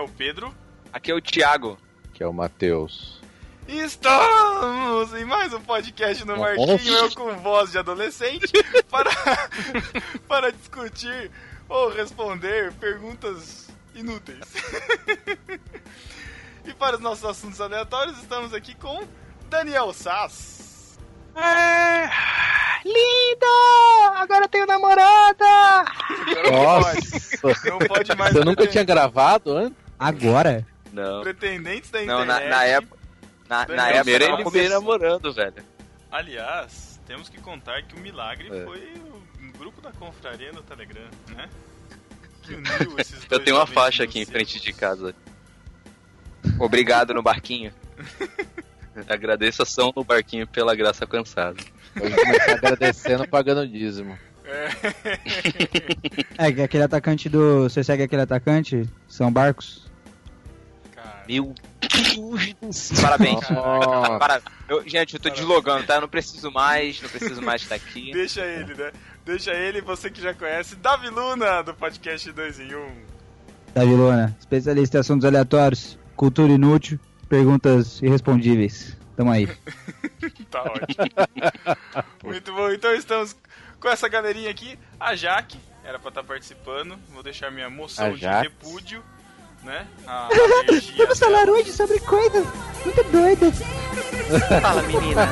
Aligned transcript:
é 0.00 0.02
o 0.02 0.08
Pedro. 0.08 0.54
Aqui 0.92 1.10
é 1.10 1.14
o 1.14 1.20
Thiago. 1.20 1.78
Que 2.14 2.22
é 2.22 2.26
o 2.26 2.32
Matheus. 2.32 3.20
E 3.68 3.78
Estamos 3.80 5.12
em 5.14 5.24
mais 5.24 5.52
um 5.52 5.60
podcast 5.60 6.24
no 6.24 6.38
Marquinho, 6.38 6.94
eu 6.94 7.14
com 7.14 7.36
voz 7.36 7.70
de 7.70 7.78
adolescente, 7.78 8.50
para, 8.90 9.10
para 10.26 10.50
discutir 10.50 11.30
ou 11.68 11.90
responder 11.90 12.72
perguntas 12.72 13.68
inúteis. 13.94 14.40
e 16.64 16.72
para 16.74 16.96
os 16.96 17.02
nossos 17.02 17.24
assuntos 17.24 17.60
aleatórios, 17.60 18.18
estamos 18.18 18.54
aqui 18.54 18.74
com 18.74 19.06
Daniel 19.50 19.92
Sass. 19.92 20.98
É, 21.36 22.10
lindo! 22.84 24.16
Agora 24.16 24.46
eu 24.46 24.48
tenho 24.48 24.66
namorada! 24.66 25.84
Nossa! 26.50 27.70
Não 27.70 27.78
pode 27.78 28.16
mais. 28.16 28.32
Você 28.32 28.44
nunca 28.44 28.66
tinha 28.66 28.82
gravado 28.82 29.56
antes? 29.56 29.79
Agora? 30.00 30.66
Não. 30.92 31.22
Pretendentes 31.22 31.90
da 31.90 32.02
Não, 32.02 32.22
internet. 32.22 32.42
na, 32.44 32.48
na 32.56 32.64
época. 32.64 32.98
Na, 33.48 33.66
na 33.66 33.88
época 33.90 34.10
ele 34.10 34.26
não 34.28 34.36
veio 34.36 34.44
comecei 34.44 34.68
namorando, 34.70 35.32
velho. 35.32 35.62
Aliás, 36.10 36.98
temos 37.06 37.28
que 37.28 37.38
contar 37.40 37.82
que 37.82 37.94
o 37.94 38.00
milagre 38.00 38.48
É. 38.50 38.64
foi 38.64 38.80
o 38.94 39.58
grupo 39.58 39.80
da 39.82 39.92
confraria 39.92 40.52
no 40.52 40.62
Telegram, 40.62 41.02
né? 41.36 41.48
Que 42.42 42.54
uniu 42.54 42.98
esses 42.98 43.26
Eu 43.30 43.38
tenho 43.38 43.56
uma 43.58 43.66
faixa 43.66 44.02
aqui 44.04 44.18
em 44.20 44.24
frente 44.24 44.58
de 44.58 44.72
casa. 44.72 45.14
Obrigado 46.58 47.12
no 47.12 47.22
barquinho. 47.22 47.72
Agradeço 49.06 49.62
a 49.62 49.66
São 49.66 49.92
no 49.94 50.02
barquinho 50.02 50.46
pela 50.46 50.74
graça 50.74 51.04
alcançada. 51.04 51.56
Começar 51.96 52.52
agradecendo 52.52 53.28
pagando 53.28 53.68
dízimo. 53.68 54.18
É, 56.38 56.50
que 56.52 56.62
aquele 56.62 56.82
atacante 56.82 57.28
do. 57.28 57.64
Você 57.64 57.84
segue 57.84 58.02
aquele 58.02 58.22
atacante? 58.22 58.88
São 59.06 59.30
Barcos? 59.30 59.89
Meu 61.30 61.54
Deus 61.80 62.54
do 62.60 62.72
céu. 62.72 63.02
Parabéns. 63.02 63.40
Para- 64.18 64.42
eu- 64.68 64.88
gente, 64.88 65.14
eu 65.14 65.20
tô 65.20 65.28
deslogando, 65.30 65.84
tá? 65.86 65.96
Eu 65.96 66.00
não 66.02 66.08
preciso 66.08 66.50
mais, 66.50 67.00
não 67.00 67.08
preciso 67.08 67.40
mais 67.42 67.62
estar 67.62 67.74
aqui. 67.76 68.10
deixa 68.12 68.40
ele, 68.44 68.74
né? 68.74 68.92
Deixa 69.24 69.52
ele, 69.52 69.80
você 69.80 70.10
que 70.10 70.20
já 70.20 70.34
conhece, 70.34 70.74
Davi 70.76 71.08
Luna, 71.08 71.62
do 71.62 71.74
podcast 71.74 72.30
2 72.32 72.58
em 72.60 72.74
1. 72.74 72.92
Davi 73.74 73.92
Luna, 73.94 74.36
especialista 74.40 74.96
em 74.96 75.00
assuntos 75.00 75.24
aleatórios, 75.24 75.98
cultura 76.16 76.52
inútil, 76.52 76.98
perguntas 77.28 78.00
irrespondíveis. 78.02 78.96
Tamo 79.16 79.30
aí. 79.30 79.46
Tá 80.50 80.62
ótimo. 80.62 81.84
Muito 82.24 82.52
bom, 82.52 82.70
então 82.70 82.92
estamos 82.92 83.36
com 83.78 83.88
essa 83.88 84.08
galerinha 84.08 84.50
aqui. 84.50 84.76
A 84.98 85.14
Jaque, 85.14 85.58
era 85.84 85.98
pra 85.98 86.08
estar 86.08 86.24
participando. 86.24 86.98
Vou 87.12 87.22
deixar 87.22 87.50
minha 87.52 87.70
moção 87.70 88.12
de 88.14 88.26
repúdio, 88.26 89.02
né? 89.62 89.86
A 90.06 90.26
alergia 90.66 91.06
dela. 91.06 91.50
hoje 91.50 91.72
sobre 91.72 91.98
coisas 92.00 92.46
muito 92.84 93.02
doidas. 93.04 93.58
Fala, 94.60 94.82
menina. 94.82 95.28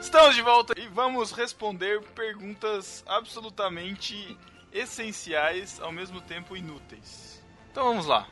Estamos 0.00 0.34
de 0.34 0.42
volta 0.42 0.74
e 0.78 0.88
vamos 0.88 1.32
responder 1.32 2.02
perguntas 2.14 3.04
absolutamente 3.06 4.36
essenciais, 4.72 5.80
ao 5.80 5.92
mesmo 5.92 6.20
tempo 6.20 6.56
inúteis. 6.56 7.42
Então 7.70 7.84
vamos 7.84 8.06
lá. 8.06 8.26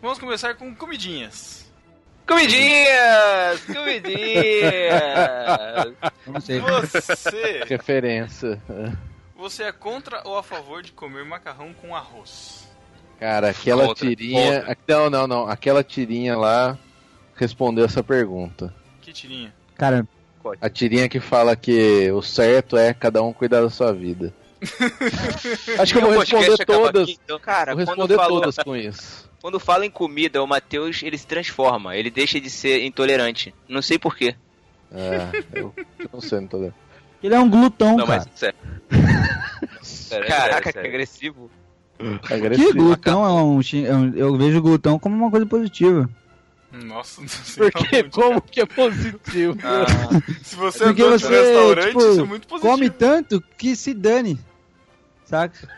Vamos 0.00 0.18
começar 0.18 0.54
com 0.54 0.74
comidinhas. 0.74 1.66
Comidinhas! 2.26 3.60
Comidinhas! 3.66 5.94
Não 6.26 6.40
sei. 6.40 6.60
Você, 6.60 7.62
Referência. 7.66 8.60
você 9.36 9.64
é 9.64 9.72
contra 9.72 10.22
ou 10.24 10.36
a 10.36 10.42
favor 10.42 10.82
de 10.82 10.92
comer 10.92 11.24
macarrão 11.24 11.72
com 11.72 11.94
arroz? 11.94 12.66
Cara, 13.20 13.50
aquela 13.50 13.86
Contra, 13.86 14.06
tirinha. 14.08 14.60
contra. 14.62 14.76
Não, 14.88 15.10
não, 15.10 15.26
não. 15.26 15.48
Aquela 15.48 15.82
tirinha 15.84 16.36
lá 16.36 16.76
respondeu 17.34 17.84
essa 17.84 18.02
pergunta. 18.02 18.74
Que 19.00 19.12
tirinha. 19.12 19.54
Cara, 19.76 20.06
A 20.60 20.68
tirinha 20.68 21.08
que 21.08 21.20
fala 21.20 21.56
que 21.56 22.10
o 22.10 22.20
certo 22.22 22.76
é 22.76 22.92
cada 22.92 23.22
um 23.22 23.32
cuidar 23.32 23.62
da 23.62 23.70
sua 23.70 23.92
vida. 23.92 24.34
Acho 25.78 25.92
que 25.92 25.98
eu 25.98 26.02
vou 26.02 26.18
responder 26.20 26.64
todas. 26.64 27.02
aqui, 27.04 27.18
então. 27.24 27.38
Cara, 27.38 27.74
Vou 27.74 27.84
quando 27.84 27.88
responder 28.00 28.16
falou, 28.16 28.40
todas 28.40 28.56
com 28.56 28.76
isso. 28.76 29.28
quando 29.40 29.60
fala 29.60 29.84
em 29.86 29.90
comida, 29.90 30.42
o 30.42 30.46
Matheus 30.46 31.02
ele 31.02 31.16
se 31.18 31.26
transforma, 31.26 31.96
ele 31.96 32.10
deixa 32.10 32.40
de 32.40 32.48
ser 32.50 32.84
intolerante. 32.84 33.54
Não 33.68 33.82
sei 33.82 33.98
porquê. 33.98 34.34
É, 34.92 35.28
eu, 35.54 35.74
não 36.12 36.20
sei, 36.20 36.40
não 36.40 36.46
tô 36.48 36.58
vendo. 36.60 36.74
ele 37.22 37.34
é 37.34 37.38
um 37.40 37.50
glutão, 37.50 37.96
Não, 37.96 38.06
cara. 38.06 38.24
mas 38.24 38.38
sério. 38.38 38.58
Sério, 39.82 40.26
Caraca, 40.28 40.48
sério, 40.48 40.62
que 40.62 40.72
sério. 40.72 40.88
agressivo. 40.90 41.50
Que 42.26 42.34
Agressivo. 42.34 42.72
glutão 42.74 43.24
é 43.24 43.32
um, 43.42 43.60
é 43.86 43.94
um- 43.96 44.14
Eu 44.14 44.36
vejo 44.36 44.60
glutão 44.62 44.98
como 44.98 45.16
uma 45.16 45.30
coisa 45.30 45.46
positiva. 45.46 46.08
Nossa, 46.84 47.20
não 47.22 47.28
sei 47.28 47.70
Porque 47.70 48.04
como 48.04 48.40
que 48.40 48.60
é 48.60 48.66
positivo? 48.66 49.56
Ah, 49.64 49.86
Se 50.42 50.56
você 50.56 50.84
Porque 50.84 51.02
andou 51.02 51.16
de 51.16 51.26
restaurante, 51.26 51.86
tipo, 51.88 51.98
isso 51.98 52.20
é 52.20 52.24
muito 52.24 52.46
positivo. 52.48 52.72
Come 52.72 52.90
tanto 52.90 53.40
que 53.56 53.74
se 53.74 53.94
dane. 53.94 54.38
Saca? 55.24 55.68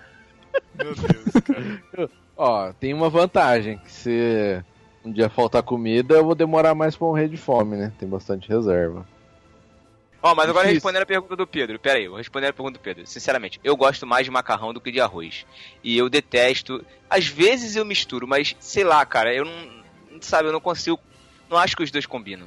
Meu 0.75 0.95
Deus, 0.95 1.45
cara. 1.93 2.11
Ó, 2.37 2.73
tem 2.73 2.95
uma 2.95 3.11
vantagem, 3.11 3.79
que 3.79 3.91
se 3.91 4.63
um 5.05 5.11
dia 5.11 5.29
faltar 5.29 5.63
comida, 5.63 6.15
eu 6.15 6.25
vou 6.25 6.35
demorar 6.35 6.75
mais 6.75 6.97
pra 6.97 7.07
morrer 7.07 7.29
de 7.29 7.37
fome, 7.37 7.77
né? 7.77 7.93
Tem 7.99 8.09
bastante 8.09 8.49
reserva. 8.49 9.07
Ó, 10.23 10.35
mas 10.35 10.49
agora 10.49 10.67
Difícil. 10.67 10.75
respondendo 10.75 11.03
a 11.03 11.07
pergunta 11.07 11.37
do 11.37 11.47
Pedro. 11.47 11.79
Pera 11.79 11.99
aí, 11.99 12.05
eu 12.05 12.11
vou 12.11 12.19
responder 12.19 12.49
a 12.49 12.53
pergunta 12.53 12.79
do 12.79 12.83
Pedro. 12.83 13.07
Sinceramente, 13.07 13.61
eu 13.63 13.77
gosto 13.77 14.07
mais 14.07 14.25
de 14.25 14.31
macarrão 14.31 14.73
do 14.73 14.81
que 14.81 14.91
de 14.91 15.01
arroz. 15.01 15.47
E 15.83 15.97
eu 15.97 16.09
detesto. 16.09 16.85
Às 17.09 17.27
vezes 17.27 17.77
eu 17.77 17.85
misturo, 17.85 18.27
mas 18.27 18.55
sei 18.59 18.85
lá, 18.85 19.05
cara, 19.07 19.33
eu 19.35 19.45
não. 19.45 19.78
Sabe, 20.27 20.49
eu 20.49 20.53
não 20.53 20.61
consigo. 20.61 20.99
Não 21.51 21.57
acho 21.57 21.77
que 21.77 21.83
os 21.83 21.91
dois 21.91 22.07
combinam. 22.07 22.47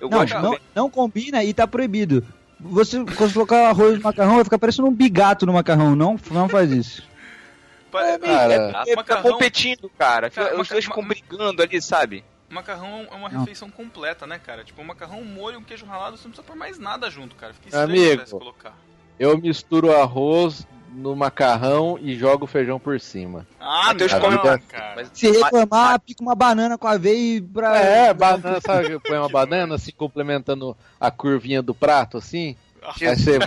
Eu 0.00 0.08
Não, 0.10 0.18
gosto. 0.18 0.38
não, 0.40 0.58
não 0.74 0.90
combina 0.90 1.42
e 1.42 1.54
tá 1.54 1.66
proibido. 1.66 2.22
Você, 2.60 3.02
quando 3.16 3.32
colocar 3.32 3.68
arroz 3.68 3.96
no 3.98 4.02
macarrão, 4.02 4.34
vai 4.36 4.44
ficar 4.44 4.58
parecendo 4.58 4.88
um 4.88 4.92
bigato 4.94 5.46
no 5.46 5.52
macarrão. 5.52 5.94
Não, 5.96 6.18
não 6.30 6.48
faz 6.48 6.70
isso. 6.70 7.02
Pa- 7.90 8.18
Cara, 8.18 8.82
É, 8.86 8.96
macarrão- 8.96 9.32
competindo, 9.32 9.88
cara. 9.98 10.28
Cara, 10.30 10.60
os 10.60 10.68
dois 10.68 10.84
ficam 10.84 11.02
brigando 11.06 11.62
ali, 11.62 11.80
sabe? 11.80 12.24
Macarrão 12.48 13.06
é 13.10 13.14
uma 13.14 13.28
Não. 13.28 13.40
refeição 13.40 13.70
completa, 13.70 14.26
né, 14.26 14.38
cara? 14.38 14.62
Tipo, 14.64 14.80
um 14.82 14.84
macarrão, 14.84 15.20
um 15.20 15.24
molho, 15.24 15.58
um 15.58 15.62
queijo 15.64 15.84
ralado, 15.86 16.16
você 16.16 16.24
não 16.24 16.30
precisa 16.32 16.46
pôr 16.46 16.56
mais 16.56 16.78
nada 16.78 17.10
junto, 17.10 17.34
cara. 17.34 17.52
Fica 17.54 17.68
estranho 17.68 17.88
Amigo. 17.88 18.26
se 18.26 18.32
colocar. 18.32 18.76
eu 19.18 19.36
misturo 19.38 19.92
arroz 19.96 20.66
no 20.94 21.14
macarrão 21.16 21.98
e 22.00 22.16
jogo 22.16 22.44
o 22.44 22.48
feijão 22.48 22.78
por 22.78 22.98
cima. 23.00 23.46
Ah, 23.60 23.86
Matheus 23.88 24.12
não, 24.12 24.20
come- 24.20 24.38
cara. 24.68 24.92
Mas- 24.96 25.10
Se 25.12 25.30
reclamar, 25.30 26.00
pica 26.00 26.22
uma 26.22 26.34
banana 26.34 26.78
com 26.78 26.86
aveia 26.88 27.42
pra. 27.52 27.76
É, 27.78 28.14
banana, 28.14 28.60
sabe? 28.60 28.98
Põe 29.00 29.18
uma 29.18 29.28
banana 29.28 29.74
assim, 29.74 29.92
complementando 29.92 30.76
a 31.00 31.10
curvinha 31.10 31.62
do 31.62 31.74
prato, 31.74 32.16
assim. 32.18 32.56
Aí 32.82 33.16
você 33.16 33.38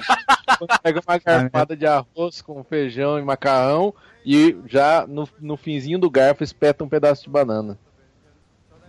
pega 0.83 1.01
uma 1.07 1.17
garfada 1.17 1.75
de 1.75 1.85
arroz 1.87 2.41
com 2.41 2.61
feijão 2.63 3.17
e 3.17 3.21
macarrão 3.23 3.93
e 4.25 4.57
já 4.67 5.07
no, 5.07 5.27
no 5.39 5.55
finzinho 5.55 5.97
do 5.97 6.09
garfo 6.09 6.43
espeta 6.43 6.83
um 6.83 6.89
pedaço 6.89 7.23
de 7.23 7.29
banana. 7.29 7.77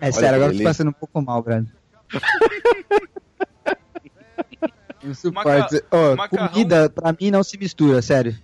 É 0.01 0.07
Olha 0.07 0.13
sério, 0.13 0.35
agora 0.37 0.53
eu 0.53 0.59
tô 0.59 0.65
passando 0.65 0.89
um 0.89 0.93
pouco 0.93 1.23
mal, 1.23 1.41
velho. 1.43 1.67
Isso 5.03 5.33
Maca- 5.33 5.63
pode. 5.69 5.83
Ó, 5.91 6.15
macarrão- 6.17 6.49
comida 6.49 6.91
pra 6.91 7.13
mim 7.19 7.31
não 7.31 7.43
se 7.43 7.57
mistura, 7.59 8.01
sério. 8.03 8.37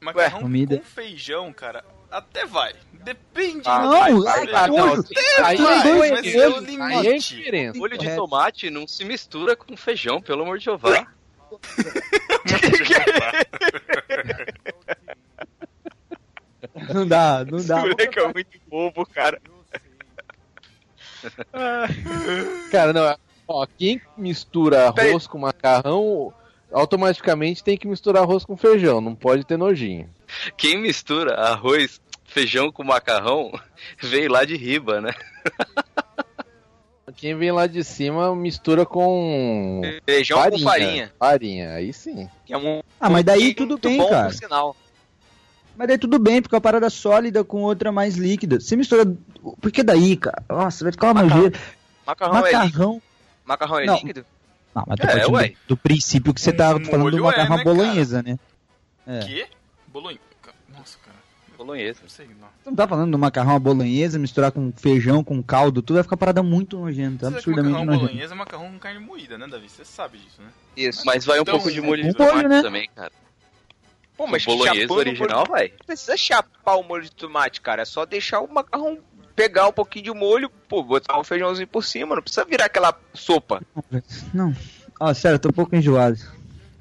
Macarrão 0.00 0.40
comida. 0.42 0.78
com 0.78 0.84
feijão, 0.84 1.52
cara, 1.52 1.84
até 2.10 2.46
vai. 2.46 2.72
Depende. 2.92 3.62
Ah, 3.64 3.80
não, 3.82 3.90
vai, 3.90 4.12
ai, 4.12 4.20
vai, 4.22 4.46
cara, 4.46 4.72
vai. 4.72 4.80
é 4.80 4.84
o 4.92 5.04
aí 5.44 5.56
limite. 6.64 7.08
é 7.08 7.16
diferença. 7.18 7.78
Molho 7.78 7.98
de 7.98 8.14
tomate 8.14 8.70
não 8.70 8.86
se 8.86 9.04
mistura 9.04 9.56
com 9.56 9.76
feijão, 9.76 10.20
pelo 10.20 10.42
amor 10.42 10.58
de 10.58 10.64
Jeová. 10.66 11.06
Não 16.94 17.06
dá, 17.06 17.44
não 17.44 17.58
dá. 17.64 17.78
Esse 17.78 17.88
moleque 17.88 18.18
é 18.18 18.32
muito 18.32 18.60
bobo, 18.68 19.06
cara. 19.06 19.40
Cara, 22.70 22.92
não, 22.92 23.16
ó, 23.48 23.66
quem 23.78 24.00
mistura 24.16 24.88
arroz 24.88 25.26
com 25.26 25.38
macarrão, 25.38 26.32
automaticamente 26.70 27.64
tem 27.64 27.76
que 27.76 27.88
misturar 27.88 28.22
arroz 28.22 28.44
com 28.44 28.56
feijão, 28.56 29.00
não 29.00 29.14
pode 29.14 29.44
ter 29.44 29.56
nojinho. 29.56 30.08
Quem 30.56 30.78
mistura 30.80 31.34
arroz, 31.34 32.00
feijão 32.24 32.70
com 32.70 32.84
macarrão, 32.84 33.50
veio 34.00 34.30
lá 34.30 34.44
de 34.44 34.56
riba, 34.56 35.00
né? 35.00 35.12
Quem 37.16 37.34
vem 37.36 37.50
lá 37.50 37.66
de 37.66 37.82
cima 37.82 38.36
mistura 38.36 38.86
com 38.86 39.80
Feijão 40.06 40.38
com 40.50 40.58
farinha. 40.60 41.12
Farinha, 41.18 41.72
aí 41.72 41.92
sim. 41.92 42.28
É 42.48 42.56
um 42.56 42.80
Ah, 43.00 43.10
mas 43.10 43.24
daí 43.24 43.44
muito 43.44 43.66
tudo 43.66 43.78
bem, 43.88 43.96
bom, 43.98 44.08
cara. 44.08 44.30
sinal. 44.30 44.76
Mas 45.76 45.88
daí 45.88 45.98
tudo 45.98 46.18
bem, 46.18 46.40
porque 46.40 46.54
é 46.54 46.56
uma 46.56 46.60
parada 46.60 46.88
sólida 46.90 47.42
com 47.42 47.62
outra 47.62 47.90
mais 47.90 48.14
líquida. 48.16 48.60
Você 48.60 48.76
mistura. 48.76 49.04
Por 49.60 49.72
que 49.72 49.82
daí, 49.82 50.16
cara? 50.16 50.44
Nossa, 50.48 50.84
vai 50.84 50.92
ficar 50.92 51.08
uma 51.08 51.14
Macarrão. 51.22 51.36
nojeira. 51.44 51.58
Macarrão, 52.06 52.36
é. 52.36 52.42
Macarrão. 52.52 53.02
Macarrão 53.48 53.78
é 53.78 53.86
Não. 53.86 53.94
líquido? 53.94 54.26
Não, 54.74 54.84
mas 54.86 55.00
tô 55.00 55.06
É, 55.06 55.12
partindo 55.12 55.32
ué. 55.34 55.54
do 55.66 55.76
princípio 55.76 56.34
que 56.34 56.40
você 56.40 56.52
tá 56.52 56.76
Um 56.76 56.84
falando 56.84 57.10
do 57.10 57.16
molho 57.16 57.16
é, 57.16 57.20
macarrão 57.38 57.56
né, 57.56 57.64
bolonhesa, 57.64 58.22
né? 58.22 58.38
É. 59.06 59.20
Quê? 59.20 59.46
Bolonha. 59.86 60.18
Nossa, 60.76 60.98
cara. 60.98 61.16
Bolonhesa. 61.56 62.00
Não 62.02 62.08
sei, 62.10 62.26
não. 62.26 62.34
Você 62.62 62.68
não 62.70 62.76
tá 62.76 62.86
falando 62.86 63.10
do 63.10 63.18
macarrão 63.18 63.56
à 63.56 63.58
bolonhesa, 63.58 64.18
misturar 64.18 64.52
com 64.52 64.70
feijão, 64.76 65.24
com 65.24 65.42
caldo, 65.42 65.80
tudo 65.80 65.94
vai 65.96 66.02
ficar 66.02 66.18
parada 66.18 66.42
muito 66.42 66.78
nojenta, 66.78 67.26
que 67.30 67.34
absurdamente 67.36 67.72
macarrão 67.72 67.86
nojenta. 67.86 68.06
bolonhesa 68.06 68.34
é 68.34 68.36
macarrão 68.36 68.70
com 68.72 68.78
carne 68.78 69.00
moída, 69.00 69.38
né, 69.38 69.46
Davi? 69.48 69.68
Você 69.68 69.84
sabe 69.84 70.18
disso, 70.18 70.42
né? 70.42 70.48
Isso. 70.76 71.02
Mas 71.06 71.24
vai 71.24 71.38
um 71.38 71.42
Então, 71.42 71.54
pouco 71.54 71.72
de 71.72 71.80
molho 71.80 72.02
de 72.04 72.12
tomate 72.12 72.46
né? 72.48 72.60
também, 72.62 72.88
cara. 72.94 73.10
Pô, 74.16 74.26
mas 74.26 74.42
o 74.42 74.46
bolonhesa 74.46 74.92
original, 74.92 75.46
vai. 75.48 75.68
Não 75.78 75.86
precisa 75.86 76.16
chapar 76.16 76.74
o 76.76 76.82
molho 76.82 77.04
de 77.04 77.12
tomate, 77.12 77.60
cara. 77.62 77.82
É 77.82 77.84
só 77.86 78.04
deixar 78.04 78.40
o 78.40 78.52
macarrão 78.52 78.98
pegar 79.38 79.68
um 79.68 79.72
pouquinho 79.72 80.06
de 80.06 80.10
molho, 80.12 80.50
pô, 80.68 80.82
botar 80.82 81.16
um 81.18 81.22
feijãozinho 81.22 81.68
por 81.68 81.84
cima. 81.84 82.16
Não 82.16 82.22
precisa 82.22 82.44
virar 82.44 82.64
aquela 82.64 82.92
sopa. 83.14 83.62
Não. 84.34 84.52
Ó, 84.98 85.14
sério, 85.14 85.36
eu 85.36 85.38
tô 85.38 85.48
um 85.50 85.52
pouco 85.52 85.76
enjoado. 85.76 86.18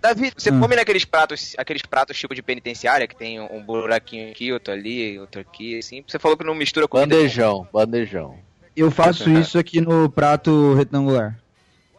Davi, 0.02 0.32
você 0.36 0.52
Hum. 0.52 0.60
come 0.60 0.76
naqueles 0.76 1.06
pratos, 1.06 1.54
aqueles 1.56 1.84
pratos 1.84 2.18
tipo 2.18 2.34
de 2.34 2.42
penitenciária, 2.42 3.08
que 3.08 3.16
tem 3.16 3.40
um 3.40 3.62
buraquinho 3.64 4.32
aqui, 4.32 4.52
outro 4.52 4.74
ali, 4.74 5.20
outro 5.20 5.40
aqui, 5.40 5.78
assim. 5.78 6.04
Você 6.08 6.18
falou 6.18 6.36
que 6.36 6.44
não 6.44 6.56
mistura 6.56 6.88
comida. 6.88 7.16
Bandejão, 7.16 7.68
bandejão. 7.72 8.40
Eu 8.76 8.90
faço 8.90 9.30
isso 9.30 9.60
aqui 9.60 9.80
no 9.80 10.10
prato 10.10 10.74
retangular. 10.74 11.38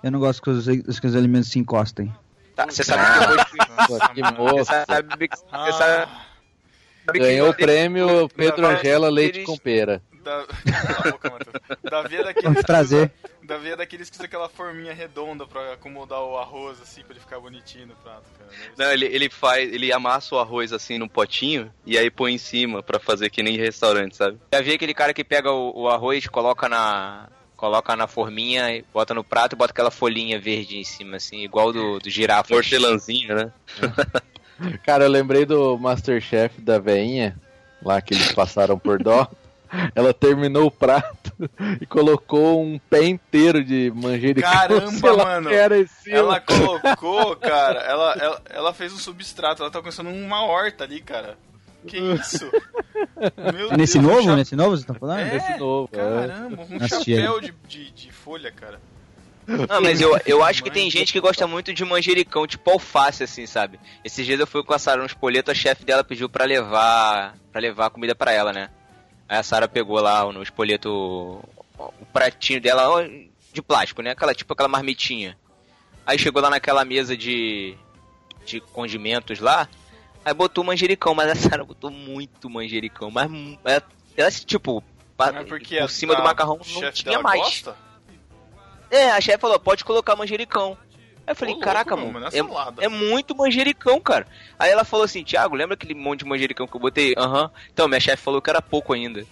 Eu 0.03 0.11
não 0.11 0.19
gosto 0.19 0.43
que 0.43 0.51
os, 0.51 0.99
que 1.01 1.07
os 1.07 1.15
alimentos 1.15 1.51
se 1.51 1.59
encostem. 1.61 2.13
Tá, 2.57 2.67
você 2.67 2.83
sabe 2.83 3.05
que 3.05 3.21
depois 3.21 3.45
que... 3.51 3.93
Nossa, 3.93 4.09
que 4.15 4.23
moço. 4.23 4.65
Você 4.65 4.85
sabe. 4.87 5.29
Você 5.29 5.45
Ah, 5.53 5.73
sabe 5.73 6.09
que 7.13 7.19
Ganhou 7.21 7.51
o 7.51 7.55
prêmio 7.55 8.29
Pedro 8.29 8.67
Angela 8.67 9.09
Leite 9.09 9.43
com 9.45 9.57
pera. 9.57 10.03
Da... 10.29 10.45
Cala 10.71 10.99
a 11.09 11.11
boca, 11.13 11.31
Matheus. 11.31 11.81
Davi 11.91 12.17
é 12.17 12.25
daqueles 12.25 12.45
Vamos 12.45 12.63
que 12.65 12.73
usa- 12.73 13.11
Davi 13.43 13.71
é 13.71 13.77
daqueles 13.77 14.11
que 14.11 14.17
usa 14.17 14.25
aquela 14.27 14.49
forminha 14.49 14.93
redonda 14.93 15.47
pra 15.47 15.73
acomodar 15.73 16.21
o 16.23 16.37
arroz, 16.37 16.81
assim, 16.83 17.03
pra 17.03 17.13
ele 17.13 17.21
ficar 17.21 17.41
bonitinho 17.41 17.87
no 17.87 17.95
prato, 17.97 18.25
cara. 18.39 18.51
Deve 18.51 18.63
ser- 18.63 18.73
Não, 18.77 18.93
ele, 18.93 19.07
ele 19.07 19.31
faz, 19.31 19.73
ele 19.73 19.91
amassa 19.93 20.35
o 20.35 20.39
arroz 20.39 20.73
assim 20.73 20.99
num 20.99 21.09
potinho 21.09 21.73
e 21.87 21.97
aí 21.97 22.11
põe 22.11 22.35
em 22.35 22.39
cima 22.39 22.83
pra 22.83 22.99
fazer 22.99 23.31
que 23.31 23.43
nem 23.43 23.57
restaurante, 23.57 24.17
sabe? 24.17 24.39
Já 24.53 24.61
vi 24.61 24.73
aquele 24.75 24.93
cara 24.93 25.15
que 25.15 25.25
pega 25.25 25.51
o, 25.51 25.73
o 25.83 25.89
arroz, 25.89 26.27
coloca 26.27 26.69
na. 26.69 27.29
Coloca 27.57 27.97
na 27.97 28.07
forminha, 28.07 28.71
e 28.73 28.85
bota 28.95 29.13
no 29.13 29.25
prato 29.25 29.55
e 29.55 29.57
bota 29.57 29.73
aquela 29.73 29.91
folhinha 29.91 30.39
verde 30.39 30.77
em 30.79 30.85
cima, 30.85 31.17
assim, 31.17 31.43
igual 31.43 31.73
do, 31.73 31.99
do 31.99 32.09
girafa. 32.09 32.55
Hortelãzinho, 32.55 33.35
né? 33.35 33.53
Cara, 34.85 35.05
eu 35.05 35.09
lembrei 35.11 35.45
do 35.45 35.77
Masterchef 35.79 36.61
da 36.61 36.79
veinha, 36.79 37.37
lá 37.83 38.01
que 38.01 38.15
eles 38.15 38.31
passaram 38.33 38.79
por 38.79 39.03
dó. 39.03 39.27
Ela 39.95 40.13
terminou 40.15 40.67
o 40.67 40.71
prato 40.71 41.33
e 41.81 41.87
colocou 41.87 42.63
um 42.63 42.79
pé 42.91 43.05
inteiro 43.05 43.63
de 43.65 43.93
manjericão. 43.95 44.51
Caramba, 44.51 45.17
mano. 45.17 45.51
Ela 46.07 46.41
colocou, 46.41 47.37
cara, 47.37 47.81
ela, 47.81 48.15
ela, 48.21 48.43
ela 48.51 48.75
fez 48.75 48.93
um 48.93 48.99
substrato, 48.99 49.63
ela 49.63 49.71
tá 49.71 49.79
começando 49.81 50.09
uma 50.09 50.43
horta 50.45 50.85
ali, 50.85 51.01
cara. 51.01 51.37
Que 51.87 51.97
isso? 51.99 52.51
Meu 53.55 53.71
É 53.73 53.77
nesse 53.77 53.99
Deus, 53.99 54.05
um 54.11 54.15
novo? 54.17 54.23
cha- 54.29 54.37
Nesse 54.37 54.57
novo 54.57 54.77
você 54.77 54.85
tá 54.85 54.95
falando? 54.95 55.21
É, 55.21 55.37
Esse 55.37 55.57
novo, 55.59 55.89
é. 55.93 55.97
Caramba, 55.97 56.63
um 56.71 56.89
chapéu 56.89 57.41
de, 57.41 57.55
de, 57.69 57.91
de 57.93 58.13
folha, 58.13 58.51
cara. 58.51 58.81
Não, 59.47 59.81
mas 59.81 59.99
eu, 60.01 60.15
eu 60.27 60.43
acho 60.45 60.63
que 60.63 60.71
tem 60.71 60.91
gente 60.91 61.11
que 61.11 61.21
gosta 61.21 61.47
muito 61.47 61.73
de 61.73 61.83
manjericão, 61.83 62.47
tipo 62.47 62.71
alface, 62.71 63.23
assim, 63.25 63.47
sabe? 63.47 63.81
Esses 64.05 64.27
dias 64.27 64.39
eu 64.39 64.47
fui 64.47 64.63
com 64.63 64.75
a 64.75 64.79
Sara 64.79 65.01
no 65.01 65.07
espoleto, 65.07 65.51
a 65.51 65.55
chefe 65.55 65.85
dela 65.87 66.05
pediu 66.05 66.29
pra 66.29 66.45
levar 66.45 67.35
para 67.51 67.61
levar 67.61 67.87
a 67.87 67.91
comida 67.91 68.15
pra 68.15 68.31
ela, 68.31 68.53
né? 68.53 68.69
Aí 69.29 69.39
a 69.39 69.43
Sara 69.43 69.69
pegou 69.69 70.01
lá 70.01 70.31
no 70.33 70.43
espoleto 70.43 70.91
o, 71.79 72.07
pratinho 72.13 72.61
dela 72.61 73.07
de 73.53 73.61
plástico, 73.61 74.01
né? 74.01 74.11
Aquela, 74.11 74.35
tipo 74.35 74.53
aquela 74.53 74.69
marmitinha. 74.69 75.37
Aí 76.07 76.19
chegou 76.19 76.41
lá 76.41 76.49
naquela 76.49 76.85
mesa 76.85 77.17
de, 77.17 77.77
de 78.47 78.61
condimentos 78.61 79.39
lá, 79.41 79.69
aí 80.25 80.33
botou 80.33 80.65
manjericão, 80.65 81.15
mas 81.15 81.31
a 81.31 81.35
Sara 81.35 81.65
botou 81.65 81.91
muito 81.91 82.49
manjericão, 82.49 83.11
mas 83.11 83.31
ela, 83.65 83.83
ela 84.17 84.31
tipo, 84.31 84.83
Mas 85.19 85.47
por 85.47 85.91
cima 85.91 86.17
do 86.17 86.23
macarrão 86.23 86.59
não 86.59 86.93
tinha 86.93 87.21
mais. 87.21 87.41
Gosta? 87.41 87.77
É, 88.91 89.11
a 89.11 89.21
chefe 89.21 89.39
falou, 89.39 89.61
pode 89.61 89.85
colocar 89.85 90.17
manjericão. 90.17 90.79
Aí 91.29 91.33
eu 91.33 91.37
falei, 91.37 91.55
Ô, 91.57 91.59
caraca, 91.59 91.95
meu, 91.95 92.11
mano, 92.11 92.27
é 92.33 92.85
é, 92.87 92.89
muito 92.89 93.37
manjericão, 93.37 94.01
cara. 94.01 94.27
Aí 94.59 94.71
ela 94.71 94.83
falou 94.83 95.05
assim, 95.05 95.23
Thiago, 95.23 95.55
lembra 95.55 95.75
aquele 95.75 95.93
monte 95.93 96.21
de 96.21 96.25
manjericão 96.25 96.67
que 96.67 96.75
eu 96.75 96.81
botei? 96.81 97.15
Aham. 97.19 97.51
Então, 97.71 97.87
minha 97.87 98.01
chefe 98.01 98.23
falou 98.23 98.41
que 98.41 98.49
era 98.49 98.63
pouco 98.63 98.95
ainda. 98.95 99.27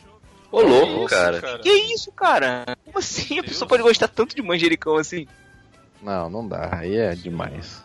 Ô, 0.52 0.60
louco, 0.60 1.06
isso, 1.06 1.06
cara. 1.06 1.58
Que 1.60 1.70
isso, 1.70 2.12
cara? 2.12 2.76
Como 2.84 2.98
assim? 2.98 3.38
A 3.38 3.40
Deus. 3.40 3.46
pessoa 3.46 3.66
pode 3.66 3.82
gostar 3.82 4.08
tanto 4.08 4.36
de 4.36 4.42
manjericão 4.42 4.96
assim? 4.96 5.26
Não, 6.02 6.28
não 6.28 6.46
dá. 6.46 6.68
Aí 6.70 6.98
é 6.98 7.14
demais. 7.14 7.82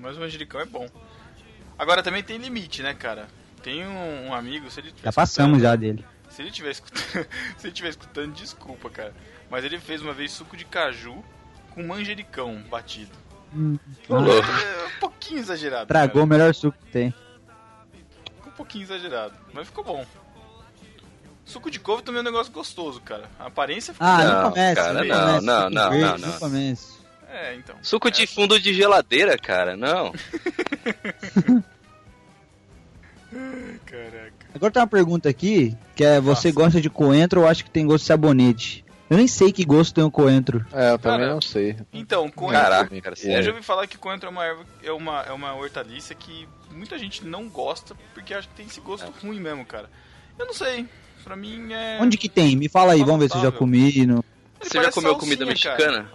Mas 0.00 0.16
o 0.16 0.20
manjericão 0.20 0.58
é 0.58 0.64
bom. 0.64 0.88
Agora 1.78 2.02
também 2.02 2.22
tem 2.22 2.38
limite, 2.38 2.82
né, 2.82 2.94
cara? 2.94 3.28
Tem 3.62 3.86
um, 3.86 4.28
um 4.28 4.34
amigo, 4.34 4.70
se 4.70 4.80
ele 4.80 4.88
tiver 4.88 5.04
Já 5.04 5.12
passamos 5.12 5.60
já 5.60 5.76
dele. 5.76 6.02
Se 6.30 6.40
ele 6.40 6.50
tiver 6.50 6.70
escutando, 6.70 7.26
se 7.58 7.66
ele 7.66 7.74
tiver 7.74 7.88
escutando, 7.90 8.32
desculpa, 8.32 8.88
cara. 8.88 9.14
Mas 9.50 9.66
ele 9.66 9.78
fez 9.78 10.00
uma 10.00 10.14
vez 10.14 10.32
suco 10.32 10.56
de 10.56 10.64
caju 10.64 11.22
com 11.74 11.82
manjericão 11.86 12.62
batido. 12.70 13.10
Ô, 14.08 14.14
louco. 14.16 14.48
É 14.48 14.86
um 14.96 15.00
pouquinho 15.00 15.40
exagerado. 15.40 15.86
Tragou 15.86 16.22
o 16.24 16.26
melhor 16.26 16.54
suco 16.54 16.76
que 16.84 16.90
tem. 16.90 17.10
Ficou 18.34 18.48
um 18.52 18.56
pouquinho 18.56 18.82
exagerado, 18.84 19.34
mas 19.52 19.66
ficou 19.66 19.84
bom. 19.84 20.06
Suco 21.44 21.70
de 21.70 21.78
couve 21.80 22.02
também 22.02 22.20
é 22.20 22.22
um 22.22 22.24
negócio 22.24 22.52
gostoso, 22.52 23.00
cara. 23.00 23.28
A 23.38 23.46
aparência 23.46 23.92
ficou 23.92 24.06
Ah, 24.08 24.24
não, 24.24 24.42
Não, 24.42 24.50
comece. 24.50 24.74
cara, 24.76 24.92
não, 24.92 25.04
não, 25.04 25.16
comece. 25.16 25.44
não, 25.44 25.60
Suco 25.62 25.70
não, 25.74 25.90
verde, 25.90 26.04
não, 26.06 26.18
não. 26.18 26.28
Não 26.28 26.38
comece. 26.38 26.92
É, 27.28 27.54
então. 27.54 27.76
Suco 27.82 28.10
de 28.10 28.26
fundo 28.26 28.60
de 28.60 28.72
geladeira, 28.74 29.36
cara, 29.36 29.76
não. 29.76 30.12
Caraca. 33.86 34.32
Agora 34.54 34.70
tem 34.72 34.82
uma 34.82 34.86
pergunta 34.88 35.28
aqui, 35.28 35.76
que 35.96 36.04
é, 36.04 36.20
você 36.20 36.48
Faça. 36.52 36.64
gosta 36.64 36.80
de 36.80 36.90
coentro 36.90 37.40
ou 37.40 37.48
acha 37.48 37.62
que 37.64 37.70
tem 37.70 37.86
gosto 37.86 38.02
de 38.04 38.08
sabonete? 38.08 38.84
Eu 39.12 39.18
nem 39.18 39.28
sei 39.28 39.52
que 39.52 39.62
gosto 39.62 39.92
tem 39.92 40.02
o 40.02 40.10
coentro. 40.10 40.64
É, 40.72 40.92
eu 40.92 40.98
também 40.98 41.18
Cara, 41.18 41.34
não 41.34 41.40
sei. 41.42 41.76
Então, 41.92 42.30
coentro. 42.30 42.62
Caraca, 42.62 43.00
cara, 43.02 43.16
Eu 43.22 43.42
já 43.42 43.50
ouvi 43.50 43.62
falar 43.62 43.86
que 43.86 43.98
coentro 43.98 44.26
é 44.26 44.30
uma 44.30 44.42
erva, 44.42 44.64
é 44.82 44.90
uma, 44.90 45.20
é 45.20 45.32
uma 45.32 45.54
hortaliça 45.54 46.14
que 46.14 46.48
muita 46.70 46.98
gente 46.98 47.22
não 47.22 47.46
gosta 47.46 47.94
porque 48.14 48.32
acha 48.32 48.48
que 48.48 48.54
tem 48.54 48.64
esse 48.64 48.80
gosto 48.80 49.12
ruim 49.22 49.38
mesmo, 49.38 49.66
cara. 49.66 49.90
Eu 50.38 50.46
não 50.46 50.54
sei. 50.54 50.86
Pra 51.22 51.36
mim 51.36 51.74
é. 51.74 51.98
Onde 52.00 52.16
que 52.16 52.26
tem? 52.26 52.56
Me 52.56 52.70
fala 52.70 52.94
aí, 52.94 53.04
vamos 53.04 53.20
ver 53.20 53.30
se 53.30 53.36
eu 53.36 53.42
já 53.42 53.52
comi. 53.52 54.06
No... 54.06 54.24
Você 54.62 54.82
já 54.82 54.90
comeu 54.90 55.12
salsinha, 55.12 55.18
comida 55.18 55.44
cara. 55.44 55.50
mexicana? 55.50 56.10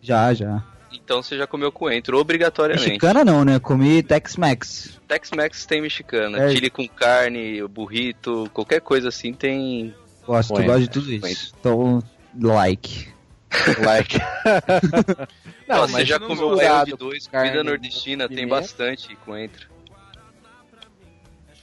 Já, 0.00 0.34
já. 0.34 0.64
Então 0.92 1.22
você 1.22 1.38
já 1.38 1.46
comeu 1.46 1.70
coentro, 1.70 2.18
obrigatoriamente. 2.18 2.88
Mexicana 2.88 3.24
não, 3.24 3.44
né? 3.44 3.60
Comi 3.60 4.02
Tex-Mex. 4.02 5.00
Tex-Mex 5.06 5.64
tem 5.64 5.80
mexicana. 5.80 6.42
É. 6.42 6.50
Chile 6.50 6.70
com 6.70 6.88
carne, 6.88 7.64
burrito, 7.68 8.50
qualquer 8.52 8.80
coisa 8.80 9.10
assim 9.10 9.32
tem. 9.32 9.94
Gosto, 10.26 10.54
Coentro. 10.54 10.72
gosto 10.72 10.82
de 10.82 10.90
tudo 10.90 11.06
Coentro. 11.06 11.28
isso. 11.28 11.54
Então, 11.60 12.02
like. 12.40 13.08
Like. 13.84 14.18
Não, 15.68 15.76
não, 15.76 15.86
você 15.88 15.92
mas 15.92 16.08
já 16.08 16.18
não 16.18 16.28
comeu 16.28 16.84
de 16.84 16.92
dois, 16.96 17.26
comida 17.26 17.62
nordestina, 17.62 18.28
tem 18.28 18.46
bastante 18.48 19.14
coentro. 19.16 19.68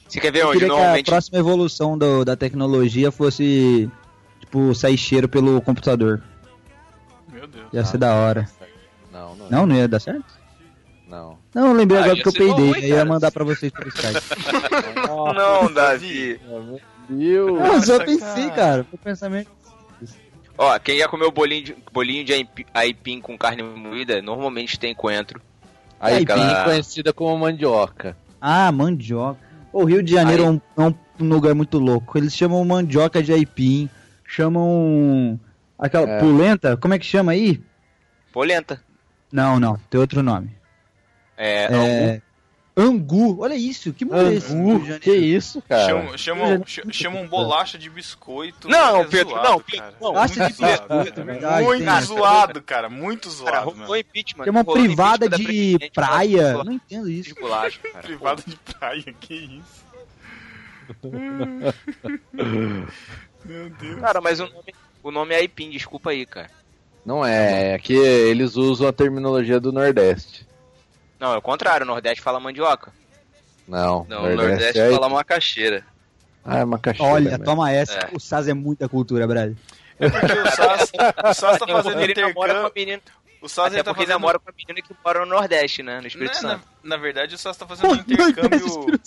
Você 0.08 0.20
quer 0.20 0.32
ver 0.32 0.42
Eu 0.44 0.50
onde? 0.50 0.60
queria 0.60 0.68
que 0.70 0.74
a 0.74 0.78
Normalmente. 0.78 1.06
próxima 1.06 1.38
evolução 1.40 1.98
do- 1.98 2.26
da 2.26 2.36
tecnologia 2.36 3.12
fosse, 3.12 3.90
tipo, 4.40 4.74
sair 4.74 4.98
cheiro 4.98 5.28
pelo 5.30 5.62
computador. 5.62 6.22
Meu 7.32 7.48
Deus. 7.48 7.66
Ia 7.72 7.86
ser 7.86 7.98
da 8.00 8.14
hora. 8.16 8.50
Não, 9.12 9.36
não. 9.36 9.50
Não, 9.50 9.66
não 9.68 9.76
ia 9.76 9.88
dar 9.88 10.00
certo? 10.00 10.26
Não. 11.08 11.38
Não, 11.54 11.68
eu 11.68 11.74
lembrei 11.74 12.00
Ah, 12.00 12.04
agora 12.06 12.22
porque 12.24 12.42
eu 12.42 12.48
bom, 12.50 12.56
peidei. 12.56 12.68
hein, 12.70 12.86
aí 12.94 12.98
ia 12.98 13.06
mandar 13.06 13.32
pra 13.32 13.44
vocês 13.44 13.72
pelo 13.72 13.90
Skype. 13.90 14.20
Não, 15.36 15.72
Davi. 15.74 16.40
Viu? 17.10 17.56
Não, 17.60 17.76
eu 17.84 18.00
pensei, 18.06 18.46
cara. 18.50 18.56
cara. 18.56 18.84
Foi 18.90 19.00
pensamento. 19.04 19.50
Ó, 20.62 20.78
quem 20.78 20.98
já 21.00 21.08
comeu 21.08 21.32
bolinho 21.32 21.64
de, 21.64 21.76
bolinho 21.94 22.26
de 22.26 22.34
aipi- 22.34 22.66
aipim 22.74 23.22
com 23.22 23.38
carne 23.38 23.64
moída, 23.64 24.22
normalmente 24.22 24.78
tem 24.78 24.94
coentro. 24.94 25.42
Aí, 25.98 26.16
Aipim. 26.16 26.34
bem 26.36 26.64
conhecida 26.66 27.14
como 27.14 27.38
mandioca. 27.38 28.16
Ah, 28.42 28.70
mandioca. 28.70 29.40
O 29.72 29.86
Rio 29.86 30.04
de 30.04 30.12
Janeiro 30.12 30.44
Aí- 30.44 30.48
é 30.50 30.52
um, 30.52 30.62
é 30.78 30.82
um- 30.90 30.96
um 31.26 31.30
lugar 31.30 31.56
muito 31.56 31.78
louco. 31.80 32.18
Eles 32.18 32.36
chamam 32.36 32.64
mandioca 32.66 33.24
de 33.24 33.32
aipim. 33.32 33.90
Chamam. 34.26 35.40
Aquela 35.78 36.10
É. 36.10 36.20
polenta? 36.20 36.76
Como 36.76 36.94
é 36.94 37.00
que 37.00 37.06
chama 37.06 37.32
aí? 37.32 37.62
Polenta. 38.34 38.82
Não, 39.32 39.60
não. 39.60 39.78
Tem 39.90 40.00
outro 40.00 40.22
nome. 40.22 40.52
É. 41.38 41.64
É. 41.72 42.22
Angu, 42.82 43.42
olha 43.42 43.56
isso, 43.56 43.92
que 43.94 44.06
mundo 44.06 44.16
é 44.18 44.36
Angu, 44.38 44.80
Janeiro? 44.80 45.00
que 45.02 45.14
isso, 45.16 45.62
cara? 45.62 45.86
Chamam, 45.86 46.18
chamam, 46.18 46.64
ch- 46.66 46.82
chamam 46.92 47.28
bolacha 47.28 47.78
de 47.78 47.90
biscoito. 47.90 48.70
Não, 48.70 49.02
é 49.02 49.06
Pedro, 49.06 49.34
zoado, 49.34 49.50
não, 49.50 49.60
cara. 49.60 49.92
não. 49.92 50.00
Bolacha 50.00 50.34
de 50.34 50.40
biscoito, 50.48 50.88
cara. 50.88 51.10
é 51.10 51.24
verdade, 51.24 51.64
Muito 51.66 51.80
tem 51.86 51.90
essa. 51.94 52.06
zoado, 52.06 52.62
cara. 52.62 52.90
Muito 52.90 53.28
Cara, 53.30 53.36
zoado, 53.38 53.66
rolou 53.72 53.80
mano. 53.82 53.98
impeachment. 53.98 54.44
Tem 54.44 54.52
uma 54.52 54.62
rolou 54.62 54.82
privada 54.82 55.28
de 55.30 55.78
praia. 55.94 56.64
Não 56.64 56.72
entendo 56.72 57.10
isso. 57.10 57.34
de 57.34 57.42
bolacha, 57.42 57.80
cara. 57.92 58.00
Privada 58.04 58.44
de 58.46 58.56
praia, 58.56 59.04
que 59.20 59.34
isso? 59.34 59.86
Meu 63.46 63.70
Deus. 63.70 64.00
Cara, 64.02 64.22
mas 64.22 64.40
o 64.40 64.44
nome, 64.48 64.74
o 65.04 65.12
nome 65.12 65.34
é 65.34 65.38
Aipim, 65.38 65.70
desculpa 65.70 66.10
aí, 66.12 66.26
cara. 66.26 66.50
Não 67.06 67.26
é, 67.26 67.74
é 67.74 67.80
que 67.80 67.94
eles 67.94 68.56
usam 68.56 68.88
a 68.88 68.94
terminologia 68.94 69.60
do 69.60 69.72
Nordeste. 69.72 70.46
Não, 71.20 71.34
é 71.34 71.38
o 71.38 71.42
contrário, 71.42 71.84
o 71.84 71.88
Nordeste 71.88 72.22
fala 72.24 72.40
mandioca. 72.40 72.92
Não, 73.68 74.06
Não, 74.10 74.24
o 74.24 74.36
Nordeste 74.36 74.80
é... 74.80 74.90
fala 74.92 75.10
macaxeira. 75.10 75.86
Ah, 76.44 76.60
é 76.60 76.66
macaxeira. 76.66 77.12
Olha, 77.12 77.32
mesmo. 77.32 77.44
toma 77.46 77.72
essa. 77.72 77.94
É. 78.00 78.10
O 78.14 78.20
Saz 78.20 78.48
é 78.48 78.54
muita 78.54 78.88
cultura, 78.90 79.28
Brad. 79.28 79.54
É 80.00 80.10
porque 80.10 80.32
o 80.34 80.52
Sas, 80.52 80.92
o 81.30 81.34
Sas 81.34 81.60
tá 81.60 81.68
fazendo 81.84 82.02
ele 82.02 82.14
namora 82.16 82.34
com 82.34 82.42
a 82.42 82.70
intercâmbio. 82.70 82.72
menina, 82.76 83.02
O 83.42 83.50
Sas 83.50 83.66
até 83.68 83.84
tá 83.84 83.92
porque 83.92 84.04
ele 84.04 84.08
fazendo. 84.08 84.22
namora 84.22 84.40
com 84.40 84.50
a 84.50 84.54
menina 84.58 84.82
que 84.88 84.96
mora 85.06 85.20
no 85.20 85.26
Nordeste, 85.28 85.84
né, 85.84 86.00
no 86.02 86.08
Espírito 86.08 86.36
Né, 86.36 86.40
Santo. 86.54 86.68
na, 86.84 86.96
na 86.96 86.98
verdade, 87.02 87.36
o 87.36 87.38
Sas 87.38 87.58
tá 87.58 87.68
fazendo 87.68 87.92
um 87.92 87.96
intercâmbio 87.96 89.00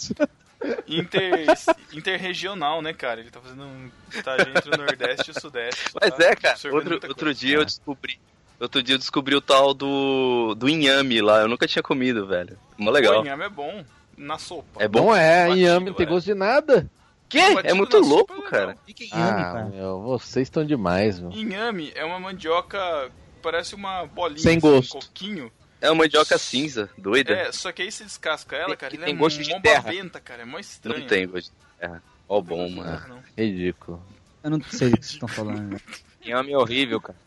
inter, 0.87 1.47
interregional, 1.92 2.81
né, 2.83 2.92
cara? 2.92 3.21
Ele 3.21 3.31
tá 3.31 3.40
fazendo 3.40 3.64
um 3.64 3.90
estágio 4.12 4.49
entre 4.57 4.71
o 4.75 4.76
Nordeste 4.78 5.31
e 5.31 5.37
o 5.37 5.40
Sudeste. 5.40 5.85
Mas 6.00 6.14
tá 6.14 6.25
é, 6.25 6.37
cara. 6.37 6.59
Outro, 6.73 7.00
outro 7.09 7.35
dia 7.35 7.57
eu 7.57 7.64
descobri. 7.64 8.21
Outro 8.62 8.83
dia 8.83 8.95
eu 8.95 8.99
descobri 8.99 9.35
o 9.35 9.40
tal 9.40 9.75
do. 9.75 10.54
do 10.54 10.69
inhame 10.69 11.21
lá. 11.21 11.40
Eu 11.40 11.49
nunca 11.49 11.66
tinha 11.66 11.83
comido, 11.83 12.26
velho. 12.26 12.57
Mó 12.78 12.90
legal. 12.90 13.21
O 13.21 13.25
inhame 13.25 13.42
é 13.45 13.49
bom 13.49 13.85
na 14.16 14.38
sopa. 14.38 14.83
É 14.83 14.87
bom? 14.87 15.14
É, 15.14 15.49
Batido, 15.49 15.59
inhame 15.59 15.87
não 15.87 15.95
tem 15.95 16.07
é. 16.07 16.09
gosto 16.09 16.26
de 16.26 16.35
nada. 16.35 16.90
Que? 17.28 17.40
Batido 17.54 17.69
É 17.69 17.75
muito 17.75 17.99
louco, 17.99 18.35
é 18.35 18.42
cara. 18.50 18.78
O 18.88 18.95
que 18.95 19.04
é 19.04 19.07
inhame, 19.09 19.40
Ah, 19.40 19.52
cara? 19.52 19.64
meu, 19.66 20.00
vocês 20.02 20.47
estão 20.47 20.64
demais, 20.64 21.19
meu. 21.19 21.33
Inhame 21.33 21.90
é 21.97 22.04
uma 22.04 22.21
mandioca, 22.21 23.11
parece 23.42 23.75
uma 23.75 24.07
bolinha, 24.07 24.38
Sem 24.38 24.59
assim, 24.59 24.61
gosto. 24.61 24.97
um 24.97 25.00
coquinho. 25.00 25.52
É 25.81 25.90
uma 25.90 25.97
mandioca 26.04 26.38
cinza, 26.38 26.88
doida. 26.97 27.33
É, 27.33 27.50
só 27.50 27.73
que 27.73 27.83
aí 27.83 27.90
você 27.90 28.04
descasca 28.04 28.54
ela, 28.54 28.69
Tem- 28.69 28.76
cara, 28.76 28.90
que 28.90 28.97
ele 28.97 29.04
tem 29.07 29.14
é 29.14 29.16
gosto 29.16 29.42
de 29.42 29.61
terra. 29.61 29.83
baventa, 29.83 30.21
cara, 30.21 30.42
é 30.42 30.45
mó 30.45 30.59
estranho. 30.61 31.00
não 31.00 31.07
tem 31.09 31.26
gosto 31.26 31.50
de 31.50 31.57
terra. 31.81 32.00
Ó, 32.28 32.40
bom, 32.40 32.69
mano. 32.69 33.19
Ridículo. 33.37 34.00
Eu 34.45 34.50
não 34.50 34.61
sei 34.62 34.90
do 34.90 34.99
que 34.99 35.04
vocês 35.07 35.14
estão 35.14 35.26
falando. 35.28 35.81
Inhame 36.25 36.52
é 36.52 36.57
horrível, 36.59 37.00
cara. 37.00 37.19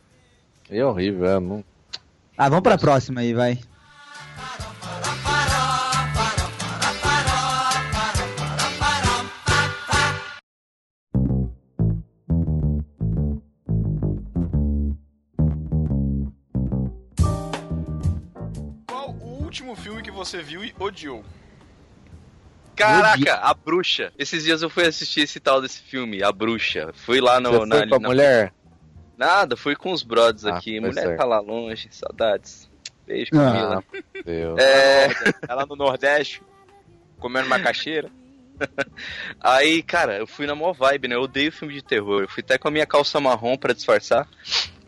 É 0.70 0.84
horrível, 0.84 1.26
é, 1.26 1.40
não... 1.40 1.64
Ah, 2.38 2.50
vamos 2.50 2.64
pra 2.64 2.78
próxima 2.78 3.22
aí, 3.22 3.34
vai. 3.34 3.60
Qual 18.88 19.10
o 19.22 19.44
último 19.44 19.76
filme 19.76 20.02
que 20.02 20.12
você 20.12 20.42
viu 20.42 20.64
e 20.64 20.74
odiou? 20.80 21.24
Caraca, 22.76 23.36
a 23.36 23.54
bruxa. 23.54 24.12
Esses 24.18 24.44
dias 24.44 24.62
eu 24.62 24.70
fui 24.70 24.86
assistir 24.86 25.22
esse 25.22 25.40
tal 25.40 25.62
desse 25.62 25.82
filme, 25.82 26.22
A 26.22 26.32
Bruxa. 26.32 26.92
Fui 26.94 27.22
lá 27.22 27.40
no. 27.40 27.52
Você 27.52 27.66
na, 27.66 27.76
foi 27.78 27.88
com 27.88 27.96
a 27.96 28.00
na- 28.00 28.08
mulher? 28.10 28.54
Nada, 29.18 29.56
fui 29.56 29.76
com 29.76 29.92
os 29.92 30.04
brothers 30.04 30.46
Ah, 30.46 30.58
aqui. 30.58 30.80
Mulher 30.80 30.94
certo. 31.02 31.18
tá 31.18 31.26
lá 31.26 31.40
longe, 31.40 31.88
saudades. 31.92 32.70
Beijo, 33.08 33.32
Ah. 33.34 33.38
Camila. 33.52 33.84
Deus. 34.26 34.60
É, 34.60 35.10
Ela 35.48 35.66
no 35.66 35.76
Nordeste, 35.76 36.42
comendo 37.20 37.48
macaxeira. 37.48 38.10
aí, 39.42 39.82
cara, 39.84 40.18
eu 40.18 40.28
fui 40.28 40.46
na 40.48 40.56
mó 40.56 40.72
vibe, 40.74 41.08
né? 41.10 41.16
Eu 41.16 41.22
odeio 41.24 41.52
filme 41.52 41.74
de 41.74 41.82
terror. 41.82 42.22
Eu 42.22 42.28
fui 42.30 42.42
até 42.42 42.58
com 42.58 42.68
a 42.68 42.72
minha 42.72 42.86
calça 42.86 43.20
marrom 43.20 43.58
pra 43.58 43.74
disfarçar. 43.74 44.28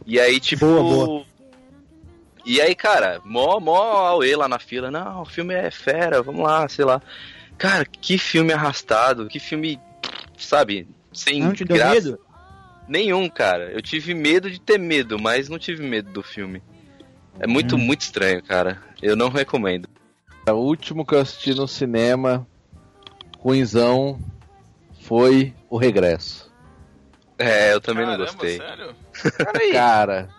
E 0.06 0.20
aí, 0.20 0.40
tipo. 0.40 0.66
Boa, 0.66 0.82
boa. 0.84 1.26
E 2.46 2.62
aí, 2.62 2.74
cara, 2.74 3.20
mó, 3.26 3.60
mó 3.60 3.76
auê 4.08 4.36
lá 4.36 4.48
na 4.48 4.58
fila. 4.58 4.90
Não, 4.90 5.22
o 5.24 5.26
filme 5.26 5.54
é 5.54 5.70
fera, 5.70 6.22
vamos 6.22 6.44
lá, 6.44 6.68
sei 6.70 6.86
lá. 6.86 7.02
Cara, 7.58 7.84
que 7.86 8.18
filme 8.18 8.54
arrastado, 8.54 9.28
que 9.28 9.40
filme, 9.40 9.78
sabe, 10.38 10.88
sem 11.12 11.42
Não 11.42 11.52
te 11.52 11.66
deu 11.66 11.76
graça 11.76 11.96
medo? 11.96 12.20
Nenhum, 12.88 13.30
cara. 13.30 13.72
Eu 13.72 13.82
tive 13.82 14.14
medo 14.14 14.50
de 14.50 14.60
ter 14.60 14.78
medo, 14.80 15.20
mas 15.20 15.50
não 15.50 15.58
tive 15.60 15.84
medo 15.88 16.12
do 16.12 16.24
filme. 16.24 16.62
É 17.40 17.46
muito, 17.48 17.76
Hum. 17.76 17.80
muito 17.80 18.02
estranho, 18.02 18.42
cara. 18.44 18.82
Eu 19.02 19.16
não 19.16 19.30
recomendo. 19.30 19.88
O 20.50 20.54
último 20.54 21.06
que 21.06 21.14
eu 21.14 21.20
assisti 21.20 21.54
no 21.54 21.68
cinema, 21.68 22.48
ruimzão, 23.40 24.20
foi 25.02 25.54
O 25.70 25.78
Regresso. 25.78 26.52
É, 27.38 27.74
eu 27.74 27.82
também 27.82 28.06
não 28.06 28.14
Caramba, 28.14 28.32
gostei. 28.32 28.58
sério? 28.58 28.96
Cara, 29.74 30.30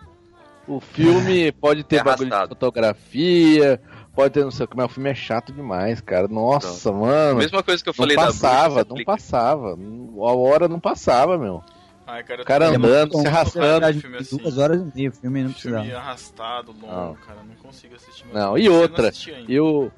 o 0.67 0.79
filme 0.79 1.51
pode 1.61 1.83
ter 1.83 1.97
É 1.97 2.03
bagulho 2.03 2.29
de 2.29 2.47
fotografia, 2.49 3.79
pode 4.13 4.33
ter 4.33 4.43
não 4.43 4.51
sei 4.51 4.65
o 4.65 4.67
que, 4.67 4.75
mas 4.75 4.85
o 4.87 4.93
filme 4.93 5.09
é 5.09 5.15
chato 5.15 5.53
demais, 5.53 6.01
cara. 6.01 6.27
Nossa, 6.27 6.91
mano. 6.91 7.37
Mesma 7.37 7.63
coisa 7.63 7.81
que 7.81 7.89
eu 7.89 7.93
Não 7.93 7.97
falei 7.97 8.17
da 8.17 8.25
passava, 8.25 8.69
bruxa, 8.69 8.85
não 8.89 8.95
aplica. 8.95 9.11
passava. 9.11 9.69
A 9.77 10.33
hora 10.35 10.67
não 10.67 10.79
passava, 10.79 11.37
meu. 11.37 11.63
Ai, 12.11 12.23
cara, 12.23 12.39
eu 12.39 12.43
O 12.43 12.47
cara 12.47 12.67
andando, 12.69 13.17
se 13.21 13.27
arrastando. 13.27 13.65
verdade, 13.67 13.99
filme 14.01 14.17
assim. 14.17 14.37
Duas 14.37 14.57
horas 14.57 14.81
e 14.81 14.91
meia, 14.95 15.09
o 15.09 15.13
filme 15.13 15.43
não 15.43 15.53
Filme 15.53 15.77
precisava. 15.77 16.05
arrastado, 16.07 16.71
longo, 16.71 16.87
Não. 16.87 17.15
cara, 17.15 17.39
não 17.47 17.55
consigo 17.55 17.95
assistir. 17.95 18.25
Não, 18.33 18.57
e 18.57 18.67
não 18.67 18.75
outra. 18.79 19.11
E 19.47 19.59
o, 19.59 19.91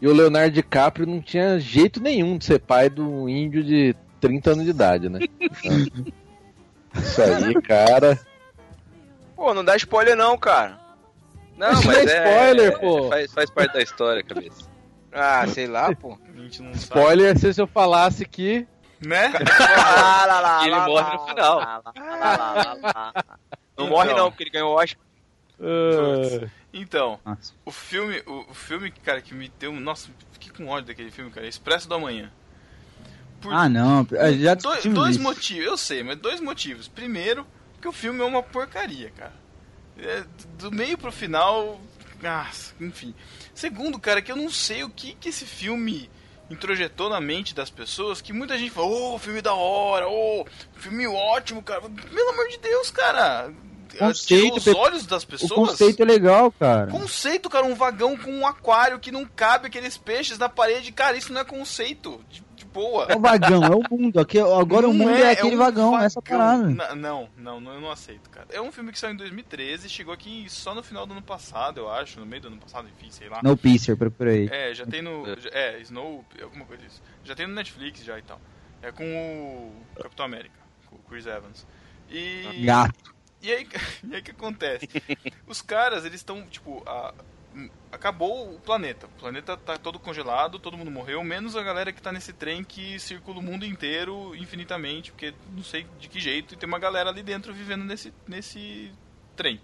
e 0.00 0.06
o 0.06 0.12
Leonardo 0.12 0.52
DiCaprio 0.54 1.06
não 1.06 1.20
tinha 1.20 1.58
jeito 1.58 2.00
nenhum 2.00 2.38
de 2.38 2.44
ser 2.44 2.60
pai 2.60 2.88
de 2.88 3.00
um 3.00 3.28
índio 3.28 3.64
de 3.64 3.94
30 4.20 4.50
anos 4.52 4.64
de 4.64 4.70
idade, 4.70 5.08
né? 5.08 5.20
Isso 6.94 7.22
aí, 7.22 7.54
cara. 7.62 8.18
Pô, 9.36 9.52
não 9.54 9.64
dá 9.64 9.76
spoiler 9.76 10.16
não, 10.16 10.36
cara. 10.36 10.78
Não, 11.56 11.72
Isso 11.72 11.86
mas 11.86 12.04
não 12.04 12.12
é 12.12 12.16
é. 12.16 12.28
spoiler, 12.30 12.72
é- 12.72 12.78
pô. 12.78 13.08
Faz, 13.08 13.32
faz 13.32 13.50
parte 13.50 13.72
da 13.72 13.82
história, 13.82 14.22
cabeça. 14.22 14.68
Ah, 15.10 15.46
sei 15.48 15.66
lá, 15.66 15.92
pô. 15.96 16.18
A 16.36 16.40
gente 16.42 16.60
não 16.62 16.74
sabe. 16.74 17.00
Spoiler 17.00 17.38
se 17.38 17.58
eu 17.60 17.66
falasse 17.66 18.26
que. 18.26 18.68
Né? 19.00 19.32
Ah, 19.60 20.26
lá, 20.26 20.40
lá, 20.40 20.62
Ele 20.62 20.70
lá, 20.76 20.86
morre 20.86 21.02
lá, 21.02 21.14
no 21.14 21.26
final. 21.26 21.58
lá, 21.58 21.82
lá, 21.84 21.92
lá, 21.96 22.52
lá, 22.54 22.76
lá. 22.82 23.12
Não 23.76 23.84
Então. 23.84 23.88
morre 23.88 24.12
não, 24.14 24.30
porque 24.30 24.42
ele 24.44 24.50
ganhou 24.50 24.72
o 24.74 24.76
Oscar. 24.82 25.00
ah, 25.60 26.48
Então, 26.72 27.20
Nossa. 27.24 27.52
o 27.64 27.70
filme, 27.70 28.22
o, 28.26 28.50
o 28.50 28.54
filme, 28.54 28.90
cara, 28.90 29.20
que 29.22 29.34
me 29.34 29.48
deu. 29.58 29.72
Nossa, 29.72 30.08
fiquei 30.32 30.50
com 30.50 30.66
ódio 30.68 30.88
daquele 30.88 31.10
filme, 31.10 31.30
cara. 31.30 31.46
Expresso 31.46 31.88
do 31.88 31.94
Amanhã. 31.94 32.30
Por 33.40 33.52
Ah, 33.52 33.68
não. 33.68 34.06
Já 34.40 34.54
dois, 34.54 34.74
discutimos 34.76 34.98
dois 34.98 35.14
isso. 35.16 35.22
motivos, 35.22 35.64
eu 35.66 35.76
sei, 35.76 36.02
mas 36.02 36.16
dois 36.18 36.40
motivos. 36.40 36.88
Primeiro, 36.88 37.46
que 37.80 37.86
o 37.88 37.92
filme 37.92 38.20
é 38.20 38.24
uma 38.24 38.42
porcaria, 38.42 39.10
cara. 39.16 39.32
É, 39.96 40.24
do 40.58 40.70
meio 40.72 40.98
pro 40.98 41.12
final. 41.12 41.80
Ah, 42.24 42.50
enfim. 42.80 43.14
Segundo, 43.54 43.98
cara, 44.00 44.20
que 44.20 44.30
eu 44.32 44.36
não 44.36 44.50
sei 44.50 44.82
o 44.82 44.90
que, 44.90 45.14
que 45.14 45.28
esse 45.28 45.44
filme 45.46 46.10
introjetou 46.50 47.08
na 47.08 47.20
mente 47.20 47.54
das 47.54 47.70
pessoas. 47.70 48.20
Que 48.20 48.32
muita 48.32 48.56
gente 48.58 48.70
falou, 48.70 49.14
ô, 49.14 49.18
filme 49.18 49.40
da 49.42 49.54
hora, 49.54 50.08
ô, 50.08 50.46
filme 50.76 51.06
ótimo, 51.06 51.62
cara. 51.62 51.82
Pelo 51.82 52.30
amor 52.30 52.48
de 52.48 52.58
Deus, 52.58 52.90
cara. 52.90 53.50
Conceito, 53.98 54.56
Os 54.58 54.66
olhos 54.68 55.06
das 55.06 55.22
O 55.22 55.26
pessoas. 55.26 55.52
conceito 55.52 56.02
é 56.02 56.04
legal, 56.04 56.52
cara. 56.52 56.90
Conceito, 56.90 57.48
cara, 57.48 57.64
um 57.64 57.74
vagão 57.74 58.16
com 58.16 58.30
um 58.30 58.46
aquário 58.46 58.98
que 58.98 59.10
não 59.10 59.24
cabe 59.24 59.66
aqueles 59.66 59.96
peixes 59.96 60.38
na 60.38 60.48
parede. 60.48 60.92
Cara, 60.92 61.16
isso 61.16 61.32
não 61.32 61.40
é 61.40 61.44
conceito. 61.44 62.22
De 62.28 62.42
boa. 62.78 63.06
É 63.08 63.16
o 63.16 63.20
vagão, 63.20 63.64
é 63.64 63.74
o 63.74 63.82
mundo. 63.90 64.20
Aqui, 64.20 64.38
agora 64.38 64.88
o 64.88 64.92
Não 64.92 64.98
mundo 65.06 65.10
é, 65.16 65.32
aquele 65.32 65.56
um 65.56 65.58
vagão, 65.58 65.98
essa 65.98 66.22
parada. 66.22 66.68
Não, 66.94 67.28
não, 67.36 67.60
não, 67.60 67.74
eu 67.74 67.80
não 67.80 67.90
aceito, 67.90 68.30
cara. 68.30 68.46
É 68.50 68.60
um 68.60 68.70
filme 68.70 68.92
que 68.92 68.98
saiu 68.98 69.14
em 69.14 69.16
2013, 69.16 69.88
chegou 69.88 70.14
aqui 70.14 70.46
só 70.48 70.74
no 70.74 70.82
final 70.82 71.06
do 71.06 71.12
ano 71.12 71.22
passado, 71.22 71.80
eu 71.80 71.90
acho, 71.90 72.20
no 72.20 72.26
meio 72.26 72.42
do 72.42 72.48
ano 72.48 72.58
passado, 72.58 72.88
enfim, 72.88 73.10
sei 73.10 73.28
lá. 73.28 73.40
No 73.42 73.56
procura 73.96 74.30
aí. 74.30 74.48
É, 74.50 74.72
já 74.74 74.86
tem 74.86 75.02
no. 75.02 75.24
É, 75.52 75.80
Snow, 75.80 76.24
alguma 76.42 76.64
coisa 76.64 76.82
disso. 76.82 77.02
Já 77.24 77.34
tem 77.34 77.46
no 77.46 77.54
Netflix 77.54 78.04
já 78.04 78.18
e 78.18 78.22
tal. 78.22 78.40
É 78.80 78.92
com 78.92 79.04
o 79.04 80.00
Capitão 80.00 80.24
América, 80.24 80.54
com 80.86 80.96
o 80.96 81.00
Chris 81.10 81.26
Evans. 81.26 81.66
E. 82.08 82.64
Gato. 82.64 83.14
E 83.42 83.52
aí, 83.52 83.68
e 84.08 84.14
aí 84.14 84.20
o 84.20 84.24
que 84.24 84.30
acontece? 84.30 84.88
Os 85.46 85.62
caras, 85.62 86.04
eles 86.04 86.20
estão, 86.20 86.42
tipo, 86.46 86.82
a- 86.86 87.12
acabou 87.98 88.54
o 88.54 88.60
planeta. 88.60 89.06
O 89.06 89.20
planeta 89.20 89.56
tá 89.56 89.76
todo 89.76 89.98
congelado, 89.98 90.58
todo 90.58 90.76
mundo 90.76 90.90
morreu, 90.90 91.22
menos 91.22 91.56
a 91.56 91.62
galera 91.62 91.92
que 91.92 92.00
tá 92.00 92.12
nesse 92.12 92.32
trem 92.32 92.64
que 92.64 92.98
circula 92.98 93.40
o 93.40 93.42
mundo 93.42 93.66
inteiro 93.66 94.34
infinitamente, 94.36 95.10
porque 95.10 95.34
não 95.54 95.62
sei 95.64 95.86
de 95.98 96.08
que 96.08 96.20
jeito, 96.20 96.54
e 96.54 96.56
tem 96.56 96.68
uma 96.68 96.78
galera 96.78 97.10
ali 97.10 97.22
dentro 97.22 97.52
vivendo 97.52 97.84
nesse, 97.84 98.12
nesse 98.26 98.92
trem. 99.36 99.60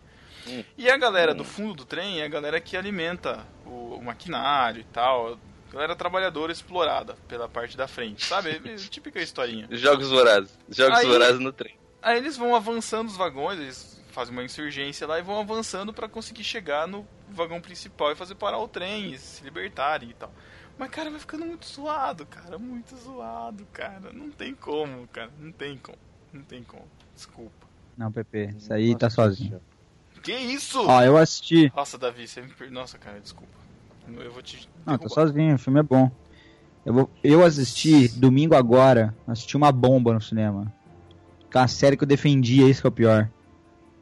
Hum. 0.46 0.62
E 0.76 0.90
a 0.90 0.96
galera 0.96 1.34
do 1.34 1.44
fundo 1.44 1.74
do 1.74 1.84
trem 1.84 2.20
é 2.20 2.24
a 2.24 2.28
galera 2.28 2.60
que 2.60 2.76
alimenta 2.76 3.46
o, 3.64 3.94
o 3.94 4.04
maquinário 4.04 4.80
e 4.80 4.84
tal. 4.84 5.38
Galera 5.72 5.96
trabalhadora 5.96 6.52
explorada 6.52 7.16
pela 7.26 7.48
parte 7.48 7.76
da 7.76 7.88
frente, 7.88 8.24
sabe? 8.26 8.60
Típica 8.90 9.20
historinha. 9.20 9.66
Jogos 9.70 10.10
vorazes. 10.10 10.56
Jogos 10.68 10.98
Aí- 10.98 11.06
vorazes 11.06 11.40
no 11.40 11.52
trem. 11.52 11.76
Aí 12.02 12.18
eles 12.18 12.36
vão 12.36 12.54
avançando 12.54 13.08
os 13.08 13.16
vagões, 13.16 13.58
eles 13.58 13.93
fazem 14.14 14.32
uma 14.32 14.44
insurgência 14.44 15.06
lá 15.06 15.18
e 15.18 15.22
vão 15.22 15.38
avançando 15.38 15.92
pra 15.92 16.08
conseguir 16.08 16.44
chegar 16.44 16.86
no 16.86 17.06
vagão 17.28 17.60
principal 17.60 18.12
e 18.12 18.14
fazer 18.14 18.36
parar 18.36 18.58
o 18.58 18.68
trem 18.68 19.12
e 19.12 19.18
se 19.18 19.42
libertarem 19.42 20.10
e 20.10 20.14
tal. 20.14 20.32
Mas, 20.78 20.90
cara, 20.90 21.10
vai 21.10 21.20
ficando 21.20 21.44
muito 21.44 21.66
zoado, 21.66 22.24
cara. 22.26 22.58
Muito 22.58 22.96
zoado, 22.96 23.66
cara. 23.72 24.12
Não 24.12 24.30
tem 24.30 24.54
como, 24.54 25.06
cara. 25.08 25.30
Não 25.38 25.52
tem 25.52 25.76
como. 25.76 25.98
Não 26.32 26.42
tem 26.42 26.62
como. 26.62 26.86
Desculpa. 27.14 27.66
Não, 27.96 28.10
Pepe, 28.10 28.54
isso 28.56 28.72
aí 28.72 28.96
tá 28.96 29.10
sozinho. 29.10 29.60
Que 30.22 30.32
isso? 30.32 30.84
Ó, 30.86 31.02
eu 31.02 31.16
assisti. 31.16 31.70
Nossa, 31.76 31.98
Davi, 31.98 32.26
você 32.26 32.40
me 32.40 32.48
per... 32.48 32.70
Nossa, 32.70 32.98
cara, 32.98 33.20
desculpa. 33.20 33.52
Eu 34.08 34.32
vou 34.32 34.42
te. 34.42 34.68
Não, 34.84 34.98
tô 34.98 35.08
sozinho, 35.08 35.54
o 35.54 35.58
filme 35.58 35.80
é 35.80 35.82
bom. 35.82 36.10
Eu, 36.84 36.92
vou... 36.92 37.10
eu 37.22 37.44
assisti 37.44 38.08
domingo 38.08 38.54
agora, 38.54 39.14
assisti 39.26 39.56
uma 39.56 39.70
bomba 39.70 40.12
no 40.12 40.20
cinema. 40.20 40.72
É 41.52 41.58
uma 41.58 41.68
série 41.68 41.96
que 41.96 42.02
eu 42.02 42.08
defendia, 42.08 42.68
isso 42.68 42.80
que 42.80 42.86
é 42.86 42.88
o 42.88 42.92
pior. 42.92 43.30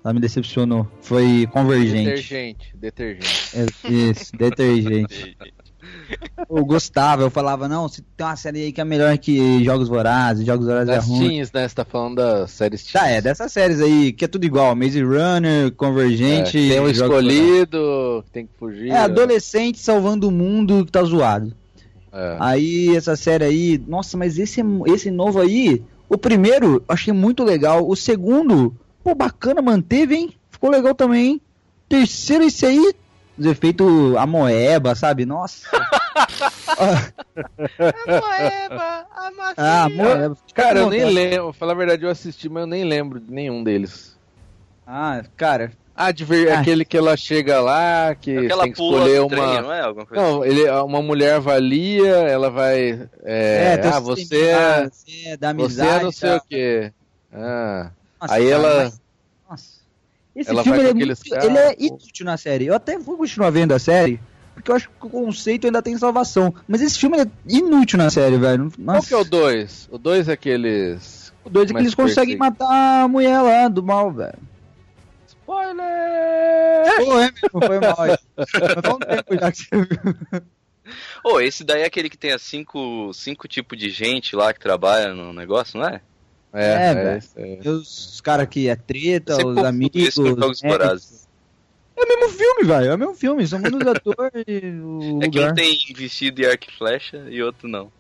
Ela 0.05 0.15
me 0.15 0.21
decepcionou. 0.21 0.87
Foi 1.01 1.47
Convergente. 1.53 2.05
Detergente, 2.11 2.77
detergente. 2.77 3.51
É, 3.55 3.91
Isso, 3.93 4.33
detergente. 4.37 5.37
Eu 6.51 6.65
gostava, 6.65 7.23
eu 7.23 7.31
falava, 7.31 7.69
não, 7.69 7.89
se 7.89 8.03
tem 8.17 8.27
uma 8.27 8.37
série 8.37 8.65
aí 8.65 8.73
que 8.73 8.81
é 8.81 8.85
melhor 8.85 9.17
que 9.19 9.65
Jogos 9.65 9.89
Vorazes, 9.89 10.45
Jogos 10.47 10.67
Vorazes 10.67 10.89
é 10.89 10.95
Das 10.97 11.07
ruim. 11.07 11.29
teens, 11.29 11.53
né? 11.53 11.69
Você 11.69 11.75
tá 11.75 11.85
falando 11.85 12.17
das 12.17 12.51
séries 12.51 12.83
teens. 12.83 12.93
Tá, 12.93 13.09
é, 13.09 13.21
dessas 13.21 13.53
séries 13.53 13.81
aí, 13.81 14.13
que 14.13 14.25
é 14.25 14.29
tudo 14.29 14.45
igual, 14.45 14.75
Maze 14.77 15.03
Runner, 15.03 15.67
É, 15.67 15.71
Convergente... 15.71 16.53
tem 16.53 16.81
um 16.81 16.89
escolhido, 16.89 18.23
que 18.27 18.31
tem 18.33 18.47
que 18.47 18.53
fugir. 18.59 18.91
É, 18.91 18.99
adolescente 18.99 19.79
salvando 19.79 20.29
o 20.29 20.33
mundo 20.33 20.85
que 20.85 20.93
tá 20.93 21.03
zoado. 21.03 21.53
É. 22.13 22.37
Aí, 22.41 22.95
essa 22.97 23.17
série 23.17 23.45
aí, 23.45 23.83
nossa, 23.87 24.17
mas 24.17 24.39
esse, 24.39 24.61
esse 24.87 25.11
novo 25.11 25.41
aí, 25.41 25.83
o 26.09 26.19
primeiro, 26.19 26.75
eu 26.75 26.85
achei 26.89 27.13
muito 27.13 27.43
legal. 27.43 27.89
O 27.89 27.97
segundo, 27.97 28.77
pô, 29.03 29.15
bacana, 29.15 29.61
manteve, 29.63 30.15
hein? 30.15 30.35
Ficou 30.51 30.71
legal 30.71 30.95
também, 30.95 31.27
hein? 31.27 31.41
Terceiro, 31.89 32.45
esse 32.45 32.65
aí, 32.67 32.95
os 33.39 33.47
efeitos 33.47 34.17
amoeba, 34.17 34.95
sabe? 34.95 35.25
Nossa. 35.27 35.67
Moeba, 37.79 39.07
a 39.15 39.31
macia. 39.31 39.55
ah, 39.57 39.85
amoeba. 39.85 40.37
Cara, 40.55 40.81
eu 40.81 40.91
nem 40.91 41.05
lembro, 41.05 41.53
falar 41.53 41.73
a 41.73 41.77
verdade, 41.77 42.05
eu 42.05 42.11
assisti, 42.11 42.49
mas 42.49 42.63
eu 42.63 42.67
nem 42.67 42.85
lembro 42.85 43.21
de 43.21 43.31
nenhum 43.33 43.63
deles. 43.63 44.17
Ah, 44.87 45.23
cara, 45.37 45.73
Ah, 45.95 46.11
de 46.11 46.25
ver 46.25 46.51
Ah. 46.51 46.61
aquele 46.61 46.85
que 46.87 46.97
ela 46.97 47.15
chega 47.19 47.61
lá, 47.61 48.15
que 48.15 48.37
Aquela 48.37 48.63
tem 48.65 48.73
que 48.73 48.79
pula 48.79 48.97
escolher 48.99 49.21
do 49.21 49.27
trem, 49.29 49.43
uma. 49.43 49.61
não 49.63 49.73
é? 49.73 49.81
Alguma 49.83 50.07
coisa 50.07 50.23
Não, 50.25 50.43
ele, 50.45 50.69
uma 50.71 51.03
mulher 51.03 51.35
avalia, 51.35 52.17
ela 52.17 52.51
vai. 52.51 53.09
É, 53.23 53.77
tem 53.77 53.91
ah, 53.91 54.01
você 54.01 54.23
é. 54.47 54.89
você 54.91 55.29
é 55.29 55.37
da 55.37 55.53
Você 55.53 55.81
amizade. 55.83 56.01
é 56.01 56.03
não 56.03 56.11
sei 56.13 56.31
tá? 56.31 56.37
o 56.37 56.41
quê. 56.49 56.93
Ah. 57.33 57.91
Nossa, 58.23 58.35
Aí 58.35 58.51
cara, 58.51 58.55
ela- 58.63 58.93
Nossa. 59.51 59.83
Esse 60.35 60.51
ela 60.51 60.63
filme 60.63 60.79
ele 60.79 60.89
é, 60.89 60.95
muito- 60.95 61.35
ele 61.45 61.59
é 61.59 61.77
inútil 61.79 62.25
na 62.25 62.37
série. 62.39 62.67
Eu 62.67 62.75
até 62.75 62.97
vou 62.99 63.19
continuar 63.19 63.51
vendo 63.51 63.73
a 63.73 63.79
série, 63.79 64.19
porque 64.55 64.71
eu 64.71 64.75
acho 64.77 64.89
que 64.89 65.07
o 65.07 65.11
conceito 65.11 65.67
ainda 65.67 65.83
tem 65.83 65.97
salvação. 65.99 66.55
Mas 66.67 66.81
esse 66.81 66.99
filme 66.99 67.21
é 67.21 67.27
inútil 67.47 67.99
na 67.99 68.09
série, 68.09 68.39
velho. 68.39 68.73
Nossa. 68.79 69.01
Qual 69.01 69.03
que 69.09 69.15
é 69.15 69.17
o 69.19 69.25
2? 69.25 69.89
O 69.93 69.99
2 69.99 70.29
é 70.29 70.33
aqueles. 70.33 71.31
O 71.45 71.51
dois 71.51 71.65
é 71.65 71.67
que 71.69 71.73
Mas 71.75 71.83
eles 71.83 71.95
conseguem 71.95 72.37
matar 72.37 73.03
a 73.03 73.09
mulher 73.09 73.41
lá 73.43 73.69
do 73.69 73.83
mal, 73.83 74.11
velho. 74.13 74.39
Spoiler! 75.27 77.05
Pô, 77.05 77.19
é 77.21 77.31
mesmo, 77.33 77.67
foi 77.67 77.81
mal. 77.81 77.97
Mas 78.37 78.51
faz 78.51 78.95
um 78.95 78.99
tempo 78.99 79.39
já 79.41 79.53
que 79.53 79.59
você 79.59 79.77
viu. 79.77 80.43
Ô, 81.25 81.41
esse 81.41 81.63
daí 81.65 81.83
é 81.83 81.87
aquele 81.87 82.09
que 82.09 82.17
tem 82.19 82.33
as 82.33 82.43
cinco, 82.43 83.13
cinco 83.13 83.47
tipos 83.49 83.79
de 83.79 83.91
gente 83.91 84.35
lá 84.35 84.53
que 84.53 84.61
trabalha 84.61 85.15
no 85.15 85.33
negócio, 85.33 85.79
não 85.79 85.87
é? 85.89 86.01
É, 86.53 86.65
É, 86.65 86.91
é, 86.91 86.95
velho. 86.95 87.61
E 87.65 87.69
Os 87.69 88.21
caras 88.21 88.47
que 88.49 88.69
é 88.69 88.77
treta, 88.77 89.35
Você 89.35 89.41
os 89.43 89.45
confunde 89.55 89.67
amigos. 89.67 90.03
isso 90.03 90.23
com 90.23 90.41
Jogos 90.41 90.63
é, 90.63 90.69
Vorazes. 90.69 91.29
é 91.97 92.03
o 92.03 92.09
mesmo 92.09 92.29
filme, 92.39 92.65
velho. 92.65 92.91
É 92.91 92.95
o 92.95 92.99
mesmo 92.99 93.15
filme. 93.15 93.47
São 93.47 93.59
muitos 93.59 93.87
atores 93.87 94.47
o 94.83 95.21
É 95.23 95.29
que 95.29 95.41
um 95.41 95.55
tem 95.55 95.79
vestido 95.95 96.41
e 96.41 96.47
arco 96.47 96.65
e 96.69 96.73
flecha 96.77 97.17
e 97.29 97.43
outro 97.43 97.67
não. 97.69 97.91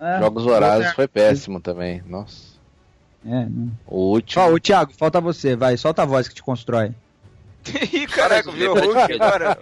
É, 0.00 0.18
Jogos 0.20 0.44
Vorazes 0.44 0.92
foi 0.92 1.06
péssimo 1.08 1.60
também. 1.60 2.02
Nossa. 2.06 2.52
É, 3.24 3.46
não. 3.46 3.70
O 3.86 4.12
último. 4.12 4.42
Ó, 4.42 4.50
o 4.52 4.58
Thiago, 4.60 4.92
falta 4.92 5.20
você, 5.20 5.54
vai, 5.54 5.76
solta 5.76 6.02
a 6.02 6.06
voz 6.06 6.26
que 6.28 6.34
te 6.34 6.42
constrói. 6.42 6.92
Ih, 7.92 8.06
caraca, 8.08 8.50
viu 8.50 8.72
o 8.72 8.74
Hulk 8.74 9.12
agora? 9.20 9.58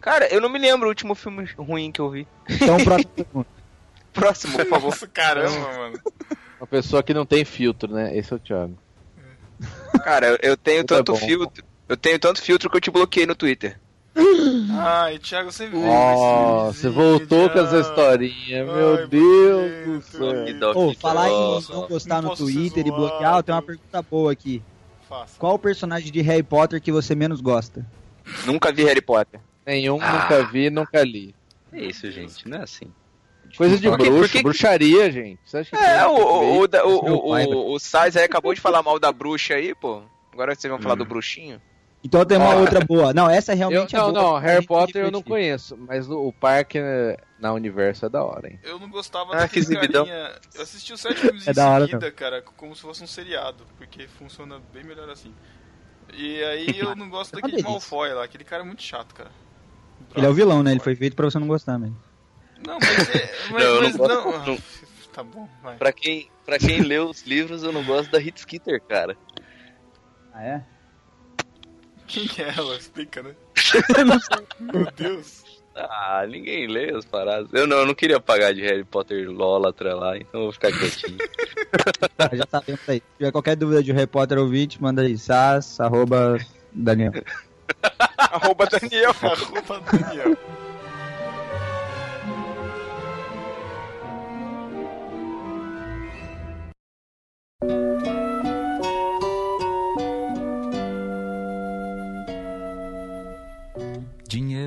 Cara, 0.00 0.26
eu 0.32 0.40
não 0.40 0.48
me 0.48 0.58
lembro 0.58 0.86
o 0.86 0.88
último 0.88 1.14
filme 1.14 1.44
ruim 1.56 1.92
que 1.92 2.00
eu 2.00 2.10
vi. 2.10 2.26
Então, 2.48 2.76
próxima 2.84 3.10
pergunta. 3.14 3.50
Próximo, 4.18 4.56
por 4.58 4.66
favor. 4.66 4.90
Nossa, 4.90 5.06
caramba, 5.06 5.72
mano. 5.76 6.00
Uma 6.60 6.66
pessoa 6.66 7.02
que 7.02 7.14
não 7.14 7.24
tem 7.24 7.44
filtro, 7.44 7.92
né? 7.92 8.16
Esse 8.16 8.32
é 8.32 8.36
o 8.36 8.38
Thiago. 8.38 8.76
Cara, 10.04 10.38
eu- 10.42 10.56
tenho 10.56 10.84
Tá 10.84 10.96
tanto 10.96 11.12
bom. 11.12 11.18
filtro. 11.18 11.64
Eu 11.88 11.96
tenho 11.96 12.18
tanto 12.18 12.42
filtro 12.42 12.68
que 12.70 12.76
eu 12.76 12.80
te 12.80 12.90
bloqueei 12.90 13.26
no 13.26 13.34
Twitter. 13.34 13.78
Ai, 14.80 15.18
Thiago, 15.18 15.52
você 15.52 15.68
viu 15.68 15.80
esse 15.80 16.72
você 16.80 16.88
voltou 16.88 17.48
com 17.48 17.58
essa 17.60 17.78
historinha. 17.78 18.64
Ai, 18.68 18.74
Meu 18.76 19.06
Deus 19.08 19.86
do 19.86 20.02
céu. 20.02 20.90
Que 20.90 21.00
falar 21.00 21.28
em 21.28 21.32
não 21.70 21.86
gostar 21.88 22.20
Não 22.22 22.30
no 22.30 22.36
Twitter 22.36 22.86
e 22.86 22.90
bloquear, 22.90 23.42
tem 23.42 23.54
uma 23.54 23.62
pergunta 23.62 24.02
boa 24.02 24.32
aqui. 24.32 24.62
Faça. 25.08 25.34
Qual 25.38 25.54
o 25.54 25.58
personagem 25.58 26.10
de 26.12 26.20
Harry 26.20 26.42
Potter 26.42 26.80
que 26.82 26.90
você 26.92 27.14
menos 27.14 27.40
gosta? 27.40 27.86
Nunca 28.44 28.72
vi 28.72 28.84
Harry 28.84 29.00
Potter. 29.00 29.40
Nenhum, 29.64 29.98
Ah. 30.02 30.12
nunca 30.22 30.44
vi, 30.50 30.68
nunca 30.68 31.02
li. 31.04 31.34
É 31.72 31.80
isso, 31.84 32.10
gente, 32.10 32.46
não 32.48 32.58
é 32.58 32.62
assim. 32.64 32.86
Coisa 33.58 33.76
de 33.76 33.88
Por 33.88 33.98
quê? 33.98 34.04
bruxo, 34.04 34.20
Por 34.22 34.30
que- 34.30 34.42
bruxaria, 34.42 35.10
gente. 35.12 35.40
Você 35.44 35.58
acha 35.58 35.76
que 35.76 35.82
É, 35.82 36.06
o, 36.06 36.62
o, 36.62 36.62
o, 36.64 37.74
o, 37.74 37.78
Sais 37.78 38.16
aí 38.16 38.24
acabou 38.24 38.54
de 38.54 38.60
falar 38.60 38.82
mal 38.84 38.98
da 38.98 39.12
bruxa 39.12 39.54
aí, 39.54 39.74
pô. 39.74 40.02
Agora 40.32 40.54
vocês 40.54 40.70
vão 40.70 40.80
falar 40.80 40.94
do 40.94 41.04
bruxinho. 41.04 41.60
Então 42.04 42.24
tem 42.24 42.38
uma 42.38 42.52
Ah. 42.52 42.56
outra 42.56 42.78
boa. 42.84 43.12
Não, 43.12 43.28
essa 43.28 43.52
eu, 43.52 43.56
realmente 43.56 43.96
é 43.96 43.98
não, 43.98 44.12
boa. 44.12 44.22
não, 44.22 44.38
Harry 44.38 44.64
Potter 44.64 45.04
eu 45.06 45.10
não 45.10 45.20
conheço, 45.20 45.76
mas 45.76 46.08
o, 46.08 46.28
o 46.28 46.32
parque 46.32 46.80
né, 46.80 47.16
na 47.40 47.52
universo 47.52 48.06
é 48.06 48.08
da 48.08 48.22
hora, 48.22 48.46
hein? 48.48 48.60
Eu 48.62 48.78
não 48.78 48.88
gostava 48.88 49.34
Ah, 49.34 49.48
que 49.48 49.60
daquele 49.60 49.88
carinha. 49.88 50.32
Eu 50.54 50.62
assisti 50.62 50.92
os 50.92 51.00
sete 51.00 51.16
filmes 51.20 51.48
É 51.48 51.50
em 51.50 51.54
da 51.54 51.68
hora, 51.68 51.86
seguida, 51.86 52.10
cara, 52.12 52.40
como 52.56 52.72
se 52.76 52.82
fosse 52.82 53.02
um 53.02 53.06
seriado, 53.08 53.64
porque 53.76 54.06
funciona 54.06 54.60
bem 54.72 54.84
melhor 54.84 55.10
assim. 55.10 55.34
E 56.14 56.40
aí 56.44 56.68
eu 56.78 56.94
não 56.94 57.08
gosto 57.10 57.36
É 57.36 57.42
daquele. 57.42 57.62
Malfoy 57.64 58.12
lá, 58.14 58.22
aquele 58.22 58.44
cara 58.44 58.62
é 58.62 58.66
muito 58.66 58.82
chato, 58.84 59.12
cara. 59.12 59.30
Ele 60.14 60.24
é 60.24 60.28
o 60.28 60.32
vilão, 60.34 60.62
né? 60.62 60.70
Ele 60.70 60.80
foi 60.80 60.94
feito 60.94 61.16
pra 61.16 61.28
você 61.28 61.38
não 61.40 61.48
gostar 61.48 61.78
mesmo. 61.80 61.96
Não, 62.66 62.78
mas 62.80 63.14
é. 63.14 63.34
Mas, 63.50 63.64
Não, 63.64 63.82
mas 63.82 63.96
não. 63.96 64.46
não. 64.46 64.54
Ah, 64.54 64.88
Tá 65.12 65.22
bom, 65.24 65.48
vai. 65.62 65.76
Pra 65.76 65.92
quem, 65.92 66.30
pra 66.46 66.58
quem 66.58 66.80
lê 66.82 66.98
os 66.98 67.22
livros, 67.22 67.62
eu 67.64 67.72
não 67.72 67.82
gosto 67.82 68.08
da 68.10 68.18
Hit 68.18 68.38
Skitter, 68.38 68.80
cara. 68.82 69.16
Ah, 70.32 70.44
é? 70.44 70.64
Quem 72.06 72.26
que 72.28 72.40
é 72.40 72.54
ela? 72.56 72.76
Explica, 72.76 73.22
né? 73.22 73.34
Meu 74.60 74.88
Deus. 74.92 75.44
Ah, 75.74 76.24
ninguém 76.28 76.66
lê 76.68 76.90
as 76.94 77.04
paradas. 77.04 77.48
Eu 77.52 77.66
não, 77.66 77.78
eu 77.78 77.86
não 77.86 77.94
queria 77.94 78.20
pagar 78.20 78.52
de 78.54 78.62
Harry 78.62 78.84
Potter 78.84 79.28
Lolatra 79.30 79.94
lá, 79.94 80.16
então 80.16 80.40
eu 80.40 80.44
vou 80.46 80.52
ficar 80.52 80.70
quietinho. 80.72 81.18
Tá, 82.16 82.30
já 82.32 82.44
sabemos 82.50 82.80
aí. 82.88 82.96
Se 82.98 83.18
tiver 83.18 83.30
qualquer 83.32 83.54
dúvida 83.56 83.82
de 83.82 83.92
Harry 83.92 84.06
Potter 84.06 84.38
ouvinte, 84.38 84.80
manda 84.82 85.02
aí. 85.02 85.16
Sas, 85.18 85.78
arroba, 85.80 86.38
Daniel. 86.72 87.12
Arroba 88.18 88.66
Daniel. 88.66 89.14
Arroba 89.22 89.80
Daniel. 89.92 90.36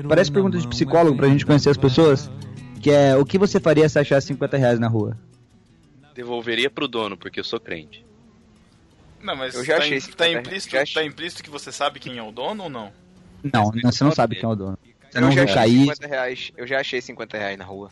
Parece 0.08 0.30
pergunta 0.32 0.58
de 0.58 0.66
psicólogo 0.68 1.16
pra 1.16 1.28
gente 1.28 1.44
conhecer 1.46 1.70
as 1.70 1.76
pessoas. 1.76 2.30
Que 2.80 2.90
é, 2.90 3.16
o 3.16 3.24
que 3.24 3.38
você 3.38 3.60
faria 3.60 3.88
se 3.88 3.98
achasse 3.98 4.26
50 4.28 4.56
reais 4.56 4.78
na 4.80 4.88
rua? 4.88 5.16
Devolveria 6.14 6.68
pro 6.68 6.88
dono, 6.88 7.16
porque 7.16 7.40
eu 7.40 7.44
sou 7.44 7.60
crente. 7.60 8.04
Não, 9.22 9.36
mas 9.36 9.54
Eu 9.54 9.64
já 9.64 9.76
tá, 9.76 9.84
achei 9.84 9.98
im- 9.98 10.00
tá, 10.00 10.28
implícito, 10.28 10.72
já 10.74 10.82
achei. 10.82 10.94
tá 11.02 11.08
implícito 11.08 11.42
que 11.44 11.50
você 11.50 11.70
sabe 11.70 12.00
quem 12.00 12.18
é 12.18 12.22
o 12.22 12.32
dono 12.32 12.64
ou 12.64 12.68
não? 12.70 12.92
Não, 13.52 13.70
você 13.82 14.02
não 14.04 14.10
sabe 14.12 14.34
quem 14.36 14.44
é 14.48 14.52
o 14.52 14.56
dono. 14.56 14.78
Você 15.10 15.18
Eu 15.18 15.22
não 15.22 15.30
já 15.32 15.44
achei 15.44 15.54
cair. 15.54 15.80
50 15.82 16.06
reais. 16.08 16.52
Eu 16.56 16.66
já 16.66 16.80
achei 16.80 17.00
50 17.00 17.38
reais 17.38 17.56
na 17.58 17.64
rua. 17.64 17.88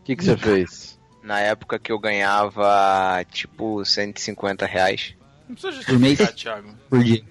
O 0.00 0.02
que, 0.04 0.14
que 0.16 0.24
você 0.24 0.36
fez? 0.36 0.98
Na 1.22 1.40
época 1.40 1.78
que 1.78 1.90
eu 1.90 1.98
ganhava, 1.98 3.24
tipo, 3.30 3.84
150 3.84 4.64
reais. 4.66 5.14
Não 5.48 5.56
precisa 5.56 5.84
Por 5.84 5.98
mês? 5.98 6.18
justificar, 6.18 6.34
Thiago. 6.62 6.74
por 6.88 7.02
dia. 7.02 7.24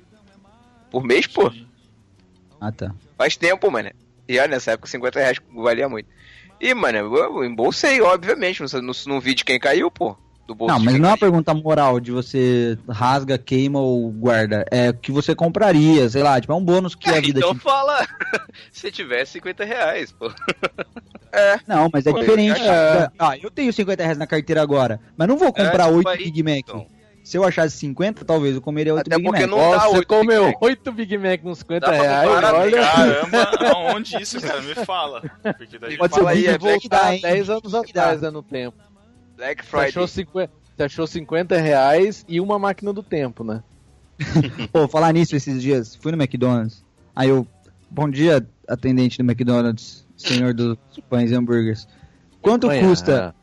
Por 0.91 1.03
mês, 1.03 1.25
pô. 1.27 1.51
Ah, 2.59 2.71
tá. 2.71 2.93
Faz 3.17 3.37
tempo, 3.37 3.71
mano. 3.71 3.89
E 4.27 4.37
olha, 4.39 4.49
nessa 4.49 4.71
época 4.71 4.87
50 4.89 5.19
reais 5.19 5.37
valia 5.55 5.87
muito. 5.87 6.09
E, 6.59 6.73
mano, 6.73 6.97
eu 6.97 7.43
embolsei, 7.43 8.01
obviamente. 8.01 8.61
Não, 8.61 8.81
não, 8.81 8.93
não 9.05 9.19
vi 9.19 9.33
de 9.35 9.45
quem 9.45 9.59
caiu, 9.59 9.89
pô. 9.91 10.17
Do 10.47 10.55
bolso 10.55 10.73
Não, 10.73 10.81
mas 10.81 10.93
não 10.93 11.09
é 11.09 11.11
uma 11.11 11.17
caiu. 11.17 11.31
pergunta 11.31 11.53
moral 11.53 11.99
de 11.99 12.09
você 12.11 12.77
rasga, 12.89 13.37
queima 13.37 13.79
ou 13.81 14.09
guarda. 14.11 14.65
É 14.71 14.89
o 14.89 14.93
que 14.93 15.11
você 15.11 15.35
compraria, 15.35 16.07
sei 16.09 16.23
lá, 16.23 16.39
tipo, 16.39 16.53
é 16.53 16.55
um 16.55 16.63
bônus 16.63 16.95
que 16.95 17.09
a 17.09 17.19
vida 17.19 17.39
então 17.39 17.53
te... 17.53 17.59
fala, 17.59 18.07
se 18.71 18.89
tivesse 18.89 19.33
50 19.33 19.65
reais, 19.65 20.11
pô. 20.13 20.31
Não, 21.67 21.89
mas 21.91 22.05
é 22.07 22.11
Pô, 22.11 22.19
diferente. 22.19 22.61
é. 22.61 23.09
Ah, 23.19 23.37
eu 23.37 23.51
tenho 23.51 23.71
50 23.71 24.01
reais 24.01 24.17
na 24.17 24.25
carteira 24.25 24.61
agora, 24.61 24.99
mas 25.17 25.27
não 25.27 25.37
vou 25.37 25.51
comprar 25.51 25.85
tipo 25.85 25.97
8 25.97 26.09
aí, 26.09 26.17
Big 26.23 26.43
Mac. 26.43 26.57
então. 26.59 26.87
Se 27.27 27.37
eu 27.37 27.43
achasse 27.43 27.75
50, 27.75 28.23
talvez 28.23 28.55
eu 28.55 28.61
comeria 28.61 28.93
8 28.93 29.01
Até 29.05 29.17
Big 29.17 29.27
porque 29.27 29.45
Mac. 29.45 29.49
não 29.51 29.71
dá 29.71 29.79
Você 29.79 29.97
oito 29.97 30.07
comeu 30.07 30.45
Big 30.45 30.53
Mac. 30.53 30.61
8 30.63 30.91
Big 30.93 31.17
Mac 31.17 31.43
nos 31.43 31.57
50 31.59 31.79
Dá 31.81 31.87
pra 31.87 32.01
reais, 32.01 32.29
olha. 32.29 32.81
Caramba, 32.81 33.67
aonde 33.75 34.21
isso, 34.21 34.39
cara? 34.39 34.61
Me 34.61 34.73
fala. 34.75 35.21
Porque 35.43 35.77
daí 35.77 35.97
Pode 35.97 36.15
Fala 36.15 36.31
ser 36.31 36.37
aí, 36.37 36.47
é 36.47 36.57
voltar 36.57 37.13
hein? 37.13 37.21
10 37.21 37.49
anos 37.49 37.75
atrás, 37.75 38.21
né, 38.21 38.29
no 38.29 38.41
tempo. 38.41 38.77
Black 39.35 39.65
Você 39.65 39.75
achou, 39.75 40.07
Friday. 40.07 40.07
50, 40.07 40.53
você 40.73 40.83
achou 40.83 41.05
50 41.05 41.57
reais 41.57 42.23
e 42.29 42.39
uma 42.39 42.57
máquina 42.57 42.93
do 42.93 43.03
tempo, 43.03 43.43
né? 43.43 43.61
Pô, 44.71 44.87
falar 44.87 45.11
nisso 45.11 45.35
esses 45.35 45.61
dias, 45.61 45.97
fui 45.97 46.13
no 46.13 46.17
McDonald's. 46.17 46.81
Aí 47.13 47.27
eu, 47.27 47.45
bom 47.91 48.09
dia, 48.09 48.47
atendente 48.65 49.17
do 49.17 49.29
McDonald's, 49.29 50.07
senhor 50.15 50.53
dos 50.53 50.77
pães 51.09 51.29
e 51.29 51.35
hambúrgueres. 51.35 51.89
Quanto 52.41 52.67
Olha, 52.67 52.79
custa 52.79 53.35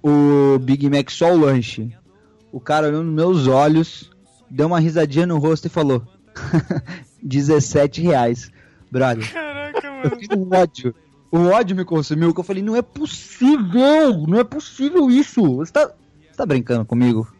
o 0.00 0.60
Big 0.60 0.88
Mac 0.88 1.10
só 1.10 1.32
o 1.32 1.40
lanche? 1.40 1.92
O 2.56 2.60
cara 2.60 2.86
olhou 2.86 3.04
nos 3.04 3.12
meus 3.12 3.46
olhos, 3.48 4.10
deu 4.50 4.68
uma 4.68 4.80
risadinha 4.80 5.26
no 5.26 5.36
rosto 5.36 5.66
e 5.66 5.68
falou: 5.68 6.02
17 7.22 8.00
reais. 8.00 8.50
Brother, 8.90 9.30
Caraca, 9.30 9.86
eu 9.86 9.92
mano. 9.92 10.10
fiquei 10.18 10.38
um 10.38 10.48
ódio. 10.54 10.94
O 11.30 11.38
ódio 11.48 11.76
me 11.76 11.84
consumiu, 11.84 12.32
que 12.32 12.40
eu 12.40 12.44
falei, 12.44 12.62
não 12.62 12.74
é 12.74 12.80
possível, 12.80 14.26
não 14.26 14.40
é 14.40 14.44
possível 14.44 15.10
isso. 15.10 15.42
Você 15.56 15.70
tá, 15.70 15.82
você 15.86 16.34
tá 16.34 16.46
brincando 16.46 16.86
comigo? 16.86 17.30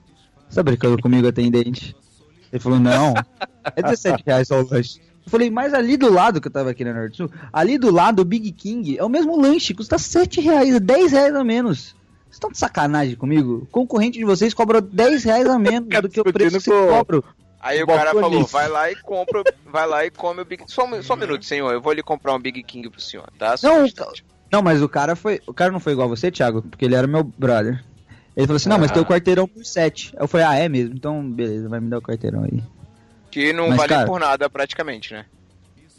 Você 0.51 0.57
tá 0.57 0.63
brincando 0.63 1.01
comigo, 1.01 1.27
atendente? 1.27 1.97
Ele 2.53 2.61
falou, 2.61 2.79
não, 2.79 3.15
é 3.75 3.83
17 3.83 4.23
reais 4.27 4.49
só 4.49 4.61
o 4.61 4.69
lanche. 4.69 5.01
Eu 5.25 5.31
falei, 5.31 5.51
mas 5.51 5.73
ali 5.73 5.97
do 5.97 6.13
lado, 6.13 6.43
que 6.43 6.49
eu 6.49 6.53
tava 6.53 6.69
aqui 6.69 6.85
na 6.85 6.93
Norte 6.93 7.17
Sul, 7.17 7.31
ali 7.51 7.79
do 7.79 7.91
lado, 7.91 8.21
o 8.21 8.25
Big 8.25 8.53
King, 8.53 8.99
é 8.99 9.03
o 9.03 9.09
mesmo 9.09 9.41
lanche, 9.41 9.73
custa 9.73 9.97
7 9.97 10.43
reais, 10.43 10.75
é 10.75 10.79
10 10.79 11.13
reais 11.13 11.35
a 11.35 11.43
menos. 11.43 11.96
Vocês 12.37 12.39
estão 12.39 12.51
de 12.53 12.59
sacanagem 12.59 13.17
comigo? 13.17 13.63
O 13.63 13.67
concorrente 13.67 14.19
de 14.19 14.25
vocês 14.25 14.53
cobra 14.53 14.81
10 14.83 15.25
reais 15.25 15.47
a 15.47 15.59
menos 15.59 15.89
do 15.89 16.09
que 16.09 16.21
o 16.21 16.25
preço 16.25 16.61
que 16.61 16.71
com- 16.71 16.89
cobram. 16.89 17.25
Aí 17.61 17.83
o 17.83 17.87
cara 17.87 18.13
falou, 18.13 18.45
vai 18.45 18.69
lá 18.69 18.91
e 18.93 18.97
compra, 18.97 19.43
vai 19.65 19.87
lá 19.87 20.05
e 20.05 20.11
come 20.11 20.43
o 20.43 20.45
Big 20.45 20.63
Só, 20.69 20.85
um- 20.85 21.03
só 21.03 21.15
um 21.15 21.17
minuto, 21.17 21.45
senhor, 21.47 21.73
eu 21.73 21.81
vou 21.81 21.91
ali 21.91 22.03
comprar 22.03 22.35
um 22.35 22.39
Big 22.39 22.63
King 22.63 22.89
pro 22.91 23.01
senhor, 23.01 23.27
tá? 23.39 23.57
Só 23.57 23.73
um 23.73 23.79
Não, 23.79 23.87
instante. 23.87 24.23
Não, 24.53 24.61
mas 24.63 24.83
o 24.83 24.89
cara 24.89 25.17
foi. 25.17 25.41
O 25.47 25.55
cara 25.55 25.73
não 25.73 25.81
foi 25.81 25.93
igual 25.95 26.07
a 26.07 26.11
você, 26.15 26.31
Thiago, 26.31 26.61
porque 26.63 26.85
ele 26.85 26.95
era 26.95 27.07
meu 27.07 27.25
brother. 27.25 27.83
Ele 28.37 28.47
falou 28.47 28.57
assim, 28.57 28.69
não, 28.69 28.79
mas 28.79 28.91
Ah. 28.91 28.95
tem 28.95 29.03
o 29.03 29.07
quarteirão 29.07 29.49
por 29.49 29.65
7. 29.65 30.13
Aí 30.15 30.23
eu 30.23 30.29
falei, 30.29 30.47
ah, 30.47 30.55
é 30.57 30.69
mesmo? 30.69 30.95
Então, 30.95 31.29
beleza, 31.29 31.69
vai 31.71 31.81
me 31.81 31.89
dar 31.89 31.99
o 31.99 32.03
quarteirão 32.03 32.45
aí. 32.45 32.63
Que 33.31 33.53
não 33.55 33.69
Mas, 33.69 33.79
vale 33.79 33.89
cara- 33.95 34.07
por 34.07 34.21
nada 34.21 34.49
praticamente, 34.51 35.15
né? 35.15 35.25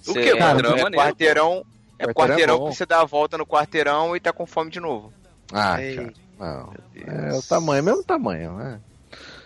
O 0.07 0.13
que, 0.13 0.35
cara? 0.37 0.51
é, 0.51 0.61
Drama, 0.61 0.77
é 0.77 0.91
quarteirão, 0.91 0.93
é 0.93 0.93
Quarteirão 0.95 1.63
é 1.97 2.13
quarteirão 2.13 2.59
bom. 2.59 2.69
que 2.69 2.75
você 2.75 2.85
dá 2.85 3.01
a 3.01 3.05
volta 3.05 3.37
no 3.39 3.45
quarteirão 3.45 4.15
e 4.15 4.19
tá 4.19 4.31
com 4.31 4.45
fome 4.45 4.69
de 4.69 4.79
novo. 4.79 5.11
Ah, 5.51 5.81
Ei, 5.81 5.95
cara. 5.95 6.13
Não. 6.39 6.73
É 6.95 7.33
o 7.33 7.41
tamanho, 7.41 7.83
mesmo 7.83 8.03
tamanho, 8.03 8.53
né? 8.57 8.79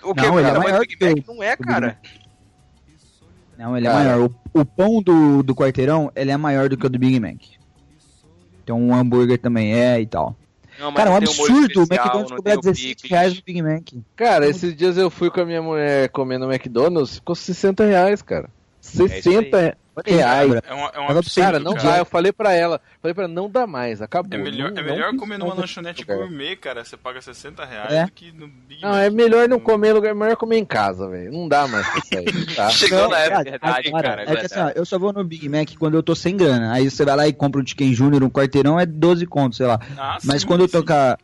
O 0.04 0.14
que, 0.16 0.22
Não, 0.22 0.40
ele 0.40 0.48
é 0.50 0.58
maior 0.58 0.80
Big 0.86 0.98
Mac 1.06 1.30
o- 1.30 1.34
não 1.36 1.44
é, 1.44 1.54
o 1.54 1.58
cara. 1.58 1.98
Não, 3.58 3.78
ele 3.78 3.88
é 3.88 3.92
Cara. 3.92 4.04
maior. 4.04 4.32
O, 4.54 4.60
o 4.62 4.66
pão 4.66 5.02
do, 5.02 5.44
do 5.44 5.54
quarteirão, 5.56 6.12
ele 6.16 6.32
é 6.32 6.38
maior 6.38 6.68
do 6.68 6.76
que 6.78 6.86
o 6.86 6.90
do 6.90 6.98
Big 6.98 7.20
Mac. 7.20 7.38
Então 8.64 8.90
o 8.90 8.94
hambúrguer 8.94 9.38
também 9.40 9.74
é 9.74 10.00
e 10.02 10.06
tal. 10.08 10.36
Não, 10.80 10.92
Cara, 10.94 11.10
é 11.10 11.12
um 11.12 11.14
o 11.14 11.18
absurdo 11.18 11.52
o 11.80 11.84
especial, 11.84 11.86
McDonald's 12.06 12.30
não 12.32 12.38
cobrar 12.38 12.52
tem 12.54 12.60
o 12.60 12.62
17 12.74 12.96
picles. 12.96 13.12
reais 13.12 13.36
no 13.36 13.42
Big 13.46 13.62
Mac. 13.62 13.88
Cara, 14.16 14.48
esses 14.48 14.76
dias 14.76 14.98
eu 14.98 15.12
fui 15.12 15.30
com 15.30 15.42
a 15.42 15.46
minha 15.46 15.62
mulher 15.62 16.10
comer 16.10 16.40
no 16.40 16.52
McDonald's, 16.52 17.16
ficou 17.16 17.36
60 17.36 17.86
reais, 17.86 18.22
cara. 18.24 18.50
60 18.82 19.78
reais. 20.06 20.52
É 20.68 20.74
um, 20.74 20.80
é 20.80 20.88
um 20.88 21.08
Cara, 21.08 21.20
absurdo, 21.20 21.46
Cara, 21.46 21.60
não 21.60 21.74
cara. 21.76 21.90
dá. 21.90 21.98
Eu 22.00 22.06
falei 22.06 22.32
pra 22.32 22.54
ela, 22.54 22.82
falei 23.02 23.14
pra 23.14 23.26
ela, 23.26 23.34
não 23.34 23.50
dá 23.50 23.68
mais, 23.68 24.02
acabou. 24.02 24.38
É 24.40 24.42
melhor, 24.42 24.72
não, 24.72 24.78
é 24.78 24.82
não 24.82 24.84
melhor 24.84 24.98
precisa 25.10 25.20
comer 25.20 25.38
numa 25.38 25.54
lanchonete 25.54 26.02
lugar. 26.02 26.18
gourmet, 26.18 26.56
cara. 26.56 26.84
Você 26.84 26.98
paga 26.98 27.22
60 27.22 27.66
reais 27.66 27.94
É. 27.94 28.06
do 28.06 28.12
que 28.12 28.32
no 28.32 28.48
Big 28.48 28.82
Não, 28.82 28.90
Mac. 28.90 29.00
é 29.04 29.10
melhor 29.10 29.48
não 29.50 29.60
comer 29.60 29.90
em 29.90 29.94
lugar, 29.94 30.10
é 30.10 30.14
melhor 30.14 30.36
comer 30.38 30.58
em 30.58 30.66
casa, 30.66 31.08
velho. 31.10 31.32
Não 31.32 31.48
dá 31.48 31.68
mais 31.68 31.88
pra 31.88 32.02
sair, 32.02 32.56
tá? 32.56 32.70
Chegou 32.72 33.10
na 33.10 33.18
época, 33.20 33.44
verdade, 33.44 33.92
Cara, 33.92 34.04
cara, 34.08 34.22
é 34.24 34.34
é 34.34 34.36
que 34.38 34.46
assim, 34.46 34.60
ó, 34.60 34.70
eu 34.76 34.86
só 34.86 34.98
vou 34.98 35.14
no 35.14 35.24
Big 35.24 35.48
Mac 35.50 35.70
quando 35.78 35.96
eu 35.96 36.04
tô 36.04 36.16
sem 36.16 36.36
grana. 36.38 36.72
Aí 36.74 36.90
você 36.90 37.06
vai 37.06 37.16
lá 37.16 37.28
e 37.28 37.34
compra 37.34 37.62
um 37.62 37.66
Chicken 37.68 37.94
Junior, 37.94 38.24
um 38.24 38.30
quarteirão, 38.30 38.80
é 38.80 38.86
12 38.86 39.26
contos, 39.26 39.58
sei 39.58 39.68
lá. 39.68 39.80
Ah, 39.98 40.18
Mas 40.24 40.42
sim, 40.42 40.48
quando 40.48 40.62
eu 40.62 40.68
sim. 40.68 40.74
tô 40.78 40.86
com 40.86 40.94
a... 40.94 41.18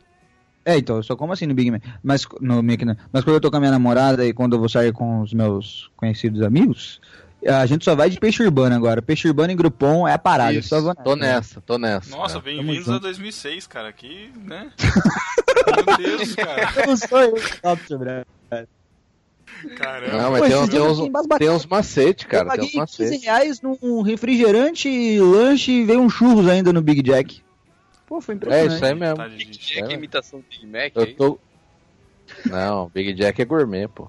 É, 0.64 0.76
então, 0.76 0.96
eu 0.96 1.02
só 1.02 1.16
como 1.16 1.32
assim 1.32 1.46
no 1.46 1.54
Big 1.54 1.70
Mac. 1.70 1.82
Mas, 2.02 2.26
no 2.42 2.62
Mac, 2.62 2.82
não. 2.82 2.94
Mas 3.10 3.24
quando 3.24 3.36
eu 3.36 3.40
tô 3.40 3.50
com 3.50 3.56
a 3.56 3.60
minha 3.60 3.72
namorada 3.72 4.26
e 4.26 4.34
quando 4.34 4.52
eu 4.52 4.58
vou 4.58 4.68
sair 4.68 4.92
com 4.92 5.22
os 5.22 5.32
meus 5.32 5.90
conhecidos 5.96 6.42
amigos, 6.42 7.00
a 7.46 7.64
gente 7.66 7.84
só 7.84 7.94
vai 7.94 8.10
de 8.10 8.18
peixe 8.18 8.42
urbano 8.42 8.74
agora. 8.74 9.00
Peixe 9.00 9.28
urbano 9.28 9.52
e 9.52 9.54
Groupon 9.54 10.06
é 10.08 10.12
a 10.14 10.18
parada. 10.18 10.54
eu 10.54 10.60
Isso, 10.60 10.68
só 10.70 10.80
vou 10.80 10.94
tô 10.94 11.14
nessa, 11.14 11.60
tô 11.60 11.78
nessa. 11.78 12.10
Nossa, 12.10 12.40
bem-vindos 12.40 12.88
a 12.88 12.92
junto. 12.94 13.02
2006, 13.02 13.66
cara. 13.66 13.92
Que, 13.92 14.30
né? 14.44 14.70
Meu 15.86 15.96
Deus, 15.96 16.34
cara. 16.34 16.72
Eu 16.80 16.86
não 16.88 16.96
sou 16.96 17.20
eu 17.20 17.34
Caramba. 19.76 20.16
Não, 20.22 20.30
mas 20.30 20.40
Pô, 20.42 20.46
tem, 20.46 20.56
uns- 20.56 20.68
tem 20.68 20.78
eu 20.78 20.86
uns, 20.90 21.38
tem 21.38 21.50
uns 21.50 21.66
macete, 21.66 22.24
Eu 22.24 22.30
cara. 22.30 22.50
Tem 22.50 22.58
paguei 22.60 22.80
uns 22.82 22.96
15 22.96 23.02
macete. 23.10 23.24
reais 23.24 23.60
num 23.60 24.02
refrigerante, 24.02 25.18
lanche 25.20 25.70
e 25.72 25.84
veio 25.84 26.00
um 26.00 26.08
churros 26.10 26.48
ainda 26.48 26.72
no 26.72 26.80
Big 26.82 27.02
Jack. 27.02 27.42
Pô, 28.06 28.20
foi 28.20 28.34
É 28.34 28.36
impressionante. 28.36 28.74
isso 28.74 28.84
aí 28.84 28.94
mesmo. 28.94 29.28
Big 29.36 29.58
Jack, 29.58 29.92
É. 29.92 29.94
imitação 29.94 30.40
do 30.40 30.44
Big 30.48 30.66
Mac. 30.66 30.92
Eu 30.94 31.02
aí. 31.02 31.14
tô. 31.14 31.38
Não, 32.46 32.88
Big 32.94 33.12
Jack 33.14 33.40
é 33.40 33.44
gourmet, 33.44 33.88
pô. 33.88 34.08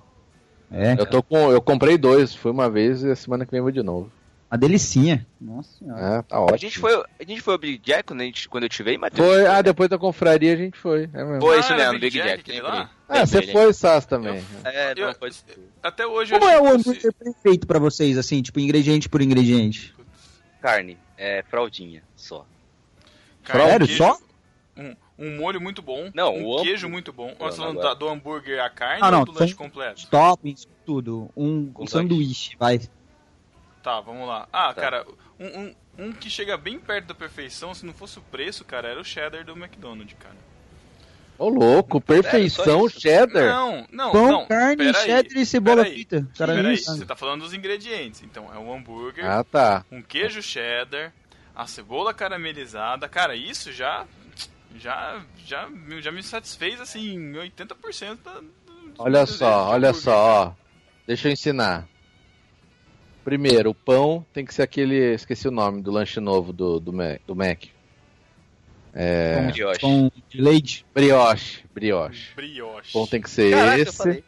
É, 0.71 0.93
Eu 0.93 1.05
tô 1.05 1.23
com. 1.23 1.51
Eu 1.51 1.61
comprei 1.61 1.97
dois, 1.97 2.33
fui 2.35 2.51
uma 2.51 2.69
vez 2.69 3.03
e 3.03 3.09
a 3.11 3.15
semana 3.15 3.45
que 3.45 3.51
vem 3.51 3.57
eu 3.59 3.63
vou 3.63 3.71
de 3.71 3.81
novo. 3.81 4.11
uma 4.51 4.57
delicinha. 4.57 5.25
Nossa 5.39 5.69
senhora. 5.77 6.17
É, 6.17 6.21
tá 6.21 6.39
ótimo. 6.39 6.55
A 6.55 6.57
gente 6.57 6.77
foi, 6.79 6.95
a 6.95 7.23
gente 7.23 7.41
foi 7.41 7.53
ao 7.53 7.59
Big 7.59 7.77
Jack 7.79 8.03
quando, 8.03 8.21
a 8.21 8.23
gente, 8.25 8.47
quando 8.49 8.63
eu 8.63 8.69
te 8.69 8.81
veio, 8.83 8.99
Matheus? 8.99 9.27
Foi, 9.27 9.45
ah, 9.47 9.61
depois 9.61 9.89
da 9.89 9.97
confraria 9.97 10.53
a 10.53 10.55
gente 10.55 10.77
foi. 10.77 11.09
É 11.13 11.23
mesmo. 11.23 11.41
Foi 11.41 11.57
Ah, 11.57 11.59
isso 11.59 11.73
era 11.73 11.83
mesmo, 11.85 11.99
Big 11.99 12.17
Jack. 12.17 12.39
aquele 12.41 12.61
lembrei. 12.61 12.79
lá? 12.79 12.91
Ah, 13.07 13.25
você 13.25 13.41
foi, 13.43 13.73
Sass, 13.73 14.05
também. 14.05 14.43
É, 14.63 14.93
não, 14.95 15.07
Eu- 15.09 15.15
pode 15.15 15.35
ser. 15.35 15.59
Até 15.81 16.05
hoje 16.05 16.33
eu 16.33 16.39
Como 16.39 16.51
é 16.51 16.59
o 16.61 16.67
hambúrguer 16.67 17.13
perfeito 17.13 17.65
pra 17.65 17.79
vocês, 17.79 18.17
assim, 18.17 18.41
tipo, 18.41 18.59
ingrediente 18.59 19.07
por 19.09 19.21
ingrediente? 19.21 19.95
Carne, 20.61 20.97
é 21.17 21.43
fraldinha, 21.49 22.03
só. 22.15 22.45
Carne, 23.43 23.69
Sério, 23.69 23.87
queijo, 23.87 24.03
só? 24.03 24.17
Um, 24.77 24.95
um 25.19 25.37
molho 25.37 25.59
muito 25.61 25.81
bom. 25.81 26.09
Não, 26.13 26.33
um 26.35 26.47
o 26.47 26.55
queijo 26.61 26.87
hambúrguer- 26.87 26.89
muito 26.91 27.13
bom. 27.13 27.35
Não, 27.37 27.45
Nós 27.47 27.55
falando 27.57 27.71
agora- 27.79 27.89
da- 27.89 27.93
do 27.93 28.07
hambúrguer 28.09 28.63
a 28.63 28.69
carne 28.69 28.99
Ah, 29.03 29.11
não, 29.11 29.19
ou 29.19 29.25
do 29.25 29.31
lanche 29.39 29.53
completo? 29.53 30.07
Toppings, 30.07 30.67
tudo. 30.85 31.29
Um, 31.35 31.71
um 31.77 31.85
sanduíche, 31.85 32.55
vai. 32.57 32.79
Tá, 33.83 33.99
vamos 34.01 34.27
lá. 34.27 34.47
Ah, 34.51 34.73
Tá. 34.73 34.81
cara, 34.81 35.05
um, 35.39 35.45
um, 35.45 35.75
um 36.07 36.11
que 36.11 36.29
chega 36.29 36.57
bem 36.57 36.79
perto 36.79 37.07
da 37.07 37.13
perfeição, 37.13 37.73
se 37.73 37.85
não 37.85 37.93
fosse 37.93 38.17
o 38.19 38.21
preço, 38.21 38.63
cara, 38.65 38.87
era 38.87 38.99
o 38.99 39.03
cheddar 39.03 39.43
do 39.45 39.51
McDonald's, 39.53 40.15
cara. 40.19 40.35
Ô, 41.37 41.47
louco, 41.47 42.01
perfeição 42.01 42.85
isso? 42.85 42.99
cheddar. 42.99 43.45
Não, 43.45 43.87
não, 43.91 44.11
Pão, 44.11 44.27
não. 44.31 44.45
carne, 44.45 44.75
peraí, 44.91 44.93
cheddar 45.05 45.37
e 45.37 45.45
cebola 45.45 45.85
frita. 45.85 46.27
Cara, 46.37 46.53
Peraí, 46.53 46.75
você 46.77 47.05
tá 47.05 47.15
falando 47.15 47.41
dos 47.43 47.53
ingredientes. 47.53 48.21
Então, 48.23 48.53
é 48.53 48.57
um 48.57 48.73
hambúrguer, 48.73 49.25
Ah, 49.25 49.41
tá. 49.43 49.85
um 49.89 50.01
queijo 50.01 50.41
cheddar, 50.41 51.13
a 51.55 51.65
cebola 51.65 52.13
caramelizada. 52.13 53.07
Cara, 53.07 53.37
isso 53.37 53.71
já 53.71 54.05
já 54.75 55.23
já, 55.45 55.69
já 55.99 56.11
me 56.11 56.23
satisfez 56.23 56.79
assim 56.79 57.15
em 57.15 57.33
80% 57.33 58.17
da, 58.23 58.41
Olha 58.97 59.25
só, 59.25 59.69
olha 59.69 59.93
só, 59.93 60.15
ó. 60.15 60.53
Deixa 61.07 61.29
eu 61.29 61.31
ensinar. 61.31 61.87
Primeiro, 63.23 63.69
o 63.69 63.75
pão 63.75 64.25
tem 64.33 64.43
que 64.45 64.53
ser 64.53 64.63
aquele. 64.63 65.13
Esqueci 65.13 65.47
o 65.47 65.51
nome 65.51 65.81
do 65.81 65.89
lanche 65.89 66.19
novo 66.19 66.51
do, 66.51 66.79
do, 66.79 66.91
Mac, 66.91 67.21
do 67.25 67.35
Mac. 67.35 67.65
É. 68.93 69.35
Pão- 69.35 69.51
Brioche. 69.51 69.79
Pão 69.79 70.11
de 70.29 70.41
leite. 70.41 70.85
Brioche. 70.93 71.63
Brioche. 71.73 72.35
Brioche. 72.35 72.89
O 72.89 72.93
pão 72.93 73.07
tem 73.07 73.21
que 73.21 73.29
ser 73.29 73.51
Caraca, 73.51 73.81
esse. 73.81 74.23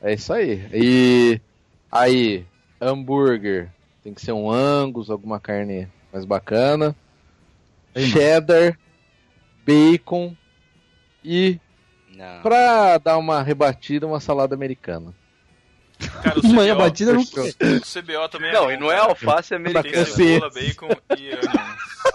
É 0.00 0.14
isso 0.14 0.32
aí. 0.32 0.66
E 0.72 1.40
aí, 1.90 2.46
hambúrguer. 2.80 3.70
Tem 4.02 4.14
que 4.14 4.20
ser 4.22 4.32
um 4.32 4.50
Angus, 4.50 5.10
alguma 5.10 5.38
carne 5.38 5.88
mais 6.12 6.24
bacana. 6.24 6.96
Aí, 7.94 8.06
Cheddar, 8.06 8.78
bacon 9.66 10.36
e, 11.24 11.58
Não. 12.14 12.42
pra 12.42 12.98
dar 12.98 13.16
uma 13.18 13.42
rebatida, 13.42 14.06
uma 14.06 14.20
salada 14.20 14.54
americana. 14.54 15.12
Cara, 16.22 16.38
o 16.40 16.46
Manhã 16.52 16.74
CBO, 16.74 16.82
batida 16.82 17.12
não 17.14 17.20
o 17.22 17.24
CBO 17.24 18.28
também 18.30 18.50
é 18.50 18.52
Não, 18.52 18.64
bom, 18.64 18.70
e 18.70 18.76
não 18.76 18.92
é 18.92 18.98
alface 18.98 19.48
Tem 19.48 19.56
americana. 19.58 20.04
cebola, 20.04 20.50
bacon 20.50 20.88
e 21.18 21.30
onions. 21.30 21.46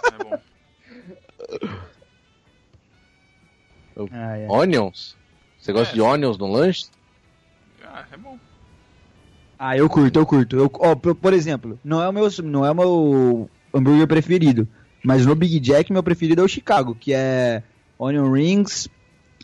É 0.05 0.23
bom. 0.23 0.39
Ah, 4.11 4.37
é. 4.37 4.47
Onions? 4.47 5.15
Você 5.59 5.73
gosta 5.73 5.91
É. 5.91 5.95
de 5.95 6.01
onions 6.01 6.37
no 6.37 6.47
lanche? 6.47 6.85
Ah, 7.83 8.05
é 8.11 8.17
bom. 8.17 8.37
Ah, 9.59 9.77
eu 9.77 9.89
curto, 9.89 10.17
eu 10.19 10.25
curto. 10.25 10.55
Eu, 10.55 10.71
ó, 10.75 10.95
por, 10.95 11.13
por 11.15 11.33
exemplo, 11.33 11.79
não 11.83 12.01
é 12.01 12.07
o 12.09 12.13
meu, 12.13 12.27
não 12.43 12.65
é 12.65 12.71
o 12.71 12.75
meu 12.75 13.49
hambúrguer 13.73 14.07
preferido, 14.07 14.67
mas 15.03 15.25
no 15.25 15.35
Big 15.35 15.59
Jack 15.59 15.91
meu 15.91 16.03
preferido 16.03 16.41
é 16.41 16.43
o 16.45 16.47
Chicago, 16.47 16.95
que 16.99 17.13
é 17.13 17.63
onion 17.97 18.31
rings, 18.31 18.87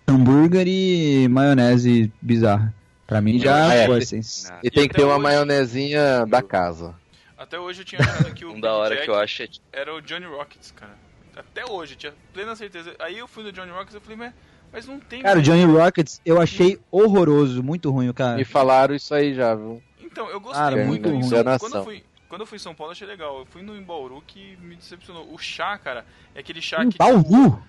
hambúrguer 0.07 0.67
e 0.67 1.27
maionese 1.27 2.11
bizarra. 2.21 2.73
Pra 3.05 3.21
mim 3.21 3.39
já 3.39 3.73
É, 3.73 3.85
foi 3.85 3.99
assim. 3.99 4.19
E 4.63 4.67
E 4.67 4.69
tem 4.71 4.87
que 4.87 4.93
ter 4.95 5.03
uma 5.03 5.13
hoje- 5.13 5.23
maionezinha 5.23 6.25
da 6.25 6.41
casa. 6.41 6.93
Até 7.37 7.57
hoje 7.59 7.81
eu 7.81 7.85
tinha 7.85 8.01
achado 8.01 8.33
que 8.33 8.43
o 8.43 8.51
Um 8.55 8.59
da 8.59 8.73
hora 8.73 8.95
Jack 8.95 9.05
que 9.05 9.09
eu 9.11 9.15
acho 9.15 9.43
é 9.43 9.47
era 9.71 9.95
o 9.95 10.01
Johnny 10.01 10.25
Rockets, 10.25 10.71
cara. 10.71 10.95
Até 11.35 11.63
hoje, 11.71 11.93
eu 11.93 11.97
tinha 11.97 12.13
plena 12.33 12.55
certeza. 12.55 12.95
Aí 12.99 13.17
eu 13.19 13.27
fui 13.27 13.43
no 13.43 13.51
Johnny 13.51 13.69
Rockets 13.71 13.93
e 13.93 13.97
eu 13.97 14.01
falei, 14.01 14.17
mas 14.17 14.33
Mas 14.73 14.85
não 14.87 14.99
tem. 14.99 15.21
Cara, 15.21 15.39
o 15.39 15.41
Johnny 15.41 15.63
Rockets 15.65 16.19
eu 16.25 16.41
achei 16.41 16.77
horroroso, 16.91 17.63
muito 17.63 17.89
ruim, 17.91 18.11
cara. 18.11 18.35
Me 18.37 18.43
falaram 18.43 18.93
isso 18.95 19.13
aí 19.13 19.33
já, 19.33 19.53
viu? 19.55 19.81
Então, 20.01 20.27
eu 20.29 20.39
gostei 20.41 20.59
Cara, 20.61 20.83
muito. 20.85 21.07
ruim. 21.07 21.21
Quando 21.59 21.75
eu, 21.77 21.83
fui, 21.85 22.03
quando 22.29 22.41
eu 22.41 22.47
fui 22.47 22.55
em 22.57 22.59
São 22.59 22.75
Paulo, 22.75 22.91
achei 22.91 23.07
legal. 23.07 23.39
Eu 23.39 23.45
fui 23.45 23.61
no 23.61 23.75
Embauru 23.75 24.21
que 24.25 24.57
me 24.57 24.75
decepcionou. 24.75 25.31
O 25.33 25.37
chá, 25.37 25.77
cara, 25.77 26.05
é 26.35 26.39
aquele 26.39 26.61
chá 26.61 26.81
Hum, 26.81 26.89
que. 26.89 26.97
Bauru? 26.97 27.61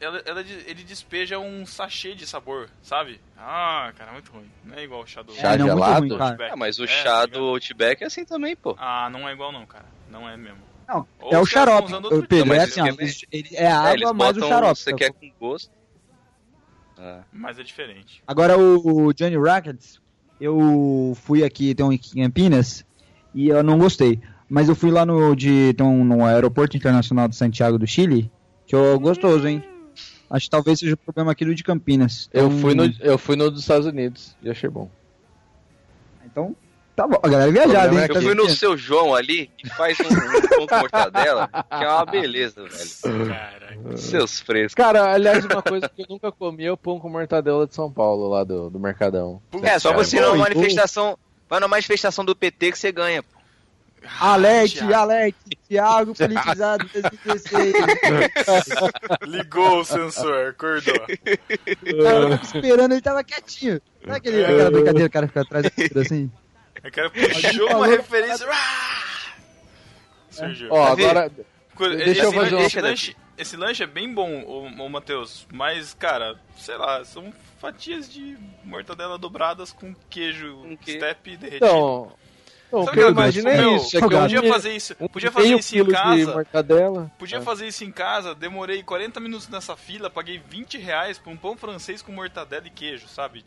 ela- 0.00 0.22
ela- 0.24 0.40
ele 0.40 0.84
despeja 0.84 1.38
um 1.38 1.66
sachê 1.66 2.14
de 2.14 2.26
sabor, 2.26 2.68
sabe? 2.82 3.20
Ah, 3.36 3.92
cara, 3.96 4.12
muito 4.12 4.30
ruim. 4.32 4.48
Não 4.64 4.76
é 4.76 4.84
igual 4.84 5.02
o 5.02 5.06
chá 5.06 5.22
do 5.22 5.32
Chá 5.34 5.54
É, 5.54 5.58
não, 5.58 5.66
gelado? 5.66 6.06
ruim. 6.16 6.18
Ah, 6.50 6.56
mas 6.56 6.78
o 6.78 6.84
É, 6.84 6.86
chá 6.86 7.04
tá 7.20 7.26
do? 7.26 7.40
Outback 7.48 8.02
é 8.02 8.06
assim 8.06 8.24
também, 8.24 8.54
pô. 8.54 8.76
Ah, 8.78 9.08
não 9.10 9.28
é 9.28 9.32
igual 9.32 9.50
não, 9.52 9.66
cara. 9.66 9.86
Não 10.10 10.28
é 10.28 10.36
mesmo. 10.36 10.58
Não, 10.86 11.06
Ou 11.20 11.32
é 11.32 11.38
o 11.38 11.46
xarope. 11.46 11.92
O 11.94 12.26
Pedro, 12.26 12.44
tipo, 12.44 12.52
é 12.54 12.58
assim, 12.62 12.80
ó, 12.80 12.86
eles- 12.86 12.98
eles- 12.98 13.24
ele- 13.32 13.56
é 13.56 13.64
É, 13.64 13.70
água 13.72 13.92
eles 13.92 14.12
mais 14.12 14.36
o 14.36 14.40
botam, 14.40 14.48
xarope. 14.48 14.78
você 14.80 14.92
quer 14.94 15.12
com 15.12 15.32
gosto. 15.40 15.70
Ah. 16.98 17.22
Mas 17.32 17.58
é 17.58 17.62
diferente. 17.62 18.22
Agora 18.26 18.58
o, 18.58 19.06
o 19.06 19.12
Johnny 19.14 19.36
Rockets, 19.36 20.00
eu 20.40 21.16
fui 21.22 21.42
aqui, 21.42 21.74
tem 21.74 21.84
um 21.84 21.92
em 21.92 21.98
Campinas, 21.98 22.84
e 23.34 23.48
eu 23.48 23.62
não 23.62 23.78
gostei. 23.78 24.20
Mas 24.48 24.68
eu 24.68 24.74
fui 24.74 24.90
lá 24.90 25.06
no, 25.06 25.34
de, 25.34 25.74
um, 25.80 26.04
no 26.04 26.24
Aeroporto 26.24 26.76
Internacional 26.76 27.26
de 27.28 27.36
Santiago 27.36 27.78
do 27.78 27.86
Chile, 27.86 28.30
que 28.66 28.76
é 28.76 28.96
gostoso, 28.98 29.46
hein? 29.48 29.64
Acho 30.30 30.46
que 30.46 30.50
talvez 30.50 30.78
seja 30.78 30.94
o 30.94 30.96
problema 30.96 31.32
aqui 31.32 31.44
do 31.44 31.54
de 31.54 31.62
Campinas. 31.64 32.28
Eu 32.32 32.46
Então- 32.46 32.58
fui, 32.58 32.74
no, 32.74 32.84
eu 33.00 33.18
fui 33.18 33.36
no 33.36 33.50
dos 33.50 33.60
Estados 33.60 33.86
Unidos 33.86 34.36
e 34.42 34.50
achei 34.50 34.68
bom. 34.68 34.90
Então, 36.24 36.56
tá 36.96 37.06
bom. 37.06 37.18
A 37.22 37.28
galera 37.28 37.50
é 37.50 37.52
viajada, 37.52 37.94
hein? 37.94 38.00
é 38.00 38.16
Eu 38.16 38.22
fui 38.22 38.34
no 38.34 38.48
seu 38.48 38.76
João 38.76 39.14
ali 39.14 39.50
e 39.62 39.68
faz 39.68 39.98
um, 40.00 40.04
um 40.04 40.48
pão 40.48 40.66
com 40.66 40.76
mortadela, 40.80 41.48
que 41.48 41.84
é 41.84 41.88
uma 41.88 42.06
beleza, 42.06 42.62
velho. 42.62 43.28
Caraca. 43.28 43.96
Seus 43.96 44.40
frescos. 44.40 44.74
Cara, 44.74 45.12
aliás, 45.12 45.44
uma 45.44 45.62
coisa 45.62 45.88
que 45.88 46.02
eu 46.02 46.06
nunca 46.08 46.32
comi 46.32 46.64
é 46.64 46.72
o 46.72 46.76
pão 46.76 46.98
com 46.98 47.08
mortadela 47.10 47.66
de 47.66 47.74
São 47.74 47.90
Paulo, 47.92 48.28
lá 48.28 48.44
do, 48.44 48.70
do 48.70 48.78
Mercadão. 48.80 49.40
É, 49.62 49.78
só 49.78 49.90
Cara, 49.90 50.04
você 50.04 50.16
ir 50.16 50.20
numa 50.22 50.36
manifestação. 50.36 51.18
Vai 51.52 51.60
numa 51.60 51.68
manifestação 51.68 52.24
do 52.24 52.34
PT 52.34 52.72
que 52.72 52.78
você 52.78 52.90
ganha. 52.90 53.22
pô. 53.22 53.38
Alerte, 54.18 54.78
Thiago. 54.78 54.94
alerte, 54.94 55.36
Thiago 55.68 56.14
politizado 56.14 56.88
2016. 56.94 57.74
Ligou 59.28 59.80
o 59.80 59.84
sensor, 59.84 60.48
acordou. 60.48 60.94
O 60.94 62.02
cara 62.02 62.30
tava 62.30 62.40
esperando, 62.42 62.92
ele 62.92 63.02
tava 63.02 63.22
quietinho. 63.22 63.82
Sabe 64.00 64.16
aquele, 64.16 64.44
aquela 64.44 64.70
brincadeira, 64.70 65.06
o 65.06 65.10
cara 65.10 65.28
fica 65.28 65.40
atrás 65.42 65.68
câmera 65.68 66.00
assim? 66.00 66.32
O 66.78 66.90
cara 66.90 67.10
puxou 67.10 67.76
uma 67.76 67.86
referência. 67.86 68.46
Ah! 68.50 69.34
Surgiu. 70.30 70.68
Ó, 70.70 70.94
Davi, 70.94 71.44
agora, 71.74 71.94
Esse, 71.94 72.04
deixa 72.04 72.22
eu 72.24 72.32
fazer 72.32 72.54
uma- 72.54 72.64
esse, 72.64 72.80
lanche, 72.80 73.16
esse 73.38 73.56
lanche 73.56 73.82
é 73.82 73.86
bem 73.86 74.12
bom, 74.12 74.42
ô, 74.44 74.62
ô 74.84 74.88
Matheus. 74.88 75.46
Mas, 75.52 75.94
cara, 75.94 76.38
sei 76.56 76.76
lá, 76.76 77.04
são 77.04 77.32
fatias 77.58 78.10
de 78.12 78.36
mortadela 78.64 79.16
dobradas 79.18 79.72
com 79.72 79.94
queijo 80.10 80.56
Com 80.62 80.76
que- 80.76 80.92
step 80.96 81.36
derretido. 81.36 81.66
então... 81.66 82.12
Então, 82.68 82.80
o 82.80 82.84
Sabe 82.86 82.96
que 82.96 83.02
eu 83.04 83.10
imaginei 83.10 83.52
é 83.52 83.56
meu, 83.58 83.76
isso. 83.76 83.94
É 83.94 84.00
que 84.00 84.04
eu 84.06 84.08
podia 84.18 84.38
comi 84.40 84.50
fazer 84.50 84.74
isso, 84.74 84.96
um 84.98 85.06
podia 85.06 85.30
fazer 85.30 85.54
isso 85.56 85.76
em 85.76 85.84
casa. 85.90 86.32
mortadela. 86.32 87.12
Podia 87.18 87.36
Ah. 87.38 87.42
fazer 87.42 87.66
isso 87.68 87.84
em 87.84 87.92
casa, 87.92 88.34
demorei 88.34 88.82
40 88.82 89.20
minutos 89.20 89.46
nessa 89.50 89.76
fila, 89.76 90.08
paguei 90.08 90.40
20 90.48 90.78
reais 90.78 91.18
por 91.18 91.28
um 91.30 91.36
pão 91.36 91.54
francês 91.54 92.00
com 92.00 92.12
mortadela 92.12 92.66
e 92.66 92.70
queijo, 92.70 93.06
sabe? 93.08 93.44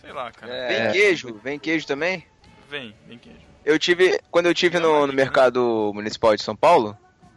Sei 0.00 0.12
lá, 0.12 0.30
cara. 0.32 0.50
É. 0.50 0.68
Vem 0.84 0.92
queijo, 0.92 1.40
vem 1.44 1.58
queijo 1.58 1.86
também? 1.86 2.24
Vem, 2.70 2.94
vem 3.06 3.18
queijo. 3.18 3.38
Eu 3.62 3.78
tive. 3.78 4.18
Quando 4.30 4.46
eu 4.46 4.54
tive 4.54 4.78
no, 4.78 5.06
no 5.06 5.12
mercado 5.12 5.90
municipal 5.94 6.34
de 6.34 6.42
São 6.42 6.56
Paulo, 6.56 6.96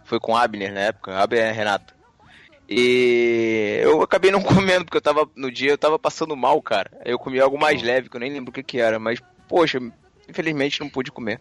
foi 0.10 0.20
com 0.20 0.36
Abner 0.36 0.74
na 0.74 0.82
época, 0.82 1.18
Abner 1.18 1.44
é 1.44 1.52
Renato. 1.52 1.94
E 2.68 3.80
eu 3.82 4.02
acabei 4.02 4.32
não 4.32 4.42
comendo, 4.44 4.86
porque 4.86 4.98
eu 4.98 5.02
tava. 5.02 5.28
No 5.36 5.52
dia 5.52 5.72
eu 5.72 5.78
tava 5.78 5.98
passando 5.98 6.36
mal, 6.36 6.62
cara. 6.62 6.92
Aí 7.04 7.12
Eu 7.12 7.20
comi 7.20 7.40
algo 7.40 7.60
mais 7.60 7.82
leve, 7.82 8.10
que 8.10 8.16
eu 8.16 8.20
nem 8.20 8.32
lembro 8.32 8.52
o 8.52 8.54
que, 8.54 8.62
que 8.62 8.80
era, 8.80 9.00
mas, 9.00 9.20
poxa, 9.48 9.80
infelizmente 10.28 10.80
não 10.80 10.90
pude 10.90 11.12
comer. 11.12 11.40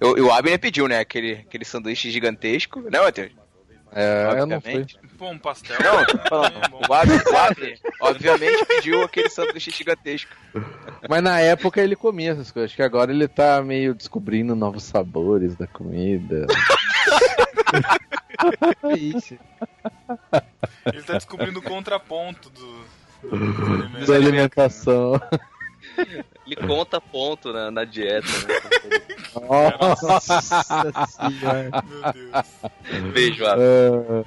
Eu, 0.00 0.16
e 0.16 0.20
o 0.20 0.32
Abner 0.32 0.58
pediu, 0.58 0.88
né? 0.88 1.00
Aquele, 1.00 1.32
aquele 1.32 1.64
sanduíche 1.64 2.10
gigantesco, 2.10 2.80
né, 2.80 2.98
Matheus? 3.00 3.32
É, 3.92 4.38
eu 4.38 4.46
não 4.46 4.60
fui. 4.60 4.70
Obviamente. 4.70 4.98
Pô, 5.18 5.28
um 5.28 5.38
pastel. 5.38 5.76
Não, 5.82 6.70
bom. 6.70 6.80
O 6.88 6.94
Abner, 6.94 7.22
o 7.26 7.36
Abner, 7.36 7.78
obviamente, 8.00 8.64
pediu 8.64 9.02
aquele 9.02 9.28
sanduíche 9.28 9.70
gigantesco. 9.70 10.34
Mas 11.08 11.22
na 11.22 11.40
época 11.40 11.82
ele 11.82 11.94
comia 11.94 12.32
essas 12.32 12.50
coisas. 12.50 12.70
Acho 12.70 12.76
que 12.76 12.82
agora 12.82 13.12
ele 13.12 13.28
tá 13.28 13.60
meio 13.62 13.94
descobrindo 13.94 14.54
novos 14.54 14.84
sabores 14.84 15.56
da 15.56 15.66
comida. 15.66 16.46
É 18.82 18.96
isso. 18.96 19.38
Ele 20.86 21.02
tá 21.02 21.12
descobrindo 21.14 21.58
o 21.58 21.62
contraponto 21.62 22.48
do. 22.48 22.84
alimentos. 23.30 24.06
da 24.08 24.14
alimentação. 24.14 25.20
Ele 26.46 26.56
conta 26.56 27.00
ponto 27.00 27.52
na, 27.52 27.70
na 27.70 27.84
dieta. 27.84 28.26
Né? 28.26 29.00
Nossa. 29.46 30.20
senhora. 31.06 31.70
Meu 31.86 32.12
Deus. 32.12 33.12
Beijo, 33.12 33.46
Abner. 33.46 33.66
É, 33.68 34.24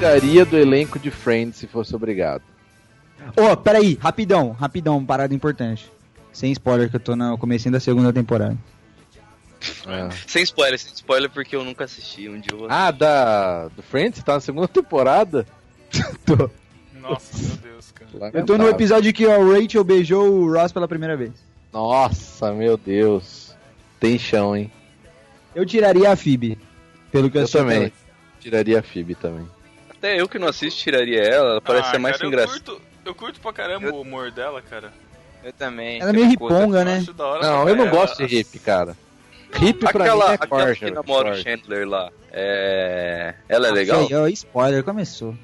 tiraria 0.00 0.46
do 0.46 0.56
elenco 0.56 0.98
de 0.98 1.10
Friends 1.10 1.56
se 1.56 1.66
fosse 1.66 1.94
obrigado. 1.94 2.42
Ô, 3.36 3.54
peraí, 3.54 3.98
rapidão, 4.00 4.52
rapidão, 4.52 5.04
parada 5.04 5.34
importante. 5.34 5.90
Sem 6.32 6.50
spoiler, 6.52 6.88
que 6.88 6.96
eu 6.96 7.00
tô 7.00 7.14
no 7.14 7.36
comecinho 7.36 7.72
da 7.72 7.80
segunda 7.80 8.10
temporada. 8.12 8.56
É. 9.86 10.08
Sem 10.26 10.42
spoiler, 10.42 10.78
sem 10.78 10.92
spoiler, 10.94 11.28
porque 11.28 11.54
eu 11.54 11.62
nunca 11.62 11.84
assisti. 11.84 12.30
Um 12.30 12.40
dia 12.40 12.50
Ah, 12.70 12.90
da 12.90 13.68
do 13.68 13.82
Friends? 13.82 14.22
Tá 14.22 14.34
na 14.34 14.40
segunda 14.40 14.66
temporada? 14.66 15.46
Tô. 16.24 16.48
Nossa, 16.98 17.36
meu 17.36 17.56
Deus, 17.74 17.92
cara. 17.92 18.30
Eu 18.32 18.46
tô 18.46 18.56
no 18.56 18.68
episódio 18.68 19.12
que 19.12 19.26
o 19.26 19.52
Rachel 19.52 19.84
beijou 19.84 20.32
o 20.32 20.52
Ross 20.52 20.72
pela 20.72 20.88
primeira 20.88 21.14
vez. 21.16 21.32
Nossa, 21.72 22.52
meu 22.52 22.78
Deus. 22.78 23.54
Tem 23.98 24.18
chão, 24.18 24.56
hein? 24.56 24.72
Eu 25.54 25.66
tiraria 25.66 26.10
a 26.10 26.16
Phoebe. 26.16 26.58
Pelo 27.12 27.30
que 27.30 27.36
eu, 27.36 27.42
Eu 27.42 27.48
também. 27.48 27.92
Tiraria 28.38 28.78
a 28.78 28.82
Phoebe 28.82 29.14
também. 29.14 29.46
Até 30.00 30.18
eu 30.18 30.26
que 30.26 30.38
não 30.38 30.48
assisto 30.48 30.80
tiraria 30.80 31.20
ela, 31.22 31.50
ela 31.50 31.60
parece 31.60 31.88
Ah, 31.88 31.90
ser 31.90 31.98
mais 31.98 32.16
cara, 32.16 32.30
sem 32.30 32.38
eu 32.40 32.48
curto, 32.48 32.80
eu 33.04 33.14
curto 33.14 33.38
pra 33.40 33.52
caramba 33.52 33.90
o 33.90 34.00
humor 34.00 34.30
dela, 34.30 34.62
cara. 34.62 34.90
Eu 35.44 35.52
também. 35.52 36.00
Ela 36.00 36.08
é 36.08 36.12
meio 36.14 36.24
eu 36.24 36.30
riponga, 36.30 36.78
Eu 36.80 36.84
né? 36.86 37.04
Não, 37.18 37.68
eu 37.68 37.76
não 37.76 37.84
caramba. 37.84 37.90
gosto 37.90 38.26
de 38.26 38.36
hip, 38.36 38.58
cara. 38.60 38.96
Hip 39.60 39.78
pra 39.80 39.90
Aquela, 39.90 40.24
mim 40.26 40.30
é 40.30 40.34
aquela 40.36 40.64
corja. 40.64 40.86
que 40.86 40.90
namora 40.90 41.32
o. 41.32 41.36
Chandler 41.36 41.86
lá, 41.86 42.10
é... 42.32 43.34
ela 43.46 43.68
é 43.68 43.70
legal? 43.70 44.00
Aí, 44.00 44.14
ó, 44.14 44.26
spoiler, 44.28 44.82
começou. 44.82 45.34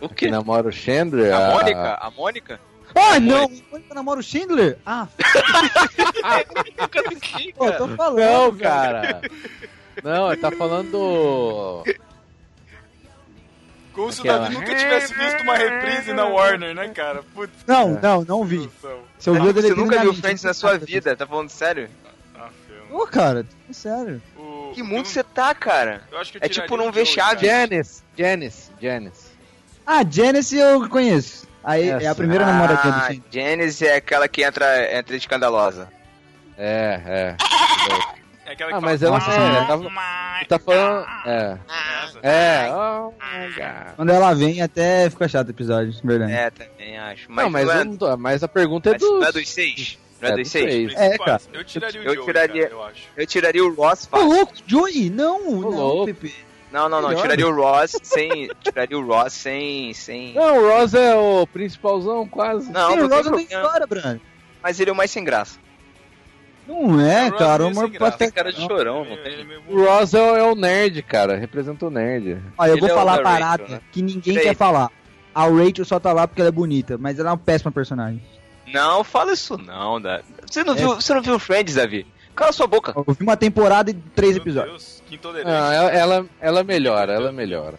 O 0.00 0.08
Que 0.08 0.14
quê? 0.26 0.30
namora 0.30 0.66
o 0.68 0.72
Chandler. 0.72 1.32
A 1.32 1.52
Mônica? 1.52 1.98
A 2.00 2.10
Mônica? 2.10 2.60
Ah, 2.94 3.20
não! 3.20 3.50
Mônica 3.70 3.94
namora 3.94 4.20
o 4.20 4.22
Schindler? 4.22 4.78
Ah, 4.86 5.06
pô, 7.56 7.72
tô 7.72 7.88
falando. 7.88 8.18
Não, 8.20 8.56
cara. 8.56 9.20
Não, 10.02 10.32
ele 10.32 10.40
tá 10.40 10.50
falando 10.50 10.90
do. 10.90 11.84
Como 13.96 14.12
se 14.12 14.20
o 14.20 14.24
Davi 14.24 14.54
nunca 14.54 14.74
tivesse 14.74 15.14
visto 15.14 15.40
uma 15.42 15.56
reprise 15.56 16.12
na 16.12 16.26
Warner, 16.26 16.74
né, 16.74 16.88
cara? 16.90 17.22
Putz, 17.34 17.52
Não, 17.66 17.88
não, 18.00 18.22
não 18.24 18.44
vi. 18.44 18.70
Você 19.18 19.30
ouviu 19.30 19.52
Você 19.54 19.74
nunca 19.74 19.98
viu 20.00 20.12
Friends 20.12 20.42
na 20.44 20.52
sua 20.52 20.76
vida, 20.78 21.16
tá 21.16 21.26
falando 21.26 21.48
sério? 21.48 21.88
Ah, 22.38 22.50
filho. 22.66 22.84
Ô, 22.94 23.06
cara, 23.06 23.46
é 23.68 23.72
sério. 23.72 24.20
O- 24.36 24.72
Que 24.74 24.82
mundo 24.82 25.06
você 25.06 25.24
tá, 25.24 25.54
cara? 25.54 26.02
eu 26.12 26.18
acho 26.18 26.30
que 26.32 26.36
eu 26.38 26.42
É 26.44 26.48
tipo 26.48 26.76
não 26.76 26.92
ver 26.92 27.06
chave. 27.06 27.46
Janice. 27.46 28.02
Janice. 28.16 28.70
Janice. 28.80 29.28
Ah, 29.86 30.04
Janice 30.08 30.56
eu 30.58 30.86
conheço. 30.90 31.46
Aí 31.64 31.88
é 31.88 31.94
Essa. 31.94 32.10
a 32.10 32.14
primeira 32.14 32.44
namoradinha 32.44 32.92
do 32.92 32.98
Ah, 33.00 33.06
Schindler. 33.10 33.32
Janice 33.32 33.86
é 33.86 33.96
aquela 33.96 34.28
que 34.28 34.42
entra, 34.44 34.94
entra 34.98 35.16
escandalosa. 35.16 35.88
É, 36.58 37.00
é. 37.06 37.36
É 38.46 38.52
aquela 38.52 38.70
Ah, 38.70 38.78
que 38.78 38.84
mas 38.84 39.00
fala, 39.00 39.16
ela 39.16 39.24
"Ah, 39.26 39.62
é, 39.62 39.66
tava- 39.66 39.82
my 39.82 40.36
Ele 40.38 40.46
tá 40.46 40.58
falando. 40.58 41.06
É. 41.26 41.48
God." 41.48 41.58
Essa. 42.04 42.18
É. 42.22 42.70
Oh 42.72 43.10
my 43.12 43.48
god. 43.54 43.94
Quando 43.96 44.10
ela 44.10 44.34
vem, 44.34 44.62
até 44.62 45.10
fica 45.10 45.28
chato 45.28 45.48
o 45.48 45.50
episódio, 45.50 45.92
verdade. 46.04 46.32
É, 46.32 46.50
também 46.50 46.98
acho. 46.98 47.26
Mas 47.28 47.44
não, 47.44 47.50
mas, 47.50 47.66
não 47.66 47.72
é, 47.74 47.80
eu 47.80 47.84
não 47.84 47.96
tô- 47.96 48.16
mas 48.16 48.42
a 48.42 48.48
pergunta 48.48 48.90
é 48.90 48.92
mas 48.92 49.00
do. 49.02 49.18
não 49.20 49.26
é 49.26 49.32
dos 49.32 49.48
seis? 49.48 49.98
Não 50.20 50.28
é, 50.28 50.32
É 50.32 50.34
dos 50.36 50.42
dos 50.44 50.52
seis? 50.52 50.72
seis. 50.92 50.94
É, 50.94 51.18
cara. 51.18 51.40
Eu 51.52 51.64
tiraria 51.64 52.00
o 52.00 52.04
Eu 52.04 52.14
Joey, 52.14 52.26
tiraria- 52.26 52.62
cara, 52.62 52.74
eu 52.74 52.84
acho. 52.84 53.02
Eu 53.16 53.26
tiraria 53.26 53.64
o 53.64 53.74
Ross 53.74 54.04
Ô, 54.06 54.08
fácil. 54.16 54.28
louco, 54.28 54.52
Joey! 54.66 55.10
Não, 55.10 55.40
não, 55.50 55.68
louco. 55.70 56.06
Pepe. 56.06 56.34
Não, 56.72 56.88
não, 56.88 57.00
não. 57.02 57.08
Melhor. 57.08 57.22
Tiraria 57.22 57.48
o 57.48 57.54
Ross 57.54 57.96
sem. 58.02 58.48
Tiraria 58.62 58.98
o 58.98 59.06
Ross 59.06 59.32
sem. 59.32 59.92
sem... 59.94 60.34
Não, 60.34 60.56
o 60.58 60.70
Ross 60.70 60.94
é 60.94 61.14
o 61.14 61.46
principalzão, 61.48 62.26
quase. 62.28 62.70
Não, 62.70 62.90
Sim, 62.90 62.96
não 62.96 63.06
o 63.06 63.08
Ross 63.10 63.26
não 63.26 63.36
tem 63.36 63.44
história, 63.44 63.86
Brand. 63.86 64.18
Mas 64.62 64.78
ele 64.80 64.90
é 64.90 64.92
o 64.92 64.96
mais 64.96 65.10
sem 65.10 65.22
graça. 65.24 65.58
Não 66.66 67.00
é, 67.00 67.28
O 67.28 67.32
cara, 67.36 67.64
o 67.66 67.70
graça. 67.70 67.88
Tem 67.88 67.98
patético. 67.98 68.36
cara 68.36 68.52
de 68.52 68.60
não. 68.60 68.66
chorão, 68.68 69.04
não 69.04 69.12
é 69.12 69.16
tem? 69.18 69.44
meio 69.44 69.62
O 69.68 69.84
Ross 69.84 70.14
é 70.14 70.20
o, 70.20 70.36
é 70.36 70.42
o 70.42 70.54
nerd, 70.54 71.00
cara. 71.02 71.36
Representa 71.36 71.86
o 71.86 71.90
nerd. 71.90 72.38
Ó, 72.58 72.66
eu 72.66 72.72
Ele 72.72 72.80
vou 72.80 72.90
é 72.90 72.94
falar 72.94 73.12
a 73.14 73.16
da 73.18 73.22
parada 73.22 73.62
Rachel, 73.62 73.68
né? 73.76 73.80
que 73.92 74.02
ninguém 74.02 74.34
Sei. 74.34 74.42
quer 74.42 74.56
falar. 74.56 74.90
a 75.34 75.44
Rachel 75.46 75.84
só 75.84 76.00
tá 76.00 76.12
lá 76.12 76.26
porque 76.26 76.40
ela 76.40 76.48
é 76.48 76.52
bonita, 76.52 76.98
mas 76.98 77.18
ela 77.18 77.28
é 77.28 77.32
uma 77.32 77.38
péssima 77.38 77.70
personagem. 77.70 78.20
Não, 78.72 79.04
fala 79.04 79.32
isso 79.32 79.56
não, 79.56 80.00
Davi. 80.00 80.24
Você 80.50 80.64
não, 80.64 80.72
É. 80.74 80.76
viu, 80.76 80.94
você 80.96 81.14
não 81.14 81.22
viu 81.22 81.38
Friends, 81.38 81.74
Davi? 81.76 82.04
Cala 82.34 82.52
sua 82.52 82.66
boca. 82.66 82.92
Eu 82.96 83.14
vi 83.14 83.22
uma 83.22 83.36
temporada 83.36 83.90
e 83.90 83.94
três 83.94 84.32
Meu 84.34 84.42
episódios. 84.42 84.72
Deus, 84.72 85.02
que 85.06 85.14
intolerante. 85.14 85.48
Não, 85.50 85.72
ela, 85.72 85.90
ela, 85.92 86.26
ela 86.40 86.64
melhora, 86.64 87.12
ela 87.12 87.30
melhora. 87.32 87.78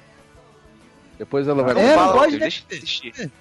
Depois 1.19 1.47
ela 1.47 1.61
vai 1.63 1.77
É, 1.83 1.93
fala, 1.95 2.13
pode, 2.13 2.33
né? 2.33 2.39
deixa 2.39 2.63
de 2.69 2.75
existir. 2.75 3.31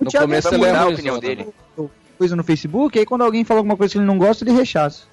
O 0.00 0.04
No 0.04 0.10
começo 0.12 0.54
ela 0.54 0.68
é 0.68 0.70
a 0.72 0.82
ruim, 0.82 0.94
opinião 0.94 1.14
só, 1.14 1.20
dele. 1.20 1.46
Coisa 2.16 2.34
no 2.34 2.42
Facebook, 2.42 2.98
aí 2.98 3.06
quando 3.06 3.22
alguém 3.22 3.44
fala 3.44 3.60
alguma 3.60 3.76
coisa 3.76 3.92
que 3.92 3.98
ele 3.98 4.06
não 4.06 4.18
gosta, 4.18 4.42
ele 4.44 4.52
rechaça. 4.52 5.04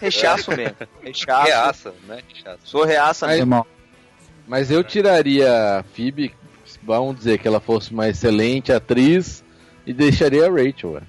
Rechaço 0.00 0.50
mesmo. 0.50 0.76
Rechaço. 1.02 1.46
Reaça, 1.46 1.94
né? 2.06 2.20
Reaça. 2.44 2.58
Sou 2.64 2.84
reaça 2.84 3.26
Aí- 3.26 3.38
mesmo. 3.38 3.66
Mas 4.46 4.70
eu 4.70 4.82
tiraria 4.82 5.78
a 5.78 5.82
Phoebe, 5.94 6.34
vamos 6.82 7.16
dizer 7.16 7.38
que 7.38 7.46
ela 7.46 7.60
fosse 7.60 7.92
uma 7.92 8.08
excelente 8.08 8.72
atriz, 8.72 9.44
e 9.86 9.92
deixaria 9.92 10.46
a 10.46 10.50
Rachel, 10.50 10.92
ué. 10.94 11.02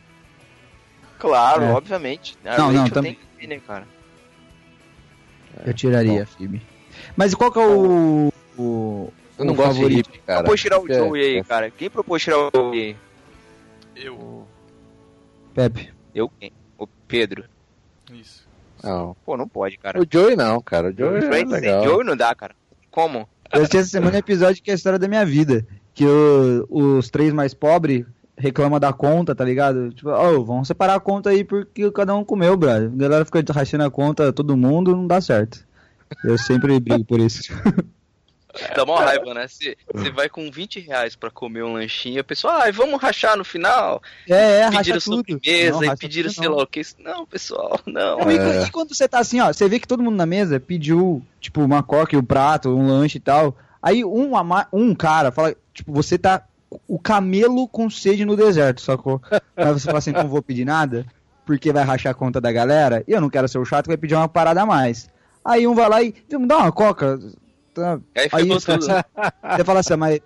Claro, 1.20 1.64
É. 1.64 1.72
obviamente. 1.72 2.38
A 2.46 2.58
Não, 2.58 2.72
não, 2.72 2.82
Rachel 2.82 2.94
também- 2.94 3.14
tem 3.16 3.22
que 3.40 3.48
né, 3.48 3.60
cara? 3.66 3.88
Eu 5.66 5.74
tiraria 5.74 6.24
a 6.24 6.26
Phoebe. 6.26 6.62
Mas 7.16 7.34
qual 7.36 7.52
que 7.52 7.60
é 7.60 7.66
o. 7.66 8.32
o 8.58 9.14
Eu 9.38 9.46
não 9.46 9.54
o 9.54 9.58
gosto 9.58 9.74
favorito? 9.76 10.06
de 10.06 10.12
hippie, 10.12 10.20
cara. 10.26 10.40
propôs 10.44 10.62
tirar 10.62 10.80
o 10.80 10.88
Joey 10.88 11.22
aí, 11.38 11.44
cara? 11.44 11.70
Quem 11.72 11.90
propôs 11.90 12.22
tirar 12.24 12.38
o 12.38 12.50
Joey? 12.54 12.96
Eu. 13.96 14.48
Pepe. 15.54 15.90
Eu 16.14 16.30
quem? 16.40 16.52
O 16.78 16.88
Pedro. 17.08 17.44
Isso. 18.14 18.48
Não. 18.84 19.16
Pô, 19.26 19.38
não 19.38 19.48
pode, 19.48 19.78
cara. 19.78 20.02
O 20.02 20.06
Joey 20.10 20.36
não, 20.36 20.60
cara. 20.62 20.90
O 20.90 20.98
Joey 20.98 21.18
é 21.18 21.22
Friends 21.22 21.52
sem 21.52 21.62
legal. 21.62 21.84
Joey 21.84 22.06
não 22.06 22.16
dá, 22.18 22.34
cara. 22.34 22.56
Como? 22.90 23.28
Eu 23.54 23.60
assisti 23.60 23.78
essa 23.78 23.90
semana 23.90 24.16
um 24.16 24.20
episódio 24.20 24.64
que 24.64 24.72
é 24.72 24.74
a 24.74 24.76
história 24.76 24.98
da 25.00 25.08
minha 25.08 25.26
vida. 25.26 25.66
Que 25.94 26.06
o- 26.06 26.66
os 26.70 27.10
três 27.10 27.32
mais 27.34 27.54
pobres 27.54 28.06
reclamam 28.38 28.80
da 28.80 28.92
conta, 28.92 29.36
tá 29.36 29.44
ligado? 29.46 29.92
Tipo, 29.94 30.10
oh, 30.10 30.44
vamos 30.44 30.68
separar 30.68 30.96
a 30.96 31.00
conta 31.00 31.30
aí 31.30 31.44
porque 31.44 31.92
cada 31.92 32.16
um 32.16 32.24
comeu, 32.24 32.58
brother. 32.58 32.88
A 32.92 32.96
galera 32.96 33.26
fica 33.26 33.44
rachando 33.54 33.84
a 33.84 33.92
conta 33.92 34.34
todo 34.34 34.58
mundo, 34.58 34.96
não 34.96 35.06
dá 35.06 35.22
certo. 35.22 35.64
Eu 36.24 36.38
sempre 36.38 36.80
brigo 36.80 37.06
por 37.06 37.20
isso. 37.20 37.42
Dá 38.76 38.84
uma 38.84 39.00
raiva, 39.00 39.34
né? 39.34 39.48
Você 39.48 39.78
você 39.94 40.10
vai 40.10 40.30
com 40.30 40.50
20 40.52 40.80
reais 40.80 41.16
pra 41.16 41.30
comer 41.30 41.64
um 41.64 41.74
lanchinho, 41.74 42.22
a 42.22 42.24
pessoa, 42.24 42.54
ai, 42.64 42.72
vamos 42.72 43.02
rachar 43.02 43.38
no 43.38 43.44
final. 43.44 44.02
É, 44.30 44.60
é, 44.60 44.64
racha 44.66 44.78
pediram 44.78 45.00
tudo. 45.00 45.16
sobremesa 45.18 45.80
Não, 45.80 45.94
e 45.94 45.98
pediram 45.98 46.30
sei 46.32 46.48
não. 46.48 46.56
lá 46.56 46.64
o 46.64 46.68
que. 46.68 46.82
Não, 47.00 47.26
pessoal, 47.26 47.80
não. 47.88 48.20
Não, 48.20 48.32
e, 48.32 48.66
e 48.66 48.72
quando 48.72 48.94
você 48.94 49.08
tá 49.08 49.20
assim, 49.20 49.40
ó, 49.40 49.52
você 49.52 49.68
vê 49.68 49.80
que 49.80 49.88
todo 49.88 50.04
mundo 50.04 50.16
na 50.16 50.26
mesa 50.26 50.60
pediu, 50.60 51.22
tipo, 51.40 51.62
uma 51.62 51.82
coca 51.84 52.16
e 52.16 52.20
um 52.20 52.24
prato, 52.24 52.70
um 52.70 52.88
lanche 52.88 53.18
e 53.18 53.22
tal. 53.22 53.56
Aí 53.82 54.04
um, 54.06 54.36
ama- 54.38 54.68
um 54.72 54.94
cara 54.94 55.32
fala, 55.32 55.56
tipo, 55.74 55.92
você 55.92 56.18
tá 56.18 56.44
o 56.88 56.98
camelo 57.00 57.68
com 57.68 57.90
sede 57.90 58.24
no 58.24 58.36
deserto, 58.36 58.82
sacou? 58.82 59.22
Aí 59.58 59.66
você 59.74 59.86
fala 59.86 59.98
assim, 59.98 60.12
não 60.12 60.28
vou 60.28 60.42
pedir 60.42 60.64
nada, 60.66 61.06
porque 61.46 61.72
vai 61.74 61.84
rachar 61.84 62.12
a 62.12 62.16
conta 62.16 62.40
da 62.40 62.52
galera, 62.52 63.04
e 63.08 63.12
eu 63.12 63.20
não 63.20 63.30
quero 63.30 63.48
ser 63.48 63.58
o 63.58 63.66
chato 63.66 63.84
que 63.86 63.90
vai 63.90 63.98
pedir 63.98 64.16
uma 64.16 64.30
parada 64.30 64.62
a 64.62 64.66
mais. 64.66 65.10
Aí 65.44 65.66
um 65.68 65.74
vai 65.74 65.90
lá 65.90 66.02
e, 66.02 66.14
me 66.32 66.48
dá 66.48 66.60
uma 66.60 66.72
coca. 66.72 67.20
Tá. 67.74 68.00
Aí 68.16 68.30
Aí 68.34 68.48
você, 68.48 68.74
tudo. 68.78 68.86
você 68.86 69.64
fala 69.64 69.80
assim, 69.80 69.96
mas 69.96 70.20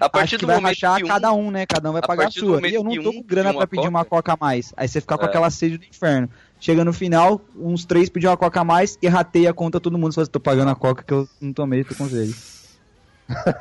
A 0.00 0.08
partir 0.08 0.36
do 0.38 0.46
vai 0.46 0.56
momento 0.56 0.68
rachar 0.74 0.96
que 0.98 1.04
um- 1.04 1.08
cada 1.08 1.32
um, 1.32 1.50
né? 1.50 1.66
Cada 1.66 1.90
um 1.90 1.92
vai 1.92 2.02
pagar 2.02 2.28
a 2.28 2.30
sua. 2.30 2.66
E 2.66 2.74
eu 2.74 2.82
não 2.84 3.02
tô 3.02 3.12
com 3.12 3.22
grana 3.22 3.52
pra 3.52 3.66
pedir 3.66 3.88
uma 3.88 4.04
coca 4.04 4.32
a 4.32 4.36
mais. 4.40 4.72
Aí 4.76 4.88
você 4.88 5.00
fica 5.00 5.16
com 5.18 5.24
É. 5.24 5.28
aquela 5.28 5.50
sede 5.50 5.78
do 5.78 5.84
inferno. 5.84 6.28
Chega 6.58 6.84
no 6.84 6.92
final, 6.92 7.40
uns 7.56 7.84
três 7.84 8.08
pediam 8.08 8.30
uma 8.30 8.36
coca 8.36 8.60
a 8.60 8.64
mais 8.64 8.98
e 9.02 9.08
rateia 9.08 9.50
a 9.50 9.54
conta 9.54 9.80
todo 9.80 9.96
mundo. 9.98 10.12
Você 10.12 10.16
fala, 10.20 10.26
tô 10.28 10.40
pagando 10.40 10.70
a 10.70 10.74
coca 10.74 11.02
que 11.02 11.12
eu 11.12 11.28
não 11.40 11.52
tomei, 11.52 11.84
tô 11.84 11.94
com 11.94 12.08
sede. 12.08 12.34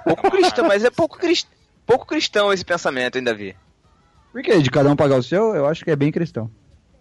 Pouco 0.03 0.31
cristão, 0.31 0.65
mas 0.67 0.83
é 0.83 0.89
pouco, 0.89 1.17
crist... 1.17 1.47
pouco 1.85 2.05
cristão 2.05 2.51
esse 2.51 2.65
pensamento, 2.65 3.17
hein, 3.17 3.23
Davi? 3.23 3.55
Por 4.31 4.41
que? 4.41 4.61
De 4.61 4.69
cada 4.69 4.89
um 4.89 4.95
pagar 4.95 5.17
o 5.17 5.23
seu? 5.23 5.55
Eu 5.55 5.65
acho 5.67 5.83
que 5.83 5.91
é 5.91 5.95
bem 5.95 6.11
cristão. 6.11 6.49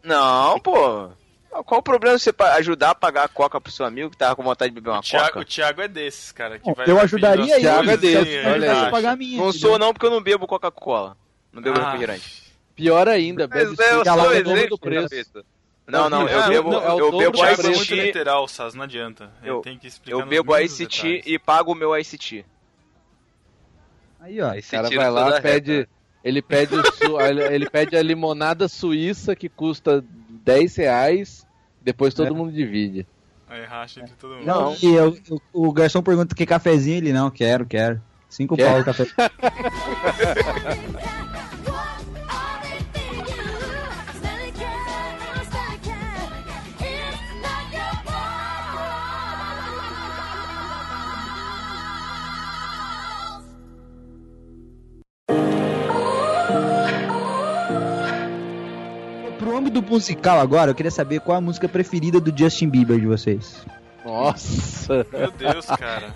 Não, 0.04 0.58
pô. 0.60 1.10
Qual 1.50 1.80
o 1.80 1.82
problema 1.82 2.16
de 2.16 2.22
você 2.22 2.32
ajudar 2.56 2.90
a 2.90 2.94
pagar 2.94 3.24
a 3.24 3.28
coca 3.28 3.60
pro 3.60 3.72
seu 3.72 3.84
amigo 3.84 4.10
que 4.10 4.16
tava 4.16 4.36
com 4.36 4.42
vontade 4.42 4.70
de 4.70 4.74
beber 4.80 4.90
uma 4.90 5.00
O 5.00 5.02
Thiago, 5.02 5.26
coca? 5.28 5.40
o 5.40 5.44
Thiago 5.44 5.80
é 5.82 5.88
desses, 5.88 6.30
cara. 6.30 6.58
Que 6.58 6.72
vai 6.72 6.88
eu 6.88 7.00
ajudaria 7.00 7.54
ele, 7.54 7.60
Thiago 7.60 7.80
é 7.90 7.96
coisas 7.96 8.00
desse, 8.00 8.42
sem- 8.42 8.46
olha 8.46 8.90
pagar 8.90 9.12
a 9.12 9.16
minha. 9.16 9.38
Não 9.38 9.52
sou 9.52 9.78
não 9.78 9.92
porque 9.92 10.06
eu 10.06 10.10
não 10.10 10.20
bebo 10.22 10.46
Coca-Cola. 10.46 11.16
Não 11.52 11.62
bebo 11.62 11.80
Ah. 11.80 11.84
refrigerante. 11.86 12.52
Pior 12.76 13.08
ainda, 13.08 13.48
bebe 13.48 13.60
é, 13.60 13.64
eu 13.64 13.70
suco, 13.70 14.04
sou 14.04 14.12
ela 14.12 14.32
exemplo, 14.34 14.54
dobro 14.54 14.68
do 14.68 14.78
preço. 14.78 15.44
Não, 15.86 16.08
não, 16.10 16.28
eu 16.28 16.48
bebo, 16.48 16.70
não, 16.70 16.82
é 16.84 16.92
o 16.92 16.98
eu 16.98 17.18
bebo 17.18 17.38
O 17.40 17.44
é 17.46 17.52
ICT, 17.54 17.94
literal, 17.94 18.46
Saz, 18.46 18.74
não 18.74 18.84
adianta. 18.84 19.32
Ele 19.42 19.50
Eu- 19.50 19.60
tem 19.62 19.78
que 19.78 19.86
explicar 19.88 20.18
eu 20.20 20.26
bebo 20.26 20.54
ICT 20.56 21.02
detalhes. 21.02 21.26
e 21.26 21.38
pago 21.38 21.72
o 21.72 21.74
meu 21.74 21.96
ICT. 21.98 22.44
Aí, 24.20 24.40
ó. 24.40 24.50
O 24.52 24.54
você 24.62 24.76
cara 24.76 24.90
vai 24.90 25.10
lá, 25.10 25.40
pede. 25.40 25.72
reta. 25.78 25.90
Ele 26.24 26.42
pede, 26.42 26.74
o 26.74 26.82
ele 27.52 27.70
pede 27.70 27.96
a 27.96 28.02
limonada 28.02 28.68
suíça 28.68 29.34
que 29.36 29.48
custa 29.48 30.04
10 30.44 30.76
reais, 30.76 31.46
depois 31.82 32.14
todo 32.14 32.28
É. 32.28 32.30
mundo 32.30 32.52
divide. 32.52 33.06
Aí 33.48 33.64
racha 33.64 34.00
entre 34.00 34.14
todo 34.16 34.34
mundo. 34.34 34.44
Não, 34.46 34.74
e 34.82 34.94
eu- 34.94 35.16
eu- 35.30 35.40
o 35.52 35.72
garçom 35.72 36.02
pergunta 36.02 36.34
que 36.34 36.44
cafezinho, 36.44 36.98
ele 36.98 37.12
não, 37.12 37.30
quero, 37.30 37.64
quero. 37.64 38.00
Cinco 38.28 38.56
Quer? 38.56 38.70
pau 38.70 38.80
o 38.80 38.84
café. 38.84 39.06
Âmbito 59.68 59.82
musical 59.92 60.40
agora, 60.40 60.70
eu 60.70 60.74
queria 60.74 60.90
saber 60.90 61.20
qual 61.20 61.36
a 61.38 61.40
música 61.40 61.68
preferida 61.68 62.18
do 62.20 62.36
Justin 62.36 62.68
Bieber 62.70 62.98
de 62.98 63.06
vocês. 63.06 63.64
Nossa! 64.04 65.06
Meu 65.12 65.30
Deus, 65.30 65.66
cara. 65.66 66.14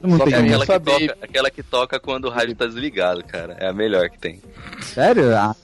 Só 0.00 0.24
tem 0.24 0.26
que 0.26 0.30
que 0.30 0.34
Aquela 0.36 0.66
que, 0.66 0.80
toca, 0.80 1.18
aquela 1.22 1.50
que 1.50 1.62
toca 1.62 2.00
quando 2.00 2.26
o 2.26 2.30
rádio 2.30 2.54
tá 2.54 2.66
desligado, 2.66 3.24
cara. 3.24 3.56
É 3.58 3.66
a 3.68 3.72
melhor 3.72 4.08
que 4.08 4.18
tem. 4.18 4.40
Sério? 4.80 5.34
Ah. 5.36 5.56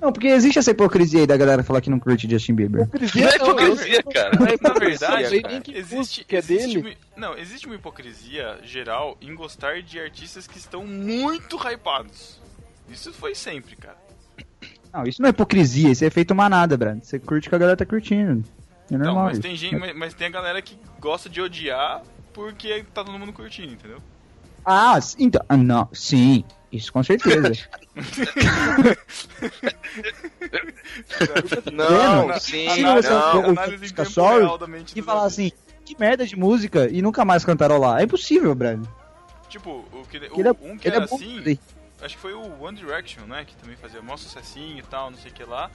Não, 0.00 0.12
porque 0.12 0.28
existe 0.28 0.60
essa 0.60 0.70
hipocrisia 0.70 1.20
aí 1.20 1.26
da 1.26 1.36
galera 1.36 1.64
falar 1.64 1.80
que 1.80 1.90
não 1.90 1.98
curte 1.98 2.30
Justin 2.30 2.54
Bieber. 2.54 2.88
Não 3.16 3.28
é 3.28 3.34
hipocrisia, 3.34 4.02
cara. 4.04 4.38
Não 4.38 4.46
é 4.46 4.48
Na 4.50 4.54
hipocrisia, 4.54 5.08
verdade, 5.08 5.60
que 5.62 5.72
existe, 5.76 5.96
música 5.96 6.36
é 6.36 6.38
existe 6.38 6.66
dele. 6.80 6.96
uma- 7.16 7.26
não, 7.28 7.36
existe 7.36 7.66
uma 7.66 7.74
hipocrisia 7.74 8.58
geral 8.62 9.18
em 9.20 9.34
gostar 9.34 9.82
de 9.82 9.98
artistas 9.98 10.46
que 10.46 10.56
estão 10.56 10.86
muito 10.86 11.56
hypados. 11.56 12.40
Isso 12.88 13.12
foi 13.12 13.34
sempre, 13.34 13.74
cara. 13.74 13.96
Não, 14.92 15.04
isso 15.04 15.20
não 15.22 15.28
é 15.28 15.30
hipocrisia, 15.30 15.90
isso 15.90 16.04
é 16.04 16.06
efeito 16.06 16.34
manada, 16.34 16.76
Brad. 16.76 17.00
Você 17.02 17.18
curte 17.18 17.46
o 17.46 17.50
que 17.50 17.54
a 17.54 17.58
galera 17.58 17.76
tá 17.76 17.86
curtindo. 17.86 18.44
É 18.90 18.96
Não, 18.96 19.06
normal. 19.06 19.24
mas 19.24 19.32
isso. 19.34 19.42
tem 19.42 19.56
gente, 19.56 19.76
mas, 19.76 19.96
mas 19.96 20.14
tem 20.14 20.26
a 20.28 20.30
galera 20.30 20.62
que 20.62 20.78
gosta 20.98 21.28
de 21.28 21.40
odiar 21.40 22.02
porque 22.32 22.84
tá 22.94 23.04
todo 23.04 23.18
mundo 23.18 23.32
curtindo, 23.32 23.72
entendeu? 23.72 23.98
Ah, 24.64 24.98
então. 25.18 25.42
Ah, 25.48 25.56
não, 25.56 25.88
sim, 25.92 26.44
isso 26.72 26.92
com 26.92 27.02
certeza. 27.02 27.52
Não, 31.72 32.26
Vendo? 32.28 32.40
sim, 32.40 32.68
Se 32.70 32.82
você 32.82 33.10
não. 33.10 33.32
for- 33.32 33.44
análise 33.46 33.88
fica 33.88 34.04
mente 34.66 34.98
e 34.98 35.02
falar 35.02 35.24
assim, 35.24 35.50
que 35.84 35.96
merda 35.98 36.26
de 36.26 36.36
música 36.36 36.88
e 36.90 37.00
nunca 37.02 37.24
mais 37.24 37.44
cantarolar. 37.44 38.00
É 38.00 38.04
impossível, 38.04 38.54
Brad. 38.54 38.82
Tipo, 39.48 39.84
o 39.92 40.04
que, 40.10 40.18
o- 40.18 40.40
Ele 40.40 40.48
é, 40.48 40.52
um 40.52 40.76
que 40.76 40.88
ele 40.88 40.96
era 40.96 41.04
é 41.04 41.08
bom. 41.08 41.16
assim, 41.16 41.58
acho 42.00 42.16
que 42.16 42.20
foi 42.20 42.34
o 42.34 42.62
One 42.62 42.76
Direction, 42.76 43.24
né? 43.26 43.44
Que 43.44 43.56
também 43.56 43.76
fazia 43.76 44.00
mó 44.02 44.16
sucessinho 44.16 44.78
e 44.78 44.82
tal, 44.82 45.10
não 45.10 45.18
sei 45.18 45.30
o 45.30 45.34
que 45.34 45.44
lá. 45.44 45.70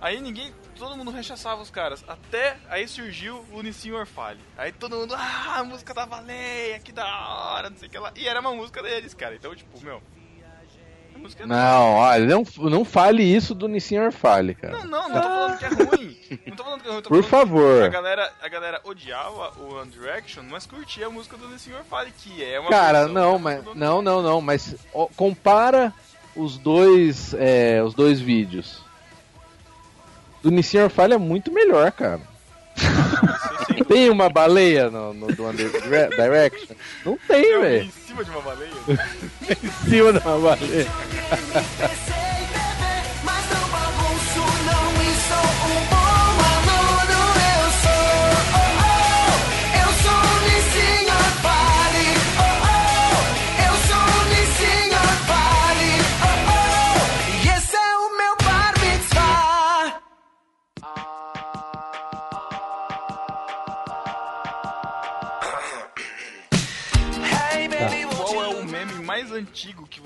Aí 0.00 0.20
ninguém, 0.20 0.54
todo 0.76 0.96
mundo 0.96 1.10
rechaçava 1.10 1.60
os 1.60 1.70
caras. 1.70 2.04
Até 2.06 2.56
aí 2.68 2.86
surgiu 2.86 3.44
o 3.52 3.62
Nissin 3.62 3.90
Orfale. 3.90 4.40
Aí 4.56 4.70
todo 4.70 4.96
mundo, 4.96 5.14
ah, 5.16 5.58
a 5.58 5.64
música 5.64 5.92
da 5.92 6.06
Baleia, 6.06 6.78
que 6.78 6.92
da 6.92 7.04
hora, 7.04 7.68
não 7.68 7.76
sei 7.76 7.88
o 7.88 7.90
que 7.90 7.98
lá. 7.98 8.12
E 8.14 8.28
era 8.28 8.40
uma 8.40 8.54
música 8.54 8.80
deles, 8.82 9.12
cara. 9.12 9.34
Então, 9.34 9.54
tipo, 9.54 9.80
meu. 9.84 10.00
Música 11.18 11.44
é 11.44 11.46
Não, 11.46 11.94
olha, 11.94 12.26
não, 12.26 12.44
não 12.70 12.84
fale 12.84 13.22
isso 13.22 13.54
do 13.54 13.68
Nissin 13.68 13.98
Orfale, 13.98 14.54
cara. 14.54 14.78
Não, 14.78 14.86
não, 14.86 15.08
não 15.08 15.20
tô 15.20 15.28
falando 15.28 15.58
que 15.58 15.64
é 15.64 15.68
ruim. 15.68 16.18
Não 16.46 16.56
tô 16.56 16.64
falando 16.64 16.82
que 16.82 16.88
é 16.88 16.92
ruim, 16.92 17.02
tô 17.02 17.08
Por 17.08 17.24
favor. 17.24 17.82
A 17.84 17.88
galera, 17.88 18.32
a 18.42 18.48
galera 18.48 18.80
odiava 18.84 19.52
o 19.58 19.74
One 19.74 19.90
Direction, 19.90 20.42
mas 20.48 20.66
curtia 20.66 21.06
a 21.06 21.10
música 21.10 21.36
do 21.36 21.48
Nissin 21.48 21.72
Orfale, 21.72 22.12
que 22.12 22.42
é 22.42 22.58
uma 22.60 22.70
Cara, 22.70 23.04
versão 23.04 23.14
não, 23.14 23.38
mas 23.38 23.64
não, 23.74 24.02
não, 24.02 24.22
não, 24.22 24.40
mas 24.40 24.74
ó, 24.94 25.06
compara 25.16 25.92
os 26.36 26.56
dois, 26.56 27.34
é, 27.34 27.82
os 27.82 27.94
dois 27.94 28.20
vídeos. 28.20 28.82
Do 30.42 30.50
Nissin 30.50 30.78
Orfale 30.78 31.14
é 31.14 31.18
muito 31.18 31.52
melhor, 31.52 31.90
cara. 31.92 32.20
Tem 33.88 34.10
uma 34.10 34.28
baleia 34.28 34.90
no, 34.90 35.12
no 35.14 35.26
do 35.34 35.44
One 35.44 35.56
Dire- 35.56 36.08
Direction? 36.10 36.76
Não 37.04 37.18
tem, 37.26 37.42
vi 37.42 37.58
velho. 37.60 37.84
em 37.86 37.90
cima 38.06 38.24
de 38.24 38.30
uma 38.30 38.40
baleia. 38.42 38.70
Em 39.48 39.88
cima 39.90 40.12
de 40.12 40.18
uma 40.18 40.38
baleia. 40.38 40.86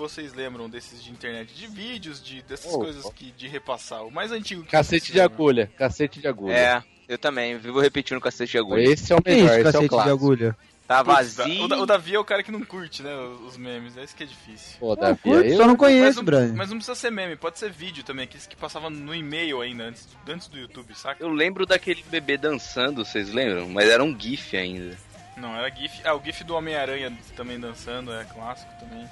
vocês 0.03 0.33
lembram 0.35 0.69
desses 0.69 1.03
de 1.03 1.11
internet, 1.11 1.53
de 1.55 1.67
vídeos, 1.67 2.23
de 2.23 2.43
dessas 2.43 2.73
Oh, 2.75 2.79
coisas 2.81 3.09
que 3.15 3.31
de 3.33 3.47
repassar. 3.49 4.05
O 4.05 4.11
mais 4.11 4.31
antigo 4.33 4.63
que 4.65 4.71
Cacete 4.71 5.13
de 5.13 5.21
agulha, 5.21 5.71
cacete 5.79 6.21
de 6.21 6.29
agulha. 6.29 6.53
É, 6.55 6.83
eu 7.09 7.17
também. 7.19 7.57
Vivo 7.59 7.81
repetindo 7.81 8.21
cacete 8.21 8.53
de 8.53 8.59
agulha. 8.59 8.83
Esse 8.83 9.13
é 9.13 9.17
o 9.17 9.21
melhor, 9.25 9.51
esse 9.51 9.61
é 9.61 9.63
cacete 9.63 9.79
o 9.79 9.83
de 9.83 9.89
clássico. 9.89 10.15
agulha? 10.15 10.57
Tá 10.89 11.03
vazio. 11.03 11.65
O, 11.65 11.69
Da- 11.69 11.79
o 11.79 11.87
Davi 11.87 12.15
é 12.15 12.19
o 12.19 12.25
cara 12.25 12.43
que 12.43 12.51
não 12.53 12.61
curte, 12.63 13.03
né, 13.03 13.15
os 13.47 13.57
memes. 13.57 13.97
É 13.97 14.05
isso 14.05 14.15
que 14.15 14.25
é 14.25 14.27
difícil. 14.27 14.77
Pô, 14.79 14.95
Davi, 14.97 15.19
curto, 15.23 15.43
aí 15.45 15.53
só 15.57 15.59
não 15.63 15.69
Mas 15.69 15.77
conheço, 15.79 16.19
não, 16.19 16.25
Brian. 16.25 16.53
mas 16.55 16.69
não 16.71 16.77
precisa 16.77 16.95
ser 16.95 17.11
meme, 17.11 17.37
pode 17.37 17.59
ser 17.59 17.71
vídeo 17.71 18.03
também, 18.05 18.25
aqueles 18.25 18.47
que 18.47 18.57
passavam 18.57 18.91
no 18.91 19.15
e-mail 19.15 19.63
ainda, 19.63 19.85
antes, 19.85 20.07
antes 20.29 20.49
do 20.49 20.59
YouTube, 20.59 20.93
saca? 20.95 21.23
Eu 21.23 21.31
lembro 21.31 21.65
daquele 21.65 22.05
bebê 22.11 22.37
dançando, 22.37 23.05
vocês 23.05 23.33
lembram? 23.33 23.69
Mas 23.71 23.89
era 23.89 24.03
um 24.05 24.19
GIF 24.19 24.55
ainda. 24.57 24.95
Não, 25.37 25.57
era 25.57 25.71
GIF. 25.75 26.03
Ah, 26.05 26.15
o 26.15 26.23
GIF 26.23 26.45
do 26.45 26.55
Homem-Aranha 26.55 27.11
também 27.37 27.59
dançando, 27.59 28.13
é 28.13 28.25
clássico 28.25 28.71
também. 28.79 29.09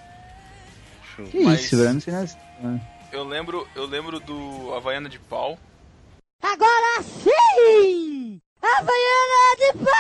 Que 1.27 1.41
Mas- 1.45 1.61
isso, 1.65 1.77
velho? 1.77 1.95
Não 1.95 2.01
sei 2.01 2.13
nada. 2.13 2.31
Eu 3.13 3.25
lembro, 3.25 3.67
eu 3.75 3.87
lembro 3.87 4.21
do 4.21 4.73
Havaiana 4.75 5.09
de 5.09 5.19
Pau. 5.19 5.59
Agora 6.43 7.03
sim! 7.03 8.41
Havaiana 8.63 9.57
de 9.59 9.73
pau! 9.85 9.91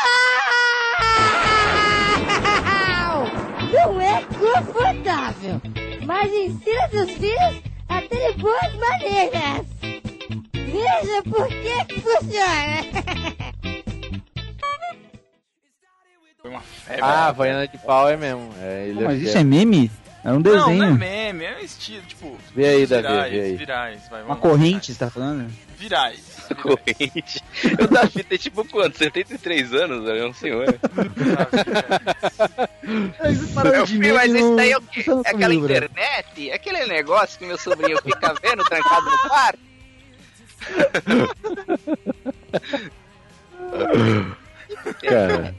Não 3.73 4.01
é 4.01 4.23
confortável, 4.25 5.61
mas 6.07 6.33
ensina 6.33 6.89
seus 6.89 7.11
filhos 7.13 7.63
a 7.89 8.01
terem 8.03 8.37
boas 8.39 8.75
maneiras. 8.75 9.67
Veja 10.53 11.23
por 11.25 11.49
que 11.49 12.01
funciona. 12.01 12.85
Foi 16.41 16.51
uma 16.51 16.61
febre. 16.61 17.03
Ah, 17.03 17.27
Havaiana 17.29 17.69
de 17.69 17.79
pau 17.79 18.09
é 18.09 18.17
mesmo. 18.17 18.51
É, 18.61 18.89
ele 18.89 19.05
Mas 19.05 19.21
é 19.21 19.23
isso 19.25 19.37
é 19.39 19.45
meme? 19.45 19.91
É 20.23 20.29
um 20.31 20.39
Não, 20.39 20.41
não 20.41 20.53
é 20.53 20.57
desenho. 20.77 20.95
meme, 20.97 21.45
é 21.45 21.57
um 21.57 21.61
estilo, 21.61 22.03
tipo. 22.07 22.37
Vê 22.55 22.67
aí, 22.69 22.85
virais, 22.85 23.03
Davi, 23.05 23.31
vê 23.31 23.41
aí. 23.41 23.57
Virais, 23.57 24.03
vai, 24.11 24.23
Uma 24.23 24.37
corrente, 24.37 24.93
você 24.93 24.99
tá 24.99 25.09
falando? 25.11 25.51
Virais. 25.79 26.21
Corrente. 26.61 27.43
O 27.81 27.87
Davi 27.87 28.23
tem 28.25 28.37
tipo 28.37 28.63
quanto? 28.69 28.99
73 28.99 29.73
anos? 29.73 30.07
É 30.09 30.27
um 30.27 30.35
senhor. 30.35 30.67
Meu 33.65 33.87
filho, 33.87 34.15
mas 34.15 34.35
esse 34.35 34.57
daí 34.57 34.73
é 34.73 34.77
o 34.77 34.83
quê? 34.83 35.05
É 35.25 35.31
aquela 35.31 35.55
internet? 35.55 36.51
É 36.51 36.55
aquele 36.55 36.85
negócio 36.87 37.39
que 37.39 37.47
meu 37.47 37.57
sobrinho 37.57 37.97
fica 38.03 38.35
vendo 38.43 38.63
trancado 38.65 39.07
no 39.11 39.19
quarto? 39.19 39.59
Cara, 45.03 45.55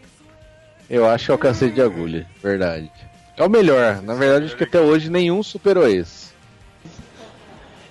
eu 0.90 1.08
acho 1.08 1.26
que 1.28 1.32
é 1.32 1.38
cacete 1.38 1.76
de 1.76 1.82
agulha, 1.82 2.28
verdade. 2.44 2.92
É 3.42 3.44
o 3.44 3.50
melhor. 3.50 4.04
Na 4.04 4.14
verdade, 4.14 4.46
acho 4.46 4.56
que 4.56 4.66
até 4.66 4.80
hoje 4.80 5.10
nenhum 5.10 5.42
superou 5.42 5.88
esse. 5.88 6.32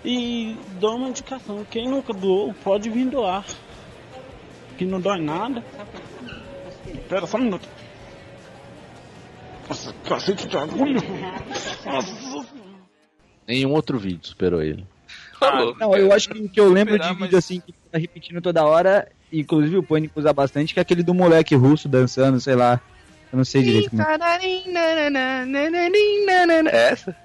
E 0.05 0.57
dou 0.79 0.95
uma 0.95 1.09
indicação, 1.09 1.67
quem 1.69 1.89
nunca 1.89 2.13
doou 2.13 2.55
pode 2.63 2.89
vir 2.89 3.07
doar. 3.07 3.45
Que 4.79 4.85
não 4.85 5.01
dói 5.01 5.21
nada. 5.21 5.65
Espera 6.87 7.27
só 7.27 7.37
um 7.37 7.41
minuto. 7.41 7.69
Nossa, 9.69 9.93
cacete 10.09 10.47
de 10.47 10.57
agulha. 10.57 11.01
Nossa. 11.85 12.47
Nenhum 13.49 13.73
outro 13.73 13.99
vídeo 13.99 14.29
superou 14.29 14.63
ele. 14.63 14.87
Ah, 15.41 15.65
Não, 15.81 15.97
eu 15.97 16.13
acho 16.13 16.29
que 16.29 16.39
o 16.39 16.49
que 16.49 16.61
eu 16.61 16.71
lembro 16.73 16.97
de 16.97 17.15
vídeo 17.15 17.37
assim 17.37 17.59
que 17.59 17.75
tá 17.91 17.99
repetindo 17.99 18.41
toda 18.41 18.65
hora, 18.65 19.11
inclusive 19.33 19.77
o 19.79 19.83
Pânico 19.83 20.21
usa 20.21 20.33
bastante, 20.33 20.73
que 20.73 20.79
é 20.79 20.83
aquele 20.83 21.03
do 21.03 21.13
moleque 21.13 21.57
russo 21.57 21.89
dançando, 21.89 22.41
sei 22.41 22.55
lá. 22.55 22.81
Eu 23.33 23.37
não 23.37 23.45
sei 23.45 23.63
direito 23.63 23.91
como 23.91 24.03
é. 24.03 24.07
Essa? 26.93 27.17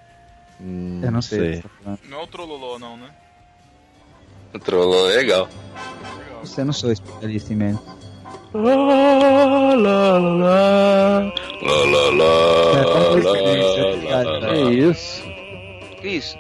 Hum, 0.62 1.02
Eu 1.04 1.12
não 1.12 1.22
sei. 1.22 1.62
tá. 1.84 1.98
Não 2.08 2.20
é 2.20 2.24
o 2.24 2.28
Trololó, 2.28 2.80
não, 2.80 2.96
né? 2.98 3.10
O 4.56 4.60
trollou 4.60 5.08
legal. 5.08 5.50
Legal. 5.50 6.40
Você 6.42 6.64
não 6.64 6.72
sou 6.72 6.90
especialista 6.92 7.52
em 7.52 7.58
meme. 7.58 7.80
Lá, 8.54 8.76
lá, 9.76 10.18
lá. 10.18 11.20
Lá, 11.20 11.32
lá, 11.62 12.10
lá. 12.12 12.34
É, 12.80 14.22
lá. 14.40 14.54
Que 14.54 14.74
isso? 14.80 15.22
Que 16.00 16.08
isso? 16.08 16.38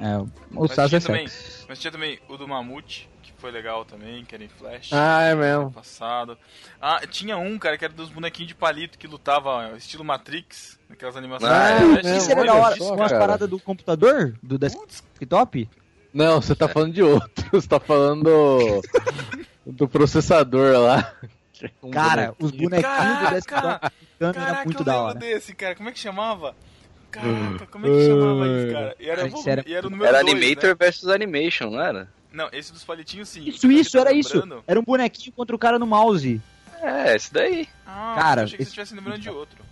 É, 0.00 0.18
o 0.18 0.66
tinha, 0.66 0.96
é 0.96 1.00
também, 1.00 1.28
sexo. 1.28 1.64
mas 1.68 1.78
tinha 1.78 1.92
também 1.92 2.18
o 2.28 2.36
do 2.36 2.48
Mamute, 2.48 3.08
foi 3.42 3.50
legal 3.50 3.84
também, 3.84 4.24
que 4.24 4.34
era 4.36 4.44
em 4.44 4.48
Flash. 4.48 4.90
Ah, 4.92 5.22
é 5.22 5.34
mesmo. 5.34 5.72
Passado. 5.72 6.38
Ah, 6.80 7.00
tinha 7.10 7.36
um, 7.36 7.58
cara, 7.58 7.76
que 7.76 7.84
era 7.84 7.92
dos 7.92 8.08
bonequinhos 8.08 8.48
de 8.48 8.54
palito 8.54 8.96
que 8.96 9.08
lutava 9.08 9.72
estilo 9.76 10.04
Matrix, 10.04 10.78
naquelas 10.88 11.16
animações. 11.16 11.50
Ah, 11.52 11.70
É, 12.04 12.06
é 12.14 12.16
Isso 12.16 12.30
era 12.30 12.44
da 12.44 12.54
hora. 12.54 12.76
Umas 12.80 13.10
cara. 13.10 13.18
paradas 13.20 13.50
do 13.50 13.58
computador? 13.58 14.34
Do 14.40 14.56
desktop? 14.58 15.68
Não, 16.14 16.40
você 16.40 16.54
tá 16.54 16.68
falando 16.68 16.92
de 16.94 17.02
outro. 17.02 17.32
Você 17.52 17.66
tá 17.68 17.80
falando 17.80 18.22
do, 18.24 18.82
do 19.66 19.88
processador 19.88 20.78
lá. 20.78 21.12
Um 21.82 21.90
Cara, 21.90 22.34
os 22.38 22.50
bonequinhos 22.50 22.82
do 22.82 22.82
Caraca! 22.82 23.34
desktop 23.34 23.90
ficando 24.12 24.36
era 24.38 24.46
Caraca, 24.46 24.64
muito 24.64 24.80
eu 24.80 24.84
da 24.84 24.92
lembro 24.92 25.06
hora. 25.08 25.18
desse, 25.18 25.54
cara. 25.54 25.74
Como 25.74 25.88
é 25.88 25.92
que 25.92 25.98
chamava? 25.98 26.54
Caraca, 27.10 27.66
como 27.66 27.86
é 27.86 27.90
que 27.90 28.06
chamava 28.06 28.46
isso, 28.46 28.72
cara? 28.72 28.96
E 28.98 29.08
era, 29.10 29.20
era- 29.22 29.64
e 29.66 29.74
era 29.74 29.86
o 29.86 29.90
número 29.90 30.08
Era 30.08 30.22
dois, 30.22 30.32
Animator 30.34 30.70
né? 30.70 30.76
versus 30.78 31.08
Animation, 31.08 31.70
não 31.70 31.80
era? 31.80 32.08
Não, 32.32 32.48
esse 32.52 32.72
dos 32.72 32.82
palitinhos 32.84 33.28
sim. 33.28 33.44
Isso, 33.44 33.60
Porque 33.60 33.74
isso, 33.76 33.92
tá 33.92 34.00
era 34.00 34.12
isso. 34.12 34.42
Era 34.66 34.80
um 34.80 34.84
bonequinho 34.84 35.32
contra 35.32 35.54
o 35.54 35.58
cara 35.58 35.78
no 35.78 35.86
mouse. 35.86 36.40
É, 36.80 37.14
esse 37.14 37.32
daí. 37.32 37.68
Ah, 37.86 38.14
Cara, 38.18 38.40
eu 38.40 38.44
achei 38.44 38.56
que 38.56 38.56
você 38.56 38.62
esse- 38.62 38.62
estivesse 38.80 38.94
lembrando 38.94 39.20
de 39.20 39.28
outro. 39.30 39.62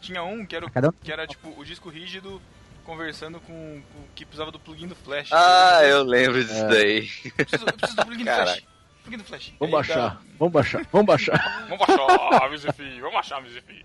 Tinha 0.00 0.22
um 0.22 0.44
que 0.44 0.54
era, 0.56 0.66
o- 0.66 0.68
um- 0.68 0.92
que 0.92 1.12
era 1.12 1.26
tipo 1.26 1.54
o 1.58 1.64
disco 1.64 1.88
rígido 1.88 2.42
conversando 2.84 3.40
com, 3.40 3.52
o 3.94 4.04
que 4.14 4.24
precisava 4.26 4.50
do 4.50 4.58
plugin 4.58 4.88
do 4.88 4.94
Flash. 4.96 5.30
Ah, 5.32 5.80
eu 5.84 6.02
lembro 6.02 6.42
disso 6.44 6.64
É. 6.64 6.68
daí. 6.68 7.08
Eu 7.24 7.32
preciso, 7.46 7.64
eu 7.66 7.72
preciso 7.72 7.96
do 7.96 8.04
plugin 8.06 8.24
do. 8.24 8.30
Flash. 8.30 8.62
Plugin 9.04 9.18
do 9.18 9.24
Flash. 9.24 9.52
Vamos 9.58 9.74
Aí, 9.74 9.80
baixar, 9.86 10.22
vamos 10.38 10.52
baixar, 10.52 10.86
vamos 10.92 11.06
baixar. 11.06 11.66
Vamos 11.68 11.86
baixar, 11.86 12.50
Mizifi. 12.50 13.00
Vamos 13.00 13.14
baixar, 13.14 13.42
Mizifi. 13.42 13.82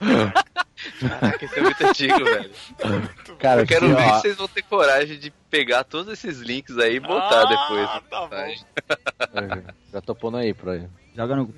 Caraca, 1.00 1.44
esse 1.44 1.58
é 1.58 1.62
muito 1.62 1.86
antigo, 1.86 2.24
velho. 2.24 2.50
Cara, 3.38 3.62
Eu 3.62 3.66
quero 3.66 3.86
assim, 3.86 3.94
ver 3.94 4.02
ó, 4.02 4.14
se 4.14 4.20
vocês 4.22 4.36
vão 4.36 4.48
ter 4.48 4.62
coragem 4.62 5.18
de 5.18 5.30
pegar 5.50 5.84
todos 5.84 6.12
esses 6.12 6.38
links 6.40 6.78
aí 6.78 6.96
e 6.96 7.00
botar 7.00 7.42
Ah, 7.42 7.46
depois. 7.46 7.90
tá 8.08 8.26
bom. 8.26 9.62
Já 9.92 10.00
tô 10.00 10.14
pondo 10.14 10.36
aí 10.38 10.52
pra 10.54 10.76
ele. 10.76 10.88
Joga 11.14 11.36
no. 11.36 11.54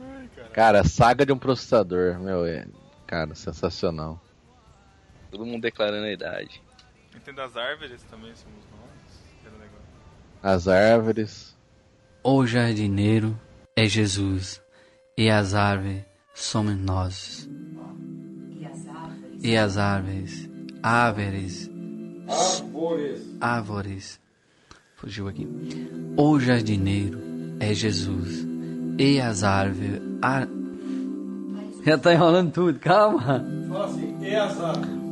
Ai, 0.00 0.28
cara. 0.52 0.84
Saga 0.84 1.24
de 1.26 1.32
um 1.32 1.38
processador, 1.38 2.18
meu, 2.18 2.44
é. 2.46 2.66
Cara, 3.06 3.34
sensacional. 3.34 4.20
Todo 5.30 5.44
mundo 5.46 5.62
declarando 5.62 6.04
a 6.06 6.12
idade. 6.12 6.62
Entendo 7.14 7.40
as 7.40 7.56
árvores 7.56 8.02
também 8.04 8.34
somos 8.34 8.64
nós. 8.70 9.58
As 10.42 10.68
árvores. 10.68 11.56
O 12.22 12.46
jardineiro 12.46 13.38
é 13.76 13.86
Jesus, 13.86 14.60
e 15.16 15.30
as 15.30 15.54
árvores 15.54 16.04
somos 16.38 16.76
nós. 16.78 17.48
E 19.42 19.56
as 19.56 19.76
árvores, 19.76 20.48
árvores, 20.82 21.70
árvores, 23.40 24.20
fugiu 24.96 25.28
aqui. 25.28 25.46
O 26.16 26.38
jardineiro 26.40 27.20
é 27.60 27.74
Jesus, 27.74 28.46
e 28.98 29.20
as 29.20 29.42
árvores, 29.42 30.00
ar... 30.22 30.48
já 31.84 31.98
tá 31.98 32.14
enrolando 32.14 32.52
tudo, 32.52 32.78
calma. 32.78 33.44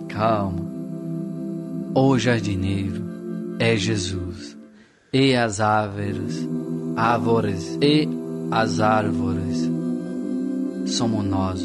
Calma. 0.08 0.66
O 1.94 2.18
jardineiro 2.18 3.04
é 3.58 3.76
Jesus, 3.76 4.56
e 5.12 5.34
as 5.34 5.60
árvores, 5.60 6.48
árvores 6.96 7.78
e 7.80 8.08
as 8.50 8.80
árvores 8.80 9.75
somos 10.86 11.24
nós. 11.24 11.62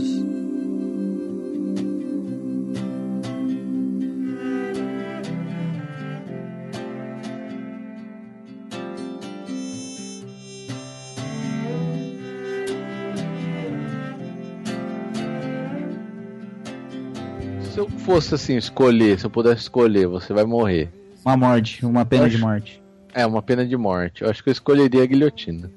Se 17.71 17.79
eu 17.79 17.89
fosse 17.89 18.35
assim, 18.35 18.57
escolher, 18.57 19.17
se 19.19 19.25
eu 19.25 19.29
pudesse 19.29 19.61
escolher, 19.61 20.07
você 20.07 20.33
vai 20.33 20.43
morrer. 20.43 20.89
Uma 21.25 21.37
morte, 21.37 21.85
uma 21.85 22.05
pena 22.05 22.27
de 22.29 22.35
Acho- 22.35 22.45
morte. 22.45 22.83
É, 23.13 23.25
uma 23.25 23.41
pena 23.41 23.65
de 23.65 23.75
morte. 23.77 24.23
Eu 24.23 24.29
acho 24.29 24.43
que 24.43 24.49
eu 24.49 24.53
escolheria 24.53 25.03
a 25.03 25.05
guilhotina. 25.05 25.69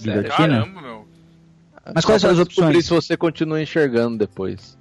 Guilhotina? 0.00 0.28
Caramba, 0.36 0.80
meu. 0.80 0.99
Mas 1.94 2.04
quais 2.04 2.20
são 2.22 2.30
as 2.30 2.38
opções? 2.38 2.84
se 2.84 2.90
você 2.90 3.16
continua 3.16 3.60
enxergando 3.60 4.18
depois. 4.18 4.78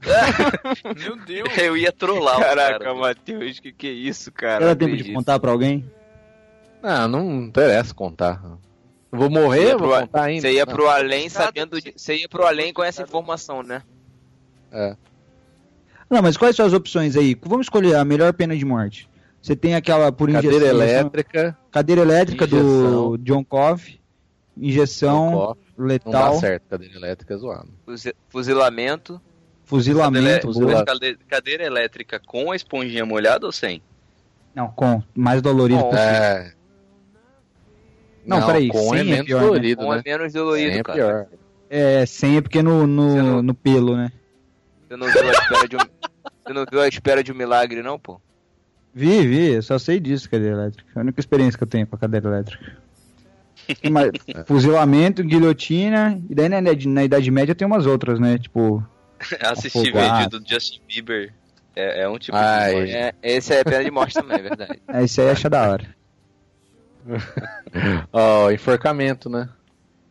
Meu 0.96 1.16
Deus. 1.24 1.48
Eu 1.58 1.76
ia 1.76 1.90
trollar 1.92 2.36
o 2.36 2.40
Caraca, 2.40 2.78
cara. 2.78 2.94
Matheus, 2.94 3.58
que 3.58 3.72
que 3.72 3.86
é 3.88 3.92
isso, 3.92 4.30
cara? 4.30 4.64
Era 4.64 4.66
Não 4.68 4.76
tempo 4.76 4.90
de 4.90 4.94
acredito. 5.00 5.14
contar 5.16 5.38
pra 5.40 5.50
alguém? 5.50 5.84
Ah, 6.82 7.08
não 7.08 7.42
interessa 7.42 7.92
contar. 7.92 8.40
Eu 9.10 9.18
vou 9.18 9.28
morrer, 9.30 9.72
eu 9.72 9.78
vou 9.78 9.88
pro- 9.88 10.00
contar 10.00 10.24
ainda. 10.24 10.42
Você 10.42 10.52
ia 10.54 10.64
Não. 10.66 10.72
pro 10.72 10.88
além 10.88 11.28
sabendo 11.28 11.80
de... 11.80 11.92
Você 11.96 12.16
ia 12.16 12.28
pro 12.28 12.46
além 12.46 12.72
com 12.72 12.84
essa 12.84 13.02
informação, 13.02 13.62
né? 13.62 13.82
É. 14.70 14.96
Não, 16.08 16.22
mas 16.22 16.36
quais 16.36 16.54
são 16.54 16.64
as 16.64 16.72
opções 16.72 17.16
aí? 17.16 17.36
Vamos 17.42 17.66
escolher 17.66 17.96
a 17.96 18.04
melhor 18.04 18.32
pena 18.32 18.56
de 18.56 18.64
morte. 18.64 19.08
Você 19.42 19.56
tem 19.56 19.74
aquela 19.74 20.12
por 20.12 20.28
injeção. 20.28 20.50
Cadeira 20.50 20.66
elétrica. 20.74 21.58
Cadeira 21.72 22.00
elétrica 22.02 22.46
do 22.46 22.56
Injeção. 22.56 23.16
John 23.18 23.44
Cove. 23.44 24.00
Cove. 25.78 26.00
Não 26.04 26.12
dá 26.12 26.18
letal. 26.24 26.40
certo, 26.40 26.64
cadeira 26.68 26.96
elétrica 26.96 27.34
é 27.34 27.36
zoado. 27.36 27.68
Fuzi- 27.84 28.14
Fuzilamento. 28.28 29.20
Fuzilamento. 29.64 30.44
Cadeira, 30.52 30.84
cadeira- 30.84 31.18
cadeira 31.28 31.64
elétrica 31.64 32.20
com 32.20 32.50
a 32.52 32.56
esponjinha 32.56 33.04
molhada 33.06 33.46
ou 33.46 33.52
sem? 33.52 33.82
Não, 34.54 34.68
com. 34.68 35.02
Mais 35.14 35.40
dolorido 35.42 35.80
Com. 35.80 35.90
possível. 35.90 36.12
É. 36.12 36.52
Não, 38.26 38.44
peraí, 38.44 38.68
com 38.68 38.78
é 38.94 38.98
sem 38.98 39.00
é 39.00 39.04
menos 39.04 39.26
pior, 39.26 39.40
né? 39.40 39.46
dolorido, 39.46 39.82
né? 39.88 40.02
é 40.04 40.10
menos 40.10 40.32
Sem 40.32 40.40
dolorido, 40.40 40.76
é 40.78 40.82
cara. 40.82 40.98
pior. 40.98 41.26
É, 41.70 42.06
sem 42.06 42.36
é 42.36 42.40
porque 42.42 42.62
no, 42.62 42.86
no, 42.86 43.14
não- 43.22 43.42
no 43.42 43.54
pelo, 43.54 43.96
né? 43.96 44.10
Você 44.88 44.96
não 44.96 45.06
viu 45.06 45.28
a 45.28 45.32
espera 45.32 45.68
de 45.68 45.76
um. 45.76 45.78
Você 46.48 46.52
não 46.54 46.64
viu 46.70 46.80
a 46.80 46.88
espera 46.88 47.22
de 47.22 47.30
um 47.30 47.34
milagre, 47.34 47.82
não, 47.82 47.98
pô? 47.98 48.18
Vi, 48.94 49.26
vi, 49.26 49.52
eu 49.52 49.62
só 49.62 49.78
sei 49.78 50.00
disso, 50.00 50.30
cadeira 50.30 50.54
elétrica. 50.56 50.90
É 50.96 50.98
a 50.98 51.02
única 51.02 51.20
experiência 51.20 51.58
que 51.58 51.62
eu 51.64 51.68
tenho 51.68 51.86
com 51.86 51.94
a 51.94 51.98
cadeira 51.98 52.26
elétrica. 52.26 52.76
Mais- 53.90 54.10
fuzilamento, 54.46 55.22
guilhotina, 55.24 56.20
e 56.28 56.34
daí 56.34 56.48
na, 56.48 56.58
idade- 56.60 56.88
na 56.88 57.04
Idade 57.04 57.30
Média 57.30 57.54
tem 57.54 57.66
umas 57.66 57.86
outras, 57.86 58.18
né? 58.20 58.38
Tipo, 58.38 58.82
Assistir 59.40 59.92
vídeo 59.92 60.28
do 60.30 60.42
Justin 60.48 60.80
Bieber 60.88 61.32
é, 61.76 62.02
é 62.02 62.08
um 62.08 62.18
tipo 62.18 62.36
Ai. 62.36 62.70
de 62.70 62.76
morte. 62.76 62.92
É, 62.92 63.14
esse 63.22 63.54
é 63.54 63.62
pena 63.64 63.84
de 63.84 63.90
morte 63.90 64.14
também, 64.14 64.38
é 64.38 64.42
verdade. 64.42 64.80
é, 64.88 65.04
isso 65.04 65.20
aí 65.20 65.30
acha 65.30 65.48
da 65.50 65.68
hora. 65.70 65.86
Ó, 68.12 68.50
enforcamento, 68.50 69.28
né? 69.30 69.48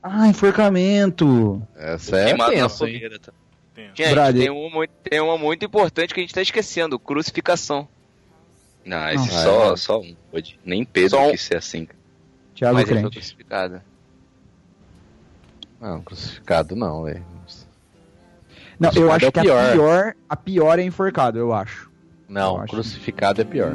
Ah, 0.01 0.27
enforcamento! 0.27 1.61
Essa 1.75 2.17
é 2.17 2.35
tenso, 2.35 2.85
hein? 2.87 3.01
Tá? 3.21 3.31
Gente, 3.93 4.39
tem 4.39 4.49
uma, 4.49 4.69
muito- 4.69 4.91
tem 5.03 5.19
uma 5.19 5.37
muito 5.37 5.65
importante 5.65 6.13
que 6.13 6.19
a 6.19 6.23
gente 6.23 6.33
tá 6.33 6.41
esquecendo: 6.41 6.97
crucificação. 6.97 7.87
Não, 8.85 9.09
esse 9.09 9.27
Não. 9.33 9.43
só, 9.43 9.73
É. 9.73 9.77
só 9.77 9.99
um. 9.99 10.15
Pode. 10.31 10.57
Nem 10.65 10.85
Pedro 10.85 11.09
Só 11.17 11.27
um. 11.27 11.31
quis 11.31 11.41
ser 11.41 11.57
assim. 11.57 11.87
Thiago 12.58 12.74
mas 12.74 12.84
ele 12.89 12.93
foi 12.93 13.01
Crente. 13.01 13.20
crucificado. 13.20 13.82
Não, 15.80 16.01
crucificado 16.01 16.76
não, 16.76 17.03
velho. 17.03 17.24
Não, 18.80 18.91
eu 18.95 19.12
acho 19.12 19.26
é 19.26 19.32
que 19.32 19.39
a 19.39 19.43
pior. 19.43 19.72
pior, 19.74 20.16
a 20.30 20.36
pior 20.36 20.80
é 20.80 20.84
enforcado, 20.84 21.38
eu 21.38 21.53
acho. 21.53 21.89
Eu 22.28 22.34
Não, 22.34 22.58
acho. 22.60 22.74
crucificado 22.74 23.41
é 23.41 23.43
pior. 23.43 23.74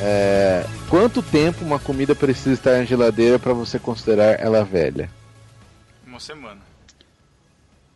É, 0.00 0.64
quanto 0.88 1.22
tempo 1.22 1.64
uma 1.64 1.78
comida 1.78 2.14
precisa 2.14 2.52
estar 2.52 2.78
na 2.78 2.84
geladeira 2.84 3.38
pra 3.38 3.52
você 3.52 3.78
considerar 3.78 4.38
ela 4.40 4.64
velha? 4.64 5.10
Uma 6.06 6.20
semana. 6.20 6.60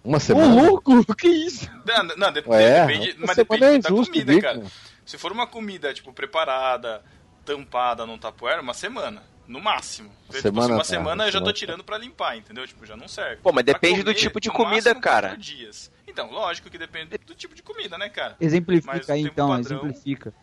Uma 0.04 0.16
Ô, 0.16 0.20
semana? 0.20 0.62
louco, 0.62 1.04
que 1.14 1.28
isso? 1.28 1.68
Não, 1.86 2.04
não, 2.16 2.32
dep- 2.32 2.46
Ué, 2.48 2.86
depende, 2.86 3.12
uma 3.18 3.26
mas 3.26 3.36
depende 3.36 3.64
é 3.64 3.78
da 3.78 3.90
injusto, 3.90 4.12
comida, 4.12 4.32
Vitor. 4.32 4.54
cara. 4.54 4.62
Se 5.04 5.18
for 5.18 5.32
uma 5.32 5.46
comida, 5.46 5.92
tipo, 5.94 6.12
preparada, 6.12 7.02
tampada 7.44 8.04
num 8.06 8.18
tapoeira, 8.18 8.60
uma 8.60 8.74
semana. 8.74 9.22
No 9.46 9.62
máximo. 9.62 10.10
Tipo, 10.28 10.42
Semana, 10.42 10.66
se 10.66 10.72
uma 10.72 10.78
tá, 10.78 10.84
semana 10.84 11.24
eu 11.24 11.32
já 11.32 11.38
tô 11.38 11.46
semana. 11.46 11.52
tirando 11.54 11.82
pra 11.84 11.96
limpar, 11.96 12.36
entendeu? 12.36 12.66
Tipo, 12.68 12.84
já 12.84 12.94
não 12.94 13.08
serve. 13.08 13.36
Pô, 13.36 13.50
mas 13.50 13.64
depende 13.64 14.00
do 14.02 14.10
comer, 14.10 14.14
tipo 14.14 14.38
de 14.40 14.48
no 14.48 14.54
comida, 14.54 14.74
máximo, 14.90 15.00
cara. 15.00 15.28
quatro 15.28 15.42
dias. 15.42 15.90
Então, 16.06 16.30
lógico 16.30 16.68
que 16.68 16.76
depende 16.76 17.16
do 17.26 17.34
tipo 17.34 17.54
de 17.54 17.62
comida, 17.62 17.96
né, 17.96 18.10
cara? 18.10 18.36
Exemplifica 18.38 19.14
aí 19.14 19.22
então, 19.22 19.48
padrão- 19.48 19.78
exemplifica. 19.78 20.34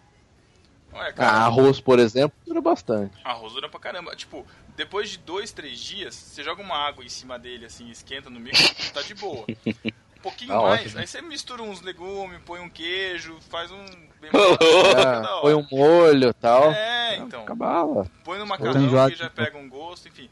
Ué, 0.95 1.13
Ah, 1.17 1.45
arroz, 1.45 1.79
por 1.81 1.99
exemplo, 1.99 2.37
dura 2.47 2.61
bastante. 2.61 3.15
arroz 3.23 3.53
dura 3.53 3.67
pra 3.69 3.79
caramba. 3.79 4.15
Tipo, 4.15 4.45
depois 4.75 5.09
de 5.09 5.17
dois, 5.19 5.51
três 5.51 5.79
dias, 5.79 6.15
você 6.15 6.41
joga 6.43 6.61
uma 6.61 6.75
água 6.77 7.03
em 7.03 7.09
cima 7.09 7.37
dele, 7.37 7.65
assim, 7.65 7.89
esquenta 7.89 8.29
no 8.29 8.39
micro, 8.39 8.61
tá 8.93 9.01
de 9.01 9.13
boa. 9.15 9.45
Um 9.47 10.21
pouquinho 10.21 10.49
Tá 10.53 10.61
mais, 10.61 10.81
ótimo. 10.85 10.99
aí 11.01 11.05
você 11.07 11.21
mistura 11.21 11.61
uns 11.61 11.81
legumes, 11.81 12.39
põe 12.45 12.59
um 12.59 12.69
queijo, 12.69 13.37
faz 13.49 13.69
um... 13.71 13.85
Bem 14.19 14.31
Ah, 14.33 15.39
põe 15.41 15.53
um 15.53 15.67
molho 15.71 16.29
e 16.29 16.33
tal. 16.33 16.71
É, 16.71 17.17
então. 17.17 17.43
Acabava. 17.43 18.09
Põe 18.23 18.39
no 18.39 18.47
macarrão 18.47 18.73
que 19.09 19.15
já 19.15 19.29
tipo. 19.29 19.35
pega 19.35 19.57
um 19.57 19.69
gosto, 19.69 20.07
enfim. 20.07 20.27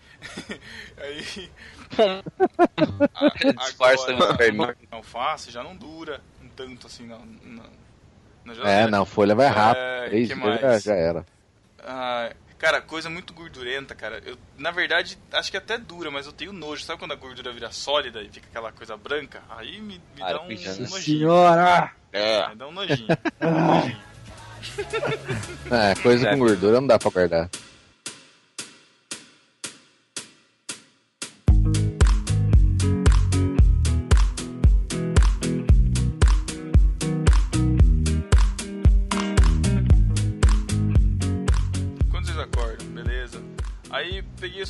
Aí. 0.98 1.52
Disfarça 3.60 4.12
no 4.14 4.24
Agora, 4.24 4.78
alface 4.92 5.52
já 5.52 5.64
não 5.64 5.76
dura 5.76 6.22
um 6.42 6.48
tanto 6.50 6.88
assim 6.88 7.06
na, 7.06 7.20
na 7.44 7.64
É, 8.64 8.88
não, 8.88 9.06
folha 9.06 9.34
vai 9.36 9.48
rápido. 9.48 9.82
É, 9.84 10.08
Três 10.10 10.30
já, 10.30 10.80
já 10.80 10.94
era. 10.96 11.26
Ah, 11.86 12.32
cara, 12.58 12.82
coisa 12.82 13.10
muito 13.10 13.34
gordurenta, 13.34 13.94
cara. 13.96 14.22
Eu, 14.26 14.38
na 14.58 14.72
verdade, 14.72 15.18
acho 15.32 15.50
que 15.52 15.58
até 15.58 15.78
dura, 15.78 16.10
mas 16.12 16.26
eu 16.26 16.32
tenho 16.34 16.52
nojo. 16.54 16.84
Sabe 16.84 17.00
quando 17.00 17.12
a 17.12 17.16
gordura 17.16 17.52
vira 17.52 17.72
sólida 17.72 18.22
e 18.22 18.30
fica 18.30 18.48
aquela 18.50 18.72
coisa 18.72 18.96
branca? 18.98 19.42
Aí 19.50 19.80
me, 19.82 20.02
me 20.16 20.22
Ah, 20.22 20.34
dá 20.34 20.42
um, 20.42 20.46
um 20.46 20.50
nojinho. 20.50 20.88
Senhora! 20.88 21.92
É. 22.12 22.48
Me 22.50 22.56
dá 22.56 22.68
um 22.68 22.72
nojinho. 22.72 23.08
Um 23.42 23.52
nojinho. 23.76 23.98
É, 25.70 25.94
coisa 26.02 26.30
É. 26.30 26.32
com 26.32 26.40
gordura 26.40 26.80
não 26.80 26.88
dá 26.88 26.98
pra 26.98 27.12
guardar. 27.12 27.50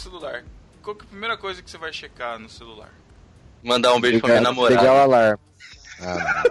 Celular. 0.03 0.43
Qual 0.81 0.95
que 0.95 1.03
é 1.03 1.05
a 1.05 1.09
primeira 1.09 1.37
coisa 1.37 1.61
que 1.63 1.69
você 1.71 1.77
vai 1.77 1.93
checar 1.93 2.37
no 2.39 2.49
celular? 2.49 2.89
Mandar 3.63 3.93
um 3.93 4.01
beijo 4.01 4.19
pra 4.19 4.29
minha 4.29 4.39
Pegar 4.41 4.51
o 4.51 4.53
namorada. 4.55 5.01
alarme. 5.03 5.39
Ah. 6.01 6.43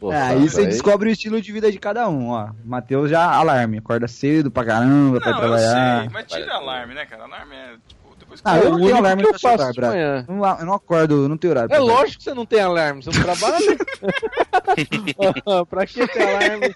Pô, 0.00 0.12
É, 0.12 0.22
aí 0.22 0.48
você 0.48 0.60
aí- 0.60 0.66
descobre 0.68 1.08
o 1.08 1.12
estilo 1.12 1.40
de 1.42 1.50
vida 1.52 1.70
de 1.72 1.78
cada 1.78 2.08
um, 2.08 2.28
ó. 2.30 2.50
Matheus 2.64 3.10
já 3.10 3.24
alarme, 3.34 3.78
acorda 3.78 4.06
cedo 4.06 4.48
pra 4.50 4.64
caramba, 4.64 5.20
pra 5.20 5.32
Não, 5.32 5.38
eu 5.38 5.42
trabalhar. 5.42 6.00
sei, 6.02 6.08
mas 6.10 6.26
tira 6.26 6.54
alarme, 6.54 6.94
né, 6.94 7.04
cara? 7.04 7.24
Alarme 7.24 7.54
é, 7.56 7.74
tipo, 7.88 8.14
depois 8.16 8.40
que 8.40 8.48
Ah, 8.48 8.58
É 8.58 8.62
eu 8.64 8.68
o 8.68 8.70
não 8.70 8.78
tenho 8.78 8.96
alarme 8.96 9.22
eu 9.24 9.38
celular, 9.38 9.72
manhã. 9.90 10.24
Eu 10.28 10.34
não, 10.36 10.58
eu 10.60 10.66
não 10.66 10.72
acordo, 10.74 11.24
eu 11.24 11.28
não 11.28 11.36
tenho 11.36 11.50
horário. 11.52 11.66
É 11.72 11.76
pra 11.76 11.84
lógico 11.84 12.18
que 12.18 12.22
você 12.24 12.32
não 12.32 12.46
tem 12.46 12.60
alarme, 12.60 13.02
você 13.02 13.10
não 13.10 13.22
trabalha. 13.24 13.76
pra 15.68 15.84
que 15.86 16.06
ter 16.06 16.22
alarme? 16.22 16.74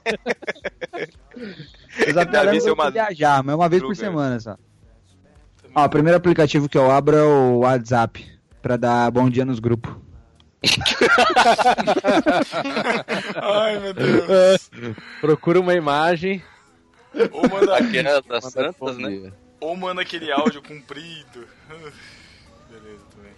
Eu 2.08 2.20
alarme 2.20 2.60
seu 2.60 2.74
pra 2.74 2.86
madruga. 2.86 3.06
viajar, 3.06 3.42
mas 3.44 3.54
uma 3.54 3.68
vez 3.68 3.80
por 3.82 3.88
Madruga. 3.90 4.06
semana 4.10 4.40
só. 4.40 4.56
Ó, 5.74 5.84
o 5.84 5.88
primeiro 5.88 6.16
aplicativo 6.18 6.68
que 6.68 6.76
eu 6.76 6.90
abro 6.90 7.16
é 7.16 7.22
o 7.22 7.58
WhatsApp, 7.60 8.26
pra 8.60 8.76
dar 8.76 9.10
bom 9.10 9.28
dia 9.30 9.44
nos 9.44 9.58
grupos. 9.58 9.94
Ai, 13.40 13.78
meu 13.80 13.94
Deus. 13.94 14.70
Procura 15.20 15.60
uma 15.60 15.74
imagem. 15.74 16.42
Ou 17.32 17.48
manda, 17.48 17.76
Aquela 17.76 18.22
das 18.22 18.44
manda 18.44 18.72
bom 18.78 18.86
santas, 18.88 18.98
né? 18.98 19.32
ou 19.60 19.76
manda 19.76 20.02
aquele 20.02 20.30
áudio 20.32 20.62
comprido. 20.62 21.46
Beleza, 22.70 23.04
também. 23.14 23.32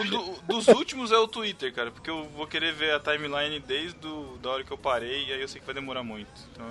O 0.00 0.04
do- 0.10 0.42
dos 0.42 0.68
últimos 0.68 1.10
é 1.12 1.16
o 1.16 1.26
Twitter, 1.28 1.72
cara, 1.72 1.90
porque 1.90 2.10
eu 2.10 2.24
vou 2.36 2.46
querer 2.46 2.72
ver 2.74 2.92
a 2.94 3.00
timeline 3.00 3.60
desde 3.60 3.96
do, 3.98 4.36
da 4.38 4.50
hora 4.50 4.64
que 4.64 4.70
eu 4.72 4.78
parei, 4.78 5.26
e 5.28 5.32
aí 5.32 5.40
eu 5.40 5.48
sei 5.48 5.60
que 5.60 5.66
vai 5.66 5.74
demorar 5.74 6.02
muito. 6.02 6.30
Então 6.52 6.66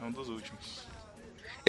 é 0.00 0.04
um 0.04 0.12
dos 0.12 0.28
últimos. 0.28 0.89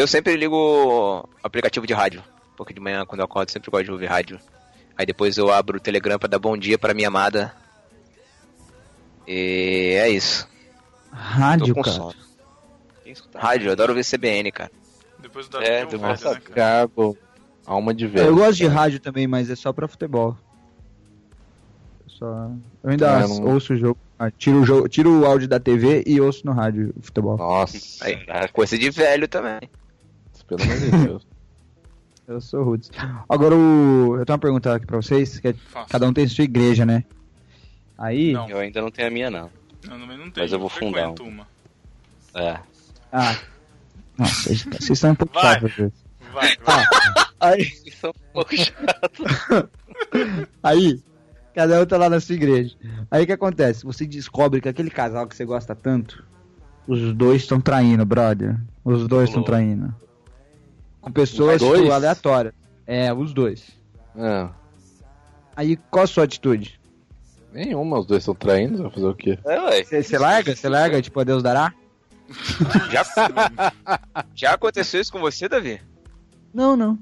Eu 0.01 0.07
sempre 0.07 0.35
ligo 0.35 0.55
o 0.55 1.29
aplicativo 1.43 1.85
de 1.85 1.93
rádio. 1.93 2.23
Porque 2.57 2.73
de 2.73 2.79
manhã, 2.79 3.05
quando 3.05 3.19
eu 3.19 3.25
acordo, 3.25 3.51
sempre 3.51 3.69
gosto 3.69 3.85
de 3.85 3.91
ouvir 3.91 4.07
rádio. 4.07 4.39
Aí 4.97 5.05
depois 5.05 5.37
eu 5.37 5.51
abro 5.51 5.77
o 5.77 5.79
Telegram 5.79 6.17
pra 6.17 6.27
dar 6.27 6.39
bom 6.39 6.57
dia 6.57 6.75
pra 6.77 6.93
minha 6.93 7.07
amada. 7.07 7.53
E 9.27 9.95
é 10.01 10.09
isso. 10.09 10.47
Rádio, 11.11 11.75
cara. 11.75 11.95
sono. 11.95 12.15
Rádio, 13.35 13.67
eu 13.67 13.71
adoro 13.73 13.93
ver 13.93 14.03
CBN, 14.03 14.51
cara. 14.51 14.71
Depois 15.19 15.47
do 15.47 15.51
Davi 15.51 15.65
É, 15.67 15.83
eu 15.83 15.87
do 15.87 15.99
Nossa, 15.99 16.33
né, 16.33 16.39
cara? 16.39 16.55
Cago. 16.55 17.17
Alma 17.65 17.93
de 17.93 18.05
É, 18.05 18.07
velho. 18.07 18.27
Eu 18.29 18.35
gosto 18.35 18.57
de 18.57 18.67
rádio 18.67 18.99
também, 18.99 19.27
mas 19.27 19.51
é 19.51 19.55
só 19.55 19.71
pra 19.71 19.87
futebol. 19.87 20.35
Só... 22.07 22.49
Eu 22.83 22.89
ainda 22.89 23.21
eu 23.21 23.27
não- 23.27 23.53
ouço 23.53 23.73
o 23.73 23.77
jogo. 23.77 23.99
Ah, 24.17 24.31
tiro, 24.31 24.61
o 24.61 24.65
jogo. 24.65 24.89
Tiro 24.89 25.21
o 25.21 25.25
áudio 25.27 25.47
da 25.47 25.59
TV 25.59 26.03
e 26.07 26.19
ouço 26.19 26.45
no 26.45 26.53
rádio 26.53 26.91
o 26.97 27.01
futebol. 27.03 27.37
Nossa, 27.37 28.03
Aí, 28.03 28.17
coisa 28.51 28.77
de 28.79 28.89
velho 28.89 29.27
também. 29.27 29.59
Pelo 30.57 30.63
amor 30.63 30.79
de 30.79 31.07
Deus. 31.07 31.27
Eu 32.27 32.39
sou 32.39 32.63
Roots. 32.63 32.89
Agora, 33.27 33.55
o... 33.55 34.15
eu 34.17 34.25
tenho 34.25 34.35
uma 34.35 34.39
pergunta 34.39 34.73
aqui 34.73 34.85
pra 34.85 34.95
vocês. 34.95 35.37
Que 35.39 35.49
é... 35.49 35.55
Cada 35.89 36.07
um 36.07 36.13
tem 36.13 36.25
sua 36.29 36.45
igreja, 36.45 36.85
né? 36.85 37.03
Aí. 37.97 38.31
Não. 38.31 38.49
Eu 38.49 38.59
ainda 38.59 38.81
não 38.81 38.89
tenho 38.89 39.09
a 39.09 39.11
minha, 39.11 39.29
não. 39.29 39.49
Não, 39.85 39.99
também 39.99 40.17
não 40.17 40.31
tem. 40.31 40.43
Mas 40.43 40.53
eu 40.53 40.59
vou 40.59 40.69
fundar 40.69 41.09
uma. 41.19 41.45
É. 42.33 42.57
Ah. 43.11 43.37
Nossa, 44.17 44.33
vocês 44.43 44.63
vocês 44.79 44.99
são 44.99 45.11
um 45.11 45.15
pouco 45.15 45.33
Vai. 45.33 45.59
chatos. 45.59 45.91
Vai, 46.31 46.55
vai. 46.63 46.85
Aí, 47.41 47.61
Isso 47.85 48.05
é 48.05 48.09
um 48.09 48.13
pouco 48.31 48.55
chato. 48.55 49.69
aí, 50.63 51.01
Cada 51.53 51.81
um 51.81 51.85
tá 51.85 51.97
lá 51.97 52.09
na 52.09 52.19
sua 52.19 52.35
igreja. 52.35 52.75
Aí 53.09 53.23
o 53.23 53.25
que 53.25 53.33
acontece? 53.33 53.83
Você 53.83 54.05
descobre 54.05 54.61
que 54.61 54.69
aquele 54.69 54.89
casal 54.89 55.27
que 55.27 55.35
você 55.35 55.43
gosta 55.43 55.75
tanto, 55.75 56.23
os 56.87 57.13
dois 57.13 57.41
estão 57.41 57.59
traindo, 57.59 58.05
brother. 58.05 58.57
Os 58.85 59.07
dois 59.07 59.29
estão 59.29 59.43
traindo. 59.43 59.93
Com 61.01 61.11
pessoas 61.11 61.61
tipo, 61.61 61.91
aleatórias. 61.91 62.53
É, 62.85 63.11
os 63.13 63.33
dois. 63.33 63.67
É, 64.15 64.47
Aí 65.55 65.75
qual 65.89 66.03
a 66.03 66.07
sua 66.07 66.23
atitude? 66.23 66.79
nenhuma, 67.53 67.99
os 67.99 68.05
dois 68.05 68.21
estão 68.21 68.33
traindo, 68.33 68.81
vai 68.81 68.91
fazer 68.91 69.05
o 69.07 69.13
quê? 69.15 69.37
É, 69.45 69.59
ué. 69.59 69.83
Você 69.83 70.17
larga? 70.17 70.55
Você 70.55 70.69
larga, 70.69 71.01
tipo, 71.01 71.19
a 71.19 71.23
Deus 71.25 71.43
dará? 71.43 71.73
Já, 72.89 73.03
já 74.33 74.53
aconteceu 74.53 75.01
isso 75.01 75.11
com 75.11 75.19
você, 75.19 75.49
Davi? 75.49 75.81
Não, 76.53 76.77
não. 76.77 76.97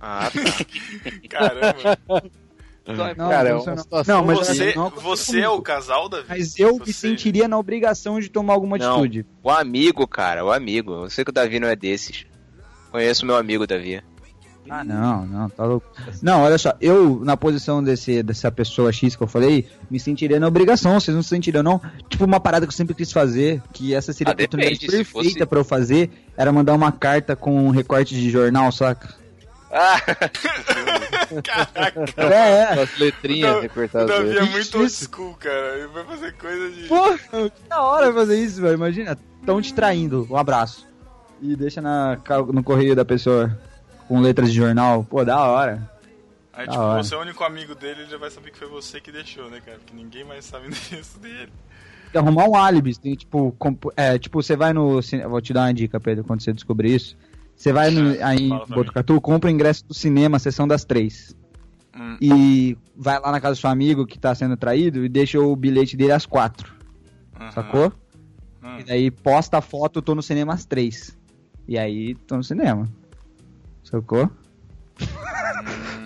Ah, 0.00 0.30
Caramba. 1.28 1.98
Não, 2.86 3.28
Cara, 3.30 3.48
é 3.48 3.52
não, 3.52 3.62
uma 3.62 3.76
situação 3.78 4.16
Não, 4.18 4.24
mas 4.26 4.38
Você, 4.38 4.74
não, 4.74 4.90
você 4.90 5.40
é 5.40 5.48
o 5.48 5.60
casal, 5.62 6.08
Davi? 6.08 6.24
Mas 6.28 6.58
eu 6.58 6.74
me 6.78 6.86
Você- 6.86 6.92
sentiria 6.92 7.46
na 7.48 7.58
obrigação 7.58 8.18
de 8.20 8.28
tomar 8.30 8.54
alguma 8.54 8.76
Não. 8.78 8.92
atitude. 8.94 9.26
o 9.42 9.50
amigo, 9.50 10.06
cara, 10.06 10.44
o 10.44 10.50
amigo. 10.52 10.92
Eu 11.04 11.10
sei 11.10 11.24
que 11.24 11.30
o 11.30 11.34
Davi 11.34 11.58
não 11.60 11.68
é 11.68 11.76
desses. 11.76 12.24
Conheço 12.94 13.26
meu 13.26 13.34
amigo, 13.34 13.66
Davi. 13.66 14.00
Ah, 14.70 14.84
não, 14.84 15.26
não, 15.26 15.50
tá 15.50 15.64
louco. 15.64 15.84
Não, 16.22 16.42
olha 16.42 16.56
só, 16.56 16.72
eu, 16.80 17.20
na 17.24 17.36
posição 17.36 17.82
desse, 17.82 18.22
dessa 18.22 18.52
pessoa 18.52 18.92
X 18.92 19.16
que 19.16 19.22
eu 19.24 19.26
falei, 19.26 19.66
me 19.90 19.98
sentiria 19.98 20.38
na 20.38 20.46
obrigação, 20.46 21.00
vocês 21.00 21.12
não 21.12 21.20
se 21.24 21.30
sentiriam, 21.30 21.60
não? 21.64 21.80
Tipo, 22.08 22.24
uma 22.24 22.38
parada 22.38 22.64
que 22.64 22.70
eu 22.72 22.76
sempre 22.76 22.94
quis 22.94 23.10
fazer, 23.10 23.60
que 23.72 23.92
essa 23.92 24.12
seria 24.12 24.30
Ah, 24.30 24.34
a 24.34 24.38
oportunidade 24.38 24.74
depende, 24.78 24.92
perfeita 25.04 25.28
fosse- 25.32 25.46
pra 25.46 25.58
eu 25.58 25.64
fazer, 25.64 26.08
era 26.36 26.52
mandar 26.52 26.72
uma 26.74 26.92
carta 26.92 27.34
com 27.34 27.66
um 27.66 27.70
recorte 27.70 28.14
de 28.14 28.30
jornal, 28.30 28.70
saca? 28.70 29.12
Ah, 29.72 30.00
Caraca, 31.42 32.04
É, 32.16 32.50
é. 32.60 32.82
As 32.84 32.96
letrinhas 32.96 33.54
O 33.56 33.58
o 33.58 33.60
recortadas. 33.62 34.08
Davi 34.08 34.38
é 34.38 34.42
muito 34.44 34.78
old 34.78 34.92
school, 34.92 35.34
cara. 35.34 35.78
Ele 35.78 35.88
vai 35.88 36.04
fazer 36.04 36.32
coisa 36.34 36.70
de. 36.70 36.82
Pô, 36.84 37.18
que 37.50 37.68
da 37.68 37.82
hora 37.82 38.12
fazer 38.12 38.38
isso, 38.42 38.60
velho. 38.62 38.74
Imagina, 38.74 39.18
tão 39.44 39.60
te 39.60 39.74
traindo. 39.74 40.26
Um 40.30 40.36
abraço. 40.36 40.86
E 41.44 41.54
deixa 41.54 41.82
na, 41.82 42.18
no 42.50 42.64
correio 42.64 42.96
da 42.96 43.04
pessoa 43.04 43.54
com 44.08 44.18
letras 44.18 44.50
de 44.50 44.56
jornal. 44.56 45.04
Pô, 45.04 45.22
da 45.26 45.38
hora. 45.38 45.90
Aí, 46.54 46.64
Da 46.64 46.72
tipo, 46.72 46.84
hora. 46.84 47.02
você 47.02 47.14
é 47.14 47.18
o 47.18 47.20
único 47.20 47.44
amigo 47.44 47.74
dele, 47.74 48.00
ele 48.00 48.10
já 48.10 48.16
vai 48.16 48.30
saber 48.30 48.50
que 48.50 48.58
foi 48.58 48.66
você 48.66 48.98
que 48.98 49.12
deixou, 49.12 49.50
né, 49.50 49.60
cara? 49.60 49.76
Porque 49.76 49.94
ninguém 49.94 50.24
mais 50.24 50.46
sabe 50.46 50.64
o 50.68 50.68
endereço 50.68 51.18
dele. 51.18 51.52
Tem 52.04 52.12
que 52.12 52.16
arrumar 52.18 52.48
um 52.48 52.56
álibi. 52.56 52.98
Tem, 52.98 53.14
tipo, 53.14 53.54
é, 53.94 54.18
tipo, 54.18 54.42
você 54.42 54.56
vai 54.56 54.72
no. 54.72 55.02
Vou 55.28 55.40
te 55.42 55.52
dar 55.52 55.66
uma 55.66 55.74
dica, 55.74 56.00
Pedro, 56.00 56.24
quando 56.24 56.40
você 56.40 56.50
descobrir 56.50 56.94
isso. 56.94 57.14
Você 57.54 57.74
vai 57.74 57.90
no, 57.90 58.16
aí 58.24 58.50
em 58.50 58.58
Botucatu, 58.68 59.20
compra 59.20 59.50
o 59.50 59.52
ingresso 59.52 59.86
do 59.86 59.92
cinema, 59.92 60.38
sessão 60.38 60.66
das 60.66 60.82
três. 60.82 61.36
Hum. 61.94 62.16
E 62.22 62.78
vai 62.96 63.20
lá 63.20 63.30
na 63.30 63.40
casa 63.40 63.54
do 63.54 63.60
seu 63.60 63.68
amigo 63.68 64.06
que 64.06 64.18
tá 64.18 64.34
sendo 64.34 64.56
traído 64.56 65.04
e 65.04 65.10
deixa 65.10 65.38
o 65.38 65.54
bilhete 65.54 65.94
dele 65.94 66.12
às 66.12 66.24
quatro. 66.24 66.72
Aham. 67.38 67.50
Sacou? 67.50 67.92
Hum. 68.62 68.78
E 68.78 68.84
daí 68.84 69.10
posta 69.10 69.58
a 69.58 69.60
foto, 69.60 70.00
tô 70.00 70.14
no 70.14 70.22
cinema 70.22 70.54
às 70.54 70.64
três. 70.64 71.16
E 71.66 71.78
aí, 71.78 72.14
tô 72.14 72.36
no 72.36 72.44
cinema. 72.44 72.88
Sacou? 73.82 74.30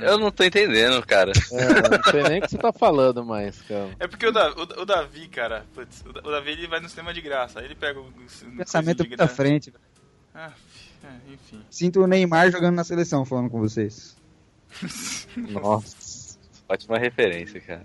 Eu 0.00 0.16
não 0.18 0.30
tô 0.30 0.44
entendendo, 0.44 1.04
cara. 1.04 1.32
É, 1.52 1.96
não 1.96 2.02
sei 2.10 2.22
nem 2.22 2.38
o 2.38 2.42
que 2.42 2.50
você 2.50 2.58
tá 2.58 2.72
falando 2.72 3.24
mais, 3.24 3.60
cara. 3.62 3.90
É 3.98 4.06
porque 4.06 4.26
o, 4.26 4.32
Da- 4.32 4.52
o- 4.52 4.82
o 4.82 4.84
Davi, 4.84 5.26
cara, 5.28 5.66
putz, 5.74 6.04
o, 6.06 6.12
Da- 6.12 6.20
o 6.20 6.30
Davi 6.30 6.50
ele 6.52 6.68
vai 6.68 6.78
no 6.80 6.88
cinema 6.88 7.12
de 7.12 7.20
graça. 7.20 7.58
Aí 7.58 7.64
ele 7.66 7.74
pega 7.74 7.98
o. 8.00 8.04
o 8.06 8.56
Pensamento 8.56 9.04
graça. 9.08 9.34
frente. 9.34 9.70
velho. 9.70 9.82
Ah, 10.34 10.52
é, 11.02 11.32
enfim. 11.32 11.60
Sinto 11.68 12.00
o 12.00 12.06
Neymar 12.06 12.50
jogando 12.52 12.76
na 12.76 12.84
seleção 12.84 13.24
falando 13.24 13.50
com 13.50 13.58
vocês. 13.58 14.16
Nossa. 15.36 16.38
Ótima 16.68 16.98
referência, 16.98 17.60
cara. 17.60 17.82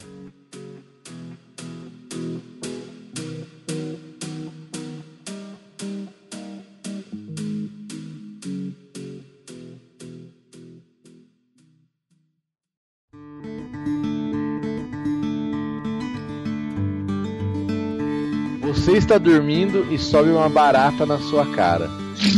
Você 18.93 18.99
está 18.99 19.17
dormindo 19.17 19.91
e 19.91 19.97
sobe 19.97 20.29
uma 20.29 20.47
barata 20.47 21.03
na 21.03 21.17
sua 21.17 21.51
cara. 21.51 21.89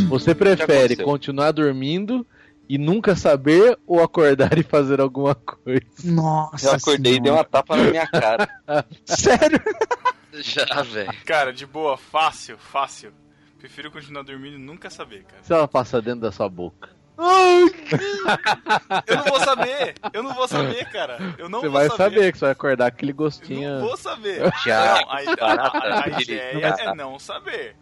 Você 0.08 0.34
prefere 0.34 0.96
continuar 0.96 1.52
dormindo 1.52 2.26
e 2.70 2.78
nunca 2.78 3.14
saber 3.14 3.78
ou 3.86 4.02
acordar 4.02 4.56
e 4.58 4.64
fazer 4.64 5.02
alguma 5.02 5.36
coisa? 5.36 5.86
Nossa. 6.06 6.68
Eu 6.68 6.72
acordei 6.72 7.16
e 7.16 7.20
dei 7.20 7.30
uma 7.30 7.44
tapa 7.44 7.76
na 7.76 7.84
minha 7.84 8.08
cara. 8.08 8.48
Sério? 9.04 9.62
Já, 10.36 10.82
velho. 10.82 11.12
Cara, 11.26 11.52
de 11.52 11.66
boa, 11.66 11.98
fácil, 11.98 12.58
fácil. 12.58 13.12
Prefiro 13.60 13.92
continuar 13.92 14.24
dormindo 14.24 14.56
e 14.56 14.58
nunca 14.58 14.90
saber, 14.90 15.26
cara. 15.26 15.44
Se 15.44 15.52
ela 15.52 15.68
passa 15.68 16.02
dentro 16.02 16.22
da 16.22 16.32
sua 16.32 16.48
boca. 16.48 16.90
Eu 19.08 19.16
não 19.18 19.24
vou 19.26 19.40
saber! 19.40 19.96
Eu 20.14 20.24
não 20.24 20.34
vou 20.34 20.48
saber, 20.48 20.86
cara. 20.92 21.18
Eu 21.38 21.48
não 21.50 21.60
você 21.62 21.68
vou 21.70 21.80
vai 21.80 21.88
saber. 21.90 21.98
saber 22.16 22.32
que 22.32 22.38
você 22.38 22.46
vai 22.46 22.52
acordar 22.52 22.88
aquele 22.88 23.12
Eu 23.12 23.16
gostinho. 23.16 23.80
não 23.80 23.88
vou 23.88 23.98
saber. 23.98 24.42
Já. 24.66 24.96
Não, 25.02 25.10
a, 25.12 25.16
a- 25.52 26.04
a- 26.16 26.22
ideia 26.22 26.76
é 26.80 26.94
não 26.96 27.18
saber. 27.20 27.76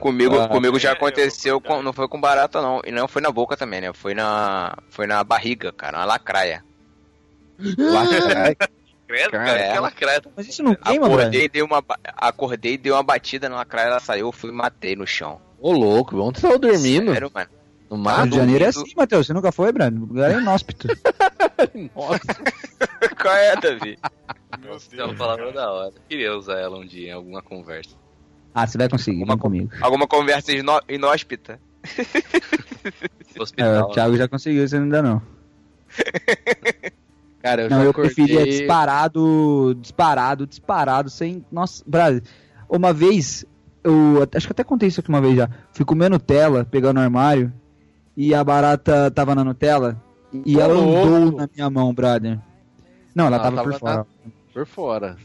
Comigo, 0.00 0.38
Ah, 0.38 0.48
comigo 0.48 0.78
já 0.78 0.90
é, 0.90 0.92
aconteceu, 0.92 1.54
eu- 1.56 1.60
com- 1.60 1.82
não 1.82 1.92
foi 1.92 2.06
com 2.06 2.20
barata 2.20 2.60
não, 2.60 2.82
e 2.84 2.90
não 2.90 3.08
foi 3.08 3.22
na 3.22 3.30
boca 3.30 3.56
também, 3.56 3.80
né? 3.80 3.92
Foi 3.94 4.12
na, 4.14 4.76
foi 4.90 5.06
na 5.06 5.24
barriga, 5.24 5.72
cara, 5.72 5.98
uma 5.98 6.04
lacraia. 6.04 6.62
Lacraia. 7.78 8.56
Credo, 9.08 9.30
Cara, 9.30 9.44
cara, 9.46 9.58
é. 9.58 9.70
aquela 9.70 9.90
creta. 9.90 10.30
Mas 10.36 10.46
isso 10.48 10.62
não 10.62 10.74
queima, 10.74 11.06
velho? 11.08 11.18
Acordei, 11.20 11.48
dei 11.48 11.62
uma, 11.62 11.82
acordei, 12.14 12.76
dei 12.76 12.92
uma 12.92 13.02
batida 13.02 13.48
na 13.48 13.56
lacraia, 13.56 13.86
ela 13.86 14.00
saiu, 14.00 14.30
fui 14.30 14.50
e 14.50 14.52
matei 14.52 14.94
no 14.94 15.06
chão. 15.06 15.40
Ô, 15.58 15.72
louco, 15.72 16.14
ontem 16.20 16.40
você 16.42 16.46
tava 16.46 16.58
dormindo. 16.58 17.10
Sério, 17.14 17.30
mano. 17.34 17.48
No 17.90 17.96
Rio 17.96 18.04
mato? 18.04 18.28
de 18.30 18.36
Janeiro 18.36 18.64
é 18.64 18.68
assim, 18.68 18.92
Matheus. 18.96 19.26
Você 19.26 19.32
nunca 19.32 19.50
foi, 19.52 19.72
Brando? 19.72 20.02
O 20.04 20.06
lugar 20.06 20.30
é 20.30 20.38
inóspito. 20.38 20.88
Nossa. 21.96 22.42
Qual 23.20 23.34
é, 23.34 23.56
Davi? 23.56 23.98
Meu 24.60 24.70
Deus. 24.70 24.88
É 24.92 25.04
uma 25.04 25.14
palavra 25.14 25.44
cara. 25.52 25.56
da 25.56 25.72
hora. 25.72 25.92
Queria 26.08 26.36
usar 26.36 26.58
ela 26.58 26.78
um 26.78 26.84
dia 26.86 27.08
em 27.08 27.12
alguma 27.12 27.42
conversa. 27.42 27.96
Ah, 28.54 28.66
você 28.66 28.76
vai 28.76 28.88
conseguir, 28.88 29.24
vem 29.24 29.38
comigo. 29.38 29.70
Alguma 29.80 30.06
conversa 30.06 30.52
inó- 30.52 30.80
inóspita? 30.88 31.60
É, 33.36 33.42
Hospital. 33.42 33.90
o 33.90 33.92
Thiago 33.92 34.16
já 34.16 34.26
conseguiu, 34.28 34.66
você 34.66 34.76
ainda 34.76 35.02
não. 35.02 35.22
Cara, 37.42 37.62
eu 37.62 37.70
não, 37.70 37.78
já 37.78 37.84
eu 37.84 37.90
acordei... 37.90 38.14
preferia 38.14 38.44
disparado, 38.44 39.76
disparado, 39.80 40.46
disparado, 40.46 41.10
sem. 41.10 41.44
Nossa, 41.52 41.84
Brasil. 41.86 42.22
Uma 42.68 42.92
vez, 42.92 43.44
eu 43.84 44.26
acho 44.34 44.46
que 44.46 44.52
até 44.52 44.64
contei 44.64 44.88
isso 44.88 45.00
aqui 45.00 45.08
uma 45.08 45.20
vez 45.20 45.36
já. 45.36 45.48
Fui 45.72 45.84
comer 45.84 46.08
Nutella, 46.10 46.64
pegando 46.64 46.96
no 46.96 47.02
armário, 47.02 47.52
e 48.18 48.34
a 48.34 48.42
barata 48.42 49.12
tava 49.12 49.32
na 49.32 49.44
Nutella, 49.44 49.96
e 50.44 50.58
ela 50.58 50.74
louco. 50.74 51.06
andou 51.06 51.38
na 51.38 51.48
minha 51.54 51.70
mão, 51.70 51.94
brother. 51.94 52.36
Não, 53.14 53.26
ela, 53.26 53.36
Ela 53.36 53.44
tava, 53.44 53.56
tava 53.56 53.70
por 53.70 53.78
fora. 53.78 54.06
Por 54.52 54.66
fora. 54.66 55.16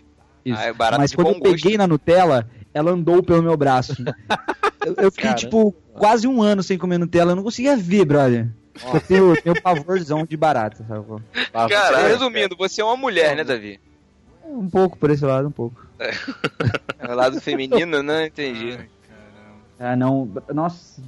Isso. 0.45 0.61
Ah, 0.61 0.65
é 0.67 0.73
Mas 0.99 1.09
de 1.09 1.15
quando 1.15 1.27
bom 1.29 1.33
eu 1.37 1.41
peguei 1.41 1.71
gosto. 1.71 1.77
na 1.79 1.87
Nutella, 1.87 2.47
ela 2.71 2.91
andou 2.91 3.23
pelo 3.23 3.41
meu 3.41 3.57
braço. 3.57 3.95
eu, 4.85 4.93
eu 4.95 5.11
fiquei, 5.11 5.31
Caramba. 5.31 5.35
tipo, 5.39 5.71
quase 5.95 6.27
um 6.27 6.39
ano 6.39 6.61
sem 6.61 6.77
comer 6.77 6.99
Nutella, 6.99 7.31
eu 7.31 7.35
não 7.35 7.43
conseguia 7.43 7.75
ver, 7.75 8.05
brother. 8.05 8.47
Eu 8.93 9.01
tenho, 9.01 9.41
tenho 9.41 9.59
pavorzão 9.61 10.23
de 10.23 10.37
barata, 10.37 10.85
sabe? 10.87 11.05
Caralho, 11.51 12.07
Resumindo, 12.09 12.55
você 12.55 12.81
é 12.81 12.85
uma 12.85 12.95
mulher, 12.95 13.35
né, 13.35 13.43
Davi? 13.43 13.79
Um 14.45 14.69
pouco 14.69 14.99
por 14.99 15.09
esse 15.09 15.25
lado, 15.25 15.47
um 15.47 15.51
pouco. 15.51 15.83
É 16.99 17.11
o 17.11 17.15
lado 17.15 17.41
feminino, 17.41 18.01
não 18.01 18.21
entendi. 18.23 18.79
Ah, 19.83 19.97
não. 19.97 20.31
Nossa. 20.53 21.01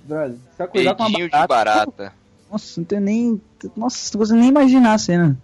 Se 0.57 0.61
acordar 0.63 0.95
com 0.95 1.03
uma 1.03 1.09
Peidinho 1.09 1.29
de 1.29 1.47
barata. 1.47 2.13
Nossa, 2.51 2.81
não 2.81 2.85
tenho 2.85 3.01
nem. 3.01 3.41
Nossa, 3.75 4.11
não 4.13 4.19
consigo 4.19 4.37
nem 4.37 4.49
imaginar 4.49 4.93
a 4.93 4.97
cena. 4.97 5.37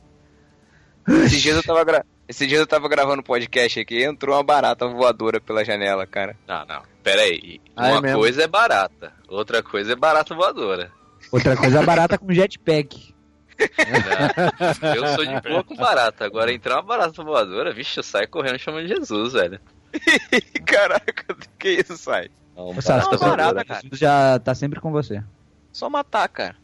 Esses 1.08 1.42
dias 1.42 1.56
eu 1.56 1.64
tava, 1.64 1.84
gra... 1.86 2.06
Esses 2.28 2.46
dias 2.46 2.60
eu 2.60 2.68
tava 2.68 2.90
gravando 2.90 3.24
podcast 3.24 3.80
aqui 3.80 4.00
e 4.00 4.04
entrou 4.04 4.36
uma 4.36 4.44
barata 4.44 4.86
voadora 4.86 5.40
pela 5.40 5.64
janela, 5.64 6.06
cara. 6.06 6.36
Não, 6.46 6.66
não. 6.66 6.82
Pera 7.02 7.22
aí. 7.22 7.62
Ah, 7.76 7.88
é 7.88 7.92
Uma 7.94 8.02
mesmo? 8.02 8.20
coisa 8.20 8.44
é 8.44 8.48
barata, 8.48 9.14
outra 9.30 9.64
coisa 9.64 9.94
é 9.94 9.96
barata 9.96 10.36
voadora. 10.36 10.92
Outra 11.32 11.56
coisa 11.56 11.80
é 11.80 11.86
barata 11.86 12.18
com 12.18 12.32
jetpack. 12.34 13.14
Né? 13.58 14.96
Eu 14.96 15.08
sou 15.08 15.26
de 15.26 15.42
boa 15.42 15.64
com 15.64 15.76
barata. 15.76 16.26
Agora 16.26 16.52
entrar 16.54 16.76
uma 16.76 16.84
barata 16.84 17.24
voadora, 17.24 17.74
vixe, 17.74 17.98
eu 18.00 18.04
saio 18.04 18.28
correndo 18.28 18.60
chamando 18.60 18.88
Jesus, 18.88 19.34
velho. 19.34 19.60
Caraca, 20.66 21.36
que 21.58 21.70
isso, 21.70 21.98
sai? 21.98 22.30
Não, 22.56 22.68
Não, 22.68 22.74
você- 22.74 22.90
barata, 23.18 23.64
cara. 23.66 23.82
Já 23.94 24.40
tá 24.40 24.54
sempre 24.54 24.80
com 24.80 24.92
você. 24.92 25.24
Só 25.72 25.90
matar, 25.90 26.28
cara. 26.28 26.56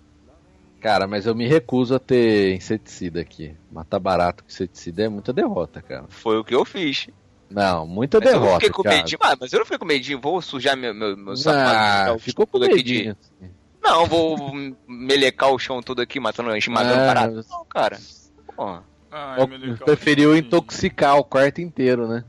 Cara, 0.82 1.08
mas 1.08 1.26
eu 1.26 1.34
me 1.34 1.48
recuso 1.48 1.96
a 1.96 2.00
ter 2.00 2.54
inseticida 2.56 3.20
aqui. 3.22 3.56
Matar 3.72 4.00
barato 4.00 4.44
com 4.44 4.50
inseticida 4.50 5.04
é 5.04 5.10
muita 5.10 5.34
derrota, 5.34 5.82
cara. 5.82 6.06
Foi 6.10 6.38
o 6.38 6.44
que 6.44 6.54
eu 6.54 6.64
fiz. 6.64 7.08
Não, 7.50 7.88
muita 7.88 8.20
Mas 8.20 8.28
eu 8.28 8.34
não 8.34 8.40
derrota, 8.42 8.60
fiquei 8.60 8.74
com 8.74 8.84
cara. 8.84 8.98
medinho. 8.98 9.20
Ah, 9.24 9.36
mas 9.40 9.54
eu 9.54 9.60
não 9.60 9.66
fiquei 9.66 9.78
com 9.80 9.86
medinho. 9.86 10.20
Vou 10.22 10.42
sujar 10.42 10.76
meu, 10.78 10.94
meu, 10.94 11.16
meu 11.18 11.34
Ah, 11.34 11.38
sapato. 11.38 12.20
ficou 12.20 12.46
com 12.46 12.60
tudo 12.60 12.66
aqui 12.70 12.84
de- 12.84 12.94
medinho. 12.94 13.16
assim. 13.20 13.52
Não, 13.82 14.06
vou 14.06 14.38
melecar 14.88 15.50
o 15.52 15.58
chão 15.58 15.82
todo 15.82 16.02
aqui, 16.02 16.20
matando, 16.20 16.56
esmagando 16.58 17.02
Ah, 17.02 17.06
parado. 17.08 17.46
Não, 17.50 17.66
cara. 17.66 17.98
Pô, 18.56 18.80
Deus, 19.48 19.80
preferiu 19.80 20.36
intoxicar 20.36 21.16
o 21.18 21.24
quarto 21.24 21.62
inteiro, 21.62 22.08
né? 22.08 22.24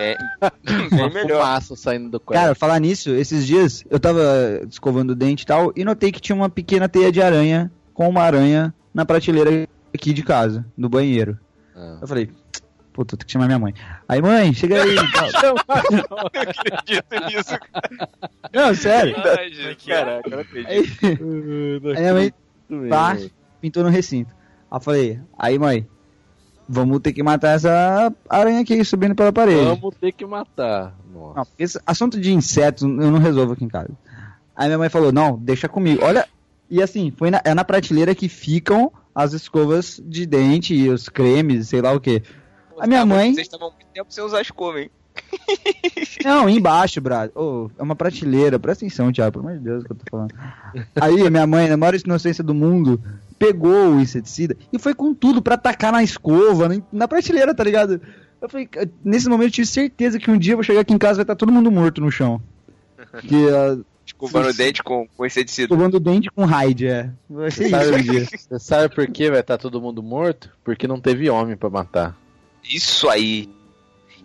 É, 0.00 0.16
bem 0.90 1.10
melhor. 1.12 1.42
fumaça 1.42 1.76
saindo 1.76 2.08
do 2.08 2.18
quarto. 2.18 2.40
Cara, 2.40 2.54
falar 2.54 2.78
nisso, 2.78 3.10
esses 3.10 3.46
dias 3.46 3.84
eu 3.90 4.00
tava 4.00 4.22
escovando 4.66 5.10
o 5.10 5.14
dente 5.14 5.42
e 5.42 5.46
tal, 5.46 5.72
e 5.76 5.84
notei 5.84 6.10
que 6.10 6.20
tinha 6.20 6.34
uma 6.34 6.48
pequena 6.48 6.88
teia 6.88 7.12
de 7.12 7.20
aranha 7.20 7.70
com 7.92 8.08
uma 8.08 8.22
aranha 8.22 8.74
na 8.94 9.04
prateleira 9.04 9.68
aqui 9.94 10.14
de 10.14 10.22
casa, 10.22 10.64
no 10.74 10.88
banheiro. 10.88 11.38
Ah. 11.76 11.98
Eu 12.00 12.08
falei, 12.08 12.30
puta, 12.94 13.14
tem 13.14 13.26
que 13.26 13.32
chamar 13.32 13.44
minha 13.46 13.58
mãe. 13.58 13.74
Aí, 14.08 14.22
mãe, 14.22 14.54
chega 14.54 14.82
aí. 14.82 14.94
e 14.96 15.12
tal. 15.12 16.26
acredito 16.26 17.26
nisso. 17.26 17.58
Não, 18.54 18.74
sério. 18.74 19.14
Ai, 19.38 19.52
gente, 19.52 19.86
caraca, 19.86 20.28
eu 20.28 20.30
não 20.30 20.40
acredito. 20.40 21.04
Aí, 21.04 21.94
aí 21.94 22.00
minha 22.00 22.14
mãe 22.14 22.32
pá, 22.88 23.18
pintou 23.60 23.82
no 23.82 23.90
recinto. 23.90 24.34
Aí 24.70 24.76
eu 24.78 24.80
falei, 24.80 25.20
aí, 25.38 25.58
mãe, 25.58 25.86
vamos 26.72 27.00
ter 27.00 27.12
que 27.12 27.22
matar 27.22 27.56
essa 27.56 28.12
aranha 28.28 28.60
aqui 28.60 28.84
subindo 28.84 29.14
pela 29.14 29.32
parede. 29.32 29.64
Vamos 29.64 29.94
ter 30.00 30.12
que 30.12 30.24
matar. 30.24 30.94
Nossa. 31.12 31.34
Não, 31.40 31.46
esse 31.58 31.80
assunto 31.84 32.20
de 32.20 32.32
insetos 32.32 32.82
eu 32.82 32.88
não 32.88 33.18
resolvo 33.18 33.54
aqui 33.54 33.64
em 33.64 33.68
casa. 33.68 33.90
Aí 34.54 34.66
minha 34.68 34.78
mãe 34.78 34.88
falou, 34.88 35.10
não, 35.10 35.36
deixa 35.36 35.68
comigo. 35.68 36.04
Olha, 36.04 36.28
e 36.70 36.80
assim, 36.82 37.12
foi 37.16 37.30
na, 37.30 37.40
é 37.44 37.52
na 37.54 37.64
prateleira 37.64 38.14
que 38.14 38.28
ficam 38.28 38.92
as 39.14 39.32
escovas 39.32 40.00
de 40.04 40.24
dente 40.26 40.72
e 40.74 40.88
os 40.88 41.08
cremes, 41.08 41.68
sei 41.68 41.80
lá 41.82 41.92
o 41.92 42.00
que. 42.00 42.22
A 42.78 42.86
minha 42.86 43.04
mãe- 43.04 43.34
Vocês 43.34 43.46
estavam 43.46 43.70
muito 43.70 43.86
tempo 43.92 44.12
sem 44.12 44.22
usar 44.22 44.40
escova, 44.40 44.80
hein? 44.80 44.90
Não, 46.24 46.48
embaixo, 46.48 47.00
brado. 47.00 47.32
Ô, 47.34 47.70
é 47.78 47.82
uma 47.82 47.96
prateleira, 47.96 48.58
presta 48.58 48.84
atenção, 48.84 49.12
Thiago, 49.12 49.32
pelo 49.32 49.46
amor 49.48 49.58
de 49.58 49.64
Deus 49.64 49.84
que 49.84 49.92
eu 49.92 49.96
tô 49.96 50.04
falando. 50.10 50.34
Aí 51.00 51.26
a 51.26 51.30
minha 51.30 51.46
mãe, 51.46 51.68
na 51.68 51.76
maior 51.76 51.94
inocência 51.94 52.44
do 52.44 52.54
mundo, 52.54 53.00
pegou 53.40 53.94
o 53.94 54.00
inseticida 54.00 54.54
e 54.70 54.78
foi 54.78 54.94
com 54.94 55.14
tudo 55.14 55.40
pra 55.40 55.56
tacar 55.56 55.90
na 55.90 56.02
escova, 56.02 56.68
na, 56.92 57.08
prateleira, 57.08 57.54
tá 57.54 57.64
ligado? 57.64 57.98
Eu 58.40 58.48
falei, 58.50 58.66
ca- 58.66 58.86
nesse 59.02 59.28
momento 59.30 59.48
eu 59.48 59.52
tive 59.52 59.66
certeza 59.66 60.18
que 60.18 60.30
um 60.30 60.36
dia 60.38 60.52
eu 60.52 60.58
vou 60.58 60.62
chegar 60.62 60.80
aqui 60.80 60.92
em 60.92 60.98
casa 60.98 61.16
e 61.16 61.20
vai 61.20 61.24
estar 61.24 61.34
todo 61.36 61.50
mundo 61.50 61.70
morto 61.72 62.00
no 62.02 62.10
chão. 62.10 62.40
Que 63.26 63.34
uh, 63.46 63.84
Escovando 64.06 64.48
o 64.50 64.52
dente 64.52 64.82
com, 64.82 65.06
com 65.16 65.24
inseticida. 65.24 65.64
escovando 65.72 65.94
o 65.94 66.00
dente 66.00 66.30
com 66.30 66.44
raid, 66.44 66.86
é. 66.86 67.10
Vai 67.28 67.50
ser 67.50 67.66
isso 67.68 67.94
um 67.94 68.02
dia. 68.02 68.24
Você 68.26 68.58
sabe 68.58 68.94
por 68.94 69.06
que 69.06 69.30
vai 69.30 69.40
estar 69.40 69.56
todo 69.56 69.80
mundo 69.80 70.02
morto? 70.02 70.50
Porque 70.62 70.86
não 70.86 71.00
teve 71.00 71.30
homem 71.30 71.56
pra 71.56 71.70
matar. 71.70 72.16
Isso 72.62 73.08
aí. 73.08 73.48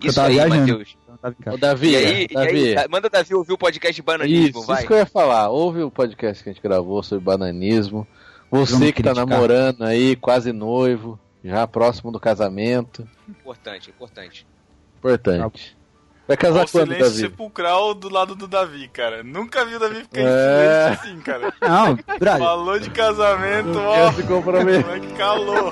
Isso 0.01 0.19
aí, 0.19 0.33
viajando. 0.33 0.59
Matheus. 0.59 0.97
Tá. 1.21 1.53
Ô, 1.53 1.57
Davi, 1.57 1.91
E 1.91 1.95
aí, 1.95 2.27
e 2.29 2.33
Davi. 2.33 2.77
aí, 2.77 2.87
manda 2.89 3.07
o 3.07 3.09
Davi 3.09 3.33
ouvir 3.33 3.53
o 3.53 3.57
podcast 3.57 3.95
de 3.95 4.01
bananismo, 4.01 4.59
Isso, 4.59 4.67
vai. 4.67 4.79
isso 4.79 4.87
que 4.87 4.93
eu 4.93 4.97
ia 4.97 5.05
falar. 5.05 5.49
Ouve 5.49 5.81
o 5.83 5.89
podcast 5.89 6.43
que 6.43 6.49
a 6.49 6.53
gente 6.53 6.61
gravou 6.61 7.01
sobre 7.01 7.23
bananismo. 7.23 8.05
Você 8.51 8.91
que 8.93 9.03
tá 9.03 9.11
criticar. 9.11 9.15
namorando 9.27 9.83
aí, 9.83 10.15
quase 10.15 10.53
noivo, 10.53 11.19
já 11.43 11.65
próximo 11.67 12.11
do 12.11 12.19
casamento. 12.19 13.07
Importante, 13.27 13.89
importante. 13.89 14.47
Importante. 14.97 15.75
Vai 16.27 16.35
Ó, 16.35 16.39
casar 16.39 16.65
o 16.65 16.71
quando, 16.71 16.87
silêncio 16.87 17.05
Davi? 17.05 17.17
sepulcral 17.19 17.93
do 17.93 18.09
lado 18.09 18.33
do 18.33 18.47
Davi, 18.47 18.87
cara. 18.87 19.23
Nunca 19.23 19.63
vi 19.65 19.75
o 19.75 19.79
Davi 19.79 20.01
ficar 20.01 20.21
em 20.21 20.25
É. 20.25 20.27
silêncio 20.95 21.03
assim, 21.03 21.19
cara. 21.21 21.53
Não, 21.61 21.95
brother, 22.17 22.39
Falou 22.39 22.79
de 22.79 22.89
casamento, 22.89 23.77
ó. 23.77 23.93
Quer 24.11 24.13
se 24.15 24.23
comprometer. 24.23 24.83
Como 24.83 24.95
é 24.95 24.99
que 24.99 25.13
calou? 25.13 25.71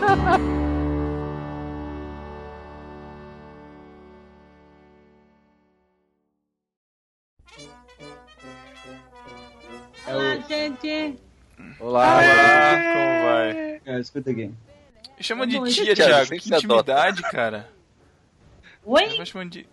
Olá, 10.07 10.37
gente. 10.47 11.15
Olá, 11.79 12.19
Ah, 12.19 12.75
como 12.75 13.23
vai? 13.25 13.81
é, 13.85 13.99
escuta 13.99 14.31
aqui. 14.31 14.51
Chama 15.19 15.45
de 15.47 15.59
tia, 15.71 15.95
Thiago, 15.95 16.29
Que 16.29 16.53
intimidade, 16.53 17.21
cara. 17.23 17.69
Oi? 18.85 19.17
Vai 19.17 19.25
chamando 19.25 19.49
de. 19.51 19.67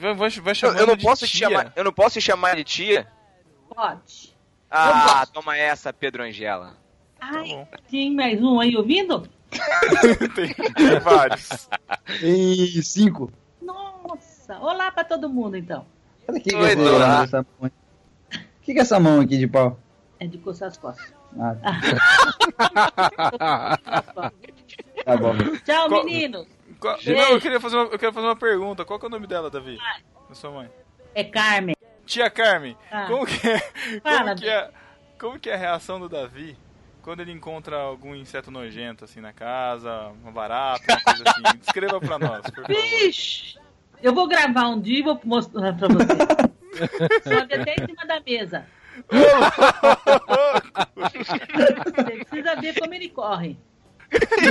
Vai, 0.00 0.14
vai, 0.14 0.30
vai 0.30 0.50
Eu, 0.50 0.54
chamando 0.54 0.78
eu 0.80 0.86
não 0.86 0.96
de 0.96 1.04
posso 1.04 1.26
te 1.26 1.32
tia. 1.36 1.48
chamar, 1.48 1.72
eu 1.76 1.84
não 1.84 1.92
posso 1.92 2.14
te 2.14 2.20
chamar 2.20 2.56
de 2.56 2.64
tia? 2.64 3.06
Pode. 3.74 4.36
Ah, 4.70 5.26
toma 5.32 5.56
essa, 5.56 5.92
Pedro 5.92 6.22
Angela. 6.22 6.76
Ai, 7.20 7.48
bom. 7.48 7.68
tem 7.90 8.14
mais 8.14 8.40
um 8.42 8.60
aí 8.60 8.76
ouvindo? 8.76 9.28
tem, 10.34 10.54
tem 10.74 11.00
vários. 11.00 11.68
Em 12.22 12.80
cinco. 12.82 13.32
Nossa. 13.60 14.58
Olá 14.58 14.90
pra 14.90 15.04
todo 15.04 15.28
mundo, 15.28 15.56
então. 15.56 15.86
Olha 16.28 16.38
aqui, 16.38 16.54
Oi, 16.54 16.68
que 16.70 16.76
Dora. 16.76 17.22
essa 17.24 17.46
mão. 17.60 17.70
O 17.70 18.62
que, 18.62 18.72
que 18.72 18.78
é 18.78 18.82
essa 18.82 19.00
mão 19.00 19.20
aqui 19.20 19.36
de 19.38 19.46
pau? 19.46 19.78
É 20.18 20.26
de 20.26 20.38
coçar 20.38 20.68
as 20.68 20.76
costas. 20.76 21.12
Ah, 21.38 21.54
tá 25.04 25.16
bom. 25.16 25.34
Tchau, 25.64 25.88
Qual- 25.88 26.04
menino. 26.04 26.46
Qual-. 26.78 26.98
Não, 27.06 27.30
eu 27.32 27.40
queria, 27.40 27.60
fazer 27.60 27.76
uma, 27.76 27.84
eu 27.84 27.90
queria 27.98 28.12
fazer 28.12 28.26
uma 28.26 28.36
pergunta. 28.36 28.84
Qual 28.84 28.98
que 28.98 29.04
é 29.06 29.08
o 29.08 29.10
nome 29.10 29.26
dela, 29.26 29.50
Davi? 29.50 29.78
Da 30.28 30.34
sua 30.34 30.50
mãe. 30.50 30.70
É 31.14 31.24
Carmen. 31.24 31.76
Tia 32.06 32.28
Carmen, 32.30 32.76
Ah. 32.90 33.06
como 33.06 33.24
que 33.26 33.48
é. 33.48 33.58
Fala, 34.02 34.30
Como 34.30 34.36
que 34.40 34.48
é, 34.48 34.70
como 35.18 35.38
que 35.38 35.50
é 35.50 35.54
a 35.54 35.58
reação 35.58 36.00
do 36.00 36.08
Davi 36.08 36.56
quando 37.02 37.20
ele 37.20 37.32
encontra 37.32 37.76
algum 37.76 38.14
inseto 38.14 38.50
nojento 38.50 39.04
assim 39.04 39.20
na 39.20 39.32
casa, 39.32 40.08
uma 40.22 40.32
barata, 40.32 40.82
uma 40.92 41.00
coisa 41.00 41.24
assim? 41.26 41.42
Descreva 41.60 42.00
pra 42.00 42.18
nós, 42.18 42.42
por 42.42 42.66
favor. 42.66 42.68
Vixe. 42.68 43.58
Eu 44.02 44.14
vou 44.14 44.26
gravar 44.26 44.66
um 44.68 44.80
dia 44.80 44.98
e 45.00 45.02
vou 45.02 45.20
mostrar 45.24 45.74
pra 45.76 45.86
você. 45.88 46.16
Sobe 47.22 47.54
até 47.60 47.74
em 47.74 47.86
cima 47.86 48.06
da 48.06 48.20
mesa. 48.20 48.66
Você 50.96 52.24
precisa 52.24 52.56
ver 52.60 52.78
como 52.80 52.94
ele 52.94 53.08
corre. 53.08 53.56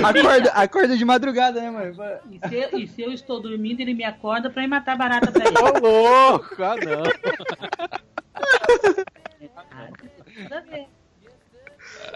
Acorda, 0.03 0.51
acorda 0.51 0.97
de 0.97 1.03
madrugada, 1.03 1.59
né, 1.61 1.69
mãe? 1.69 1.91
E 2.31 2.39
se, 2.47 2.55
eu- 2.55 2.79
e 2.79 2.87
se 2.87 3.01
eu 3.01 3.11
estou 3.11 3.41
dormindo, 3.41 3.81
ele 3.81 3.93
me 3.93 4.05
acorda 4.05 4.49
pra 4.49 4.63
ir 4.63 4.67
matar 4.67 4.97
barata 4.97 5.31
pra 5.31 5.45
ele. 5.45 5.57
Ô, 5.57 5.79
louco! 5.79 6.63
Ah, 6.63 6.75
não. 6.77 7.03
Precisa 10.23 10.61
ver. 10.61 10.87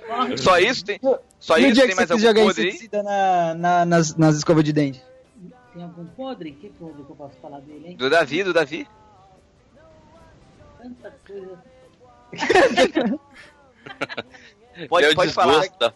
Corre. 0.08 0.38
Só 0.38 0.58
isso 0.58 0.86
tem, 0.86 1.00
só 1.40 1.58
e 1.58 1.66
isso 1.66 1.74
dia 1.74 1.82
tem 1.84 1.90
que 1.92 1.96
mais 1.96 2.08
você 2.08 2.14
algum 2.14 2.26
jogar 2.28 2.42
podre 2.46 2.70
aí? 2.70 2.90
na, 3.04 3.54
na- 3.56 3.86
nas, 3.86 4.16
nas 4.16 4.36
escovas 4.38 4.64
de 4.64 4.72
dente? 4.72 5.04
Tem 5.74 5.84
algum 5.84 6.06
podre? 6.06 6.52
Que 6.54 6.70
podre 6.70 7.04
que 7.04 7.10
eu 7.10 7.16
posso 7.16 7.36
falar 7.42 7.60
dele, 7.60 7.90
hein? 7.90 7.98
Do 7.98 8.10
Davi, 8.10 8.44
do 8.44 8.54
Davi. 8.54 8.88
Tanta 10.82 11.14
coisa. 11.28 11.73
Pode, 14.90 15.06
Deu 15.08 15.16
pode 15.16 15.32
falar. 15.34 15.64
da. 15.80 15.94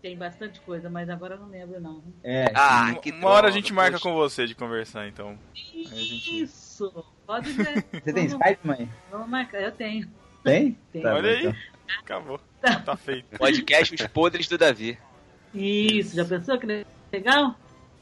Tem 0.00 0.16
bastante 0.16 0.60
coisa, 0.60 0.88
mas 0.88 1.10
agora 1.10 1.34
eu 1.34 1.40
não 1.40 1.48
lembro, 1.48 1.80
não. 1.80 2.02
É. 2.22 2.50
Ah, 2.54 2.86
Uma- 2.90 2.94
que 3.00 3.10
uma 3.10 3.28
hora 3.30 3.48
a 3.48 3.50
gente 3.50 3.72
marca 3.72 3.98
poxa. 3.98 4.02
com 4.04 4.14
você 4.14 4.46
de 4.46 4.54
conversar, 4.54 5.06
então. 5.08 5.38
Gente- 5.52 6.42
Isso! 6.42 7.04
Pode 7.26 7.50
ver. 7.54 7.84
Você 7.92 8.12
tem 8.12 8.28
Vamos- 8.28 8.32
Skype, 8.46 8.66
mãe? 8.66 8.88
Vamos 9.10 9.28
marcar, 9.28 9.60
eu 9.60 9.72
tenho. 9.72 10.08
Tem? 10.44 10.78
Tem. 10.92 11.02
Tá 11.02 11.14
Olha 11.14 11.22
bom, 11.22 11.28
aí. 11.28 11.40
então. 11.46 11.54
Acabou. 12.00 12.40
Tá 12.84 12.96
feito. 12.96 13.36
Podcast 13.38 13.94
Os 13.94 14.06
Podres 14.08 14.48
do 14.48 14.56
Davi. 14.56 14.98
Isso, 15.54 16.16
já 16.16 16.24
pensou 16.24 16.58
que 16.58 16.84
legal? 17.12 17.54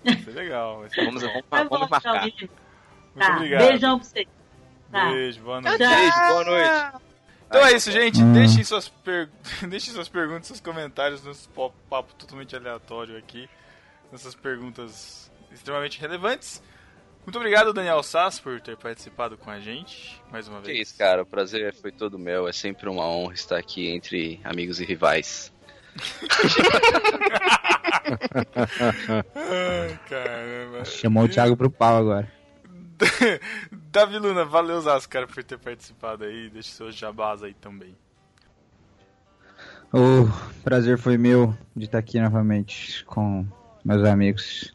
Vai 0.05 0.17
ser 0.19 0.31
legal. 0.33 0.81
Vai 0.81 0.91
ser... 0.91 1.05
Vamos, 1.07 1.23
vamos, 1.23 1.43
Tá 1.51 1.57
vamos 1.65 1.69
bom, 1.71 1.79
marcar. 1.89 2.01
tchau, 2.01 2.15
menino. 2.25 2.37
Muito 2.39 2.51
Tá, 3.19 3.37
obrigado. 3.37 3.67
beijão 3.69 3.99
pra 3.99 4.09
você. 4.09 4.27
Tá. 4.93 5.11
Beijo, 5.11 5.41
boa 5.43 5.61
noite. 5.61 5.79
Tchau. 5.79 5.89
Beijo, 5.97 6.17
boa 6.29 6.45
noite. 6.45 7.05
Então 7.47 7.65
é 7.67 7.73
isso, 7.73 7.91
gente. 7.91 8.21
Hum. 8.23 8.33
Deixem, 8.33 8.65
suas 8.65 8.89
per... 8.89 9.29
Deixem 9.69 9.93
suas 9.95 10.09
perguntas, 10.09 10.47
seus 10.49 10.61
comentários 10.61 11.23
nesse 11.25 11.49
po- 11.49 11.73
papo 11.89 12.15
totalmente 12.15 12.55
aleatório 12.57 13.17
aqui. 13.17 13.49
Nessas 14.11 14.35
perguntas 14.35 15.31
extremamente 15.53 16.01
relevantes. 16.01 16.63
Muito 17.25 17.37
obrigado, 17.37 17.73
Daniel 17.73 18.03
Sass, 18.03 18.39
por 18.39 18.61
ter 18.61 18.77
participado 18.77 19.37
com 19.39 19.51
a 19.51 19.59
gente 19.59 20.21
mais 20.31 20.47
uma 20.47 20.61
Que 20.61 20.67
vez. 20.73 20.89
isso, 20.89 20.99
cara. 20.99 21.23
O 21.23 21.27
prazer 21.27 21.75
foi 21.75 21.91
todo 21.91 22.19
meu. 22.19 22.47
É 22.47 22.53
sempre 22.53 22.89
uma 22.89 23.05
honra 23.07 23.33
estar 23.35 23.57
aqui 23.57 23.89
entre 23.89 24.41
amigos 24.45 24.81
e 24.81 24.85
rivais. 24.85 25.53
Ai, 29.35 29.99
caramba. 30.09 30.85
Chamou 30.85 31.25
o 31.25 31.29
Thiago 31.29 31.57
pro 31.57 31.71
pau 31.71 31.97
agora. 31.97 32.31
Davi 33.91 34.19
Luna, 34.19 34.45
valeu, 34.45 34.81
Zasco, 34.81 35.13
cara, 35.13 35.27
por 35.27 35.43
ter 35.43 35.59
participado 35.59 36.25
aí. 36.25 36.51
Deixe 36.51 36.71
seus 36.71 36.95
jabás 36.95 37.43
aí 37.43 37.55
também. 37.55 37.95
O 39.93 40.29
prazer 40.65 40.99
foi 40.99 41.17
meu 41.17 41.57
de 41.75 41.85
estar 41.85 41.99
aqui 41.99 42.21
novamente 42.21 43.05
com 43.05 43.47
meus 43.85 44.05
amigos. 44.05 44.75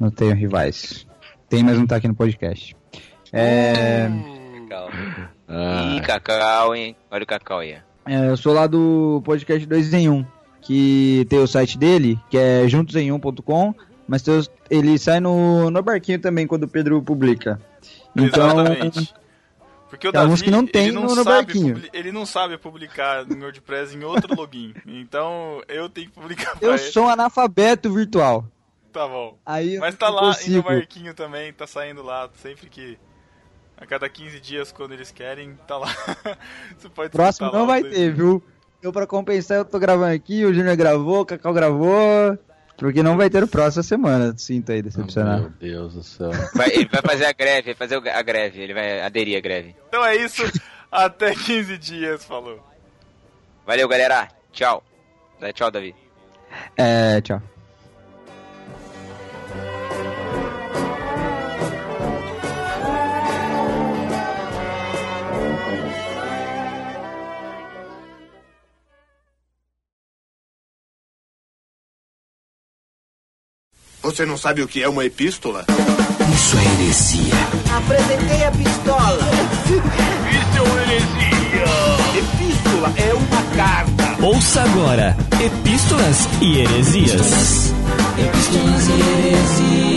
Não 0.00 0.10
tenho 0.10 0.34
rivais. 0.34 1.06
Tem, 1.48 1.62
mas 1.62 1.78
não 1.78 1.86
tá 1.86 1.96
aqui 1.96 2.08
no 2.08 2.14
podcast. 2.14 2.76
É, 3.32 4.08
Legal. 4.60 4.90
Ih, 5.96 6.00
Cacau, 6.02 6.74
hein? 6.74 6.96
Olha 7.10 7.22
o 7.22 7.26
Cacau 7.26 7.60
aí. 7.60 7.76
é, 8.06 8.28
eu 8.28 8.36
sou 8.36 8.52
lá 8.52 8.66
do 8.66 9.22
podcast 9.24 9.64
2 9.66 9.94
em 9.94 10.08
1, 10.08 10.26
que 10.60 11.26
tem 11.28 11.38
o 11.38 11.46
site 11.46 11.78
dele, 11.78 12.18
que 12.28 12.36
é 12.36 12.66
juntosemum.com, 12.68 13.74
mas 14.08 14.22
tem 14.22 14.36
os- 14.36 14.50
ele 14.70 14.98
sai 14.98 15.20
no, 15.20 15.70
no 15.70 15.82
barquinho 15.82 16.18
também 16.20 16.46
quando 16.46 16.64
o 16.64 16.68
Pedro 16.68 17.00
publica. 17.02 17.60
Então, 18.16 18.50
Exatamente. 18.50 19.14
Porque 19.88 20.08
o 20.08 20.12
Davi, 20.12 20.42
que 20.42 20.50
não 20.50 20.66
tem 20.66 20.86
ele 20.88 20.92
não 20.92 21.02
no- 21.04 21.14
no 21.14 21.24
sabe 21.24 21.30
barquinho. 21.46 21.74
publi- 21.74 21.90
ele 21.94 22.12
não 22.12 22.26
sabe 22.26 22.58
publicar 22.58 23.24
no 23.24 23.40
WordPress 23.44 23.94
em 23.96 24.04
outro 24.04 24.34
login. 24.34 24.74
Então 24.86 25.62
eu 25.68 25.88
tenho 25.88 26.08
que 26.08 26.12
publicar 26.14 26.56
eu 26.60 26.70
ele. 26.70 26.78
sou 26.78 27.08
analfabeto 27.08 27.90
virtual. 27.92 28.44
Tá 28.92 29.06
bom. 29.06 29.38
Aí 29.46 29.78
Mas 29.78 29.94
tá 29.94 30.08
lá 30.08 30.20
e 30.20 30.24
no 30.26 30.32
consigo. 30.34 30.68
Marquinho 30.70 31.14
também, 31.14 31.52
tá 31.52 31.66
saindo 31.66 32.02
lá 32.02 32.28
sempre 32.42 32.68
que. 32.68 32.98
A 33.80 33.86
cada 33.86 34.08
15 34.08 34.40
dias, 34.40 34.72
quando 34.72 34.92
eles 34.92 35.10
querem, 35.12 35.54
tá 35.66 35.78
lá. 35.78 35.86
Você 36.76 36.88
pode 36.88 37.10
Próximo 37.12 37.50
não 37.52 37.60
lá 37.60 37.66
vai 37.66 37.84
ter, 37.84 38.12
viu? 38.12 38.42
Eu, 38.82 38.92
pra 38.92 39.06
compensar, 39.06 39.58
eu 39.58 39.64
tô 39.64 39.78
gravando 39.78 40.12
aqui, 40.14 40.44
o 40.44 40.52
Júnior 40.52 40.76
gravou, 40.76 41.20
o 41.20 41.24
Cacau 41.26 41.52
gravou. 41.54 42.36
Porque 42.78 43.02
não 43.02 43.16
vai 43.16 43.28
ter 43.28 43.42
o 43.42 43.48
próximo 43.48 43.82
semana. 43.82 44.32
Sinto 44.38 44.70
aí, 44.70 44.76
Meu 44.76 44.84
decepcionar. 44.84 45.52
Deus 45.60 45.94
do 45.94 46.02
céu. 46.04 46.30
Vai, 46.54 46.70
ele 46.70 46.86
vai 46.86 47.02
fazer 47.02 47.26
a 47.26 47.32
greve, 47.32 47.74
vai 47.74 47.74
fazer 47.74 48.08
a 48.08 48.22
greve, 48.22 48.60
ele 48.60 48.72
vai 48.72 49.00
aderir 49.00 49.36
à 49.36 49.40
greve. 49.40 49.74
Então 49.88 50.04
é 50.06 50.14
isso. 50.14 50.42
Até 50.90 51.34
15 51.34 51.76
dias, 51.76 52.24
falou. 52.24 52.64
Valeu, 53.66 53.88
galera. 53.88 54.28
Tchau. 54.52 54.82
Dá 55.40 55.52
Tchau, 55.52 55.70
Davi. 55.70 55.94
É, 56.76 57.20
tchau. 57.20 57.42
Você 74.08 74.24
não 74.24 74.38
sabe 74.38 74.62
o 74.62 74.66
que 74.66 74.82
é 74.82 74.88
uma 74.88 75.04
epístola? 75.04 75.66
Isso 76.32 76.56
é 76.56 76.82
heresia. 76.82 77.34
Apresentei 77.76 78.42
a 78.42 78.50
pistola. 78.50 79.30
Isso 80.30 80.56
é 80.56 80.62
uma 80.62 80.80
heresia! 80.80 81.66
Epístola 82.16 82.94
é 82.96 83.12
uma 83.12 83.42
carta. 83.54 84.24
Ouça 84.24 84.62
agora 84.62 85.14
Epístolas 85.44 86.26
e 86.40 86.58
Heresias. 86.58 87.74
Epístolas 88.18 88.88
e 88.88 88.92
heresias. 88.92 89.87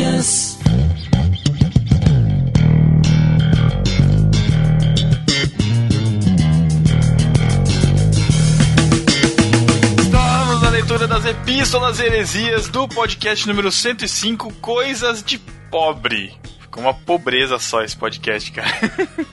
Leitura 10.92 11.08
das 11.08 11.26
epístolas 11.26 12.00
heresias 12.02 12.68
do 12.68 12.86
podcast 12.86 13.48
número 13.48 13.72
105, 13.72 14.54
Coisas 14.56 15.24
de 15.24 15.40
Pobre. 15.70 16.38
Ficou 16.60 16.84
uma 16.84 16.94
pobreza 16.94 17.58
só 17.60 17.82
esse 17.82 17.96
podcast, 17.96 18.52
cara. 18.52 18.70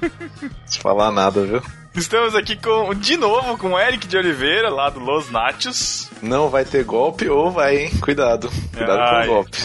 Se 0.64 0.78
falar 0.78 1.11
nada, 1.11 1.44
viu? 1.44 1.61
Estamos 1.96 2.36
aqui 2.36 2.54
com, 2.54 2.94
de 2.94 3.16
novo 3.16 3.59
com 3.59 3.72
o 3.72 3.78
Eric 3.78 4.06
de 4.06 4.16
Oliveira, 4.16 4.70
lá 4.70 4.88
do 4.88 5.00
Los 5.00 5.32
Nachos. 5.32 6.09
Não 6.22 6.48
vai 6.48 6.64
ter 6.64 6.84
golpe 6.84 7.28
ou 7.28 7.50
vai, 7.50 7.76
hein? 7.76 7.90
Cuidado. 8.00 8.48
Cuidado 8.72 9.00
Ai. 9.00 9.26
com 9.26 9.32
o 9.32 9.34
golpe. 9.34 9.59